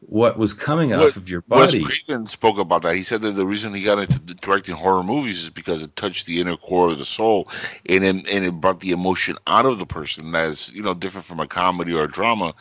what 0.00 0.38
was 0.38 0.54
coming 0.54 0.92
off 0.94 1.16
of 1.16 1.28
your 1.28 1.42
body. 1.42 1.84
Wes 1.84 1.98
Craven 1.98 2.26
spoke 2.26 2.58
about 2.58 2.82
that. 2.82 2.96
He 2.96 3.04
said 3.04 3.20
that 3.22 3.32
the 3.32 3.46
reason 3.46 3.74
he 3.74 3.84
got 3.84 3.98
into 3.98 4.18
directing 4.18 4.74
horror 4.74 5.02
movies 5.02 5.42
is 5.42 5.50
because 5.50 5.82
it 5.82 5.94
touched 5.96 6.26
the 6.26 6.40
inner 6.40 6.56
core 6.56 6.90
of 6.90 6.98
the 6.98 7.04
soul, 7.04 7.48
and 7.86 8.02
it, 8.04 8.28
and 8.28 8.44
it 8.44 8.60
brought 8.60 8.80
the 8.80 8.92
emotion 8.92 9.36
out 9.46 9.66
of 9.66 9.78
the 9.78 9.86
person. 9.86 10.32
That's 10.32 10.70
you 10.70 10.82
know 10.82 10.94
different 10.94 11.26
from 11.26 11.40
a 11.40 11.46
comedy 11.46 11.92
or 11.92 12.04
a 12.04 12.10
drama. 12.10 12.54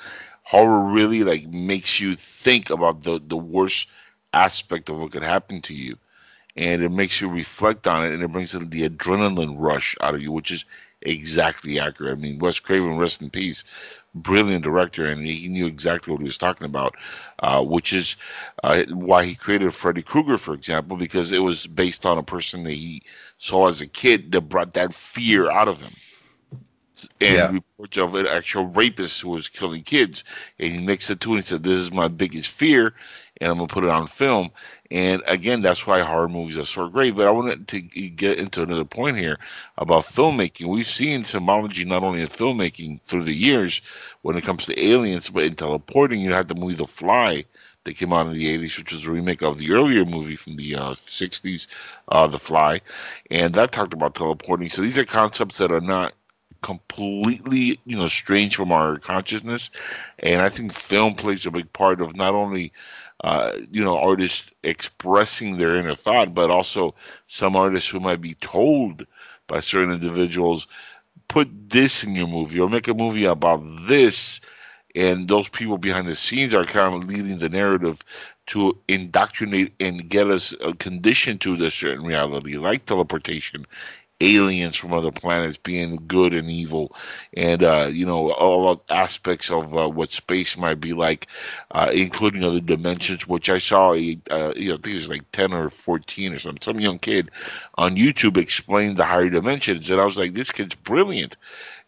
Horror 0.44 0.92
really 0.92 1.24
like 1.24 1.48
makes 1.48 2.00
you 2.00 2.16
think 2.16 2.70
about 2.70 3.04
the 3.04 3.22
the 3.26 3.38
worst 3.38 3.88
aspect 4.34 4.90
of 4.90 5.00
what 5.00 5.12
could 5.12 5.24
happen 5.24 5.62
to 5.64 5.74
you, 5.74 5.98
and 6.56 6.84
it 6.84 6.90
makes 6.90 7.22
you 7.22 7.30
reflect 7.30 7.88
on 7.88 8.06
it, 8.06 8.14
and 8.14 8.22
it 8.22 8.32
brings 8.32 8.52
the 8.52 8.60
adrenaline 8.60 9.56
rush 9.58 9.96
out 10.02 10.14
of 10.14 10.22
you, 10.22 10.32
which 10.32 10.52
is 10.52 10.66
exactly 11.04 11.80
accurate. 11.80 12.18
I 12.18 12.22
mean, 12.22 12.40
Wes 12.40 12.60
Craven, 12.60 12.98
rest 12.98 13.22
in 13.22 13.30
peace, 13.30 13.64
brilliant 14.16 14.64
director, 14.64 15.06
and 15.06 15.26
he 15.26 15.48
knew 15.48 15.68
exactly 15.68 16.12
what 16.12 16.20
he 16.22 16.26
was 16.26 16.38
talking 16.38 16.66
about, 16.66 16.96
uh, 17.40 17.64
which 17.64 17.94
is 17.94 18.16
uh, 18.64 18.84
why 18.90 19.26
he 19.26 19.36
created 19.36 19.74
Freddy 19.76 20.02
Krueger, 20.02 20.38
for 20.38 20.54
example, 20.54 20.98
because 20.98 21.32
it 21.32 21.40
was 21.44 21.68
based 21.68 22.06
on 22.06 22.18
a 22.18 22.24
person 22.24 22.64
that 22.64 22.74
he 22.74 23.04
saw 23.38 23.68
as 23.68 23.82
a 23.82 23.88
kid 23.88 24.32
that 24.32 24.42
brought 24.42 24.74
that 24.74 24.94
fear 24.94 25.50
out 25.52 25.68
of 25.68 25.80
him. 25.82 25.96
And 27.22 27.50
Yeah. 27.50 27.54
reports 27.54 27.98
of 27.98 28.16
an 28.16 28.28
actual 28.28 28.68
rapist 28.68 29.22
who 29.22 29.30
was 29.30 29.48
killing 29.48 29.84
kids, 29.84 30.24
and 30.60 30.74
he 30.74 30.80
mixed 30.80 31.08
the 31.08 31.16
two 31.16 31.30
and 31.32 31.40
he 31.40 31.48
said, 31.48 31.64
"This 31.64 31.78
is 31.78 31.92
my 31.92 32.08
biggest 32.10 32.52
fear, 32.52 32.94
and 33.40 33.52
I'm 33.52 33.58
gonna 33.58 33.68
put 33.68 33.84
it 33.84 33.90
on 33.90 34.08
film." 34.08 34.52
And 34.92 35.22
again, 35.28 35.62
that's 35.62 35.86
why 35.86 36.00
horror 36.02 36.30
movies 36.30 36.58
are 36.58 36.66
so 36.66 36.90
great. 36.90 37.16
But 37.16 37.28
I 37.28 37.32
wanted 37.32 37.68
to 37.68 37.82
get 37.82 38.40
into 38.40 38.64
another 38.64 38.86
point 38.86 39.18
here 39.18 39.38
about 39.78 40.06
filmmaking. 40.06 40.68
We've 40.68 40.88
seen 40.88 41.26
symbology 41.26 41.86
not 41.86 42.04
only 42.04 42.22
in 42.22 42.28
filmmaking 42.28 43.02
through 43.04 43.26
the 43.26 43.36
years 43.36 43.82
when 44.24 44.36
it 44.36 44.44
comes 44.44 44.66
to 44.66 44.84
aliens, 44.84 45.30
but 45.30 45.44
in 45.44 45.56
teleporting. 45.56 46.22
You 46.22 46.34
had 46.34 46.48
the 46.48 46.56
movie 46.56 46.76
The 46.76 46.88
Fly 46.88 47.46
that 47.84 47.98
came 47.98 48.14
out 48.14 48.28
in 48.28 48.34
the 48.34 48.58
80s, 48.58 48.78
which 48.78 48.94
was 48.94 49.06
a 49.06 49.12
remake 49.12 49.42
of 49.42 49.58
the 49.58 49.72
earlier 49.72 50.06
movie 50.06 50.36
from 50.36 50.56
the 50.56 50.76
uh, 50.76 50.94
60s, 50.94 51.68
uh, 52.10 52.28
The 52.28 52.40
Fly. 52.40 52.82
And 53.32 53.54
that 53.54 53.72
talked 53.72 53.94
about 53.94 54.16
teleporting. 54.16 54.70
So 54.70 54.82
these 54.82 54.98
are 54.98 55.06
concepts 55.06 55.60
that 55.60 55.72
are 55.72 55.82
not 55.82 56.14
completely, 56.62 57.80
you 57.86 57.98
know, 57.98 58.08
strange 58.08 58.56
from 58.56 58.72
our 58.72 58.98
consciousness. 58.98 59.70
And 60.20 60.42
I 60.42 60.50
think 60.50 60.74
film 60.74 61.16
plays 61.16 61.46
a 61.46 61.52
big 61.52 61.72
part 61.74 62.02
of 62.02 62.16
not 62.16 62.34
only 62.34 62.74
uh, 63.24 63.52
you 63.72 63.84
know, 63.84 63.98
artists 63.98 64.50
expressing 64.64 65.58
their 65.58 65.76
inner 65.76 65.96
thought, 65.96 66.34
but 66.34 66.50
also 66.50 66.96
some 67.28 67.56
artists 67.56 67.90
who 67.90 68.00
might 68.00 68.22
be 68.22 68.36
told 68.36 69.06
by 69.48 69.60
certain 69.60 69.94
individuals, 69.94 70.68
put 71.28 71.50
this 71.70 72.04
in 72.04 72.16
your 72.16 72.28
movie 72.28 72.60
or 72.60 72.70
make 72.70 72.88
a 72.88 72.94
movie 72.94 73.26
about 73.26 73.62
this. 73.88 74.40
And 74.96 75.28
those 75.28 75.50
people 75.50 75.78
behind 75.78 76.08
the 76.08 76.16
scenes 76.16 76.54
are 76.54 76.66
kind 76.66 76.96
of 76.96 77.08
leading 77.10 77.40
the 77.40 77.50
narrative 77.50 78.02
to 78.48 78.76
indoctrinate 78.88 79.74
and 79.80 80.10
get 80.10 80.28
us 80.28 80.54
uh, 80.64 80.74
conditioned 80.80 81.42
to 81.42 81.56
this 81.56 81.76
certain 81.76 82.04
reality, 82.04 82.58
like 82.58 82.86
teleportation, 82.86 83.68
aliens 84.22 84.76
from 84.76 84.94
other 84.94 85.12
planets 85.12 85.58
being 85.58 85.98
good 86.08 86.34
and 86.34 86.50
evil, 86.50 86.96
and 87.36 87.64
uh, 87.64 87.90
you 87.92 88.06
know 88.06 88.32
all 88.34 88.84
aspects 88.90 89.50
of 89.50 89.76
uh, 89.78 89.88
what 89.90 90.12
space 90.12 90.58
might 90.58 90.80
be 90.80 90.94
like, 90.94 91.28
uh, 91.72 91.90
including 91.94 92.44
other 92.44 92.60
dimensions. 92.60 93.28
Which 93.28 93.50
I 93.50 93.60
saw, 93.60 93.92
uh, 93.92 93.96
you 93.96 94.22
know, 94.28 94.74
I 94.76 94.78
think 94.78 94.88
it 94.88 94.94
was 94.94 95.10
like 95.10 95.32
ten 95.32 95.54
or 95.54 95.70
fourteen 95.70 96.34
or 96.34 96.40
something. 96.40 96.62
Some 96.62 96.80
young 96.80 97.00
kid 97.00 97.32
on 97.76 97.96
YouTube 97.96 98.38
explained 98.38 98.98
the 98.98 99.06
higher 99.06 99.30
dimensions, 99.30 99.90
and 99.90 100.02
I 100.02 100.06
was 100.06 100.18
like, 100.18 100.34
this 100.34 100.52
kid's 100.52 100.76
brilliant, 100.76 101.38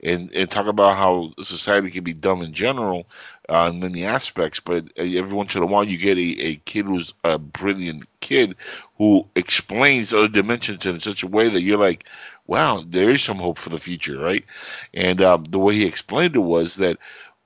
and 0.03 0.31
and 0.33 0.49
talk 0.49 0.67
about 0.67 0.97
how 0.97 1.33
society 1.43 1.91
can 1.91 2.03
be 2.03 2.13
dumb 2.13 2.41
in 2.41 2.53
general. 2.53 3.05
In 3.51 3.81
many 3.81 4.05
aspects, 4.05 4.61
but 4.61 4.85
uh, 4.97 5.01
every 5.01 5.33
once 5.33 5.55
in 5.55 5.61
a 5.61 5.65
while 5.65 5.83
you 5.83 5.97
get 5.97 6.17
a, 6.17 6.41
a 6.41 6.55
kid 6.63 6.85
who's 6.85 7.13
a 7.25 7.37
brilliant 7.37 8.05
kid 8.21 8.55
who 8.97 9.27
explains 9.35 10.13
other 10.13 10.29
dimensions 10.29 10.85
in 10.85 11.01
such 11.01 11.21
a 11.21 11.27
way 11.27 11.49
that 11.49 11.61
you're 11.61 11.77
like, 11.77 12.05
wow, 12.47 12.81
there 12.87 13.09
is 13.09 13.21
some 13.21 13.39
hope 13.39 13.59
for 13.59 13.69
the 13.69 13.79
future, 13.79 14.17
right? 14.19 14.45
And 14.93 15.21
um, 15.21 15.43
the 15.49 15.59
way 15.59 15.75
he 15.75 15.85
explained 15.85 16.37
it 16.37 16.39
was 16.39 16.75
that, 16.75 16.97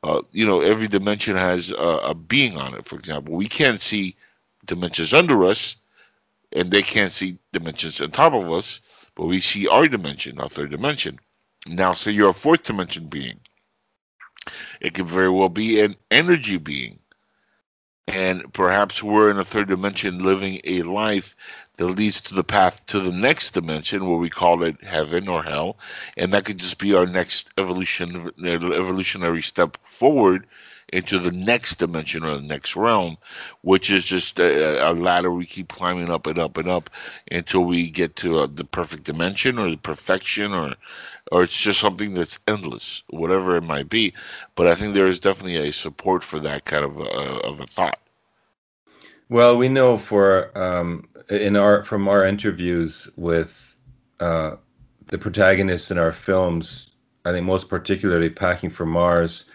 uh, 0.04 0.22
you 0.32 0.46
know, 0.46 0.62
every 0.62 0.88
dimension 0.88 1.38
has 1.38 1.72
a, 1.72 1.76
a 1.76 2.14
being 2.14 2.56
on 2.56 2.76
it. 2.76 2.86
For 2.86 3.00
example, 3.00 3.34
we 3.34 3.48
can't 3.48 3.82
see 3.82 4.16
dimensions 4.68 5.12
under 5.12 5.44
us, 5.44 5.76
and 6.52 6.70
they 6.70 6.84
can't 6.84 7.12
see 7.12 7.40
dimensions 7.52 8.00
on 8.00 8.12
top 8.12 8.34
of 8.34 8.52
us, 8.52 8.80
but 9.16 9.26
we 9.26 9.42
see 9.42 9.68
our 9.68 9.88
dimension, 9.88 10.40
our 10.40 10.50
third 10.50 10.70
dimension. 10.70 11.20
Now, 11.66 11.94
say 11.94 12.12
you're 12.12 12.30
a 12.30 12.34
fourth 12.34 12.62
dimension 12.62 13.08
being. 13.08 13.40
It 14.82 14.94
could 14.94 15.10
very 15.10 15.30
well 15.30 15.50
be 15.50 15.80
an 15.80 15.96
energy 16.12 16.58
being. 16.58 17.00
And 18.08 18.54
perhaps 18.54 19.02
we're 19.02 19.32
in 19.32 19.40
a 19.40 19.46
third 19.46 19.68
dimension 19.68 20.20
living 20.20 20.62
a 20.64 20.84
life 20.84 21.36
that 21.78 21.88
leads 21.88 22.22
to 22.22 22.36
the 22.36 22.44
path 22.44 22.86
to 22.88 23.00
the 23.00 23.12
next 23.12 23.52
dimension 23.52 24.08
where 24.08 24.20
we 24.20 24.30
call 24.30 24.64
it 24.64 24.82
heaven 24.84 25.28
or 25.28 25.44
hell. 25.44 25.78
And 26.16 26.32
that 26.34 26.46
could 26.46 26.60
just 26.60 26.78
be 26.78 26.94
our 26.94 27.08
next 27.08 27.50
evolution 27.58 28.32
evolutionary 28.46 29.42
step 29.42 29.78
forward 29.84 30.46
into 30.94 31.20
the 31.20 31.32
next 31.32 31.80
dimension 31.80 32.24
or 32.24 32.36
the 32.36 32.42
next 32.42 32.76
realm, 32.76 33.18
which 33.62 33.90
is 33.90 34.06
just 34.06 34.40
a, 34.40 34.90
a 34.90 34.94
ladder 34.94 35.32
we 35.32 35.46
keep 35.46 35.70
climbing 35.70 36.10
up 36.10 36.28
and 36.28 36.38
up 36.38 36.58
and 36.58 36.70
up 36.70 36.90
until 37.32 37.62
we 37.62 37.90
get 37.90 38.16
to 38.18 38.40
uh, 38.40 38.48
the 38.54 38.64
perfect 38.64 39.04
dimension 39.04 39.58
or 39.58 39.70
the 39.70 39.78
perfection 39.78 40.54
or 40.54 40.76
or 41.32 41.44
it's 41.44 41.58
just 41.58 41.80
something 41.80 42.14
that's 42.14 42.40
endless, 42.48 43.04
whatever 43.10 43.56
it 43.56 43.62
might 43.62 43.90
be. 43.90 44.14
But 44.56 44.68
I 44.68 44.76
think 44.76 44.94
there 44.94 45.08
is 45.08 45.20
definitely 45.20 45.58
a 45.58 45.72
support 45.72 46.24
for 46.24 46.40
that 46.40 46.66
kind 46.66 46.86
of 46.86 47.00
a, 47.00 47.04
of 47.04 47.60
a 47.60 47.68
thought. 47.68 48.00
Well, 49.30 49.58
we 49.58 49.70
know 49.70 49.98
for 49.98 50.56
um, 50.58 51.08
in 51.30 51.56
our 51.56 51.84
from 51.84 52.08
our 52.08 52.26
interviews 52.26 53.10
with 53.18 53.76
uh, 54.20 54.56
the 55.08 55.18
protagonists 55.18 55.90
in 55.90 55.98
our 55.98 56.12
films, 56.12 56.92
I 57.26 57.32
think 57.32 57.46
most 57.46 57.70
particularly 57.70 58.30
Packing 58.30 58.70
for 58.70 58.86
Mars, 58.86 59.46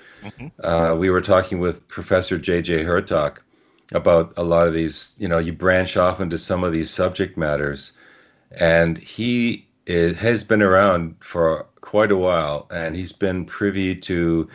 uh, 0.64 0.96
we 0.98 1.08
were 1.08 1.20
talking 1.20 1.60
with 1.60 1.86
Professor 1.86 2.36
J.J. 2.36 2.84
Hurtak 2.84 3.38
about 3.92 4.34
a 4.36 4.42
lot 4.42 4.66
of 4.66 4.74
these. 4.74 5.12
You 5.18 5.28
know, 5.28 5.38
you 5.38 5.52
branch 5.52 5.96
off 5.96 6.20
into 6.20 6.36
some 6.36 6.64
of 6.64 6.72
these 6.72 6.90
subject 6.90 7.38
matters, 7.38 7.92
and 8.50 8.98
he 8.98 9.68
is, 9.90 10.16
has 10.16 10.44
been 10.44 10.62
around 10.62 11.16
for 11.20 11.66
quite 11.80 12.12
a 12.12 12.16
while, 12.16 12.68
and 12.70 12.94
he's 12.94 13.12
been 13.12 13.44
privy 13.44 13.94
to 13.96 14.48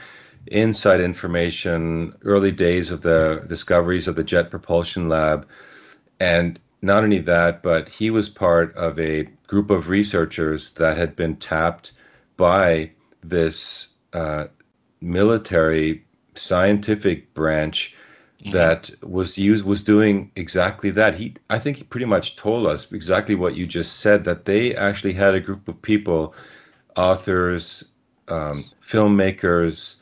inside 0.48 1.02
information, 1.02 2.16
early 2.24 2.52
days 2.52 2.90
of 2.90 3.02
the 3.02 3.44
discoveries 3.48 4.08
of 4.08 4.16
the 4.16 4.24
Jet 4.24 4.50
Propulsion 4.50 5.10
Lab. 5.10 5.48
And 6.20 6.60
not 6.82 7.04
only 7.04 7.20
that, 7.20 7.62
but 7.64 7.90
he 7.90 8.10
was 8.10 8.30
part 8.30 8.74
of 8.76 8.98
a 8.98 9.24
group 9.48 9.70
of 9.70 9.90
researchers 9.90 10.72
that 10.72 10.98
had 10.98 11.16
been 11.16 11.36
tapped 11.36 11.92
by 12.38 12.92
this 13.24 13.90
uh, 14.14 14.46
military 15.02 16.06
scientific 16.36 17.34
branch 17.34 17.94
that 18.52 18.92
was 19.02 19.38
used 19.38 19.66
was 19.66 19.82
doing 19.84 20.32
exactly 20.36 20.92
that 20.92 21.16
he 21.16 21.34
i 21.50 21.58
think 21.58 21.78
he 21.78 21.84
pretty 21.84 22.06
much 22.06 22.36
told 22.36 22.68
us 22.68 22.92
exactly 22.92 23.34
what 23.36 23.56
you 23.56 23.66
just 23.66 24.00
said 24.00 24.24
that 24.24 24.46
they 24.46 24.76
actually 24.76 25.14
had 25.14 25.34
a 25.34 25.40
group 25.40 25.68
of 25.68 25.82
people 25.82 26.34
authors 26.96 27.86
um, 28.28 28.66
filmmakers 28.88 29.96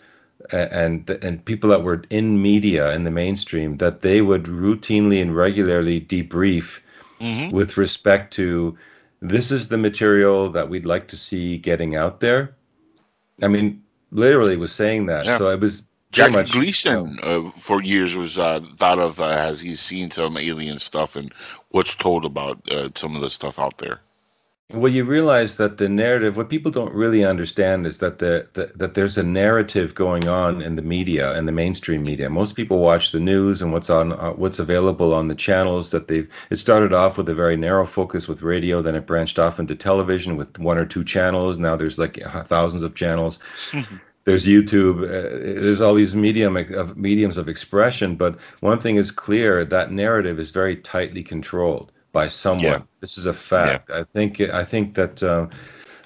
and 0.51 1.09
and 1.09 1.43
people 1.45 1.69
that 1.69 1.83
were 1.83 2.03
in 2.09 2.41
media 2.41 2.93
in 2.93 3.03
the 3.05 3.11
mainstream 3.11 3.77
that 3.77 4.01
they 4.01 4.21
would 4.21 4.43
routinely 4.43 5.21
and 5.21 5.35
regularly 5.35 6.01
debrief 6.01 6.79
Mm-hmm. 7.21 7.55
with 7.55 7.77
respect 7.77 8.33
to 8.33 8.77
this 9.21 9.49
is 9.51 9.69
the 9.69 9.77
material 9.77 10.49
that 10.51 10.67
we'd 10.67 10.85
like 10.85 11.07
to 11.07 11.15
see 11.17 11.57
getting 11.57 11.95
out 11.95 12.19
there 12.19 12.53
i 13.41 13.47
mean 13.47 13.81
literally 14.11 14.57
was 14.57 14.73
saying 14.73 15.05
that 15.05 15.25
Yeah. 15.25 15.37
so 15.37 15.47
it 15.49 15.59
was 15.61 15.83
Jackie 16.13 16.51
Gleason 16.51 17.19
uh, 17.23 17.49
for 17.59 17.81
years 17.81 18.15
was 18.15 18.37
uh, 18.37 18.61
thought 18.77 18.99
of 18.99 19.19
uh, 19.19 19.27
as 19.27 19.59
he's 19.59 19.81
seen 19.81 20.11
some 20.11 20.37
alien 20.37 20.79
stuff 20.79 21.15
and 21.15 21.33
what's 21.69 21.95
told 21.95 22.23
about 22.23 22.59
uh, 22.71 22.89
some 22.95 23.15
of 23.15 23.21
the 23.21 23.29
stuff 23.29 23.57
out 23.57 23.79
there. 23.79 23.99
Well, 24.71 24.91
you 24.91 25.03
realize 25.03 25.57
that 25.57 25.77
the 25.77 25.89
narrative, 25.89 26.35
what 26.35 26.49
people 26.49 26.71
don't 26.71 26.93
really 26.93 27.23
understand 27.23 27.85
is 27.85 27.99
that 27.99 28.17
the, 28.17 28.47
the 28.53 28.71
that 28.75 28.95
there's 28.95 29.17
a 29.19 29.23
narrative 29.23 29.93
going 29.93 30.27
on 30.27 30.61
in 30.61 30.75
the 30.75 30.81
media 30.81 31.33
and 31.33 31.47
the 31.47 31.51
mainstream 31.51 32.03
media. 32.03 32.29
Most 32.29 32.55
people 32.55 32.79
watch 32.79 33.11
the 33.11 33.19
news 33.19 33.61
and 33.61 33.71
what's 33.71 33.91
on 33.91 34.13
uh, 34.13 34.31
what's 34.31 34.57
available 34.59 35.13
on 35.13 35.27
the 35.27 35.35
channels 35.35 35.91
that 35.91 36.07
they've. 36.07 36.27
It 36.49 36.55
started 36.55 36.91
off 36.91 37.17
with 37.17 37.29
a 37.29 37.35
very 37.35 37.57
narrow 37.57 37.85
focus 37.85 38.27
with 38.27 38.41
radio, 38.41 38.81
then 38.81 38.95
it 38.95 39.05
branched 39.05 39.37
off 39.37 39.59
into 39.59 39.75
television 39.75 40.37
with 40.37 40.57
one 40.57 40.77
or 40.77 40.85
two 40.85 41.03
channels. 41.03 41.59
Now 41.59 41.75
there's 41.75 41.99
like 41.99 42.19
thousands 42.47 42.83
of 42.83 42.95
channels. 42.95 43.37
There's 44.25 44.45
YouTube. 44.45 45.03
Uh, 45.03 45.61
there's 45.61 45.81
all 45.81 45.93
these 45.95 46.15
medium 46.15 46.55
of 46.55 46.97
mediums 46.97 47.37
of 47.37 47.49
expression. 47.49 48.15
But 48.15 48.37
one 48.61 48.79
thing 48.79 48.95
is 48.95 49.11
clear: 49.11 49.65
that 49.65 49.91
narrative 49.91 50.39
is 50.39 50.51
very 50.51 50.77
tightly 50.77 51.23
controlled 51.23 51.91
by 52.13 52.29
someone. 52.29 52.63
Yeah. 52.63 52.81
This 53.01 53.17
is 53.17 53.25
a 53.25 53.33
fact. 53.33 53.89
I 53.91 54.03
think 54.03 54.39
I 54.39 54.63
think 54.63 54.95
that 54.95 55.21
uh, 55.21 55.47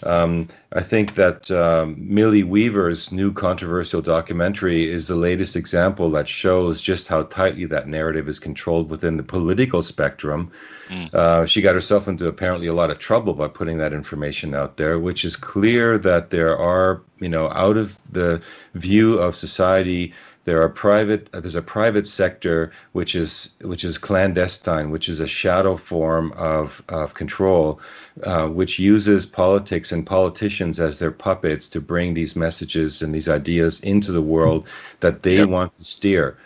Um, 0.03 0.47
I 0.73 0.81
think 0.81 1.15
that 1.15 1.49
um, 1.49 1.95
Millie 1.97 2.43
Weaver's 2.43 3.11
new 3.11 3.33
controversial 3.33 4.01
documentary 4.01 4.91
is 4.91 5.07
the 5.07 5.15
latest 5.15 5.55
example 5.55 6.11
that 6.11 6.27
shows 6.27 6.81
just 6.81 7.07
how 7.07 7.23
tightly 7.23 7.65
that 7.65 7.87
narrative 7.87 8.29
is 8.29 8.37
controlled 8.37 8.89
within 8.89 9.17
the 9.17 9.23
political 9.23 9.81
spectrum. 9.81 10.51
Mm. 10.89 11.13
Uh, 11.13 11.45
she 11.45 11.61
got 11.61 11.75
herself 11.75 12.07
into 12.07 12.27
apparently 12.27 12.67
a 12.67 12.73
lot 12.73 12.91
of 12.91 12.99
trouble 12.99 13.33
by 13.33 13.47
putting 13.47 13.77
that 13.79 13.93
information 13.93 14.53
out 14.53 14.77
there, 14.77 14.99
which 14.99 15.25
is 15.25 15.35
clear 15.35 15.97
that 15.97 16.29
there 16.29 16.55
are, 16.57 17.01
you 17.19 17.29
know, 17.29 17.49
out 17.51 17.77
of 17.77 17.95
the 18.11 18.41
view 18.75 19.17
of 19.17 19.35
society, 19.35 20.13
there 20.47 20.61
are 20.61 20.69
private 20.69 21.29
uh, 21.33 21.41
there's 21.41 21.57
a 21.57 21.61
private 21.61 22.07
sector 22.07 22.71
which 22.93 23.15
is 23.15 23.53
which 23.61 23.83
is 23.83 23.97
clandestine 23.97 24.89
which 24.89 25.09
is 25.09 25.19
a 25.19 25.27
shadow 25.27 25.75
form 25.75 26.31
of 26.37 26.81
of 26.87 27.13
control 27.13 27.81
uh, 28.23 28.47
which 28.47 28.79
uses 28.79 29.25
politics 29.25 29.91
and 29.91 30.05
politicians 30.05 30.79
as 30.79 30.99
their 30.99 31.11
puppets 31.11 31.67
to 31.67 31.81
bring 31.81 32.13
these 32.13 32.33
messages 32.35 33.01
and 33.01 33.13
these 33.13 33.27
ideas 33.27 33.81
into 33.81 34.13
the 34.13 34.21
world 34.21 34.65
that 35.01 35.21
they 35.23 35.39
yep. 35.39 35.49
want 35.49 35.75
to 35.75 35.83
steer 35.83 36.37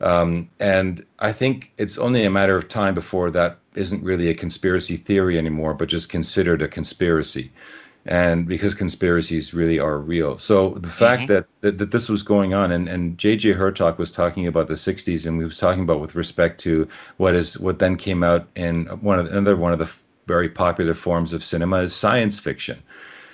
um, 0.00 0.48
and 0.58 1.04
i 1.18 1.30
think 1.30 1.70
it's 1.76 1.98
only 1.98 2.24
a 2.24 2.30
matter 2.30 2.56
of 2.56 2.66
time 2.66 2.94
before 2.94 3.30
that 3.30 3.58
isn't 3.74 4.02
really 4.02 4.30
a 4.30 4.34
conspiracy 4.34 4.96
theory 4.96 5.36
anymore 5.36 5.74
but 5.74 5.86
just 5.86 6.08
considered 6.08 6.62
a 6.62 6.68
conspiracy 6.68 7.52
and 8.06 8.46
because 8.46 8.74
conspiracies 8.74 9.52
really 9.52 9.78
are 9.78 9.98
real. 9.98 10.38
So 10.38 10.70
the 10.74 10.88
fact 10.88 11.22
mm-hmm. 11.22 11.32
that, 11.34 11.46
that, 11.60 11.78
that 11.78 11.90
this 11.90 12.08
was 12.08 12.22
going 12.22 12.54
on, 12.54 12.72
and 12.72 12.88
and 12.88 13.18
J.J. 13.18 13.54
Hurtak 13.54 13.98
was 13.98 14.10
talking 14.10 14.46
about 14.46 14.68
the 14.68 14.74
'60s, 14.74 15.26
and 15.26 15.38
we 15.38 15.44
was 15.44 15.58
talking 15.58 15.82
about 15.82 16.00
with 16.00 16.14
respect 16.14 16.60
to 16.62 16.88
what 17.18 17.34
is 17.34 17.58
what 17.58 17.78
then 17.78 17.96
came 17.96 18.22
out 18.22 18.48
in 18.56 18.86
one 19.00 19.18
of 19.18 19.26
the, 19.26 19.32
another 19.32 19.56
one 19.56 19.72
of 19.72 19.78
the 19.78 19.90
very 20.26 20.48
popular 20.48 20.94
forms 20.94 21.32
of 21.32 21.44
cinema 21.44 21.78
is 21.78 21.94
science 21.94 22.40
fiction. 22.40 22.82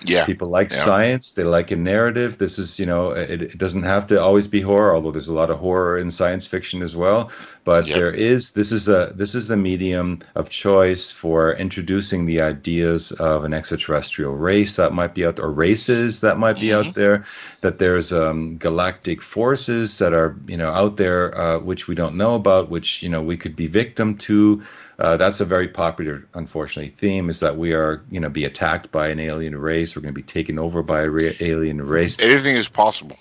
Yeah. 0.05 0.27
People 0.27 0.49
like 0.49 0.71
yeah. 0.71 0.85
science. 0.85 1.33
They 1.33 1.45
like 1.45 1.71
a 1.71 1.77
narrative. 1.77 2.39
This 2.39 2.59
is, 2.59 2.79
you 2.79 2.87
know, 2.87 3.11
it, 3.11 3.43
it, 3.43 3.59
doesn't 3.59 3.83
have 3.83 4.07
to 4.09 4.21
always 4.21 4.47
be 4.47 4.61
horror, 4.61 4.95
although 4.95 5.11
there's 5.11 5.29
a 5.29 5.33
lot 5.33 5.51
of 5.51 5.59
horror 5.59 5.99
in 5.99 6.11
science 6.11 6.47
fiction 6.47 6.83
as 6.83 6.95
well. 6.95 7.31
But 7.65 7.87
yep. 7.87 7.97
there 7.97 8.13
is 8.13 8.53
this 8.53 8.71
is 8.71 8.87
a 8.87 9.13
this 9.17 9.35
is 9.35 9.49
the 9.49 9.57
medium 9.57 10.21
of 10.37 10.51
choice 10.51 11.11
for 11.11 11.55
introducing 11.55 12.27
the 12.27 12.41
ideas 12.41 13.11
of 13.13 13.45
an 13.45 13.53
extraterrestrial 13.53 14.35
race 14.37 14.77
that 14.77 14.93
might 14.93 15.15
be 15.15 15.27
out 15.27 15.37
there, 15.37 15.47
or 15.47 15.53
races 15.53 16.21
that 16.21 16.39
might 16.39 16.61
be 16.61 16.69
mm-hmm. 16.69 16.89
out 16.89 16.95
there. 16.95 17.25
That 17.63 17.79
there's 17.79 18.13
um, 18.13 18.59
galactic 18.59 19.23
forces 19.23 19.99
that 19.99 20.13
are, 20.13 20.37
you 20.47 20.57
know, 20.57 20.71
out 20.71 20.97
there 20.97 21.37
uh, 21.37 21.59
which 21.59 21.89
we 21.89 21.95
don't 21.95 22.17
know 22.17 22.35
about, 22.35 22.71
which 22.71 23.03
you 23.03 23.09
know 23.09 23.23
we 23.23 23.37
could 23.37 23.57
be 23.57 23.67
victim 23.67 24.17
to. 24.19 24.63
Uh, 24.99 25.17
that's 25.17 25.41
a 25.41 25.45
very 25.45 25.69
popular, 25.69 26.27
unfortunately, 26.35 26.95
theme 26.97 27.29
is 27.29 27.41
that 27.41 27.59
we 27.59 27.73
are, 27.75 28.03
you 28.11 28.19
know, 28.19 28.31
be 28.31 28.45
attacked 28.45 28.91
by 28.91 29.09
an 29.09 29.21
alien 29.21 29.57
race. 29.57 29.95
We're 29.95 30.03
going 30.03 30.15
to 30.15 30.19
be 30.19 30.23
taken 30.23 30.59
over 30.59 30.83
by 30.83 31.03
a 31.03 31.11
ra- 31.11 31.33
alien 31.41 31.83
race. 31.83 32.17
Anything 32.19 32.57
is 32.57 32.69
possible. 32.69 33.17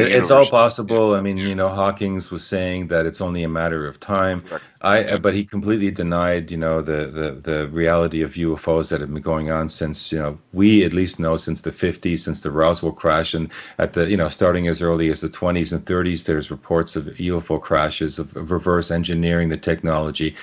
It, 0.00 0.12
it's 0.12 0.30
all 0.30 0.46
possible. 0.46 1.14
I 1.14 1.20
mean, 1.20 1.38
you 1.38 1.54
know, 1.54 1.70
Hawking's 1.70 2.30
was 2.30 2.46
saying 2.46 2.88
that 2.88 3.06
it's 3.06 3.22
only 3.22 3.42
a 3.44 3.48
matter 3.48 3.86
of 3.86 3.98
time. 3.98 4.44
I, 4.82 5.16
but 5.16 5.34
he 5.34 5.44
completely 5.44 5.90
denied, 5.90 6.50
you 6.50 6.58
know, 6.58 6.82
the, 6.82 7.06
the, 7.06 7.30
the 7.32 7.68
reality 7.68 8.22
of 8.22 8.34
UFOs 8.34 8.90
that 8.90 9.00
have 9.00 9.12
been 9.12 9.22
going 9.22 9.50
on 9.50 9.70
since, 9.70 10.12
you 10.12 10.18
know, 10.18 10.38
we 10.52 10.84
at 10.84 10.92
least 10.92 11.18
know 11.18 11.38
since 11.38 11.62
the 11.62 11.72
50s, 11.72 12.20
since 12.20 12.42
the 12.42 12.50
Roswell 12.50 12.92
crash, 12.92 13.32
and 13.32 13.50
at 13.78 13.94
the, 13.94 14.08
you 14.08 14.18
know, 14.18 14.28
starting 14.28 14.68
as 14.68 14.82
early 14.82 15.10
as 15.10 15.22
the 15.22 15.28
20s 15.28 15.72
and 15.72 15.84
30s, 15.86 16.24
there's 16.24 16.50
reports 16.50 16.94
of 16.94 17.04
UFO 17.06 17.60
crashes, 17.60 18.18
of, 18.18 18.36
of 18.36 18.50
reverse 18.50 18.90
engineering 18.90 19.48
the 19.48 19.56
technology. 19.56 20.36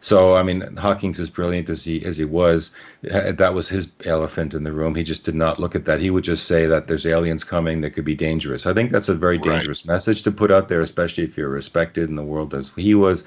So 0.00 0.36
I 0.36 0.42
mean, 0.42 0.76
Hawking's 0.76 1.18
as 1.18 1.30
brilliant 1.30 1.68
as 1.68 1.82
he 1.82 2.04
as 2.04 2.16
he 2.16 2.24
was, 2.24 2.72
uh, 3.10 3.32
that 3.32 3.54
was 3.54 3.68
his 3.68 3.88
elephant 4.04 4.54
in 4.54 4.62
the 4.62 4.72
room. 4.72 4.94
He 4.94 5.02
just 5.02 5.24
did 5.24 5.34
not 5.34 5.58
look 5.58 5.74
at 5.74 5.86
that. 5.86 6.00
He 6.00 6.10
would 6.10 6.24
just 6.24 6.46
say 6.46 6.66
that 6.66 6.86
there's 6.86 7.06
aliens 7.06 7.44
coming 7.44 7.80
that 7.80 7.90
could 7.90 8.04
be 8.04 8.14
dangerous. 8.14 8.66
I 8.66 8.74
think 8.74 8.92
that's 8.92 9.08
a 9.08 9.14
very 9.14 9.38
dangerous 9.38 9.84
right. 9.84 9.94
message 9.94 10.22
to 10.22 10.30
put 10.30 10.52
out 10.52 10.68
there, 10.68 10.80
especially 10.80 11.24
if 11.24 11.36
you're 11.36 11.48
respected 11.48 12.08
in 12.08 12.16
the 12.16 12.22
world 12.22 12.54
as 12.54 12.70
he 12.76 12.94
was. 12.94 13.24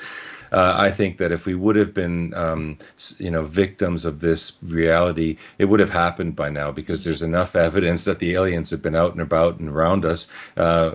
Uh, 0.51 0.75
I 0.77 0.91
think 0.91 1.17
that 1.17 1.31
if 1.31 1.45
we 1.45 1.55
would 1.55 1.77
have 1.77 1.93
been, 1.93 2.33
um, 2.33 2.77
you 3.19 3.31
know, 3.31 3.43
victims 3.45 4.03
of 4.03 4.19
this 4.19 4.57
reality, 4.61 5.37
it 5.59 5.65
would 5.65 5.79
have 5.79 5.89
happened 5.89 6.35
by 6.35 6.49
now 6.49 6.71
because 6.71 7.05
there's 7.05 7.21
enough 7.21 7.55
evidence 7.55 8.03
that 8.03 8.19
the 8.19 8.33
aliens 8.33 8.69
have 8.69 8.81
been 8.81 8.95
out 8.95 9.13
and 9.13 9.21
about 9.21 9.59
and 9.59 9.69
around 9.69 10.03
us, 10.03 10.27
uh, 10.57 10.91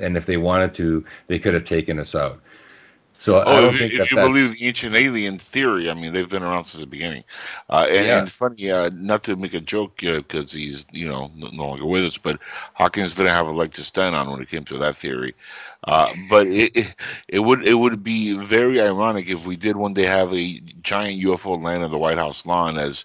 and 0.00 0.16
if 0.16 0.26
they 0.26 0.36
wanted 0.36 0.74
to, 0.74 1.04
they 1.28 1.38
could 1.38 1.54
have 1.54 1.64
taken 1.64 2.00
us 2.00 2.16
out. 2.16 2.40
So 3.22 3.40
oh, 3.40 3.56
I 3.56 3.60
don't 3.60 3.74
if, 3.74 3.78
think 3.78 3.92
if 3.92 3.98
that 4.00 4.10
you 4.10 4.16
believe 4.16 4.58
the 4.58 4.66
ancient 4.66 4.96
alien 4.96 5.38
theory, 5.38 5.88
I 5.88 5.94
mean, 5.94 6.12
they've 6.12 6.28
been 6.28 6.42
around 6.42 6.64
since 6.64 6.80
the 6.80 6.88
beginning. 6.88 7.22
Uh, 7.70 7.86
and, 7.88 8.06
yeah. 8.06 8.18
and 8.18 8.28
funny, 8.28 8.68
uh, 8.68 8.90
not 8.94 9.22
to 9.22 9.36
make 9.36 9.54
a 9.54 9.60
joke 9.60 9.98
because 9.98 10.50
he's 10.50 10.86
you 10.90 11.06
know 11.06 11.30
no 11.36 11.50
longer 11.50 11.86
with 11.86 12.04
us, 12.04 12.18
but 12.18 12.40
Hawkins 12.74 13.14
didn't 13.14 13.32
have 13.32 13.46
a 13.46 13.52
leg 13.52 13.74
to 13.74 13.84
stand 13.84 14.16
on 14.16 14.28
when 14.28 14.42
it 14.42 14.48
came 14.48 14.64
to 14.64 14.78
that 14.78 14.96
theory. 14.96 15.36
Uh, 15.84 16.12
but 16.28 16.48
it, 16.48 16.76
it, 16.76 16.94
it 17.28 17.38
would 17.38 17.64
it 17.64 17.74
would 17.74 18.02
be 18.02 18.32
very 18.32 18.80
ironic 18.80 19.28
if 19.28 19.46
we 19.46 19.54
did 19.54 19.76
one 19.76 19.94
day 19.94 20.02
have 20.02 20.34
a 20.34 20.58
giant 20.82 21.22
UFO 21.22 21.62
land 21.62 21.84
on 21.84 21.92
the 21.92 21.98
White 21.98 22.18
House 22.18 22.44
lawn 22.44 22.76
as 22.76 23.04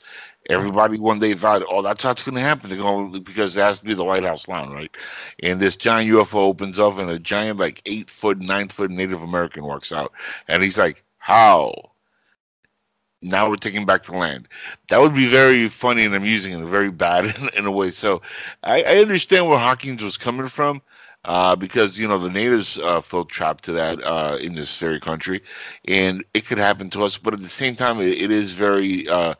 Everybody 0.49 0.97
one 0.97 1.19
day 1.19 1.33
thought, 1.33 1.63
"Oh, 1.69 1.81
that's 1.81 2.03
how 2.03 2.11
it's 2.11 2.23
going 2.23 2.35
to 2.35 2.41
happen." 2.41 2.69
They're 2.69 2.79
going 2.79 3.11
because 3.23 3.55
it 3.57 3.61
has 3.61 3.79
to 3.79 3.85
be 3.85 3.93
the 3.93 4.03
White 4.03 4.23
House 4.23 4.47
lawn, 4.47 4.71
right? 4.71 4.95
And 5.43 5.59
this 5.59 5.75
giant 5.75 6.09
UFO 6.09 6.35
opens 6.35 6.79
up, 6.79 6.97
and 6.97 7.09
a 7.09 7.19
giant, 7.19 7.59
like 7.59 7.81
eight 7.85 8.09
foot, 8.09 8.39
nine 8.39 8.69
foot 8.69 8.89
Native 8.89 9.21
American 9.21 9.65
walks 9.65 9.91
out, 9.91 10.13
and 10.47 10.63
he's 10.63 10.77
like, 10.77 11.03
"How?" 11.17 11.73
Now 13.21 13.49
we're 13.49 13.57
taking 13.57 13.85
back 13.85 14.03
the 14.05 14.15
land. 14.15 14.47
That 14.89 15.01
would 15.01 15.15
be 15.15 15.27
very 15.27 15.67
funny 15.69 16.05
and 16.05 16.15
amusing, 16.15 16.53
and 16.53 16.65
very 16.67 16.91
bad 16.91 17.25
in, 17.37 17.49
in 17.49 17.65
a 17.65 17.71
way. 17.71 17.89
So, 17.91 18.21
I, 18.63 18.83
I 18.83 18.97
understand 18.97 19.47
where 19.47 19.59
Hawkins 19.59 20.01
was 20.03 20.17
coming 20.17 20.47
from. 20.47 20.81
Uh, 21.25 21.57
because 21.57 21.99
you 21.99 22.07
know 22.07 22.17
the 22.17 22.29
natives 22.29 22.77
uh, 22.77 23.01
feel 23.01 23.25
trapped 23.25 23.61
to 23.65 23.73
that 23.73 24.01
uh, 24.01 24.37
in 24.39 24.55
this 24.55 24.77
very 24.77 24.97
country, 24.97 25.43
and 25.85 26.23
it 26.33 26.45
could 26.45 26.57
happen 26.57 26.89
to 26.89 27.03
us. 27.03 27.17
But 27.17 27.33
at 27.33 27.41
the 27.41 27.49
same 27.49 27.75
time, 27.75 27.99
it, 27.99 28.09
it 28.17 28.31
is 28.31 28.53
very 28.53 29.09
uh, 29.09 29.33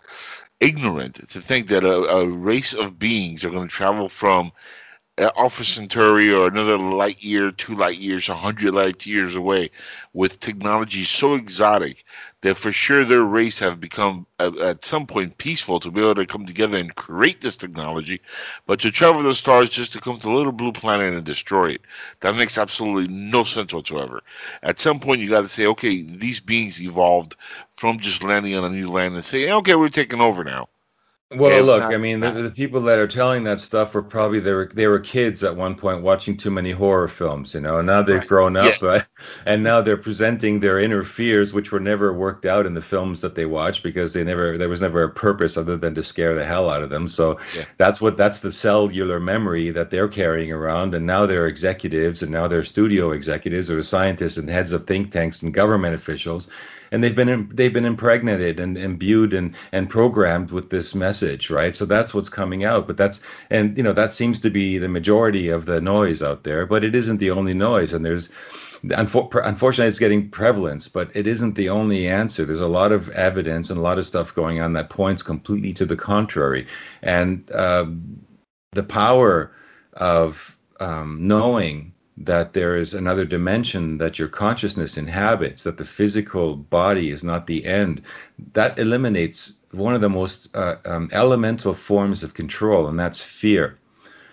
ignorant 0.59 1.27
to 1.29 1.41
think 1.41 1.67
that 1.67 1.83
a, 1.83 2.03
a 2.03 2.27
race 2.27 2.73
of 2.73 2.99
beings 2.99 3.43
are 3.43 3.49
going 3.49 3.67
to 3.67 3.73
travel 3.73 4.09
from 4.09 4.51
Uh, 5.19 5.31
Alpha 5.35 5.63
Centauri 5.63 6.31
or 6.31 6.47
another 6.47 6.77
light 6.77 7.23
year, 7.23 7.49
two 7.49 7.73
light 7.73 7.97
years, 7.97 8.29
a 8.29 8.35
hundred 8.35 8.73
light 8.73 9.03
years 9.05 9.35
away, 9.35 9.71
with 10.13 10.39
technology 10.39 11.03
so 11.03 11.33
exotic 11.33 12.03
that 12.41 12.55
for 12.55 12.71
sure 12.71 13.03
their 13.03 13.23
race 13.23 13.57
have 13.57 13.79
become 13.79 14.27
at 14.39 14.85
some 14.85 15.07
point 15.07 15.37
peaceful 15.39 15.79
to 15.79 15.89
be 15.89 16.01
able 16.01 16.13
to 16.13 16.25
come 16.25 16.45
together 16.45 16.77
and 16.77 16.93
create 16.95 17.41
this 17.41 17.55
technology, 17.57 18.21
but 18.67 18.79
to 18.79 18.91
travel 18.91 19.23
the 19.23 19.33
stars 19.33 19.71
just 19.71 19.91
to 19.91 19.99
come 19.99 20.19
to 20.19 20.29
a 20.29 20.35
little 20.37 20.51
blue 20.51 20.71
planet 20.71 21.13
and 21.13 21.25
destroy 21.25 21.71
it, 21.71 21.81
that 22.19 22.35
makes 22.35 22.57
absolutely 22.57 23.11
no 23.11 23.43
sense 23.43 23.73
whatsoever. 23.73 24.21
At 24.61 24.79
some 24.79 24.99
point, 24.99 25.21
you 25.21 25.29
got 25.29 25.41
to 25.41 25.49
say, 25.49 25.65
okay, 25.65 26.03
these 26.03 26.39
beings 26.39 26.79
evolved 26.79 27.35
from 27.73 27.99
just 27.99 28.23
landing 28.23 28.53
on 28.55 28.65
a 28.65 28.69
new 28.69 28.91
land 28.91 29.15
and 29.15 29.25
say, 29.25 29.51
okay, 29.51 29.73
we're 29.73 29.89
taking 29.89 30.21
over 30.21 30.43
now. 30.43 30.69
Well, 31.35 31.61
look, 31.61 31.83
I 31.83 31.97
mean, 31.97 32.21
the, 32.21 32.31
the, 32.31 32.49
people 32.49 32.79
that 32.83 32.99
are 32.99 33.07
telling 33.07 33.43
that 33.43 33.59
stuff 33.59 33.93
were 33.93 34.01
probably 34.01 34.39
they 34.39 34.53
were 34.53 34.71
they 34.73 34.87
were 34.87 34.99
kids 34.99 35.43
at 35.43 35.53
one 35.53 35.75
point 35.75 36.01
watching 36.01 36.37
too 36.37 36.49
many 36.49 36.71
horror 36.71 37.09
films, 37.09 37.53
you 37.53 37.59
know. 37.59 37.79
And 37.79 37.85
now 37.85 38.01
they've 38.01 38.25
grown 38.25 38.55
up, 38.55 38.81
yeah. 38.81 39.03
and 39.45 39.61
now 39.61 39.81
they're 39.81 39.97
presenting 39.97 40.61
their 40.61 40.79
inner 40.79 41.03
fears, 41.03 41.51
which 41.51 41.73
were 41.73 41.81
never 41.81 42.13
worked 42.13 42.45
out 42.45 42.65
in 42.65 42.75
the 42.75 42.81
films 42.81 43.19
that 43.19 43.35
they 43.35 43.45
watched 43.45 43.83
because 43.83 44.13
they 44.13 44.23
never 44.23 44.57
there 44.57 44.69
was 44.69 44.79
never 44.79 45.03
a 45.03 45.09
purpose 45.09 45.57
other 45.57 45.75
than 45.75 45.93
to 45.95 46.01
scare 46.01 46.33
the 46.33 46.45
hell 46.45 46.69
out 46.69 46.81
of 46.81 46.89
them. 46.89 47.09
So 47.09 47.37
yeah. 47.53 47.65
that's 47.75 47.99
what 47.99 48.15
that's 48.15 48.39
the 48.39 48.51
cellular 48.51 49.19
memory 49.19 49.69
that 49.71 49.89
they're 49.89 50.07
carrying 50.07 50.53
around, 50.53 50.95
and 50.95 51.05
now 51.05 51.25
they're 51.25 51.47
executives, 51.47 52.23
and 52.23 52.31
now 52.31 52.47
they're 52.47 52.63
studio 52.63 53.11
executives 53.11 53.69
or 53.69 53.83
scientists 53.83 54.37
and 54.37 54.49
heads 54.49 54.71
of 54.71 54.87
think 54.87 55.11
tanks 55.11 55.41
and 55.41 55.53
government 55.53 55.93
officials 55.93 56.47
and 56.91 57.03
they've 57.03 57.15
been 57.15 57.49
they've 57.53 57.73
been 57.73 57.85
impregnated 57.85 58.59
and 58.59 58.77
imbued 58.77 59.33
and 59.33 59.55
and 59.71 59.89
programmed 59.89 60.51
with 60.51 60.69
this 60.69 60.95
message 60.95 61.49
right? 61.49 61.75
So 61.75 61.85
that's 61.85 62.13
what's 62.13 62.29
coming 62.29 62.63
out 62.63 62.87
but 62.87 62.97
that's 62.97 63.19
and 63.49 63.77
you 63.77 63.83
know 63.83 63.93
that 63.93 64.13
seems 64.13 64.39
to 64.41 64.49
be 64.49 64.77
the 64.77 64.89
majority 64.89 65.49
of 65.49 65.65
the 65.65 65.81
noise 65.81 66.21
out 66.21 66.43
there 66.43 66.65
but 66.65 66.83
it 66.83 66.95
isn't 66.95 67.17
the 67.17 67.31
only 67.31 67.53
noise 67.53 67.93
and 67.93 68.05
there's 68.05 68.29
unfortunately 68.91 69.87
it's 69.87 69.99
getting 69.99 70.29
prevalence 70.29 70.87
but 70.87 71.09
it 71.15 71.27
isn't 71.27 71.55
the 71.55 71.69
only 71.69 72.07
answer. 72.07 72.45
There's 72.45 72.59
a 72.59 72.67
lot 72.67 72.91
of 72.91 73.09
evidence 73.09 73.69
and 73.69 73.79
a 73.79 73.81
lot 73.81 73.97
of 73.97 74.05
stuff 74.05 74.33
going 74.33 74.61
on 74.61 74.73
that 74.73 74.89
points 74.89 75.23
completely 75.23 75.73
to 75.73 75.85
the 75.85 75.95
contrary 75.95 76.67
and 77.01 77.49
uh, 77.51 77.85
the 78.73 78.83
power 78.83 79.51
of 79.93 80.55
um, 80.79 81.17
knowing 81.27 81.93
that 82.17 82.53
there 82.53 82.75
is 82.75 82.93
another 82.93 83.25
dimension 83.25 83.97
that 83.99 84.17
your 84.17 84.27
consciousness 84.27 84.97
inhabits, 84.97 85.63
that 85.63 85.77
the 85.77 85.85
physical 85.85 86.55
body 86.55 87.11
is 87.11 87.23
not 87.23 87.45
the 87.45 87.63
end, 87.65 88.01
that 88.53 88.77
eliminates 88.79 89.53
one 89.71 89.93
of 89.93 90.01
the 90.01 90.09
most 90.09 90.55
uh, 90.55 90.77
um, 90.85 91.09
elemental 91.11 91.73
forms 91.73 92.23
of 92.23 92.33
control, 92.33 92.87
and 92.87 92.99
that's 92.99 93.21
fear. 93.21 93.77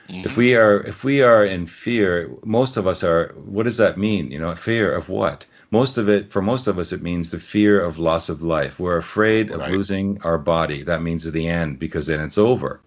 Mm-hmm. 0.08 0.26
If 0.26 0.36
we 0.36 0.54
are 0.54 0.80
if 0.80 1.04
we 1.04 1.22
are 1.22 1.44
in 1.44 1.66
fear, 1.66 2.30
most 2.44 2.76
of 2.76 2.86
us 2.86 3.02
are. 3.02 3.34
What 3.36 3.64
does 3.64 3.78
that 3.78 3.98
mean? 3.98 4.30
You 4.30 4.38
know, 4.38 4.54
fear 4.54 4.92
of 4.92 5.08
what? 5.08 5.46
Most 5.70 5.96
of 5.96 6.08
it, 6.08 6.30
for 6.30 6.42
most 6.42 6.66
of 6.66 6.78
us, 6.78 6.92
it 6.92 7.02
means 7.02 7.30
the 7.30 7.40
fear 7.40 7.80
of 7.80 7.98
loss 7.98 8.28
of 8.28 8.42
life. 8.42 8.78
We're 8.78 8.98
afraid 8.98 9.50
of 9.50 9.66
losing 9.68 10.20
our 10.22 10.38
body. 10.38 10.84
That 10.84 11.02
means 11.02 11.24
the 11.24 11.48
end 11.48 11.78
because 11.78 12.06
then 12.06 12.20
it's 12.20 12.38
over 12.38 12.80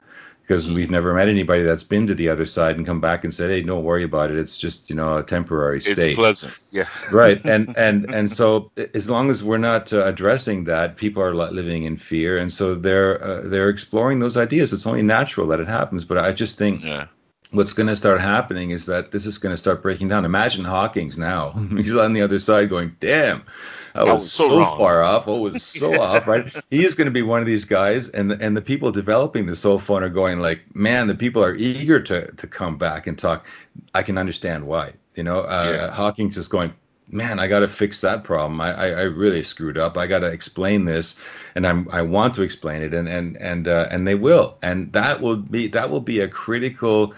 because 0.47 0.71
we've 0.71 0.89
never 0.89 1.13
met 1.13 1.27
anybody 1.27 1.61
that's 1.61 1.83
been 1.83 2.07
to 2.07 2.15
the 2.15 2.29
other 2.29 2.45
side 2.45 2.77
and 2.77 2.85
come 2.85 3.01
back 3.01 3.25
and 3.25 3.35
said, 3.35 3.49
"Hey, 3.49 3.61
don't 3.61 3.83
worry 3.83 4.03
about 4.03 4.31
it. 4.31 4.37
It's 4.37 4.57
just 4.57 4.89
you 4.89 4.95
know 4.95 5.17
a 5.17 5.23
temporary 5.23 5.81
state." 5.81 6.11
It's 6.11 6.15
pleasant, 6.15 6.57
yeah. 6.71 6.87
right, 7.11 7.41
and 7.43 7.75
and 7.77 8.13
and 8.13 8.31
so 8.31 8.71
as 8.93 9.09
long 9.09 9.29
as 9.29 9.43
we're 9.43 9.57
not 9.57 9.91
uh, 9.91 10.05
addressing 10.05 10.63
that, 10.63 10.95
people 10.95 11.21
are 11.21 11.33
living 11.33 11.83
in 11.83 11.97
fear, 11.97 12.37
and 12.37 12.51
so 12.51 12.75
they're 12.75 13.21
uh, 13.23 13.41
they're 13.43 13.69
exploring 13.69 14.19
those 14.19 14.37
ideas. 14.37 14.71
It's 14.71 14.87
only 14.87 15.01
natural 15.01 15.47
that 15.47 15.59
it 15.59 15.67
happens, 15.67 16.05
but 16.05 16.17
I 16.17 16.31
just 16.31 16.57
think. 16.57 16.83
Yeah 16.83 17.07
what's 17.51 17.71
going 17.71 17.87
to 17.87 17.95
start 17.95 18.19
happening 18.19 18.71
is 18.71 18.85
that 18.87 19.11
this 19.11 19.25
is 19.25 19.37
going 19.37 19.53
to 19.53 19.57
start 19.57 19.81
breaking 19.81 20.09
down. 20.09 20.25
Imagine 20.25 20.65
Hawking's 20.65 21.17
now. 21.17 21.51
He's 21.77 21.95
on 21.95 22.11
the 22.11 22.21
other 22.21 22.39
side 22.39 22.69
going, 22.69 22.95
damn, 22.99 23.41
I 23.97 24.03
was, 24.03 24.13
was 24.13 24.31
so, 24.31 24.47
so 24.47 24.77
far 24.77 25.03
off. 25.03 25.27
I 25.27 25.31
was 25.31 25.63
so 25.79 25.99
off, 25.99 26.27
right? 26.27 26.53
He's 26.69 26.93
going 26.93 27.05
to 27.05 27.11
be 27.11 27.21
one 27.21 27.41
of 27.41 27.47
these 27.47 27.65
guys, 27.65 28.09
and 28.09 28.31
the, 28.31 28.37
and 28.39 28.55
the 28.55 28.61
people 28.61 28.91
developing 28.91 29.45
the 29.45 29.55
soul 29.55 29.79
phone 29.79 30.03
are 30.03 30.09
going 30.09 30.39
like, 30.39 30.61
man, 30.75 31.07
the 31.07 31.15
people 31.15 31.43
are 31.43 31.55
eager 31.55 31.99
to 32.01 32.31
to 32.31 32.47
come 32.47 32.77
back 32.77 33.07
and 33.07 33.17
talk. 33.17 33.45
I 33.93 34.03
can 34.03 34.17
understand 34.17 34.65
why. 34.65 34.93
You 35.15 35.23
know, 35.23 35.41
uh, 35.41 35.71
yeah. 35.73 35.91
Hawking's 35.91 36.35
just 36.35 36.51
going, 36.51 36.73
man, 37.09 37.39
I 37.39 37.47
got 37.47 37.59
to 37.59 37.67
fix 37.67 38.01
that 38.01 38.23
problem. 38.23 38.61
I, 38.61 38.73
I, 38.73 38.87
I, 38.89 39.01
really 39.03 39.43
screwed 39.43 39.77
up. 39.77 39.97
I 39.97 40.07
got 40.07 40.19
to 40.19 40.27
explain 40.27 40.85
this, 40.85 41.15
and 41.55 41.65
I'm 41.65 41.87
I 41.91 42.01
want 42.01 42.33
to 42.35 42.41
explain 42.41 42.81
it, 42.81 42.93
and 42.93 43.07
and 43.07 43.37
and 43.37 43.67
uh, 43.67 43.87
and 43.89 44.07
they 44.07 44.15
will, 44.15 44.57
and 44.61 44.91
that 44.93 45.21
will 45.21 45.37
be 45.37 45.67
that 45.67 45.89
will 45.89 46.01
be 46.01 46.19
a 46.19 46.27
critical 46.27 47.13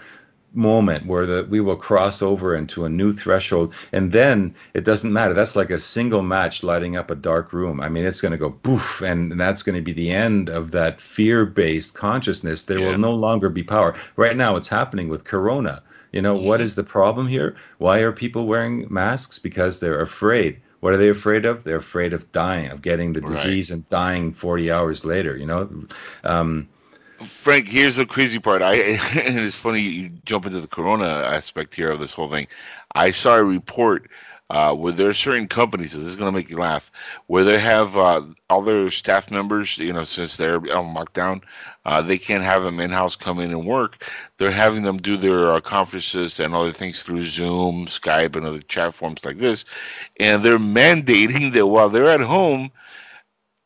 moment 0.52 1.06
where 1.06 1.26
the, 1.26 1.46
we 1.48 1.60
will 1.60 1.76
cross 1.76 2.22
over 2.22 2.56
into 2.56 2.84
a 2.84 2.88
new 2.88 3.12
threshold 3.12 3.72
and 3.92 4.12
then 4.12 4.54
it 4.74 4.84
doesn't 4.84 5.12
matter. 5.12 5.34
That's 5.34 5.56
like 5.56 5.70
a 5.70 5.78
single 5.78 6.22
match 6.22 6.62
lighting 6.62 6.96
up 6.96 7.10
a 7.10 7.14
dark 7.14 7.52
room. 7.52 7.80
I 7.80 7.88
mean 7.88 8.04
it's 8.04 8.20
going 8.20 8.32
to 8.32 8.38
go 8.38 8.50
poof 8.50 9.00
and, 9.02 9.32
and 9.32 9.40
that's 9.40 9.62
going 9.62 9.76
to 9.76 9.82
be 9.82 9.92
the 9.92 10.10
end 10.10 10.48
of 10.48 10.72
that 10.72 11.00
fear-based 11.00 11.94
consciousness. 11.94 12.62
There 12.62 12.78
yeah. 12.78 12.86
will 12.86 12.98
no 12.98 13.14
longer 13.14 13.48
be 13.48 13.62
power. 13.62 13.94
Right 14.16 14.36
now 14.36 14.56
it's 14.56 14.68
happening 14.68 15.08
with 15.08 15.24
corona. 15.24 15.82
You 16.12 16.22
know 16.22 16.36
mm-hmm. 16.36 16.46
what 16.46 16.60
is 16.60 16.74
the 16.74 16.84
problem 16.84 17.28
here? 17.28 17.56
Why 17.78 18.00
are 18.00 18.12
people 18.12 18.46
wearing 18.46 18.86
masks? 18.90 19.38
Because 19.38 19.78
they're 19.78 20.00
afraid. 20.00 20.60
What 20.80 20.94
are 20.94 20.96
they 20.96 21.10
afraid 21.10 21.44
of? 21.44 21.62
They're 21.62 21.76
afraid 21.76 22.12
of 22.12 22.30
dying 22.32 22.70
of 22.70 22.82
getting 22.82 23.12
the 23.12 23.20
disease 23.20 23.70
right. 23.70 23.76
and 23.76 23.88
dying 23.90 24.32
40 24.32 24.70
hours 24.70 25.04
later 25.04 25.36
you 25.36 25.46
know? 25.46 25.68
Um, 26.24 26.68
Frank, 27.26 27.68
here's 27.68 27.96
the 27.96 28.06
crazy 28.06 28.38
part. 28.38 28.62
I 28.62 28.74
and 28.74 29.38
it's 29.38 29.56
funny 29.56 29.80
you 29.80 30.08
jump 30.24 30.46
into 30.46 30.60
the 30.60 30.66
corona 30.66 31.06
aspect 31.06 31.74
here 31.74 31.90
of 31.90 32.00
this 32.00 32.14
whole 32.14 32.28
thing. 32.28 32.46
I 32.94 33.10
saw 33.10 33.36
a 33.36 33.44
report 33.44 34.08
uh, 34.48 34.74
where 34.74 34.92
there 34.92 35.08
are 35.08 35.14
certain 35.14 35.46
companies, 35.46 35.92
this 35.92 36.02
is 36.02 36.16
going 36.16 36.32
to 36.32 36.36
make 36.36 36.50
you 36.50 36.58
laugh, 36.58 36.90
where 37.28 37.44
they 37.44 37.58
have 37.58 37.96
uh, 37.96 38.22
all 38.48 38.62
their 38.62 38.90
staff 38.90 39.30
members, 39.30 39.78
you 39.78 39.92
know, 39.92 40.02
since 40.02 40.36
they're 40.36 40.56
on 40.56 40.94
lockdown, 40.94 41.42
uh, 41.84 42.02
they 42.02 42.18
can't 42.18 42.42
have 42.42 42.62
them 42.62 42.80
in 42.80 42.90
house 42.90 43.14
come 43.14 43.38
in 43.38 43.50
and 43.50 43.66
work. 43.66 44.04
They're 44.38 44.50
having 44.50 44.82
them 44.82 44.96
do 44.98 45.16
their 45.16 45.52
uh, 45.52 45.60
conferences 45.60 46.40
and 46.40 46.54
other 46.54 46.72
things 46.72 47.02
through 47.02 47.26
Zoom, 47.26 47.86
Skype, 47.86 48.34
and 48.34 48.44
other 48.46 48.62
chat 48.62 48.94
forms 48.94 49.24
like 49.24 49.38
this. 49.38 49.64
And 50.18 50.44
they're 50.44 50.58
mandating 50.58 51.52
that 51.52 51.66
while 51.66 51.90
they're 51.90 52.10
at 52.10 52.20
home 52.20 52.72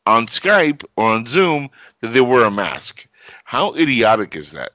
on 0.05 0.27
Skype 0.27 0.83
or 0.97 1.09
on 1.09 1.25
Zoom, 1.25 1.69
that 2.01 2.09
they 2.09 2.21
wear 2.21 2.45
a 2.45 2.51
mask. 2.51 3.07
How 3.43 3.73
idiotic 3.75 4.35
is 4.35 4.51
that? 4.51 4.71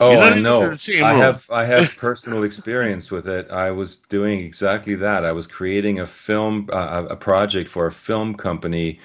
Oh, 0.00 0.18
I 0.18 0.34
know. 0.34 0.74
I 1.02 1.14
have 1.14 1.46
I 1.48 1.64
have 1.64 1.94
personal 1.96 2.42
experience 2.42 3.12
with 3.12 3.28
it. 3.28 3.48
I 3.50 3.70
was 3.70 3.96
doing 4.08 4.40
exactly 4.40 4.96
that. 4.96 5.24
I 5.24 5.30
was 5.30 5.46
creating 5.46 6.00
a 6.00 6.06
film, 6.06 6.68
uh, 6.72 7.06
a 7.08 7.16
project 7.16 7.70
for 7.70 7.86
a 7.86 7.92
film 7.92 8.34
company, 8.34 8.98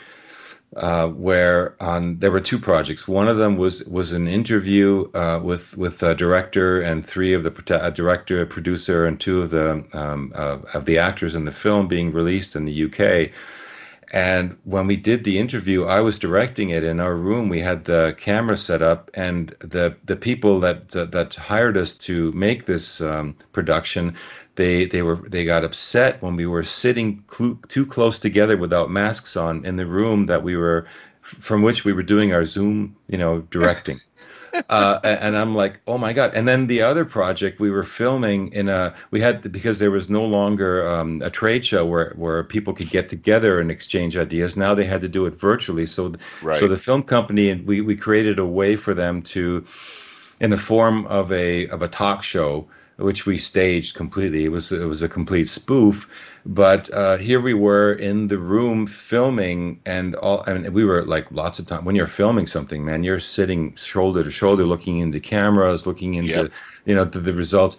uh, 0.75 1.07
where 1.09 1.75
on 1.81 2.17
there 2.17 2.31
were 2.31 2.41
two 2.41 2.57
projects. 2.57 3.07
One 3.07 3.27
of 3.27 3.37
them 3.37 3.57
was 3.57 3.83
was 3.83 4.11
an 4.11 4.27
interview 4.27 5.11
uh, 5.13 5.39
with 5.43 5.77
with 5.77 6.01
a 6.01 6.15
director 6.15 6.81
and 6.81 7.05
three 7.05 7.33
of 7.33 7.43
the 7.43 7.79
a 7.79 7.91
director, 7.91 8.41
a 8.41 8.47
producer, 8.47 9.05
and 9.05 9.19
two 9.19 9.43
of 9.43 9.51
the 9.51 9.85
um, 9.93 10.31
uh, 10.33 10.57
of 10.73 10.85
the 10.85 10.97
actors 10.97 11.35
in 11.35 11.45
the 11.45 11.51
film 11.51 11.87
being 11.87 12.11
released 12.11 12.55
in 12.55 12.65
the 12.65 12.85
UK 12.85 13.31
and 14.11 14.57
when 14.63 14.87
we 14.87 14.95
did 14.95 15.23
the 15.23 15.37
interview, 15.37 15.85
I 15.85 15.99
was 15.99 16.17
directing 16.19 16.69
it 16.69 16.83
in 16.83 16.99
our 16.99 17.15
room. 17.15 17.49
We 17.49 17.59
had 17.59 17.85
the 17.85 18.15
camera 18.17 18.57
set 18.57 18.81
up, 18.81 19.11
and 19.13 19.55
the 19.59 19.95
the 20.05 20.15
people 20.15 20.59
that 20.61 20.91
that, 20.91 21.11
that 21.11 21.35
hired 21.35 21.77
us 21.77 21.93
to 21.95 22.31
make 22.31 22.65
this 22.65 23.01
um, 23.01 23.35
production, 23.51 24.15
they 24.55 24.85
they 24.85 25.01
were 25.01 25.17
they 25.27 25.43
got 25.43 25.65
upset 25.65 26.21
when 26.21 26.35
we 26.35 26.45
were 26.45 26.63
sitting 26.63 27.23
cl- 27.31 27.59
too 27.67 27.85
close 27.85 28.19
together 28.19 28.55
without 28.57 28.89
masks 28.91 29.35
on 29.35 29.65
in 29.65 29.75
the 29.75 29.85
room 29.85 30.25
that 30.27 30.43
we 30.43 30.55
were 30.55 30.87
from 31.21 31.61
which 31.61 31.83
we 31.83 31.91
were 31.91 32.03
doing 32.03 32.31
our 32.31 32.45
Zoom, 32.45 32.95
you 33.09 33.17
know, 33.17 33.41
directing 33.51 33.99
uh, 34.69 34.99
and 35.03 35.37
I'm 35.37 35.55
like, 35.55 35.79
oh 35.87 35.97
my 35.97 36.13
god! 36.13 36.33
And 36.33 36.47
then 36.47 36.67
the 36.67 36.81
other 36.81 37.05
project 37.05 37.59
we 37.59 37.71
were 37.71 37.83
filming 37.83 38.51
in 38.53 38.69
a 38.69 38.95
we 39.11 39.21
had 39.21 39.51
because 39.51 39.79
there 39.79 39.91
was 39.91 40.09
no 40.09 40.23
longer 40.23 40.87
um, 40.87 41.21
a 41.21 41.29
trade 41.29 41.65
show 41.65 41.85
where 41.85 42.13
where 42.15 42.43
people 42.43 42.73
could 42.73 42.89
get 42.89 43.09
together 43.09 43.59
and 43.59 43.71
exchange 43.71 44.17
ideas. 44.17 44.55
Now 44.55 44.73
they 44.73 44.85
had 44.85 45.01
to 45.01 45.09
do 45.09 45.25
it 45.25 45.39
virtually. 45.39 45.85
So 45.85 46.13
right. 46.41 46.59
so 46.59 46.67
the 46.67 46.77
film 46.77 47.03
company 47.03 47.49
and 47.49 47.65
we 47.65 47.81
we 47.81 47.95
created 47.95 48.39
a 48.39 48.45
way 48.45 48.75
for 48.75 48.93
them 48.93 49.21
to, 49.23 49.65
in 50.39 50.49
the 50.49 50.57
form 50.57 51.05
of 51.07 51.31
a 51.31 51.67
of 51.67 51.81
a 51.81 51.87
talk 51.87 52.23
show 52.23 52.67
which 52.97 53.25
we 53.25 53.37
staged 53.37 53.95
completely. 53.95 54.45
It 54.45 54.51
was 54.51 54.71
it 54.71 54.85
was 54.85 55.01
a 55.01 55.09
complete 55.09 55.47
spoof, 55.47 56.07
but 56.45 56.91
uh, 56.93 57.17
here 57.17 57.39
we 57.39 57.53
were 57.53 57.93
in 57.93 58.27
the 58.27 58.39
room 58.39 58.87
filming, 58.87 59.79
and 59.85 60.15
all. 60.15 60.43
I 60.47 60.53
mean, 60.53 60.73
we 60.73 60.83
were 60.83 61.03
like 61.03 61.31
lots 61.31 61.59
of 61.59 61.67
time. 61.67 61.85
When 61.85 61.95
you're 61.95 62.07
filming 62.07 62.47
something, 62.47 62.83
man, 62.83 63.03
you're 63.03 63.19
sitting 63.19 63.75
shoulder 63.75 64.23
to 64.23 64.31
shoulder, 64.31 64.65
looking 64.65 64.99
into 64.99 65.19
cameras, 65.19 65.85
looking 65.85 66.15
into 66.15 66.43
yep. 66.43 66.51
you 66.85 66.95
know 66.95 67.05
the, 67.05 67.19
the 67.19 67.33
results 67.33 67.77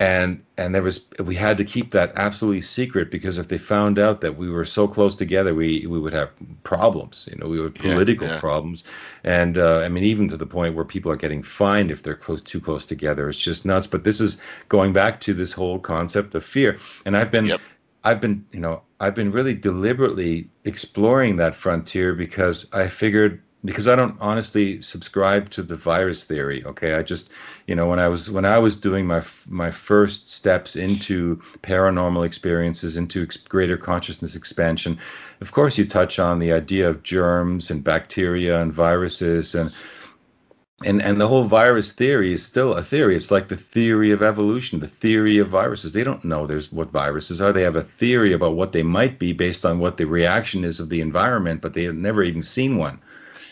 and 0.00 0.44
and 0.56 0.74
there 0.74 0.82
was 0.82 1.00
we 1.24 1.34
had 1.34 1.56
to 1.56 1.64
keep 1.64 1.90
that 1.90 2.12
absolutely 2.14 2.60
secret 2.60 3.10
because 3.10 3.36
if 3.36 3.48
they 3.48 3.58
found 3.58 3.98
out 3.98 4.20
that 4.20 4.36
we 4.36 4.48
were 4.48 4.64
so 4.64 4.86
close 4.86 5.16
together 5.16 5.54
we 5.54 5.86
we 5.86 5.98
would 5.98 6.12
have 6.12 6.30
problems 6.62 7.28
you 7.30 7.36
know 7.38 7.48
we 7.48 7.60
would 7.60 7.74
political 7.74 8.26
yeah, 8.26 8.34
yeah. 8.34 8.40
problems 8.40 8.84
and 9.24 9.58
uh, 9.58 9.80
i 9.80 9.88
mean 9.88 10.04
even 10.04 10.28
to 10.28 10.36
the 10.36 10.46
point 10.46 10.74
where 10.74 10.84
people 10.84 11.10
are 11.10 11.16
getting 11.16 11.42
fined 11.42 11.90
if 11.90 12.02
they're 12.02 12.14
close 12.14 12.40
too 12.40 12.60
close 12.60 12.86
together 12.86 13.28
it's 13.28 13.38
just 13.38 13.66
nuts 13.66 13.88
but 13.88 14.04
this 14.04 14.20
is 14.20 14.36
going 14.68 14.92
back 14.92 15.20
to 15.20 15.34
this 15.34 15.52
whole 15.52 15.80
concept 15.80 16.34
of 16.34 16.44
fear 16.44 16.78
and 17.04 17.16
i've 17.16 17.32
been 17.32 17.46
yep. 17.46 17.60
i've 18.04 18.20
been 18.20 18.44
you 18.52 18.60
know 18.60 18.80
i've 19.00 19.16
been 19.16 19.32
really 19.32 19.54
deliberately 19.54 20.48
exploring 20.64 21.34
that 21.34 21.56
frontier 21.56 22.14
because 22.14 22.66
i 22.72 22.86
figured 22.86 23.42
because 23.64 23.88
I 23.88 23.96
don't 23.96 24.16
honestly 24.20 24.80
subscribe 24.82 25.50
to 25.50 25.62
the 25.62 25.76
virus 25.76 26.24
theory. 26.24 26.64
Okay, 26.64 26.94
I 26.94 27.02
just, 27.02 27.30
you 27.66 27.74
know, 27.74 27.88
when 27.88 27.98
I 27.98 28.06
was 28.06 28.30
when 28.30 28.44
I 28.44 28.58
was 28.58 28.76
doing 28.76 29.06
my 29.06 29.22
my 29.46 29.70
first 29.70 30.28
steps 30.28 30.76
into 30.76 31.42
paranormal 31.62 32.24
experiences, 32.24 32.96
into 32.96 33.22
ex- 33.22 33.36
greater 33.36 33.76
consciousness 33.76 34.36
expansion, 34.36 34.98
of 35.40 35.52
course, 35.52 35.76
you 35.76 35.84
touch 35.84 36.18
on 36.18 36.38
the 36.38 36.52
idea 36.52 36.88
of 36.88 37.02
germs 37.02 37.70
and 37.70 37.82
bacteria 37.82 38.60
and 38.60 38.72
viruses 38.72 39.54
and. 39.54 39.72
And, 40.84 41.02
and 41.02 41.20
the 41.20 41.26
whole 41.26 41.42
virus 41.42 41.90
theory 41.90 42.32
is 42.32 42.46
still 42.46 42.74
a 42.74 42.84
theory. 42.84 43.16
It's 43.16 43.32
like 43.32 43.48
the 43.48 43.56
theory 43.56 44.12
of 44.12 44.22
evolution, 44.22 44.78
the 44.78 44.86
theory 44.86 45.38
of 45.38 45.48
viruses. 45.48 45.90
They 45.90 46.04
don't 46.04 46.24
know 46.24 46.46
there's 46.46 46.70
what 46.70 46.92
viruses 46.92 47.40
are. 47.40 47.52
They 47.52 47.64
have 47.64 47.74
a 47.74 47.82
theory 47.82 48.32
about 48.32 48.54
what 48.54 48.70
they 48.70 48.84
might 48.84 49.18
be 49.18 49.32
based 49.32 49.66
on 49.66 49.80
what 49.80 49.96
the 49.96 50.04
reaction 50.04 50.62
is 50.62 50.78
of 50.78 50.88
the 50.88 51.00
environment, 51.00 51.62
but 51.62 51.72
they 51.72 51.82
have 51.82 51.96
never 51.96 52.22
even 52.22 52.44
seen 52.44 52.76
one 52.76 53.00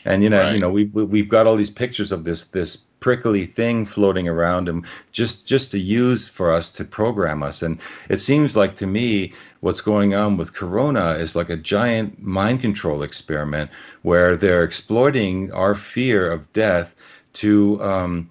and 0.07 0.23
you 0.23 0.31
know 0.31 0.41
right. 0.41 0.55
you 0.55 0.61
know 0.61 0.71
we've 0.71 0.93
we 0.95 1.19
have 1.19 1.29
got 1.29 1.47
all 1.47 1.57
these 1.57 1.71
pictures 1.71 2.13
of 2.13 2.25
this 2.25 2.45
this 2.45 2.77
prickly 3.01 3.45
thing 3.45 3.85
floating 3.85 4.27
around 4.27 4.69
and 4.69 4.85
just 5.13 5.47
just 5.47 5.71
to 5.71 5.79
use 5.79 6.29
for 6.29 6.51
us 6.51 6.71
to 6.71 6.85
program 6.85 7.43
us 7.43 7.63
and 7.63 7.79
it 8.09 8.19
seems 8.19 8.57
like 8.57 8.75
to 8.77 8.87
me 8.87 9.33
what's 9.61 9.81
going 9.83 10.15
on 10.15 10.37
with 10.37 10.55
corona 10.55 11.11
is 11.11 11.37
like 11.37 11.51
a 11.51 11.57
giant 11.57 12.21
mind 12.23 12.61
control 12.61 13.03
experiment 13.03 13.71
where 14.03 14.37
they're 14.37 14.65
exploiting 14.65 15.53
our 15.53 15.75
fear 15.75 16.31
of 16.31 16.51
death 16.53 16.95
to 17.35 17.83
um, 17.83 18.31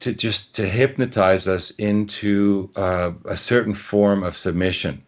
to 0.00 0.12
just 0.12 0.54
to 0.54 0.68
hypnotize 0.68 1.48
us 1.48 1.70
into 1.78 2.70
uh, 2.76 3.12
a 3.24 3.36
certain 3.36 3.74
form 3.74 4.22
of 4.22 4.36
submission 4.36 5.02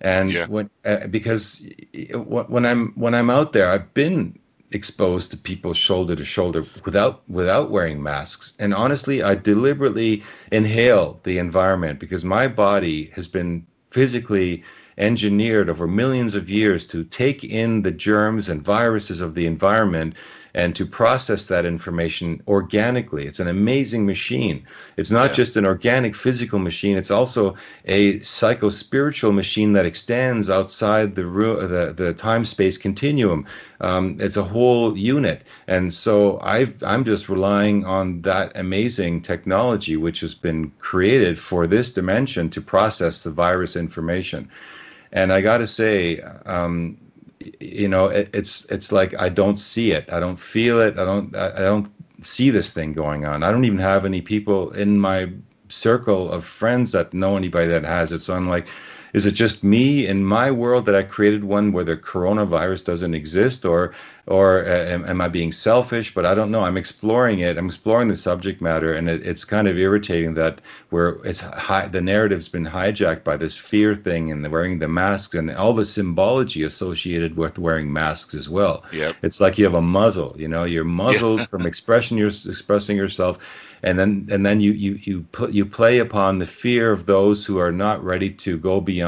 and 0.00 0.32
yeah. 0.32 0.46
when 0.46 0.68
uh, 0.84 1.06
because 1.06 1.64
when 2.12 2.66
i'm 2.66 2.92
when 2.96 3.14
i'm 3.14 3.30
out 3.30 3.52
there 3.52 3.70
i've 3.70 3.94
been 3.94 4.36
exposed 4.74 5.30
to 5.30 5.36
people 5.36 5.72
shoulder 5.72 6.16
to 6.16 6.24
shoulder 6.24 6.66
without 6.84 7.22
without 7.28 7.70
wearing 7.70 8.02
masks. 8.02 8.52
And 8.58 8.74
honestly 8.74 9.22
i 9.22 9.34
deliberately 9.34 10.22
inhale 10.52 11.20
the 11.22 11.38
environment 11.38 12.00
because 12.00 12.24
my 12.24 12.48
body 12.48 13.10
has 13.14 13.28
been 13.28 13.66
physically 13.90 14.62
engineered 14.98 15.68
over 15.70 15.86
millions 15.86 16.34
of 16.34 16.50
years 16.50 16.86
to 16.88 17.04
take 17.04 17.42
in 17.44 17.82
the 17.82 17.90
germs 17.90 18.48
and 18.48 18.62
viruses 18.62 19.20
of 19.20 19.34
the 19.34 19.46
environment 19.46 20.14
and 20.54 20.76
to 20.76 20.86
process 20.86 21.46
that 21.46 21.66
information 21.66 22.40
organically. 22.46 23.26
It's 23.26 23.40
an 23.40 23.48
amazing 23.48 24.06
machine. 24.06 24.64
It's 24.96 25.10
not 25.10 25.30
yeah. 25.30 25.32
just 25.32 25.56
an 25.56 25.66
organic 25.66 26.14
physical 26.14 26.58
machine, 26.58 26.96
it's 26.96 27.10
also 27.10 27.56
a 27.86 28.20
psycho 28.20 28.70
spiritual 28.70 29.32
machine 29.32 29.72
that 29.72 29.84
extends 29.84 30.48
outside 30.48 31.16
the, 31.16 31.22
the, 31.24 31.94
the 31.96 32.14
time 32.14 32.44
space 32.44 32.78
continuum. 32.78 33.46
Um, 33.80 34.16
it's 34.20 34.36
a 34.36 34.44
whole 34.44 34.96
unit. 34.96 35.42
And 35.66 35.92
so 35.92 36.38
I've, 36.40 36.80
I'm 36.82 37.04
just 37.04 37.28
relying 37.28 37.84
on 37.84 38.22
that 38.22 38.52
amazing 38.54 39.22
technology, 39.22 39.96
which 39.96 40.20
has 40.20 40.34
been 40.34 40.70
created 40.78 41.38
for 41.38 41.66
this 41.66 41.90
dimension 41.90 42.48
to 42.50 42.60
process 42.60 43.24
the 43.24 43.30
virus 43.30 43.76
information. 43.76 44.48
And 45.12 45.32
I 45.32 45.40
got 45.40 45.58
to 45.58 45.66
say, 45.66 46.20
um, 46.46 46.98
you 47.60 47.88
know 47.88 48.06
it, 48.06 48.30
it's 48.32 48.64
it's 48.66 48.92
like 48.92 49.14
i 49.20 49.28
don't 49.28 49.58
see 49.58 49.92
it. 49.92 50.10
I 50.12 50.20
don't 50.20 50.40
feel 50.40 50.80
it. 50.80 50.98
I 50.98 51.04
don't 51.04 51.34
I, 51.36 51.48
I 51.48 51.60
don't 51.60 51.90
see 52.22 52.50
this 52.50 52.72
thing 52.72 52.92
going 52.92 53.26
on. 53.26 53.42
I 53.42 53.50
don't 53.52 53.64
even 53.64 53.78
have 53.78 54.04
any 54.04 54.22
people 54.22 54.70
in 54.72 54.98
my 54.98 55.30
circle 55.68 56.30
of 56.30 56.44
friends 56.44 56.92
that 56.92 57.12
know 57.12 57.36
anybody 57.36 57.66
that 57.68 57.84
has 57.84 58.12
it. 58.12 58.22
So 58.22 58.34
i'm 58.34 58.48
like 58.48 58.66
is 59.14 59.26
it 59.26 59.32
just 59.32 59.62
me 59.62 60.08
in 60.08 60.24
my 60.24 60.50
world 60.50 60.86
that 60.86 60.96
I 60.96 61.04
created 61.04 61.44
one 61.44 61.70
where 61.72 61.84
the 61.84 61.96
coronavirus 61.96 62.84
doesn't 62.84 63.14
exist, 63.14 63.64
or 63.64 63.94
or 64.26 64.66
uh, 64.66 64.84
am, 64.86 65.04
am, 65.04 65.20
I 65.20 65.28
being 65.28 65.52
selfish? 65.52 66.12
But 66.12 66.26
I 66.26 66.34
don't 66.34 66.50
know. 66.50 66.64
I'm 66.64 66.76
exploring 66.76 67.38
it. 67.38 67.56
I'm 67.56 67.66
exploring 67.66 68.08
the 68.08 68.16
subject 68.16 68.60
matter, 68.60 68.92
and 68.92 69.08
it, 69.08 69.24
it's 69.24 69.44
kind 69.44 69.68
of 69.68 69.78
irritating 69.78 70.34
that 70.34 70.60
where 70.90 71.20
it's 71.24 71.38
high, 71.40 71.86
the 71.86 72.00
narrative's 72.00 72.48
been 72.48 72.66
hijacked 72.66 73.22
by 73.22 73.36
this 73.36 73.56
fear 73.56 73.94
thing 73.94 74.32
and 74.32 74.44
the 74.44 74.50
wearing 74.50 74.80
the 74.80 74.88
masks 74.88 75.36
and 75.36 75.48
all 75.52 75.72
the 75.72 75.86
symbology 75.86 76.64
associated 76.64 77.36
with 77.36 77.56
wearing 77.56 77.92
masks 77.92 78.34
as 78.34 78.48
well. 78.48 78.82
Yep. 78.92 79.14
It's 79.22 79.40
like 79.40 79.58
you 79.58 79.64
have 79.64 79.74
a 79.74 79.82
muzzle. 79.82 80.34
You 80.36 80.48
know, 80.48 80.64
you're 80.64 80.82
muzzled 80.82 81.40
yeah. 81.40 81.46
from 81.52 81.62
You're 81.62 81.68
expressing 81.68 82.96
yourself 82.96 83.38
and 83.84 83.98
then 83.98 84.26
and 84.30 84.44
then 84.44 84.60
you 84.60 84.72
you 84.72 84.94
you 85.02 85.20
put 85.32 85.52
you 85.52 85.66
play 85.66 85.98
upon 85.98 86.38
the 86.38 86.46
fear 86.46 86.90
of 86.90 87.04
those 87.04 87.44
who 87.44 87.58
are 87.58 87.70
not 87.70 88.02
ready 88.02 88.30
to 88.30 88.56
go 88.58 88.80
beyond 88.80 89.03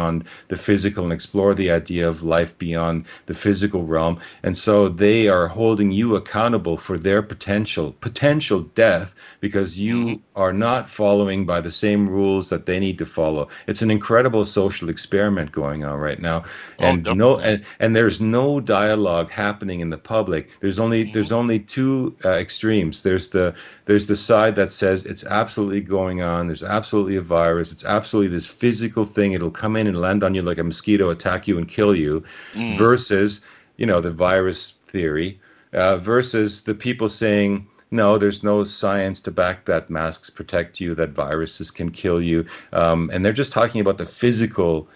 the 0.48 0.56
physical 0.56 1.04
and 1.04 1.12
explore 1.12 1.54
the 1.54 1.70
idea 1.70 2.08
of 2.08 2.22
life 2.22 2.56
beyond 2.58 3.04
the 3.26 3.34
physical 3.34 3.84
realm 3.84 4.18
and 4.42 4.56
so 4.56 4.88
they 4.88 5.28
are 5.28 5.48
holding 5.48 5.90
you 5.90 6.16
accountable 6.16 6.76
for 6.76 6.98
their 6.98 7.22
potential 7.22 7.92
potential 8.00 8.60
death 8.74 9.12
because 9.40 9.78
you 9.78 10.04
mm-hmm. 10.04 10.40
are 10.40 10.52
not 10.52 10.88
following 10.88 11.46
by 11.46 11.60
the 11.60 11.70
same 11.70 12.08
rules 12.08 12.48
that 12.48 12.66
they 12.66 12.78
need 12.78 12.98
to 12.98 13.06
follow 13.06 13.48
it's 13.66 13.82
an 13.82 13.90
incredible 13.90 14.44
social 14.44 14.88
experiment 14.88 15.52
going 15.52 15.84
on 15.84 15.98
right 15.98 16.20
now 16.20 16.42
oh, 16.80 16.84
and 16.84 17.08
oh, 17.08 17.12
no 17.12 17.38
and, 17.38 17.64
and 17.80 17.94
there's 17.94 18.20
no 18.20 18.60
dialogue 18.60 19.30
happening 19.30 19.80
in 19.80 19.90
the 19.90 19.98
public 19.98 20.48
there's 20.60 20.78
only 20.78 21.04
mm-hmm. 21.04 21.12
there's 21.12 21.32
only 21.32 21.58
two 21.58 22.16
uh, 22.24 22.30
extremes 22.30 23.02
there's 23.02 23.28
the 23.28 23.54
there's 23.86 24.08
the 24.08 24.16
side 24.16 24.56
that 24.56 24.72
says 24.72 25.04
it's 25.04 25.24
absolutely 25.24 25.80
going 25.80 26.20
on. 26.20 26.48
There's 26.48 26.64
absolutely 26.64 27.16
a 27.16 27.22
virus. 27.22 27.70
It's 27.72 27.84
absolutely 27.84 28.34
this 28.34 28.46
physical 28.46 29.04
thing. 29.04 29.32
It'll 29.32 29.50
come 29.50 29.76
in 29.76 29.85
and 29.86 30.00
land 30.00 30.22
on 30.22 30.34
you 30.34 30.42
like 30.42 30.58
a 30.58 30.64
mosquito, 30.64 31.10
attack 31.10 31.48
you 31.48 31.58
and 31.58 31.68
kill 31.68 31.94
you. 31.94 32.22
Mm. 32.54 32.76
Versus, 32.76 33.40
you 33.76 33.86
know, 33.86 34.00
the 34.00 34.10
virus 34.10 34.74
theory. 34.88 35.40
Uh, 35.72 35.96
versus 35.98 36.62
the 36.62 36.74
people 36.74 37.08
saying, 37.08 37.66
no, 37.90 38.18
there's 38.18 38.42
no 38.42 38.64
science 38.64 39.20
to 39.20 39.30
back 39.30 39.64
that 39.66 39.90
masks 39.90 40.30
protect 40.30 40.80
you, 40.80 40.94
that 40.94 41.10
viruses 41.10 41.70
can 41.70 41.90
kill 41.90 42.22
you. 42.22 42.44
Um, 42.72 43.10
and 43.12 43.24
they're 43.24 43.32
just 43.32 43.52
talking 43.52 43.80
about 43.80 43.98
the 43.98 44.06
physical 44.06 44.88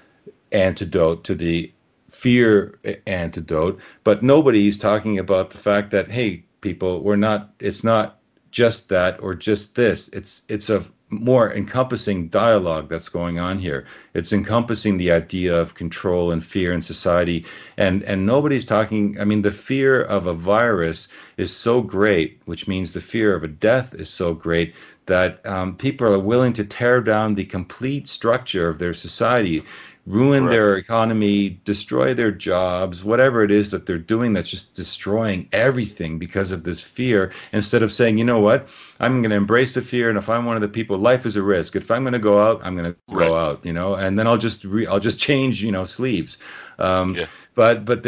antidote 0.53 1.25
to 1.25 1.35
the 1.35 1.73
fear 2.11 2.79
antidote. 3.07 3.79
But 4.05 4.23
nobody's 4.23 4.79
talking 4.79 5.19
about 5.19 5.51
the 5.51 5.59
fact 5.59 5.91
that, 5.91 6.11
hey, 6.11 6.45
people, 6.61 7.03
we're 7.03 7.17
not, 7.17 7.55
it's 7.61 7.85
not 7.85 8.21
just 8.51 8.89
that 8.89 9.21
or 9.23 9.35
just 9.35 9.75
this. 9.75 10.09
It's 10.13 10.43
it's 10.49 10.71
a 10.71 10.85
more 11.11 11.53
encompassing 11.53 12.29
dialogue 12.29 12.89
that's 12.89 13.09
going 13.09 13.39
on 13.39 13.59
here. 13.59 13.85
It's 14.15 14.33
encompassing 14.33 14.97
the 14.97 15.11
idea 15.11 15.55
of 15.61 15.75
control 15.75 16.31
and 16.31 16.45
fear 16.45 16.73
in 16.73 16.83
society, 16.83 17.45
and 17.77 18.03
and 18.05 18.25
nobody's 18.25 18.65
talking. 18.65 19.21
I 19.21 19.25
mean, 19.25 19.43
the 19.43 19.53
fear 19.53 20.03
of 20.03 20.27
a 20.27 20.35
virus 20.35 21.09
is 21.37 21.55
so 21.55 21.83
great, 21.83 22.41
which 22.45 22.69
means 22.69 22.93
the 22.93 23.01
fear 23.01 23.35
of 23.35 23.45
a 23.45 23.49
death 23.49 23.95
is 23.95 24.09
so 24.09 24.35
great 24.35 24.75
that 25.07 25.45
um, 25.45 25.77
people 25.77 26.07
are 26.07 26.19
willing 26.19 26.53
to 26.53 26.65
tear 26.65 27.01
down 27.01 27.35
the 27.35 27.45
complete 27.45 28.07
structure 28.07 28.69
of 28.69 28.79
their 28.79 28.95
society 28.95 29.65
ruin 30.11 30.47
their 30.47 30.77
economy, 30.77 31.61
destroy 31.65 32.13
their 32.13 32.33
jobs, 32.33 33.05
whatever 33.05 33.45
it 33.45 33.51
is 33.51 33.71
that 33.71 33.87
they're 33.87 33.99
doing 33.99 34.33
that's 34.33 34.51
just 34.51 34.75
destroying 34.75 35.49
everything 35.53 36.19
because 36.19 36.51
of 36.51 36.65
this 36.65 36.81
fear, 36.81 37.33
instead 37.53 37.83
of 37.83 37.93
saying, 37.93 38.19
you 38.19 38.25
know 38.25 38.41
what, 38.41 38.69
I'm 38.99 39.23
going 39.23 39.31
to 39.31 39.37
embrace 39.37 39.75
the 39.75 39.83
fear, 39.83 40.09
and 40.09 40.19
if 40.19 40.29
I'm 40.29 40.45
one 40.45 40.57
of 40.57 40.63
the 40.63 40.69
people, 40.69 40.99
life 40.99 41.27
is 41.27 41.37
a 41.37 41.43
risk. 41.43 41.77
If 41.77 41.91
I'm 41.91 42.03
going 42.03 42.13
to 42.13 42.19
go 42.19 42.41
out, 42.41 42.61
I'm 42.65 42.77
going 42.77 42.93
to 42.93 42.97
right. 43.09 43.29
go 43.29 43.37
out, 43.37 43.65
you 43.65 43.73
know, 43.73 43.95
and 43.95 44.19
then 44.19 44.27
I'll 44.27 44.39
just 44.39 44.65
re- 44.65 44.87
I'll 44.87 45.01
just 45.01 45.19
change, 45.29 45.63
you 45.63 45.71
know, 45.73 45.85
sleeves. 45.85 46.39
Um, 46.79 47.15
yeah. 47.15 47.27
But 47.55 47.85
but 47.85 48.05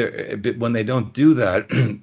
when 0.56 0.72
they 0.72 0.82
don't 0.82 1.12
do 1.12 1.34
that, 1.34 1.68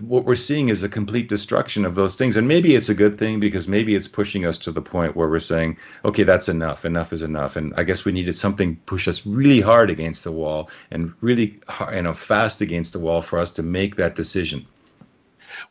what 0.00 0.24
we're 0.24 0.36
seeing 0.36 0.68
is 0.68 0.82
a 0.82 0.88
complete 0.88 1.28
destruction 1.28 1.84
of 1.84 1.94
those 1.94 2.16
things. 2.16 2.36
And 2.36 2.48
maybe 2.48 2.74
it's 2.74 2.88
a 2.88 2.94
good 2.94 3.18
thing 3.18 3.40
because 3.40 3.68
maybe 3.68 3.94
it's 3.94 4.08
pushing 4.08 4.44
us 4.44 4.58
to 4.58 4.72
the 4.72 4.82
point 4.82 5.16
where 5.16 5.28
we're 5.28 5.38
saying, 5.38 5.76
okay, 6.04 6.24
that's 6.24 6.48
enough. 6.48 6.84
Enough 6.84 7.12
is 7.12 7.22
enough. 7.22 7.56
And 7.56 7.72
I 7.76 7.84
guess 7.84 8.04
we 8.04 8.12
needed 8.12 8.36
something 8.36 8.76
push 8.86 9.06
us 9.06 9.24
really 9.26 9.60
hard 9.60 9.90
against 9.90 10.24
the 10.24 10.32
wall 10.32 10.70
and 10.90 11.12
really, 11.20 11.60
you 11.92 12.02
know, 12.02 12.14
fast 12.14 12.60
against 12.60 12.92
the 12.92 12.98
wall 12.98 13.22
for 13.22 13.38
us 13.38 13.52
to 13.52 13.62
make 13.62 13.96
that 13.96 14.16
decision. 14.16 14.66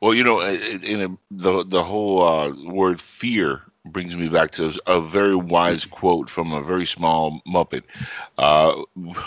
Well, 0.02 0.14
you 0.14 0.24
know, 0.24 0.40
in 0.42 1.02
a, 1.02 1.18
the 1.32 1.66
the 1.66 1.84
whole 1.84 2.24
uh, 2.24 2.54
word 2.66 3.02
fear 3.02 3.64
brings 3.86 4.16
me 4.16 4.30
back 4.30 4.52
to 4.52 4.74
a 4.88 5.02
very 5.02 5.36
wise 5.36 5.86
quote 5.86 6.30
from 6.30 6.54
a 6.54 6.62
very 6.62 6.86
small 6.86 7.42
Muppet, 7.48 7.84
uh, 8.38 8.74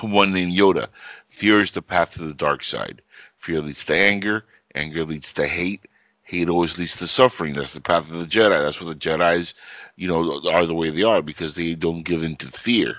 one 0.02 0.32
named 0.32 0.52
Yoda. 0.52 0.88
Fear 1.28 1.60
is 1.60 1.70
the 1.72 1.82
path 1.82 2.10
to 2.12 2.22
the 2.22 2.34
dark 2.34 2.62
side. 2.62 3.02
Fear 3.38 3.62
leads 3.62 3.84
to 3.84 3.94
anger. 3.94 4.44
Anger 4.74 5.04
leads 5.04 5.32
to 5.32 5.46
hate. 5.46 5.86
Hate 6.22 6.48
always 6.48 6.78
leads 6.78 6.96
to 6.96 7.06
suffering. 7.06 7.54
That's 7.54 7.74
the 7.74 7.80
path 7.80 8.10
of 8.10 8.18
the 8.18 8.26
Jedi. 8.26 8.62
That's 8.62 8.80
why 8.80 8.88
the 8.88 8.94
Jedi's, 8.94 9.54
you 9.96 10.08
know, 10.08 10.40
are 10.48 10.66
the 10.66 10.74
way 10.74 10.90
they 10.90 11.02
are 11.02 11.20
because 11.20 11.54
they 11.54 11.74
don't 11.74 12.04
give 12.04 12.22
in 12.22 12.36
to 12.36 12.50
fear. 12.50 12.96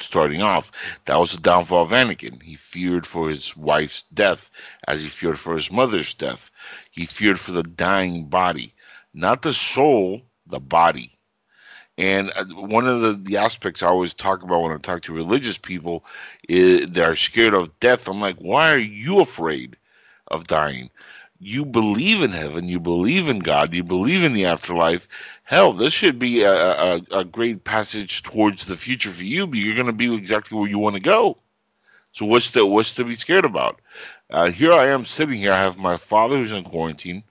Starting 0.00 0.42
off, 0.42 0.70
that 1.06 1.16
was 1.16 1.32
the 1.32 1.40
downfall 1.40 1.82
of 1.82 1.90
Anakin. 1.90 2.40
He 2.42 2.54
feared 2.54 3.06
for 3.06 3.28
his 3.28 3.56
wife's 3.56 4.04
death 4.14 4.50
as 4.86 5.02
he 5.02 5.08
feared 5.08 5.38
for 5.40 5.56
his 5.56 5.72
mother's 5.72 6.14
death. 6.14 6.50
He 6.90 7.06
feared 7.06 7.40
for 7.40 7.52
the 7.52 7.64
dying 7.64 8.26
body, 8.26 8.74
not 9.12 9.42
the 9.42 9.52
soul, 9.52 10.22
the 10.46 10.60
body. 10.60 11.18
And 11.98 12.30
uh, 12.36 12.44
one 12.54 12.86
of 12.86 13.00
the, 13.00 13.14
the 13.14 13.36
aspects 13.36 13.82
I 13.82 13.88
always 13.88 14.14
talk 14.14 14.42
about 14.44 14.62
when 14.62 14.72
I 14.72 14.78
talk 14.78 15.02
to 15.02 15.12
religious 15.12 15.58
people 15.58 16.04
is 16.48 16.88
they're 16.90 17.16
scared 17.16 17.54
of 17.54 17.78
death. 17.80 18.06
I'm 18.06 18.20
like, 18.20 18.36
why 18.36 18.72
are 18.72 18.78
you 18.78 19.18
afraid? 19.18 19.76
Of 20.30 20.46
dying. 20.46 20.90
You 21.40 21.64
believe 21.64 22.22
in 22.22 22.32
heaven, 22.32 22.68
you 22.68 22.80
believe 22.80 23.28
in 23.28 23.38
God, 23.38 23.72
you 23.72 23.84
believe 23.84 24.24
in 24.24 24.32
the 24.32 24.44
afterlife. 24.44 25.06
Hell, 25.44 25.72
this 25.72 25.92
should 25.92 26.18
be 26.18 26.42
a, 26.42 26.52
a, 26.52 27.00
a 27.12 27.24
great 27.24 27.64
passage 27.64 28.22
towards 28.22 28.64
the 28.64 28.76
future 28.76 29.12
for 29.12 29.24
you, 29.24 29.46
but 29.46 29.58
you're 29.58 29.76
going 29.76 29.86
to 29.86 29.92
be 29.92 30.12
exactly 30.14 30.58
where 30.58 30.68
you 30.68 30.78
want 30.78 30.94
to 30.94 31.00
go. 31.00 31.38
So 32.12 32.26
what's 32.26 32.50
the 32.50 32.66
what's 32.66 32.94
to 32.94 33.04
be 33.04 33.14
scared 33.14 33.44
about? 33.44 33.80
Uh, 34.30 34.50
here 34.50 34.72
I 34.72 34.88
am 34.88 35.04
sitting 35.04 35.38
here. 35.38 35.52
I 35.52 35.60
have 35.60 35.76
my 35.76 35.96
father 35.96 36.36
who's 36.36 36.52
in 36.52 36.64
quarantine. 36.64 37.22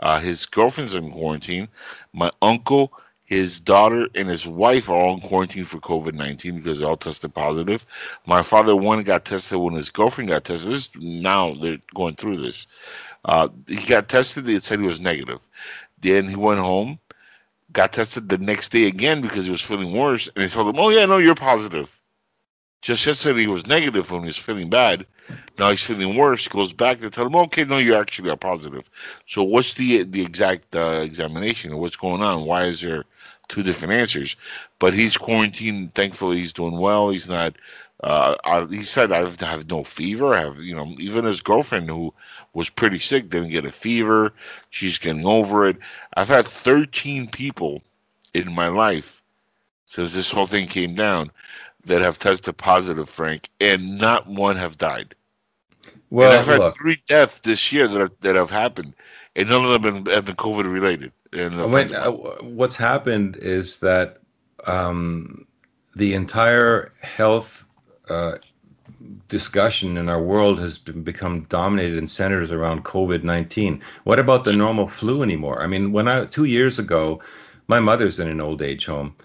Uh, 0.00 0.18
his 0.18 0.46
girlfriend's 0.46 0.94
in 0.94 1.12
quarantine. 1.12 1.68
My 2.12 2.30
uncle 2.42 2.92
his 3.32 3.58
daughter 3.58 4.08
and 4.14 4.28
his 4.28 4.46
wife 4.46 4.90
are 4.90 4.94
all 4.94 5.14
in 5.14 5.20
quarantine 5.20 5.64
for 5.64 5.78
COVID 5.78 6.12
19 6.12 6.56
because 6.56 6.78
they 6.78 6.84
all 6.84 6.98
tested 6.98 7.32
positive. 7.32 7.86
My 8.26 8.42
father, 8.42 8.76
one 8.76 9.02
got 9.04 9.24
tested 9.24 9.58
when 9.58 9.72
his 9.72 9.88
girlfriend 9.88 10.28
got 10.28 10.44
tested. 10.44 10.70
This 10.70 10.90
now 10.96 11.54
they're 11.54 11.78
going 11.94 12.16
through 12.16 12.42
this. 12.42 12.66
Uh, 13.24 13.48
he 13.66 13.86
got 13.86 14.10
tested, 14.10 14.44
they 14.44 14.60
said 14.60 14.80
he 14.80 14.86
was 14.86 15.00
negative. 15.00 15.38
Then 16.02 16.28
he 16.28 16.36
went 16.36 16.60
home, 16.60 16.98
got 17.72 17.94
tested 17.94 18.28
the 18.28 18.36
next 18.36 18.70
day 18.70 18.84
again 18.86 19.22
because 19.22 19.46
he 19.46 19.50
was 19.50 19.62
feeling 19.62 19.96
worse. 19.96 20.28
And 20.36 20.44
they 20.44 20.48
told 20.48 20.68
him, 20.68 20.78
Oh, 20.78 20.90
yeah, 20.90 21.06
no, 21.06 21.16
you're 21.16 21.34
positive. 21.34 21.88
Just 22.82 23.06
yesterday 23.06 23.42
he 23.42 23.46
was 23.46 23.66
negative 23.66 24.10
when 24.10 24.22
he 24.22 24.26
was 24.26 24.36
feeling 24.36 24.68
bad. 24.68 25.06
Now 25.58 25.70
he's 25.70 25.80
feeling 25.80 26.16
worse. 26.16 26.46
Goes 26.48 26.74
back 26.74 26.98
to 27.00 27.08
tell 27.08 27.26
him, 27.26 27.36
okay, 27.36 27.64
no, 27.64 27.78
you 27.78 27.94
actually 27.94 28.28
are 28.28 28.36
positive. 28.36 28.90
So 29.26 29.42
what's 29.42 29.74
the 29.74 30.02
the 30.02 30.20
exact 30.20 30.74
uh, 30.74 31.00
examination? 31.02 31.78
What's 31.78 31.96
going 31.96 32.22
on? 32.22 32.44
Why 32.44 32.64
is 32.64 32.80
there 32.82 33.04
two 33.52 33.62
different 33.62 33.94
answers. 33.94 34.34
But 34.80 34.94
he's 34.94 35.16
quarantined. 35.16 35.94
Thankfully, 35.94 36.38
he's 36.38 36.52
doing 36.52 36.78
well. 36.78 37.10
He's 37.10 37.28
not. 37.28 37.54
Uh, 38.02 38.34
I, 38.44 38.64
he 38.64 38.82
said, 38.82 39.12
"I 39.12 39.18
have, 39.18 39.40
have 39.40 39.70
no 39.70 39.84
fever. 39.84 40.34
I 40.34 40.40
have, 40.40 40.58
you 40.58 40.74
know, 40.74 40.96
even 40.98 41.24
his 41.24 41.40
girlfriend 41.40 41.88
who 41.88 42.12
was 42.54 42.68
pretty 42.68 42.98
sick 42.98 43.30
didn't 43.30 43.50
get 43.50 43.64
a 43.64 43.70
fever. 43.70 44.32
She's 44.70 44.98
getting 44.98 45.26
over 45.26 45.68
it. 45.68 45.76
I've 46.14 46.28
had 46.28 46.48
13 46.48 47.28
people 47.28 47.82
in 48.34 48.52
my 48.52 48.68
life 48.68 49.22
since 49.86 50.12
this 50.14 50.30
whole 50.30 50.46
thing 50.48 50.66
came 50.66 50.94
down 50.94 51.30
that 51.84 52.00
have 52.00 52.18
tested 52.18 52.56
positive, 52.56 53.08
Frank, 53.08 53.48
and 53.60 53.98
not 53.98 54.26
one 54.26 54.56
have 54.56 54.78
died. 54.78 55.14
Well, 56.10 56.30
and 56.30 56.40
I've 56.40 56.46
had 56.46 56.58
look, 56.58 56.74
three 56.74 57.02
deaths 57.06 57.40
this 57.42 57.72
year 57.72 57.88
that 57.88 58.00
have, 58.00 58.12
that 58.20 58.36
have 58.36 58.50
happened, 58.50 58.94
and 59.36 59.48
none 59.48 59.64
of 59.64 59.70
them 59.70 59.82
have 59.82 60.04
been, 60.04 60.14
have 60.14 60.24
been 60.24 60.36
COVID 60.36 60.70
related. 60.70 61.12
And 61.32 61.72
when, 61.72 61.94
uh, 61.94 62.10
what's 62.42 62.76
happened 62.76 63.36
is 63.36 63.78
that 63.78 64.18
um, 64.66 65.46
the 65.96 66.14
entire 66.14 66.92
health 67.00 67.64
uh, 68.08 68.36
discussion 69.28 69.96
in 69.96 70.08
our 70.08 70.22
world 70.22 70.58
has 70.60 70.78
been, 70.78 71.02
become 71.02 71.42
dominated 71.44 71.98
and 71.98 72.10
centers 72.10 72.52
around 72.52 72.84
COVID 72.84 73.24
nineteen. 73.24 73.82
What 74.04 74.18
about 74.18 74.44
the 74.44 74.52
normal 74.52 74.86
flu 74.86 75.22
anymore? 75.22 75.62
I 75.62 75.66
mean, 75.66 75.92
when 75.92 76.08
I 76.08 76.26
two 76.26 76.44
years 76.44 76.78
ago, 76.78 77.20
my 77.68 77.80
mother's 77.80 78.18
in 78.18 78.28
an 78.28 78.40
old 78.40 78.60
age 78.62 78.86
home 78.86 79.16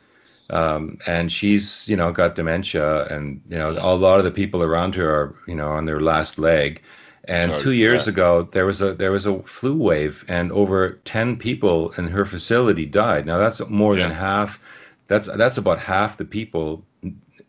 um, 0.50 0.98
and 1.08 1.32
she's 1.32 1.88
you 1.88 1.96
know 1.96 2.12
got 2.12 2.36
dementia, 2.36 3.06
and 3.06 3.42
you 3.50 3.58
know 3.58 3.72
a 3.72 3.96
lot 3.96 4.20
of 4.20 4.26
the 4.26 4.32
people 4.32 4.64
around 4.64 4.96
her 4.96 5.10
are 5.10 5.36
you 5.48 5.56
know 5.56 5.70
on 5.70 5.86
their 5.86 6.00
last 6.02 6.40
leg. 6.40 6.82
And 7.28 7.52
Sorry, 7.52 7.62
two 7.62 7.72
years 7.74 8.06
yeah. 8.06 8.14
ago, 8.14 8.50
there 8.52 8.66
was 8.66 8.82
a 8.82 8.94
there 8.94 9.12
was 9.12 9.26
a 9.26 9.42
flu 9.44 9.76
wave, 9.76 10.24
and 10.28 10.52
over 10.52 11.00
ten 11.04 11.36
people 11.36 11.92
in 11.92 12.08
her 12.08 12.26
facility 12.26 12.86
died. 12.86 13.26
Now 13.26 13.38
that's 13.38 13.60
more 13.70 13.96
yeah. 13.96 14.04
than 14.08 14.16
half. 14.16 14.60
That's 15.08 15.28
that's 15.36 15.58
about 15.58 15.80
half 15.80 16.18
the 16.18 16.26
people, 16.26 16.86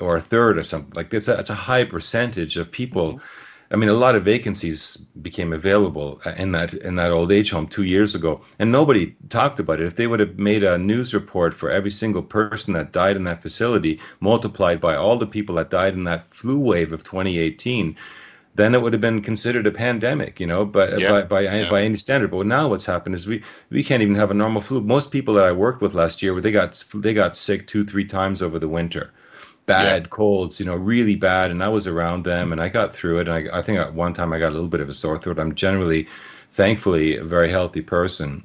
or 0.00 0.16
a 0.16 0.20
third 0.20 0.58
or 0.58 0.64
something. 0.64 0.92
Like 0.96 1.14
it's 1.14 1.28
a 1.28 1.38
it's 1.38 1.50
a 1.50 1.54
high 1.54 1.84
percentage 1.84 2.56
of 2.56 2.70
people. 2.70 3.14
Mm-hmm 3.14 3.24
I 3.70 3.76
mean, 3.76 3.90
a 3.90 3.94
lot 3.94 4.14
of 4.14 4.24
vacancies 4.24 4.96
became 5.20 5.52
available 5.52 6.22
uh, 6.24 6.32
in 6.38 6.52
that 6.52 6.72
in 6.72 6.96
that 6.96 7.12
old 7.12 7.30
age 7.30 7.50
home 7.50 7.66
two 7.66 7.82
years 7.82 8.14
ago, 8.14 8.40
and 8.58 8.72
nobody 8.72 9.14
talked 9.28 9.60
about 9.60 9.80
it. 9.80 9.86
If 9.86 9.96
they 9.96 10.06
would 10.06 10.20
have 10.20 10.38
made 10.38 10.64
a 10.64 10.78
news 10.78 11.12
report 11.12 11.52
for 11.52 11.70
every 11.70 11.90
single 11.90 12.22
person 12.22 12.72
that 12.72 12.92
died 12.92 13.16
in 13.16 13.24
that 13.24 13.42
facility, 13.42 14.00
multiplied 14.20 14.80
by 14.80 14.96
all 14.96 15.18
the 15.18 15.26
people 15.26 15.56
that 15.56 15.70
died 15.70 15.92
in 15.92 16.04
that 16.04 16.32
flu 16.32 16.58
wave 16.58 16.92
of 16.92 17.04
2018, 17.04 17.94
then 18.58 18.74
it 18.74 18.82
would 18.82 18.92
have 18.92 19.00
been 19.00 19.22
considered 19.22 19.68
a 19.68 19.70
pandemic, 19.70 20.40
you 20.40 20.46
know, 20.46 20.64
but 20.64 20.98
yeah. 20.98 21.10
by 21.10 21.22
by, 21.22 21.40
yeah. 21.42 21.70
by 21.70 21.82
any 21.82 21.96
standard. 21.96 22.32
But 22.32 22.44
now 22.44 22.68
what's 22.68 22.84
happened 22.84 23.14
is 23.14 23.26
we 23.26 23.42
we 23.70 23.84
can't 23.84 24.02
even 24.02 24.16
have 24.16 24.32
a 24.32 24.34
normal 24.34 24.60
flu. 24.60 24.80
Most 24.80 25.12
people 25.12 25.32
that 25.34 25.44
I 25.44 25.52
worked 25.52 25.80
with 25.80 25.94
last 25.94 26.20
year, 26.22 26.38
they 26.40 26.50
got 26.50 26.84
they 26.92 27.14
got 27.14 27.36
sick 27.36 27.68
two 27.68 27.84
three 27.84 28.04
times 28.04 28.42
over 28.42 28.58
the 28.58 28.68
winter 28.68 29.12
bad 29.66 30.02
yeah. 30.02 30.08
colds, 30.08 30.58
you 30.58 30.66
know, 30.66 30.74
really 30.74 31.14
bad. 31.14 31.50
And 31.50 31.62
I 31.62 31.68
was 31.68 31.86
around 31.86 32.24
them 32.24 32.52
and 32.52 32.60
I 32.60 32.70
got 32.70 32.96
through 32.96 33.18
it. 33.18 33.28
And 33.28 33.50
I, 33.50 33.58
I 33.58 33.62
think 33.62 33.78
at 33.78 33.92
one 33.92 34.14
time 34.14 34.32
I 34.32 34.38
got 34.38 34.48
a 34.48 34.56
little 34.56 34.66
bit 34.66 34.80
of 34.80 34.88
a 34.88 34.94
sore 34.94 35.18
throat. 35.18 35.38
I'm 35.38 35.54
generally, 35.54 36.08
thankfully, 36.54 37.18
a 37.18 37.22
very 37.24 37.50
healthy 37.50 37.82
person 37.82 38.42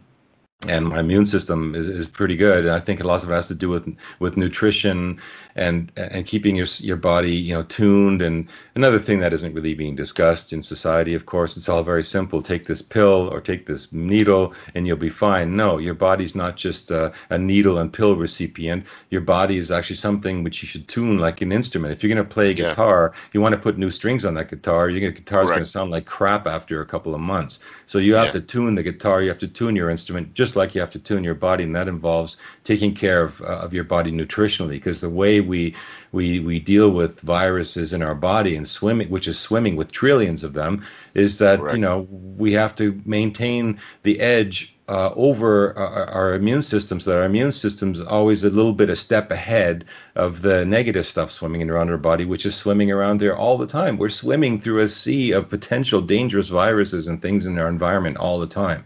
and 0.68 0.88
my 0.88 0.99
immune 0.99 1.26
system 1.26 1.76
is, 1.76 1.88
is 1.88 2.07
pretty 2.07 2.35
good. 2.35 2.65
And 2.65 2.73
I 2.73 2.80
think 2.80 2.99
a 2.99 3.07
lot 3.07 3.23
of 3.23 3.30
it 3.30 3.34
has 3.34 3.48
to 3.48 3.56
do 3.56 3.69
with 3.69 3.95
with 4.19 4.38
nutrition 4.38 5.19
and 5.56 5.92
and 5.98 6.26
keeping 6.26 6.56
your 6.56 6.68
your 6.80 6.98
body 6.98 7.36
you 7.36 7.54
know 7.54 7.64
tuned. 7.64 8.22
And 8.22 8.48
another 8.76 9.00
thing 9.00 9.20
that 9.20 9.34
isn't 9.34 9.54
really 9.54 9.74
being 9.74 9.96
discussed 9.96 10.54
in 10.54 10.64
society, 10.64 11.14
of 11.14 11.26
course, 11.26 11.58
it's 11.58 11.70
all 11.70 11.84
very 11.84 12.04
simple. 12.04 12.42
Take 12.42 12.66
this 12.68 12.82
pill 12.82 13.30
or 13.32 13.42
take 13.42 13.66
this 13.66 13.92
needle, 13.92 14.54
and 14.76 14.88
you'll 14.88 14.98
be 14.98 15.10
fine. 15.10 15.56
No, 15.56 15.78
your 15.78 15.94
body's 15.94 16.36
not 16.36 16.58
just 16.58 16.92
a, 16.92 17.14
a 17.30 17.38
needle 17.38 17.80
and 17.80 17.92
pill 17.92 18.16
recipient. 18.16 18.86
Your 19.10 19.22
body 19.22 19.58
is 19.58 19.72
actually 19.72 19.98
something 19.98 20.44
which 20.44 20.62
you 20.62 20.68
should 20.68 20.88
tune 20.88 21.18
like 21.18 21.42
an 21.42 21.52
instrument. 21.52 21.94
If 21.94 22.04
you're 22.04 22.14
going 22.14 22.26
to 22.26 22.34
play 22.34 22.52
a 22.52 22.54
guitar, 22.54 23.12
yeah. 23.14 23.20
you 23.34 23.42
want 23.42 23.54
to 23.54 23.60
put 23.60 23.78
new 23.78 23.92
strings 23.92 24.26
on 24.26 24.34
that 24.36 24.50
guitar. 24.50 24.90
Your 24.90 25.12
guitar's 25.12 25.50
going 25.50 25.62
to 25.62 25.66
sound 25.68 25.92
like 25.92 26.06
crap 26.06 26.48
after 26.48 26.82
a 26.82 26.86
couple 26.86 27.14
of 27.14 27.22
months. 27.22 27.60
So 27.88 28.00
you 28.00 28.16
have 28.16 28.28
yeah. 28.28 28.32
to 28.32 28.42
tune 28.42 28.76
the 28.76 28.84
guitar. 28.84 29.22
You 29.22 29.30
have 29.30 29.38
to 29.40 29.48
tune 29.48 29.76
your 29.76 29.90
instrument 29.90 30.34
just 30.34 30.56
like 30.56 30.74
you 30.74 30.82
have 30.82 30.90
to 30.92 31.00
tune 31.00 31.24
your 31.24 31.36
body, 31.36 31.64
and 31.64 31.76
that 31.76 31.88
involves 31.88 32.38
taking 32.64 32.96
care 32.96 33.24
of 33.24 33.42
uh, 33.42 33.64
of 33.64 33.74
your 33.74 33.84
body 33.84 34.12
nutritionally. 34.12 34.70
Because 34.70 35.02
the 35.02 35.10
way 35.10 35.42
we 35.44 35.76
we 36.11 36.40
we 36.40 36.60
deal 36.60 36.90
with 36.91 37.20
viruses 37.22 37.94
in 37.94 38.02
our 38.02 38.15
body 38.15 38.56
and 38.56 38.68
swimming, 38.68 39.10
which 39.10 39.28
is 39.28 39.40
swimming 39.40 39.76
with 39.76 39.91
trillions 39.91 40.44
of 40.44 40.53
them, 40.53 40.86
is 41.14 41.38
that 41.38 41.60
Correct. 41.60 41.76
you 41.76 41.82
know 41.82 42.07
we 42.38 42.52
have 42.53 42.76
to 42.78 43.02
maintain 43.06 43.80
the 44.03 44.20
edge 44.20 44.76
uh, 44.90 45.11
over 45.15 45.78
our, 45.78 46.06
our, 46.10 46.34
immune 46.34 46.61
system 46.61 46.99
so 46.99 47.11
that 47.11 47.18
our 47.18 47.24
immune 47.24 47.53
system's 47.53 48.02
always 48.02 48.44
a 48.44 48.49
little 48.49 48.74
bit 48.74 48.90
a 48.90 48.95
step 48.98 49.32
ahead 49.32 49.86
of 50.15 50.41
the 50.41 50.65
negative 50.65 51.07
stuff 51.07 51.32
swimming 51.32 51.70
around 51.70 51.90
our 51.90 51.98
body, 51.98 52.26
which 52.26 52.45
is 52.45 52.53
swimming 52.53 52.91
around 52.91 53.22
there 53.22 53.36
all 53.36 53.57
the 53.57 53.65
time. 53.65 53.98
We're 53.98 54.10
swimming 54.10 54.60
through 54.60 54.80
a 54.80 54.90
sea 54.90 55.32
of 55.32 55.49
potential 55.49 56.02
dangerous 56.02 56.49
viruses 56.49 57.07
and 57.07 57.22
things 57.22 57.45
in 57.45 57.57
our 57.57 57.70
environment 57.70 58.18
all 58.18 58.40
the 58.40 58.48
time 58.48 58.84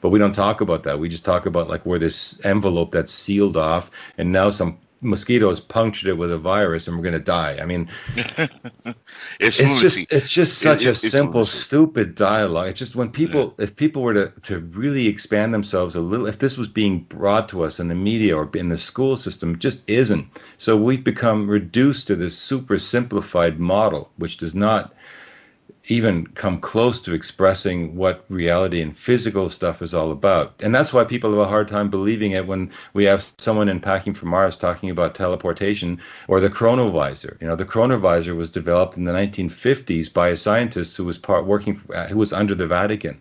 but 0.00 0.10
we 0.10 0.18
don't 0.18 0.34
talk 0.34 0.60
about 0.60 0.82
that. 0.84 0.98
We 0.98 1.08
just 1.08 1.24
talk 1.24 1.46
about 1.46 1.68
like 1.68 1.84
where 1.84 1.98
this 1.98 2.40
envelope 2.44 2.92
that's 2.92 3.12
sealed 3.12 3.56
off, 3.56 3.90
and 4.18 4.32
now 4.32 4.50
some 4.50 4.78
mosquitoes 5.00 5.60
punctured 5.60 6.08
it 6.08 6.18
with 6.18 6.32
a 6.32 6.38
virus, 6.38 6.86
and 6.86 6.96
we're 6.96 7.04
gonna 7.04 7.18
die. 7.18 7.58
I 7.60 7.66
mean, 7.66 7.88
it's, 9.40 9.58
it's 9.58 9.80
just 9.80 10.12
it's 10.12 10.28
just 10.28 10.58
such 10.58 10.84
it, 10.84 10.90
a 10.90 10.94
simple, 10.94 11.46
stupid 11.46 12.14
dialogue. 12.14 12.68
It's 12.68 12.78
just 12.78 12.96
when 12.96 13.10
people, 13.10 13.54
yeah. 13.58 13.64
if 13.64 13.76
people 13.76 14.02
were 14.02 14.14
to 14.14 14.32
to 14.42 14.60
really 14.60 15.06
expand 15.06 15.54
themselves 15.54 15.96
a 15.96 16.00
little, 16.00 16.26
if 16.26 16.38
this 16.38 16.56
was 16.56 16.68
being 16.68 17.04
brought 17.04 17.48
to 17.50 17.62
us 17.62 17.80
in 17.80 17.88
the 17.88 17.94
media 17.94 18.36
or 18.36 18.50
in 18.54 18.68
the 18.68 18.78
school 18.78 19.16
system, 19.16 19.54
it 19.54 19.60
just 19.60 19.88
isn't. 19.88 20.26
So 20.58 20.76
we've 20.76 21.04
become 21.04 21.48
reduced 21.48 22.06
to 22.08 22.16
this 22.16 22.36
super 22.36 22.78
simplified 22.78 23.58
model, 23.58 24.10
which 24.16 24.36
does 24.36 24.54
not 24.54 24.94
even 25.88 26.26
come 26.28 26.60
close 26.60 27.00
to 27.00 27.14
expressing 27.14 27.96
what 27.96 28.24
reality 28.28 28.80
and 28.82 28.96
physical 28.96 29.48
stuff 29.48 29.82
is 29.82 29.94
all 29.94 30.12
about. 30.12 30.54
And 30.60 30.74
that's 30.74 30.92
why 30.92 31.04
people 31.04 31.30
have 31.30 31.40
a 31.40 31.46
hard 31.46 31.68
time 31.68 31.90
believing 31.90 32.32
it 32.32 32.46
when 32.46 32.70
we 32.92 33.04
have 33.04 33.32
someone 33.38 33.68
in 33.68 33.80
Packing 33.80 34.14
for 34.14 34.26
Mars 34.26 34.56
talking 34.56 34.90
about 34.90 35.14
teleportation 35.14 36.00
or 36.28 36.40
the 36.40 36.50
chronovisor. 36.50 37.40
You 37.40 37.48
know, 37.48 37.56
the 37.56 37.64
chronovisor 37.64 38.36
was 38.36 38.50
developed 38.50 38.96
in 38.96 39.04
the 39.04 39.12
1950s 39.12 40.12
by 40.12 40.28
a 40.28 40.36
scientist 40.36 40.96
who 40.96 41.04
was 41.04 41.18
part 41.18 41.46
working 41.46 41.80
who 42.08 42.18
was 42.18 42.32
under 42.32 42.54
the 42.54 42.66
Vatican 42.66 43.20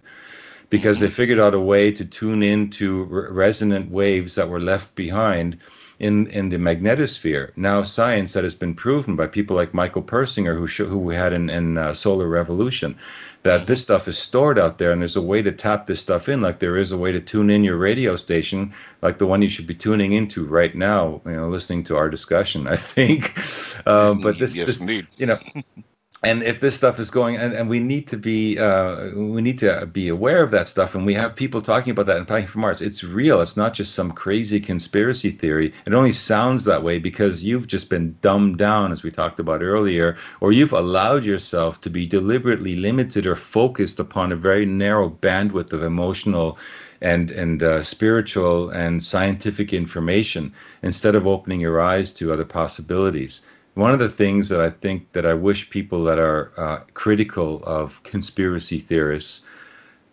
because 0.69 0.99
they 0.99 1.09
figured 1.09 1.39
out 1.39 1.53
a 1.53 1.59
way 1.59 1.91
to 1.91 2.05
tune 2.05 2.43
into 2.43 3.03
resonant 3.05 3.91
waves 3.91 4.35
that 4.35 4.49
were 4.49 4.59
left 4.59 4.93
behind 4.95 5.57
in 5.99 6.27
in 6.27 6.49
the 6.49 6.57
magnetosphere. 6.57 7.51
Now, 7.55 7.83
science 7.83 8.33
that 8.33 8.43
has 8.43 8.55
been 8.55 8.73
proven 8.73 9.15
by 9.15 9.27
people 9.27 9.55
like 9.55 9.73
Michael 9.73 10.01
Persinger, 10.01 10.57
who 10.57 10.67
sh- 10.67 10.77
who 10.79 10.97
we 10.97 11.15
had 11.15 11.33
in, 11.33 11.49
in 11.49 11.77
uh, 11.77 11.93
Solar 11.93 12.27
Revolution, 12.27 12.97
that 13.43 13.67
this 13.67 13.81
stuff 13.81 14.07
is 14.07 14.17
stored 14.17 14.57
out 14.57 14.77
there, 14.77 14.91
and 14.91 15.01
there's 15.01 15.15
a 15.15 15.21
way 15.21 15.41
to 15.41 15.51
tap 15.51 15.87
this 15.87 15.99
stuff 15.99 16.29
in, 16.29 16.41
like 16.41 16.59
there 16.59 16.77
is 16.77 16.91
a 16.91 16.97
way 16.97 17.11
to 17.11 17.19
tune 17.19 17.49
in 17.49 17.63
your 17.63 17.77
radio 17.77 18.15
station, 18.15 18.73
like 19.01 19.17
the 19.17 19.27
one 19.27 19.41
you 19.41 19.49
should 19.49 19.67
be 19.67 19.75
tuning 19.75 20.13
into 20.13 20.45
right 20.45 20.75
now. 20.75 21.21
You 21.25 21.33
know, 21.33 21.49
listening 21.49 21.83
to 21.85 21.97
our 21.97 22.09
discussion. 22.09 22.67
I 22.75 22.77
think, 22.77 23.37
um, 23.87 24.21
but 24.23 24.39
this, 24.39 24.55
yes, 24.55 24.79
this, 24.79 25.05
you 25.17 25.25
know. 25.25 25.39
and 26.21 26.43
if 26.43 26.59
this 26.59 26.75
stuff 26.75 26.99
is 26.99 27.09
going 27.09 27.37
and, 27.37 27.53
and 27.53 27.69
we 27.69 27.79
need 27.79 28.07
to 28.09 28.17
be 28.17 28.59
uh, 28.59 29.09
we 29.15 29.41
need 29.41 29.57
to 29.59 29.85
be 29.85 30.09
aware 30.09 30.43
of 30.43 30.51
that 30.51 30.67
stuff. 30.67 30.93
And 30.93 31.05
we 31.05 31.13
have 31.13 31.35
people 31.35 31.61
talking 31.61 31.91
about 31.91 32.07
that 32.07 32.17
and 32.17 32.27
talking 32.27 32.47
from 32.47 32.61
mars. 32.61 32.81
It's 32.81 33.03
real. 33.03 33.41
It's 33.41 33.55
not 33.55 33.73
just 33.73 33.95
some 33.95 34.11
crazy 34.11 34.59
conspiracy 34.59 35.31
theory. 35.31 35.73
It 35.85 35.93
only 35.93 36.11
sounds 36.11 36.65
that 36.65 36.83
way 36.83 36.99
because 36.99 37.43
you've 37.43 37.67
just 37.67 37.89
been 37.89 38.17
dumbed 38.21 38.57
down 38.57 38.91
as 38.91 39.01
we 39.01 39.11
talked 39.11 39.39
about 39.39 39.61
earlier 39.61 40.17
or 40.41 40.51
you've 40.51 40.73
allowed 40.73 41.23
yourself 41.23 41.79
to 41.81 41.89
be 41.89 42.05
deliberately 42.05 42.75
limited 42.75 43.25
or 43.25 43.35
focused 43.37 43.99
upon 43.99 44.31
a 44.31 44.35
very 44.35 44.65
narrow 44.65 45.09
bandwidth 45.09 45.71
of 45.71 45.83
emotional 45.83 46.57
and 47.01 47.31
and 47.31 47.63
uh, 47.63 47.81
spiritual 47.81 48.69
and 48.71 49.01
scientific 49.01 49.71
information 49.71 50.53
instead 50.83 51.15
of 51.15 51.25
opening 51.25 51.61
your 51.61 51.79
eyes 51.79 52.11
to 52.11 52.33
other 52.33 52.43
possibilities 52.43 53.39
one 53.79 53.93
of 53.93 53.99
the 53.99 54.09
things 54.09 54.49
that 54.49 54.59
I 54.59 54.69
think 54.69 55.11
that 55.13 55.25
I 55.25 55.33
wish 55.33 55.69
people 55.69 56.03
that 56.03 56.19
are 56.19 56.51
uh, 56.57 56.79
critical 56.93 57.63
of 57.63 58.01
conspiracy 58.03 58.79
theorists, 58.79 59.41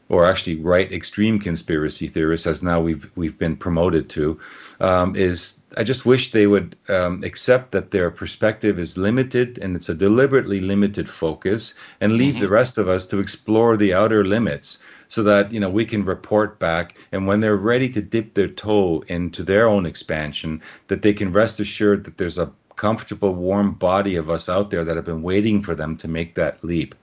or 0.08 0.24
actually 0.24 0.56
right 0.56 0.90
extreme 0.92 1.40
conspiracy 1.40 2.06
theorists, 2.06 2.46
as 2.46 2.62
now 2.62 2.80
we've 2.80 3.10
we've 3.16 3.38
been 3.38 3.56
promoted 3.56 4.08
to, 4.10 4.38
um, 4.80 5.16
is 5.16 5.58
I 5.76 5.82
just 5.82 6.06
wish 6.06 6.30
they 6.30 6.46
would 6.46 6.76
um, 6.88 7.24
accept 7.24 7.72
that 7.72 7.90
their 7.90 8.10
perspective 8.10 8.78
is 8.78 8.96
limited 8.96 9.58
and 9.58 9.74
it's 9.74 9.88
a 9.88 9.94
deliberately 9.94 10.60
limited 10.60 11.08
focus, 11.08 11.74
and 12.00 12.12
leave 12.12 12.34
mm-hmm. 12.34 12.44
the 12.44 12.48
rest 12.48 12.78
of 12.78 12.88
us 12.88 13.04
to 13.06 13.18
explore 13.18 13.76
the 13.76 13.92
outer 13.92 14.24
limits 14.24 14.78
so 15.08 15.22
that 15.22 15.52
you 15.52 15.60
know 15.60 15.70
we 15.70 15.84
can 15.84 16.04
report 16.04 16.58
back 16.58 16.96
and 17.12 17.26
when 17.26 17.40
they're 17.40 17.56
ready 17.56 17.88
to 17.88 18.02
dip 18.02 18.34
their 18.34 18.48
toe 18.48 19.04
into 19.08 19.42
their 19.42 19.68
own 19.68 19.86
expansion 19.86 20.60
that 20.88 21.02
they 21.02 21.12
can 21.12 21.32
rest 21.32 21.60
assured 21.60 22.04
that 22.04 22.18
there's 22.18 22.38
a 22.38 22.50
comfortable, 22.76 23.34
warm 23.34 23.72
body 23.74 24.16
of 24.16 24.30
us 24.30 24.48
out 24.48 24.70
there 24.70 24.84
that 24.84 24.96
have 24.96 25.04
been 25.04 25.22
waiting 25.22 25.62
for 25.62 25.74
them 25.74 25.96
to 25.98 26.08
make 26.08 26.34
that 26.34 26.62
leap. 26.62 26.94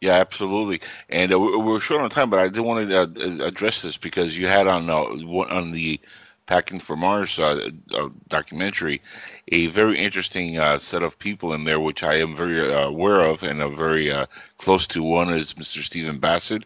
Yeah, 0.00 0.14
absolutely. 0.14 0.80
And 1.08 1.32
uh, 1.32 1.38
we're 1.38 1.80
short 1.80 2.02
on 2.02 2.10
time, 2.10 2.30
but 2.30 2.40
I 2.40 2.48
did 2.48 2.60
want 2.60 2.88
to 2.88 3.00
uh, 3.00 3.46
address 3.46 3.82
this 3.82 3.96
because 3.96 4.36
you 4.36 4.46
had 4.46 4.66
on 4.66 4.88
uh, 4.88 4.96
on 4.96 5.72
the 5.72 6.00
Packing 6.46 6.80
for 6.80 6.96
Mars 6.96 7.38
uh, 7.38 7.70
uh, 7.94 8.08
documentary 8.28 9.00
a 9.48 9.66
very 9.68 9.98
interesting 9.98 10.58
uh, 10.58 10.78
set 10.78 11.02
of 11.02 11.18
people 11.18 11.52
in 11.52 11.64
there, 11.64 11.80
which 11.80 12.02
I 12.02 12.16
am 12.16 12.36
very 12.36 12.72
aware 12.72 13.20
of 13.20 13.42
and 13.42 13.60
a 13.60 13.68
very 13.68 14.12
close 14.60 14.86
to. 14.88 15.02
One 15.02 15.32
is 15.32 15.54
Mr. 15.54 15.82
Stephen 15.82 16.18
Bassett, 16.18 16.64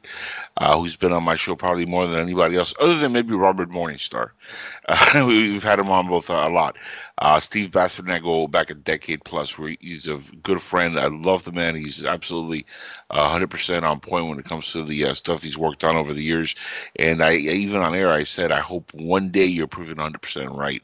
uh, 0.57 0.79
who's 0.79 0.97
been 0.97 1.13
on 1.13 1.23
my 1.23 1.37
show 1.37 1.55
probably 1.55 1.87
more 1.87 2.07
than 2.07 2.21
anybody 2.21 2.57
else, 2.57 2.75
other 2.81 2.99
than 2.99 3.13
maybe 3.13 3.35
Robert 3.35 3.71
Morningstar. 3.71 4.31
Uh, 4.87 5.25
we've 5.27 5.63
had 5.63 5.79
him 5.79 5.91
on 5.91 6.09
both 6.09 6.29
uh, 6.29 6.45
a 6.47 6.51
lot. 6.51 6.77
Uh, 7.17 7.41
Steve 7.41 7.73
Bassett 7.73 8.05
and 8.05 8.13
I 8.13 8.19
go 8.19 8.47
back 8.47 8.69
a 8.69 8.75
decade 8.75 9.25
plus. 9.25 9.57
Where 9.57 9.75
he's 9.81 10.07
a 10.07 10.21
good 10.43 10.61
friend. 10.61 11.01
I 11.01 11.07
love 11.07 11.45
the 11.45 11.53
man. 11.53 11.75
He's 11.75 12.05
absolutely 12.05 12.67
100% 13.11 13.83
on 13.83 14.01
point 14.01 14.29
when 14.29 14.39
it 14.39 14.45
comes 14.45 14.71
to 14.73 14.85
the 14.85 15.07
uh, 15.07 15.15
stuff 15.15 15.43
he's 15.43 15.57
worked 15.57 15.85
on 15.85 15.97
over 15.97 16.13
the 16.13 16.23
years. 16.23 16.55
And 16.97 17.23
I 17.25 17.37
even 17.37 17.81
on 17.81 17.95
air, 17.95 18.13
I 18.13 18.25
said, 18.25 18.53
I 18.53 18.61
hope 18.61 18.93
one 18.93 19.31
day 19.31 19.47
you're 19.47 19.67
proven 19.67 19.97
100% 19.97 20.55
right. 20.55 20.83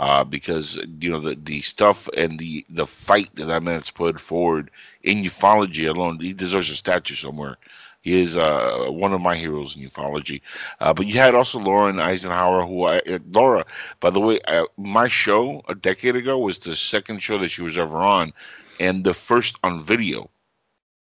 Uh, 0.00 0.24
because 0.24 0.76
you 0.98 1.08
know 1.08 1.20
the 1.20 1.36
the 1.44 1.62
stuff 1.62 2.08
and 2.16 2.38
the 2.40 2.66
the 2.68 2.86
fight 2.86 3.30
that 3.36 3.46
that 3.46 3.62
man's 3.62 3.92
put 3.92 4.20
forward 4.20 4.70
in 5.04 5.22
ufology 5.22 5.88
alone, 5.88 6.18
he 6.18 6.32
deserves 6.32 6.68
a 6.68 6.74
statue 6.74 7.14
somewhere. 7.14 7.56
He 8.02 8.20
is 8.20 8.36
uh, 8.36 8.86
one 8.90 9.14
of 9.14 9.22
my 9.22 9.34
heroes 9.34 9.76
in 9.76 9.88
ufology. 9.88 10.42
Uh, 10.80 10.92
but 10.92 11.06
you 11.06 11.14
had 11.14 11.34
also 11.34 11.58
Lauren 11.58 11.98
Eisenhower, 11.98 12.66
who 12.66 12.84
I, 12.84 12.98
uh, 12.98 13.18
Laura, 13.30 13.64
by 14.00 14.10
the 14.10 14.20
way, 14.20 14.40
uh, 14.42 14.64
my 14.76 15.08
show 15.08 15.62
a 15.68 15.74
decade 15.74 16.16
ago 16.16 16.38
was 16.38 16.58
the 16.58 16.76
second 16.76 17.22
show 17.22 17.38
that 17.38 17.48
she 17.50 17.62
was 17.62 17.78
ever 17.78 17.96
on, 17.96 18.32
and 18.78 19.04
the 19.04 19.14
first 19.14 19.58
on 19.64 19.82
video. 19.82 20.28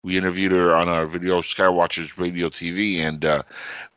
We 0.04 0.18
interviewed 0.18 0.54
her 0.54 0.76
on 0.76 0.88
our 0.88 1.06
video 1.06 1.42
Skywatchers 1.42 2.18
Radio 2.18 2.50
TV, 2.50 3.00
and 3.00 3.26
uh, 3.26 3.44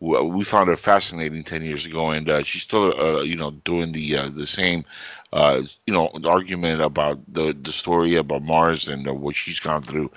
we 0.01 0.45
found 0.45 0.69
her 0.69 0.77
fascinating 0.77 1.45
ten 1.45 1.62
years 1.62 1.87
ago. 1.87 2.11
And 2.11 2.29
uh, 2.29 2.43
she's 2.43 2.62
still, 2.62 3.24
you 3.24 3.37
know, 3.37 3.53
doing 3.65 3.93
the 3.93 4.29
the 4.31 4.47
same 4.47 4.85
uh, 5.33 5.62
you 5.87 5.95
know, 5.95 6.11
argument 6.24 6.83
about 6.83 7.19
the 7.33 7.57
the 7.62 7.73
story 7.73 8.16
about 8.16 8.43
Mars 8.43 8.89
and 8.89 9.09
uh, 9.09 9.15
what 9.15 9.35
she's 9.35 9.59
gone 9.59 9.83
through. 9.83 10.11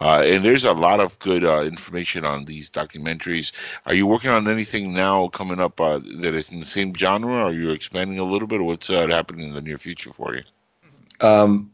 Uh, 0.00 0.22
and 0.24 0.44
there's 0.44 0.64
a 0.64 0.72
lot 0.72 1.00
of 1.00 1.18
good 1.20 1.44
uh, 1.44 1.62
information 1.62 2.24
on 2.24 2.44
these 2.44 2.68
documentaries. 2.68 3.52
Are 3.86 3.94
you 3.94 4.06
working 4.06 4.30
on 4.30 4.46
anything 4.46 4.92
now 4.92 5.28
coming 5.28 5.58
up 5.58 5.80
uh, 5.80 6.00
that 6.20 6.34
is 6.34 6.50
in 6.50 6.60
the 6.60 6.66
same 6.66 6.94
genre? 6.94 7.44
Are 7.44 7.52
you 7.52 7.70
expanding 7.70 8.18
a 8.18 8.24
little 8.24 8.48
bit? 8.48 8.60
What's 8.60 8.90
uh, 8.90 9.06
happening 9.08 9.48
in 9.48 9.54
the 9.54 9.62
near 9.62 9.78
future 9.78 10.12
for 10.12 10.34
you? 10.34 10.42
Um, 11.20 11.70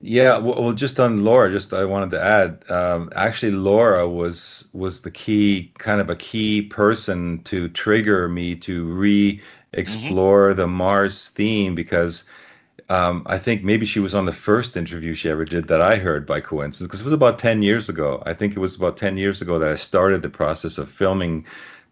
yeah, 0.00 0.36
well, 0.38 0.72
just 0.72 1.00
on 1.00 1.24
Laura, 1.24 1.50
just 1.50 1.72
I 1.72 1.84
wanted 1.84 2.10
to 2.12 2.22
add. 2.22 2.64
Um, 2.70 3.10
actually, 3.16 3.52
Laura 3.52 4.08
was 4.08 4.66
was 4.72 5.00
the 5.00 5.10
key, 5.10 5.72
kind 5.78 6.00
of 6.00 6.10
a 6.10 6.16
key 6.16 6.62
person 6.62 7.42
to 7.44 7.68
trigger 7.70 8.28
me 8.28 8.54
to 8.56 8.84
re 8.92 9.40
explore 9.72 10.50
mm-hmm. 10.50 10.58
the 10.58 10.66
Mars 10.66 11.30
theme 11.30 11.74
because 11.74 12.24
um, 12.88 13.22
I 13.26 13.38
think 13.38 13.64
maybe 13.64 13.86
she 13.86 14.00
was 14.00 14.14
on 14.14 14.26
the 14.26 14.32
first 14.32 14.76
interview 14.76 15.14
she 15.14 15.28
ever 15.28 15.44
did 15.44 15.68
that 15.68 15.80
I 15.80 15.96
heard 15.96 16.26
by 16.26 16.40
coincidence 16.40 16.86
because 16.86 17.00
it 17.00 17.04
was 17.04 17.12
about 17.12 17.38
10 17.38 17.62
years 17.62 17.88
ago. 17.88 18.22
I 18.26 18.32
think 18.34 18.54
it 18.54 18.60
was 18.60 18.76
about 18.76 18.96
10 18.96 19.16
years 19.16 19.42
ago 19.42 19.58
that 19.58 19.70
I 19.70 19.76
started 19.76 20.22
the 20.22 20.30
process 20.30 20.78
of 20.78 20.90
filming 20.90 21.46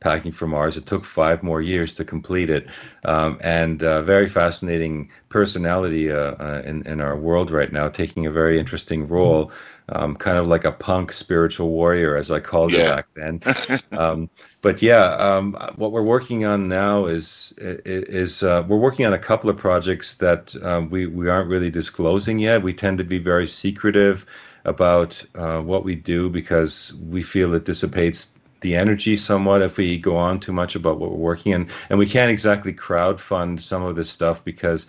Packing 0.05 0.33
for 0.33 0.47
Mars. 0.47 0.77
It 0.77 0.85
took 0.85 1.07
five 1.07 1.43
more 1.43 1.63
years 1.63 1.95
to 1.95 2.05
complete 2.05 2.51
it. 2.51 2.67
Um, 3.07 3.39
and 3.41 3.83
uh, 3.83 4.03
very 4.03 4.29
fascinating 4.29 5.11
personality 5.31 6.13
uh, 6.13 6.33
uh, 6.33 6.63
in, 6.67 6.87
in 6.87 7.01
our 7.01 7.17
world 7.17 7.51
right 7.51 7.73
now, 7.73 7.89
taking 7.89 8.27
a 8.27 8.31
very 8.31 8.59
interesting 8.59 9.09
role. 9.09 9.51
Um, 9.89 10.15
kind 10.15 10.37
of 10.37 10.47
like 10.47 10.65
a 10.65 10.73
punk 10.73 11.13
spiritual 11.13 11.71
warrior, 11.71 12.17
as 12.17 12.31
I 12.31 12.41
called 12.41 12.73
yeah. 12.73 12.81
it 12.81 12.97
back 12.97 13.07
then. 13.15 13.81
um, 13.99 14.31
but 14.61 14.83
yeah, 14.83 15.13
um, 15.17 15.55
what 15.77 15.93
we're 15.93 16.03
working 16.03 16.45
on 16.45 16.69
now 16.69 17.05
is 17.05 17.53
is 17.59 18.43
uh, 18.43 18.65
we're 18.67 18.79
working 18.79 19.05
on 19.05 19.13
a 19.13 19.19
couple 19.19 19.51
of 19.51 19.59
projects 19.59 20.17
that 20.17 20.55
um, 20.63 20.89
we 20.89 21.07
we 21.07 21.29
aren't 21.29 21.51
really 21.51 21.71
disclosing 21.71 22.39
yet. 22.39 22.63
We 22.63 22.73
tend 22.73 22.97
to 22.97 23.05
be 23.05 23.19
very 23.19 23.47
secretive 23.47 24.25
about 24.65 25.23
uh, 25.35 25.61
what 25.61 25.85
we 25.85 25.95
do 25.95 26.31
because 26.31 26.95
we 26.95 27.23
feel 27.23 27.53
it 27.55 27.65
dissipates 27.65 28.29
the 28.65 28.75
energy 28.75 29.15
somewhat 29.15 29.61
if 29.61 29.77
we 29.77 29.99
go 29.99 30.17
on 30.17 30.41
too 30.41 30.53
much 30.53 30.75
about 30.75 30.99
what 30.99 31.11
we're 31.11 31.19
working 31.19 31.53
in. 31.53 31.69
and 31.91 31.99
we 31.99 32.07
can't 32.07 32.31
exactly 32.31 32.73
crowd 32.73 33.21
fund 33.21 33.61
some 33.61 33.83
of 33.83 33.95
this 33.95 34.09
stuff 34.11 34.43
because 34.43 34.87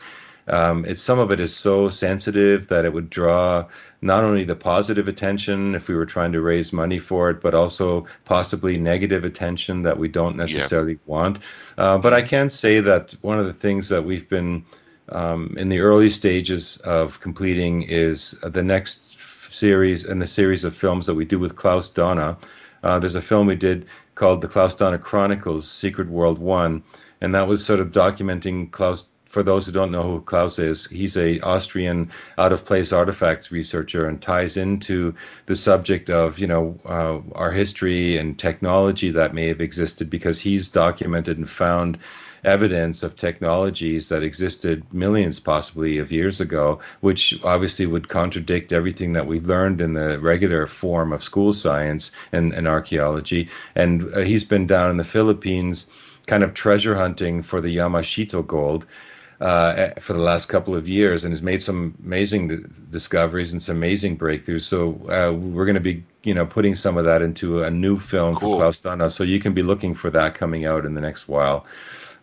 um, 0.47 0.85
it's 0.85 1.01
some 1.01 1.19
of 1.19 1.29
it 1.29 1.41
is 1.41 1.53
so 1.53 1.89
sensitive 1.89 2.69
that 2.69 2.85
it 2.85 2.93
would 2.93 3.09
draw 3.09 3.65
not 4.01 4.23
only 4.23 4.45
the 4.45 4.55
positive 4.55 5.09
attention 5.09 5.75
if 5.75 5.89
we 5.89 5.95
were 5.95 6.05
trying 6.05 6.31
to 6.31 6.39
raise 6.39 6.71
money 6.71 6.99
for 6.99 7.29
it, 7.29 7.41
but 7.41 7.53
also 7.53 8.05
possibly 8.23 8.77
negative 8.77 9.25
attention 9.25 9.81
that 9.81 9.97
we 9.97 10.07
don't 10.07 10.37
necessarily 10.37 10.93
yeah. 10.93 11.07
want. 11.07 11.39
Uh, 11.77 11.97
but 11.97 12.13
I 12.13 12.21
can 12.21 12.49
say 12.49 12.79
that 12.79 13.13
one 13.21 13.39
of 13.39 13.45
the 13.45 13.53
things 13.53 13.89
that 13.89 14.05
we've 14.05 14.29
been 14.29 14.63
um, 15.09 15.53
in 15.57 15.67
the 15.67 15.79
early 15.79 16.09
stages 16.09 16.77
of 16.77 17.19
completing 17.19 17.83
is 17.83 18.35
the 18.41 18.63
next 18.63 19.19
series 19.51 20.05
and 20.05 20.21
the 20.21 20.27
series 20.27 20.63
of 20.63 20.75
films 20.75 21.05
that 21.07 21.15
we 21.15 21.25
do 21.25 21.39
with 21.39 21.55
Klaus 21.55 21.89
Dona. 21.89 22.37
Uh, 22.85 22.99
there's 22.99 23.15
a 23.15 23.21
film 23.21 23.47
we 23.47 23.55
did 23.55 23.85
called 24.13 24.41
The 24.41 24.47
Klaus 24.47 24.75
Dona 24.75 24.97
Chronicles 24.99 25.69
Secret 25.69 26.07
World 26.07 26.39
One, 26.39 26.83
and 27.19 27.35
that 27.35 27.47
was 27.47 27.65
sort 27.65 27.79
of 27.79 27.91
documenting 27.91 28.71
Klaus 28.71 29.05
for 29.35 29.43
those 29.43 29.65
who 29.65 29.71
don't 29.73 29.91
know 29.91 30.03
who 30.03 30.21
Klaus 30.21 30.57
is, 30.59 30.85
he's 30.85 31.17
a 31.17 31.41
Austrian 31.41 32.09
out 32.37 32.53
of 32.53 32.63
place 32.63 32.93
artifacts 32.93 33.51
researcher 33.51 34.07
and 34.07 34.21
ties 34.21 34.55
into 34.55 35.13
the 35.47 35.57
subject 35.57 36.09
of 36.09 36.39
you 36.39 36.47
know 36.47 36.79
uh, 36.85 37.19
our 37.37 37.51
history 37.51 38.15
and 38.15 38.39
technology 38.39 39.11
that 39.11 39.33
may 39.33 39.47
have 39.49 39.59
existed 39.59 40.09
because 40.09 40.39
he's 40.39 40.69
documented 40.69 41.37
and 41.37 41.49
found 41.49 41.97
evidence 42.45 43.03
of 43.03 43.15
technologies 43.15 44.09
that 44.09 44.23
existed 44.23 44.83
millions 44.93 45.39
possibly 45.39 45.97
of 45.97 46.11
years 46.11 46.39
ago, 46.39 46.79
which 47.01 47.37
obviously 47.43 47.85
would 47.85 48.09
contradict 48.09 48.71
everything 48.71 49.13
that 49.13 49.27
we've 49.27 49.45
learned 49.45 49.81
in 49.81 49.93
the 49.93 50.19
regular 50.19 50.67
form 50.67 51.11
of 51.11 51.23
school 51.23 51.53
science 51.53 52.11
and, 52.31 52.53
and 52.53 52.67
archaeology. 52.67 53.49
And 53.75 54.13
uh, 54.13 54.19
he's 54.19 54.43
been 54.43 54.67
down 54.67 54.91
in 54.91 54.97
the 54.97 55.03
Philippines 55.03 55.87
kind 56.27 56.43
of 56.43 56.53
treasure 56.53 56.95
hunting 56.95 57.43
for 57.43 57.61
the 57.61 57.75
Yamashita 57.75 58.45
gold 58.47 58.85
uh, 59.41 59.89
for 59.99 60.13
the 60.13 60.19
last 60.19 60.47
couple 60.47 60.75
of 60.75 60.87
years 60.87 61.25
and 61.25 61.33
has 61.33 61.41
made 61.41 61.61
some 61.61 61.95
amazing 62.03 62.47
discoveries 62.89 63.51
and 63.51 63.61
some 63.61 63.75
amazing 63.75 64.17
breakthroughs. 64.17 64.63
So 64.63 64.93
uh, 65.09 65.33
we're 65.33 65.65
going 65.65 65.75
to 65.75 65.81
be, 65.81 66.03
you 66.23 66.33
know, 66.33 66.45
putting 66.45 66.75
some 66.75 66.97
of 66.97 67.05
that 67.05 67.21
into 67.21 67.63
a 67.63 67.71
new 67.71 67.99
film 67.99 68.35
cool. 68.35 68.53
for 68.53 68.57
Klaus 68.57 68.79
Dona. 68.79 69.09
So 69.09 69.23
you 69.23 69.39
can 69.39 69.53
be 69.53 69.63
looking 69.63 69.93
for 69.93 70.09
that 70.11 70.35
coming 70.35 70.65
out 70.65 70.85
in 70.85 70.93
the 70.93 71.01
next 71.01 71.27
while. 71.27 71.65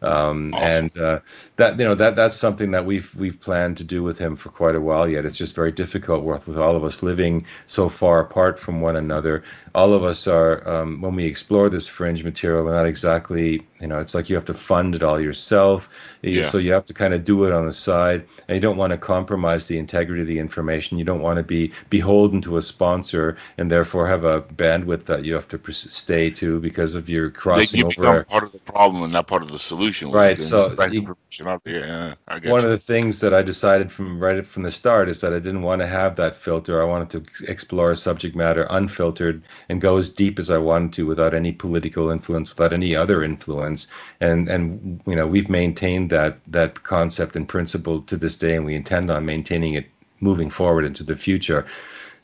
Um, 0.02 0.52
awesome. 0.54 0.66
And 0.66 0.98
uh, 0.98 1.20
that 1.56 1.78
you 1.78 1.84
know 1.84 1.94
that 1.94 2.16
that's 2.16 2.36
something 2.36 2.70
that 2.72 2.84
we've 2.84 3.14
we've 3.14 3.40
planned 3.40 3.76
to 3.78 3.84
do 3.84 4.02
with 4.02 4.18
him 4.18 4.36
for 4.36 4.50
quite 4.50 4.74
a 4.74 4.80
while 4.80 5.08
yet. 5.08 5.24
It's 5.24 5.36
just 5.36 5.54
very 5.54 5.72
difficult 5.72 6.24
with, 6.24 6.46
with 6.46 6.58
all 6.58 6.76
of 6.76 6.84
us 6.84 7.02
living 7.02 7.46
so 7.66 7.88
far 7.88 8.20
apart 8.20 8.58
from 8.58 8.80
one 8.80 8.96
another. 8.96 9.44
All 9.74 9.94
of 9.94 10.04
us 10.04 10.26
are 10.26 10.66
um, 10.68 11.00
when 11.00 11.14
we 11.14 11.24
explore 11.24 11.68
this 11.68 11.88
fringe 11.88 12.22
material, 12.24 12.64
we're 12.64 12.74
not 12.74 12.86
exactly 12.86 13.66
you 13.80 13.88
know 13.88 13.98
it's 13.98 14.14
like 14.14 14.28
you 14.28 14.36
have 14.36 14.44
to 14.46 14.54
fund 14.54 14.94
it 14.94 15.02
all 15.02 15.20
yourself. 15.20 15.88
Yeah. 16.22 16.46
So 16.46 16.58
you 16.58 16.72
have 16.72 16.84
to 16.86 16.94
kind 16.94 17.14
of 17.14 17.24
do 17.24 17.44
it 17.44 17.52
on 17.52 17.66
the 17.66 17.72
side, 17.72 18.26
and 18.48 18.54
you 18.54 18.60
don't 18.60 18.76
want 18.76 18.92
to 18.92 18.98
compromise 18.98 19.66
the 19.66 19.78
integrity 19.78 20.22
of 20.22 20.28
the 20.28 20.38
information. 20.38 20.98
You 20.98 21.04
don't 21.04 21.20
want 21.20 21.38
to 21.38 21.42
be 21.42 21.72
beholden 21.90 22.40
to 22.42 22.58
a 22.58 22.62
sponsor 22.62 23.36
and 23.58 23.70
therefore 23.70 24.06
have 24.06 24.24
a 24.24 24.42
bandwidth 24.42 25.04
that 25.06 25.24
you 25.24 25.34
have 25.34 25.48
to 25.48 25.72
stay 25.72 26.30
to 26.30 26.60
because 26.60 26.94
of 26.94 27.08
your 27.08 27.30
crossing 27.30 27.80
you 27.80 27.86
over. 27.86 27.94
become 27.94 28.24
part 28.26 28.44
of 28.44 28.52
the 28.52 28.60
problem 28.60 29.02
and 29.02 29.12
not 29.12 29.26
part 29.26 29.42
of 29.42 29.50
the 29.50 29.58
solution. 29.58 30.10
Right. 30.10 30.42
So 30.42 30.76
you. 30.90 31.16
Yeah, 31.64 32.14
one 32.28 32.42
you. 32.42 32.54
of 32.54 32.64
the 32.64 32.78
things 32.78 33.20
that 33.20 33.32
I 33.32 33.42
decided 33.42 33.90
from 33.90 34.20
right 34.20 34.46
from 34.46 34.64
the 34.64 34.70
start 34.70 35.08
is 35.08 35.20
that 35.22 35.32
I 35.32 35.38
didn't 35.38 35.62
want 35.62 35.80
to 35.80 35.86
have 35.86 36.14
that 36.16 36.36
filter. 36.36 36.82
I 36.82 36.84
wanted 36.84 37.10
to 37.10 37.50
explore 37.50 37.94
subject 37.94 38.36
matter 38.36 38.66
unfiltered 38.70 39.42
and 39.72 39.80
go 39.80 39.96
as 39.96 40.10
deep 40.10 40.38
as 40.38 40.50
I 40.50 40.58
wanted 40.58 40.92
to 40.94 41.06
without 41.06 41.34
any 41.34 41.52
political 41.52 42.10
influence, 42.10 42.50
without 42.50 42.72
any 42.72 42.94
other 42.94 43.24
influence. 43.24 43.88
And 44.20 44.48
and 44.48 45.00
you 45.06 45.16
know 45.16 45.26
we've 45.26 45.48
maintained 45.48 46.10
that 46.10 46.38
that 46.46 46.84
concept 46.84 47.34
and 47.34 47.48
principle 47.48 48.02
to 48.02 48.16
this 48.16 48.36
day, 48.36 48.54
and 48.54 48.64
we 48.64 48.76
intend 48.76 49.10
on 49.10 49.26
maintaining 49.26 49.74
it 49.74 49.86
moving 50.20 50.50
forward 50.50 50.84
into 50.84 51.02
the 51.02 51.16
future 51.16 51.66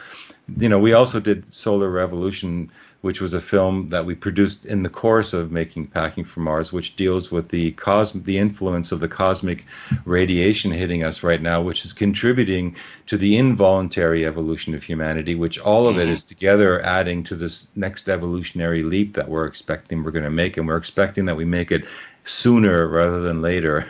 You 0.58 0.68
know, 0.68 0.78
we 0.78 0.92
also 0.92 1.20
did 1.20 1.52
Solar 1.52 1.90
Revolution, 1.90 2.70
which 3.00 3.20
was 3.20 3.34
a 3.34 3.40
film 3.40 3.88
that 3.90 4.06
we 4.06 4.14
produced 4.14 4.64
in 4.64 4.82
the 4.82 4.88
course 4.88 5.32
of 5.32 5.52
making 5.52 5.88
Packing 5.88 6.24
for 6.24 6.40
Mars, 6.40 6.72
which 6.72 6.96
deals 6.96 7.30
with 7.30 7.48
the 7.48 7.72
cos- 7.72 8.12
the 8.12 8.38
influence 8.38 8.92
of 8.92 9.00
the 9.00 9.08
cosmic 9.08 9.64
radiation 10.04 10.70
hitting 10.70 11.02
us 11.02 11.22
right 11.22 11.42
now, 11.42 11.60
which 11.60 11.84
is 11.84 11.92
contributing 11.92 12.74
to 13.06 13.16
the 13.16 13.36
involuntary 13.36 14.24
evolution 14.24 14.74
of 14.74 14.82
humanity, 14.82 15.34
which 15.34 15.58
all 15.58 15.86
of 15.86 15.96
mm-hmm. 15.96 16.02
it 16.02 16.08
is 16.08 16.24
together 16.24 16.80
adding 16.82 17.22
to 17.24 17.34
this 17.34 17.66
next 17.76 18.08
evolutionary 18.08 18.82
leap 18.82 19.14
that 19.14 19.28
we're 19.28 19.46
expecting 19.46 20.02
we're 20.02 20.10
going 20.10 20.24
to 20.24 20.30
make, 20.30 20.56
and 20.56 20.66
we're 20.66 20.76
expecting 20.76 21.26
that 21.26 21.36
we 21.36 21.44
make 21.44 21.70
it 21.70 21.84
sooner 22.26 22.88
rather 22.88 23.20
than 23.20 23.40
later. 23.40 23.88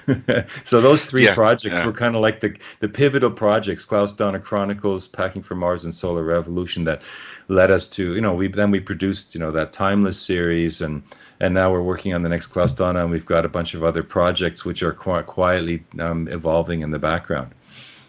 so 0.65 0.81
those 0.81 1.07
three 1.07 1.25
yeah, 1.25 1.35
projects 1.35 1.79
yeah. 1.79 1.87
were 1.87 1.93
kind 1.93 2.15
of 2.15 2.23
like 2.23 2.41
the 2.41 2.57
the 2.81 2.89
pivotal 2.89 3.31
projects: 3.31 3.85
Klaus 3.85 4.13
Dona 4.13 4.39
Chronicles, 4.39 5.09
Packing 5.09 5.43
for 5.43 5.55
Mars, 5.55 5.85
and 5.85 5.95
Solar 5.95 6.23
Revolution 6.23 6.85
that 6.85 7.03
led 7.49 7.71
us 7.71 7.87
to 7.89 8.15
you 8.15 8.21
know 8.21 8.35
we 8.35 8.49
then 8.49 8.71
we 8.71 8.81
produced 8.81 9.35
you 9.35 9.41
know 9.41 9.51
that 9.51 9.73
timeless 9.73 10.21
series 10.21 10.81
and 10.81 11.03
and 11.41 11.55
now 11.55 11.71
we're 11.71 11.83
working 11.83 12.15
on 12.15 12.23
the 12.23 12.29
next 12.29 12.47
Klaus 12.49 12.73
Dona 12.73 13.03
and 13.03 13.11
we've 13.11 13.27
got 13.27 13.45
a 13.45 13.49
bunch 13.49 13.75
of 13.75 13.85
other 13.85 14.03
projects 14.03 14.65
which 14.65 14.83
are 14.83 14.93
quite 14.93 15.27
quietly 15.27 15.85
um, 15.99 16.29
evolving 16.29 16.83
in 16.83 16.91
the 16.91 16.99
background. 16.99 17.53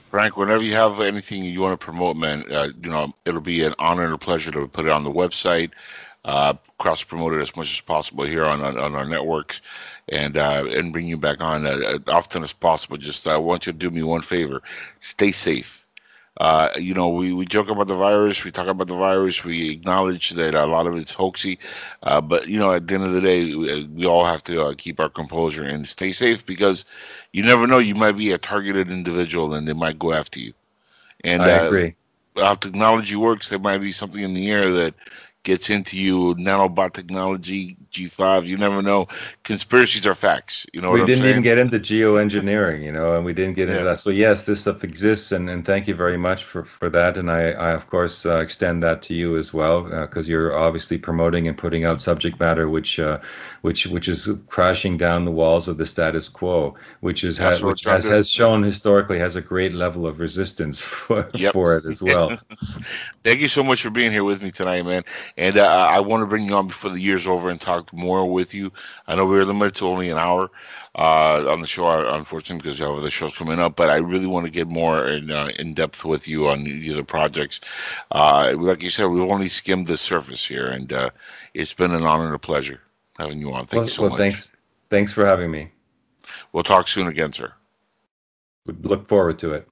Frank, 0.10 0.38
whenever 0.38 0.64
you 0.64 0.74
have 0.74 1.02
anything 1.02 1.44
you 1.44 1.60
want 1.60 1.78
to 1.78 1.84
promote, 1.84 2.16
man, 2.16 2.45
uh, 2.52 2.70
you 2.82 2.90
know 2.90 3.14
it'll 3.26 3.41
be 3.41 3.64
an 3.64 3.76
honor 3.80 4.06
and 4.06 4.14
a 4.14 4.18
pleasure 4.18 4.52
to 4.52 4.68
put 4.68 4.86
it 4.86 4.91
on 4.91 5.04
the 5.04 5.12
website, 5.12 5.72
uh, 6.28 6.54
cross 6.78 7.04
promote 7.04 7.34
it 7.34 7.41
as 7.41 7.56
much 7.56 7.74
as 7.74 7.82
possible 7.82 8.26
here 8.26 8.45
on 8.45 8.62
on, 8.62 8.78
on 8.78 8.95
our 8.95 9.06
networks, 9.06 9.62
and 10.10 10.38
uh, 10.38 10.66
and 10.70 10.94
bring 10.94 11.08
you 11.08 11.18
back 11.18 11.41
on 11.41 11.66
uh, 11.66 11.98
often 12.08 12.44
as 12.44 12.54
possible. 12.54 12.98
Just 12.98 13.26
I 13.26 13.36
uh, 13.36 13.40
want 13.40 13.66
you 13.66 13.72
to 13.72 13.80
do 13.80 13.90
me 13.90 14.04
one 14.04 14.22
favor: 14.22 14.62
stay 14.99 15.32
safe. 15.32 15.86
Uh, 16.40 16.70
you 16.78 16.94
know, 16.94 17.08
we, 17.08 17.34
we 17.34 17.48
joke 17.48 17.68
about 17.68 17.88
the 17.88 17.95
virus, 17.95 18.44
we 18.44 18.52
talk 18.52 18.68
about 18.68 18.88
the 18.88 18.95
virus, 18.95 19.44
we 19.44 19.72
acknowledge 19.72 20.30
that 20.32 20.54
a 20.54 20.68
lot 20.68 20.86
of 20.86 20.95
it's 20.95 21.12
hoaxy, 21.12 21.58
uh, 22.04 22.22
but 22.22 22.48
you 22.48 22.60
know, 22.60 22.72
at 22.72 22.88
the 22.88 22.94
end 22.94 23.04
of 23.04 23.14
the 23.14 23.22
day, 23.22 23.56
we, 23.56 23.86
we 23.86 24.06
all 24.06 24.24
have 24.24 24.44
to 24.44 24.64
uh, 24.64 24.76
keep 24.78 24.99
our 24.99 25.10
composure 25.10 25.64
and 25.64 25.88
stay 25.88 26.12
safe 26.12 26.45
because 26.45 26.86
you 27.32 27.41
never 27.41 27.66
know, 27.66 27.80
you 27.80 27.95
might 27.95 28.12
be 28.12 28.32
a 28.34 28.38
targeted 28.38 28.91
individual 28.91 29.56
and 29.56 29.68
they 29.68 29.74
might 29.74 29.98
go 29.98 30.14
after 30.14 30.40
you. 30.40 30.54
And 31.24 31.41
I 31.41 31.58
uh, 31.58 31.66
agree. 31.66 31.95
How 32.36 32.54
technology 32.54 33.16
works, 33.16 33.49
there 33.49 33.58
might 33.58 33.80
be 33.80 33.91
something 33.91 34.22
in 34.22 34.36
the 34.36 34.52
air 34.52 34.72
that 34.72 34.94
gets 35.48 35.69
into 35.69 35.95
you, 35.95 36.36
nanobot 36.36 36.91
technology, 36.94 37.78
G5. 37.94 38.45
You 38.45 38.57
never 38.57 38.82
know. 38.82 39.07
Conspiracies 39.45 40.06
are 40.06 40.14
facts. 40.14 40.65
You 40.74 40.82
know, 40.82 40.91
we 40.91 41.06
didn't 41.06 41.26
even 41.26 41.41
get 41.41 41.57
into 41.57 41.80
geoengineering, 41.80 42.84
you 42.84 42.91
know, 42.91 43.14
and 43.15 43.24
we 43.24 43.34
didn't 43.34 43.56
get 43.56 43.69
into 43.69 43.80
yeah. 43.80 43.91
that. 43.91 43.99
So 43.99 44.10
yes, 44.10 44.44
this 44.44 44.60
stuff 44.60 44.84
exists, 44.84 45.32
and, 45.32 45.49
and 45.49 45.65
thank 45.65 45.88
you 45.88 45.95
very 45.95 46.18
much 46.18 46.44
for, 46.44 46.65
for 46.65 46.90
that. 46.90 47.18
And 47.18 47.32
I, 47.32 47.52
I 47.52 47.72
of 47.72 47.88
course 47.88 48.26
uh, 48.26 48.40
extend 48.40 48.84
that 48.84 49.02
to 49.03 49.14
you 49.14 49.38
as 49.38 49.53
well, 49.53 49.84
because 49.84 50.28
uh, 50.28 50.32
you're 50.32 50.53
obviously 50.53 50.98
promoting 50.98 51.48
and 51.48 51.57
putting 51.57 51.86
out 51.86 52.02
subject 52.02 52.41
matter 52.41 52.68
which 52.68 52.99
uh, 52.99 53.18
which 53.62 53.88
which 53.88 54.08
is 54.08 54.30
crashing 54.48 54.98
down 54.98 55.26
the 55.26 55.32
walls 55.32 55.68
of 55.68 55.78
the 55.78 55.86
status 55.86 56.30
quo, 56.30 56.76
which 57.02 57.24
is 57.24 57.38
ha- 57.38 57.58
which 57.60 57.84
has, 57.84 58.06
has 58.06 58.30
shown 58.30 58.64
historically 58.64 59.20
has 59.20 59.36
a 59.36 59.42
great 59.42 59.74
level 59.74 60.06
of 60.06 60.20
resistance 60.20 60.82
for, 60.82 61.30
yep. 61.34 61.54
for 61.54 61.78
it 61.78 61.86
as 61.86 62.02
well. 62.02 62.38
thank 63.24 63.40
you 63.40 63.48
so 63.48 63.64
much 63.64 63.82
for 63.82 63.90
being 63.90 64.12
here 64.12 64.24
with 64.24 64.42
me 64.42 64.52
tonight, 64.52 64.84
man. 64.84 65.04
And 65.38 65.58
uh, 65.58 65.88
I 65.90 66.00
want 66.00 66.22
to 66.22 66.28
bring 66.28 66.46
you 66.46 66.56
on 66.56 66.68
before 66.68 66.92
the 66.92 67.00
year's 67.00 67.28
over 67.28 67.50
and 67.50 67.60
talk 67.60 67.92
more 67.94 68.32
with 68.32 68.54
you. 68.54 68.72
I 69.08 69.16
know 69.16 69.26
we're 69.26 69.46
limited 69.46 69.76
to 69.76 69.88
only 69.88 70.10
an 70.10 70.18
hour 70.18 70.50
uh, 70.96 71.52
on 71.52 71.62
the 71.62 71.68
show, 71.68 71.88
unfortunately, 72.14 72.64
because 72.64 72.80
you 72.80 72.86
have 72.86 72.96
other 72.96 73.12
shows 73.12 73.36
coming 73.36 73.60
up. 73.60 73.76
But 73.76 73.90
I 73.90 73.98
really 73.98 74.28
want 74.28 74.46
to 74.46 74.52
get 74.52 74.68
more 74.68 75.08
in 75.08 75.32
uh, 75.32 75.50
in 75.60 75.74
depth 75.74 76.04
with 76.06 76.28
you 76.28 76.48
on 76.48 76.64
the 76.64 76.94
other 76.94 77.04
projects. 77.04 77.60
Uh, 78.12 78.54
like 78.58 78.82
you 78.82 78.90
said, 78.90 79.06
we've 79.06 79.22
only 79.22 79.50
skimmed 79.50 79.88
the 79.88 79.98
surface 79.98 80.48
here, 80.48 80.68
and 80.68 80.92
uh, 80.92 81.10
it's 81.54 81.74
been 81.74 81.94
an 81.94 82.04
honor 82.04 82.26
and 82.26 82.36
a 82.36 82.40
pleasure 82.40 82.82
having 83.18 83.39
you 83.39 83.53
on. 83.53 83.68
Thank 83.68 83.73
well, 83.73 83.85
you 83.85 83.89
so 83.89 84.02
well, 84.03 84.11
much. 84.11 84.19
Thanks, 84.19 84.53
thanks 84.89 85.14
for 85.14 85.26
having 85.26 85.52
me. 85.52 85.72
We'll 86.53 86.64
talk 86.64 86.88
soon 86.88 87.07
again, 87.07 87.34
sir. 87.34 87.52
We 88.65 88.73
look 88.81 89.07
forward 89.07 89.39
to 89.39 89.53
it. 89.53 89.68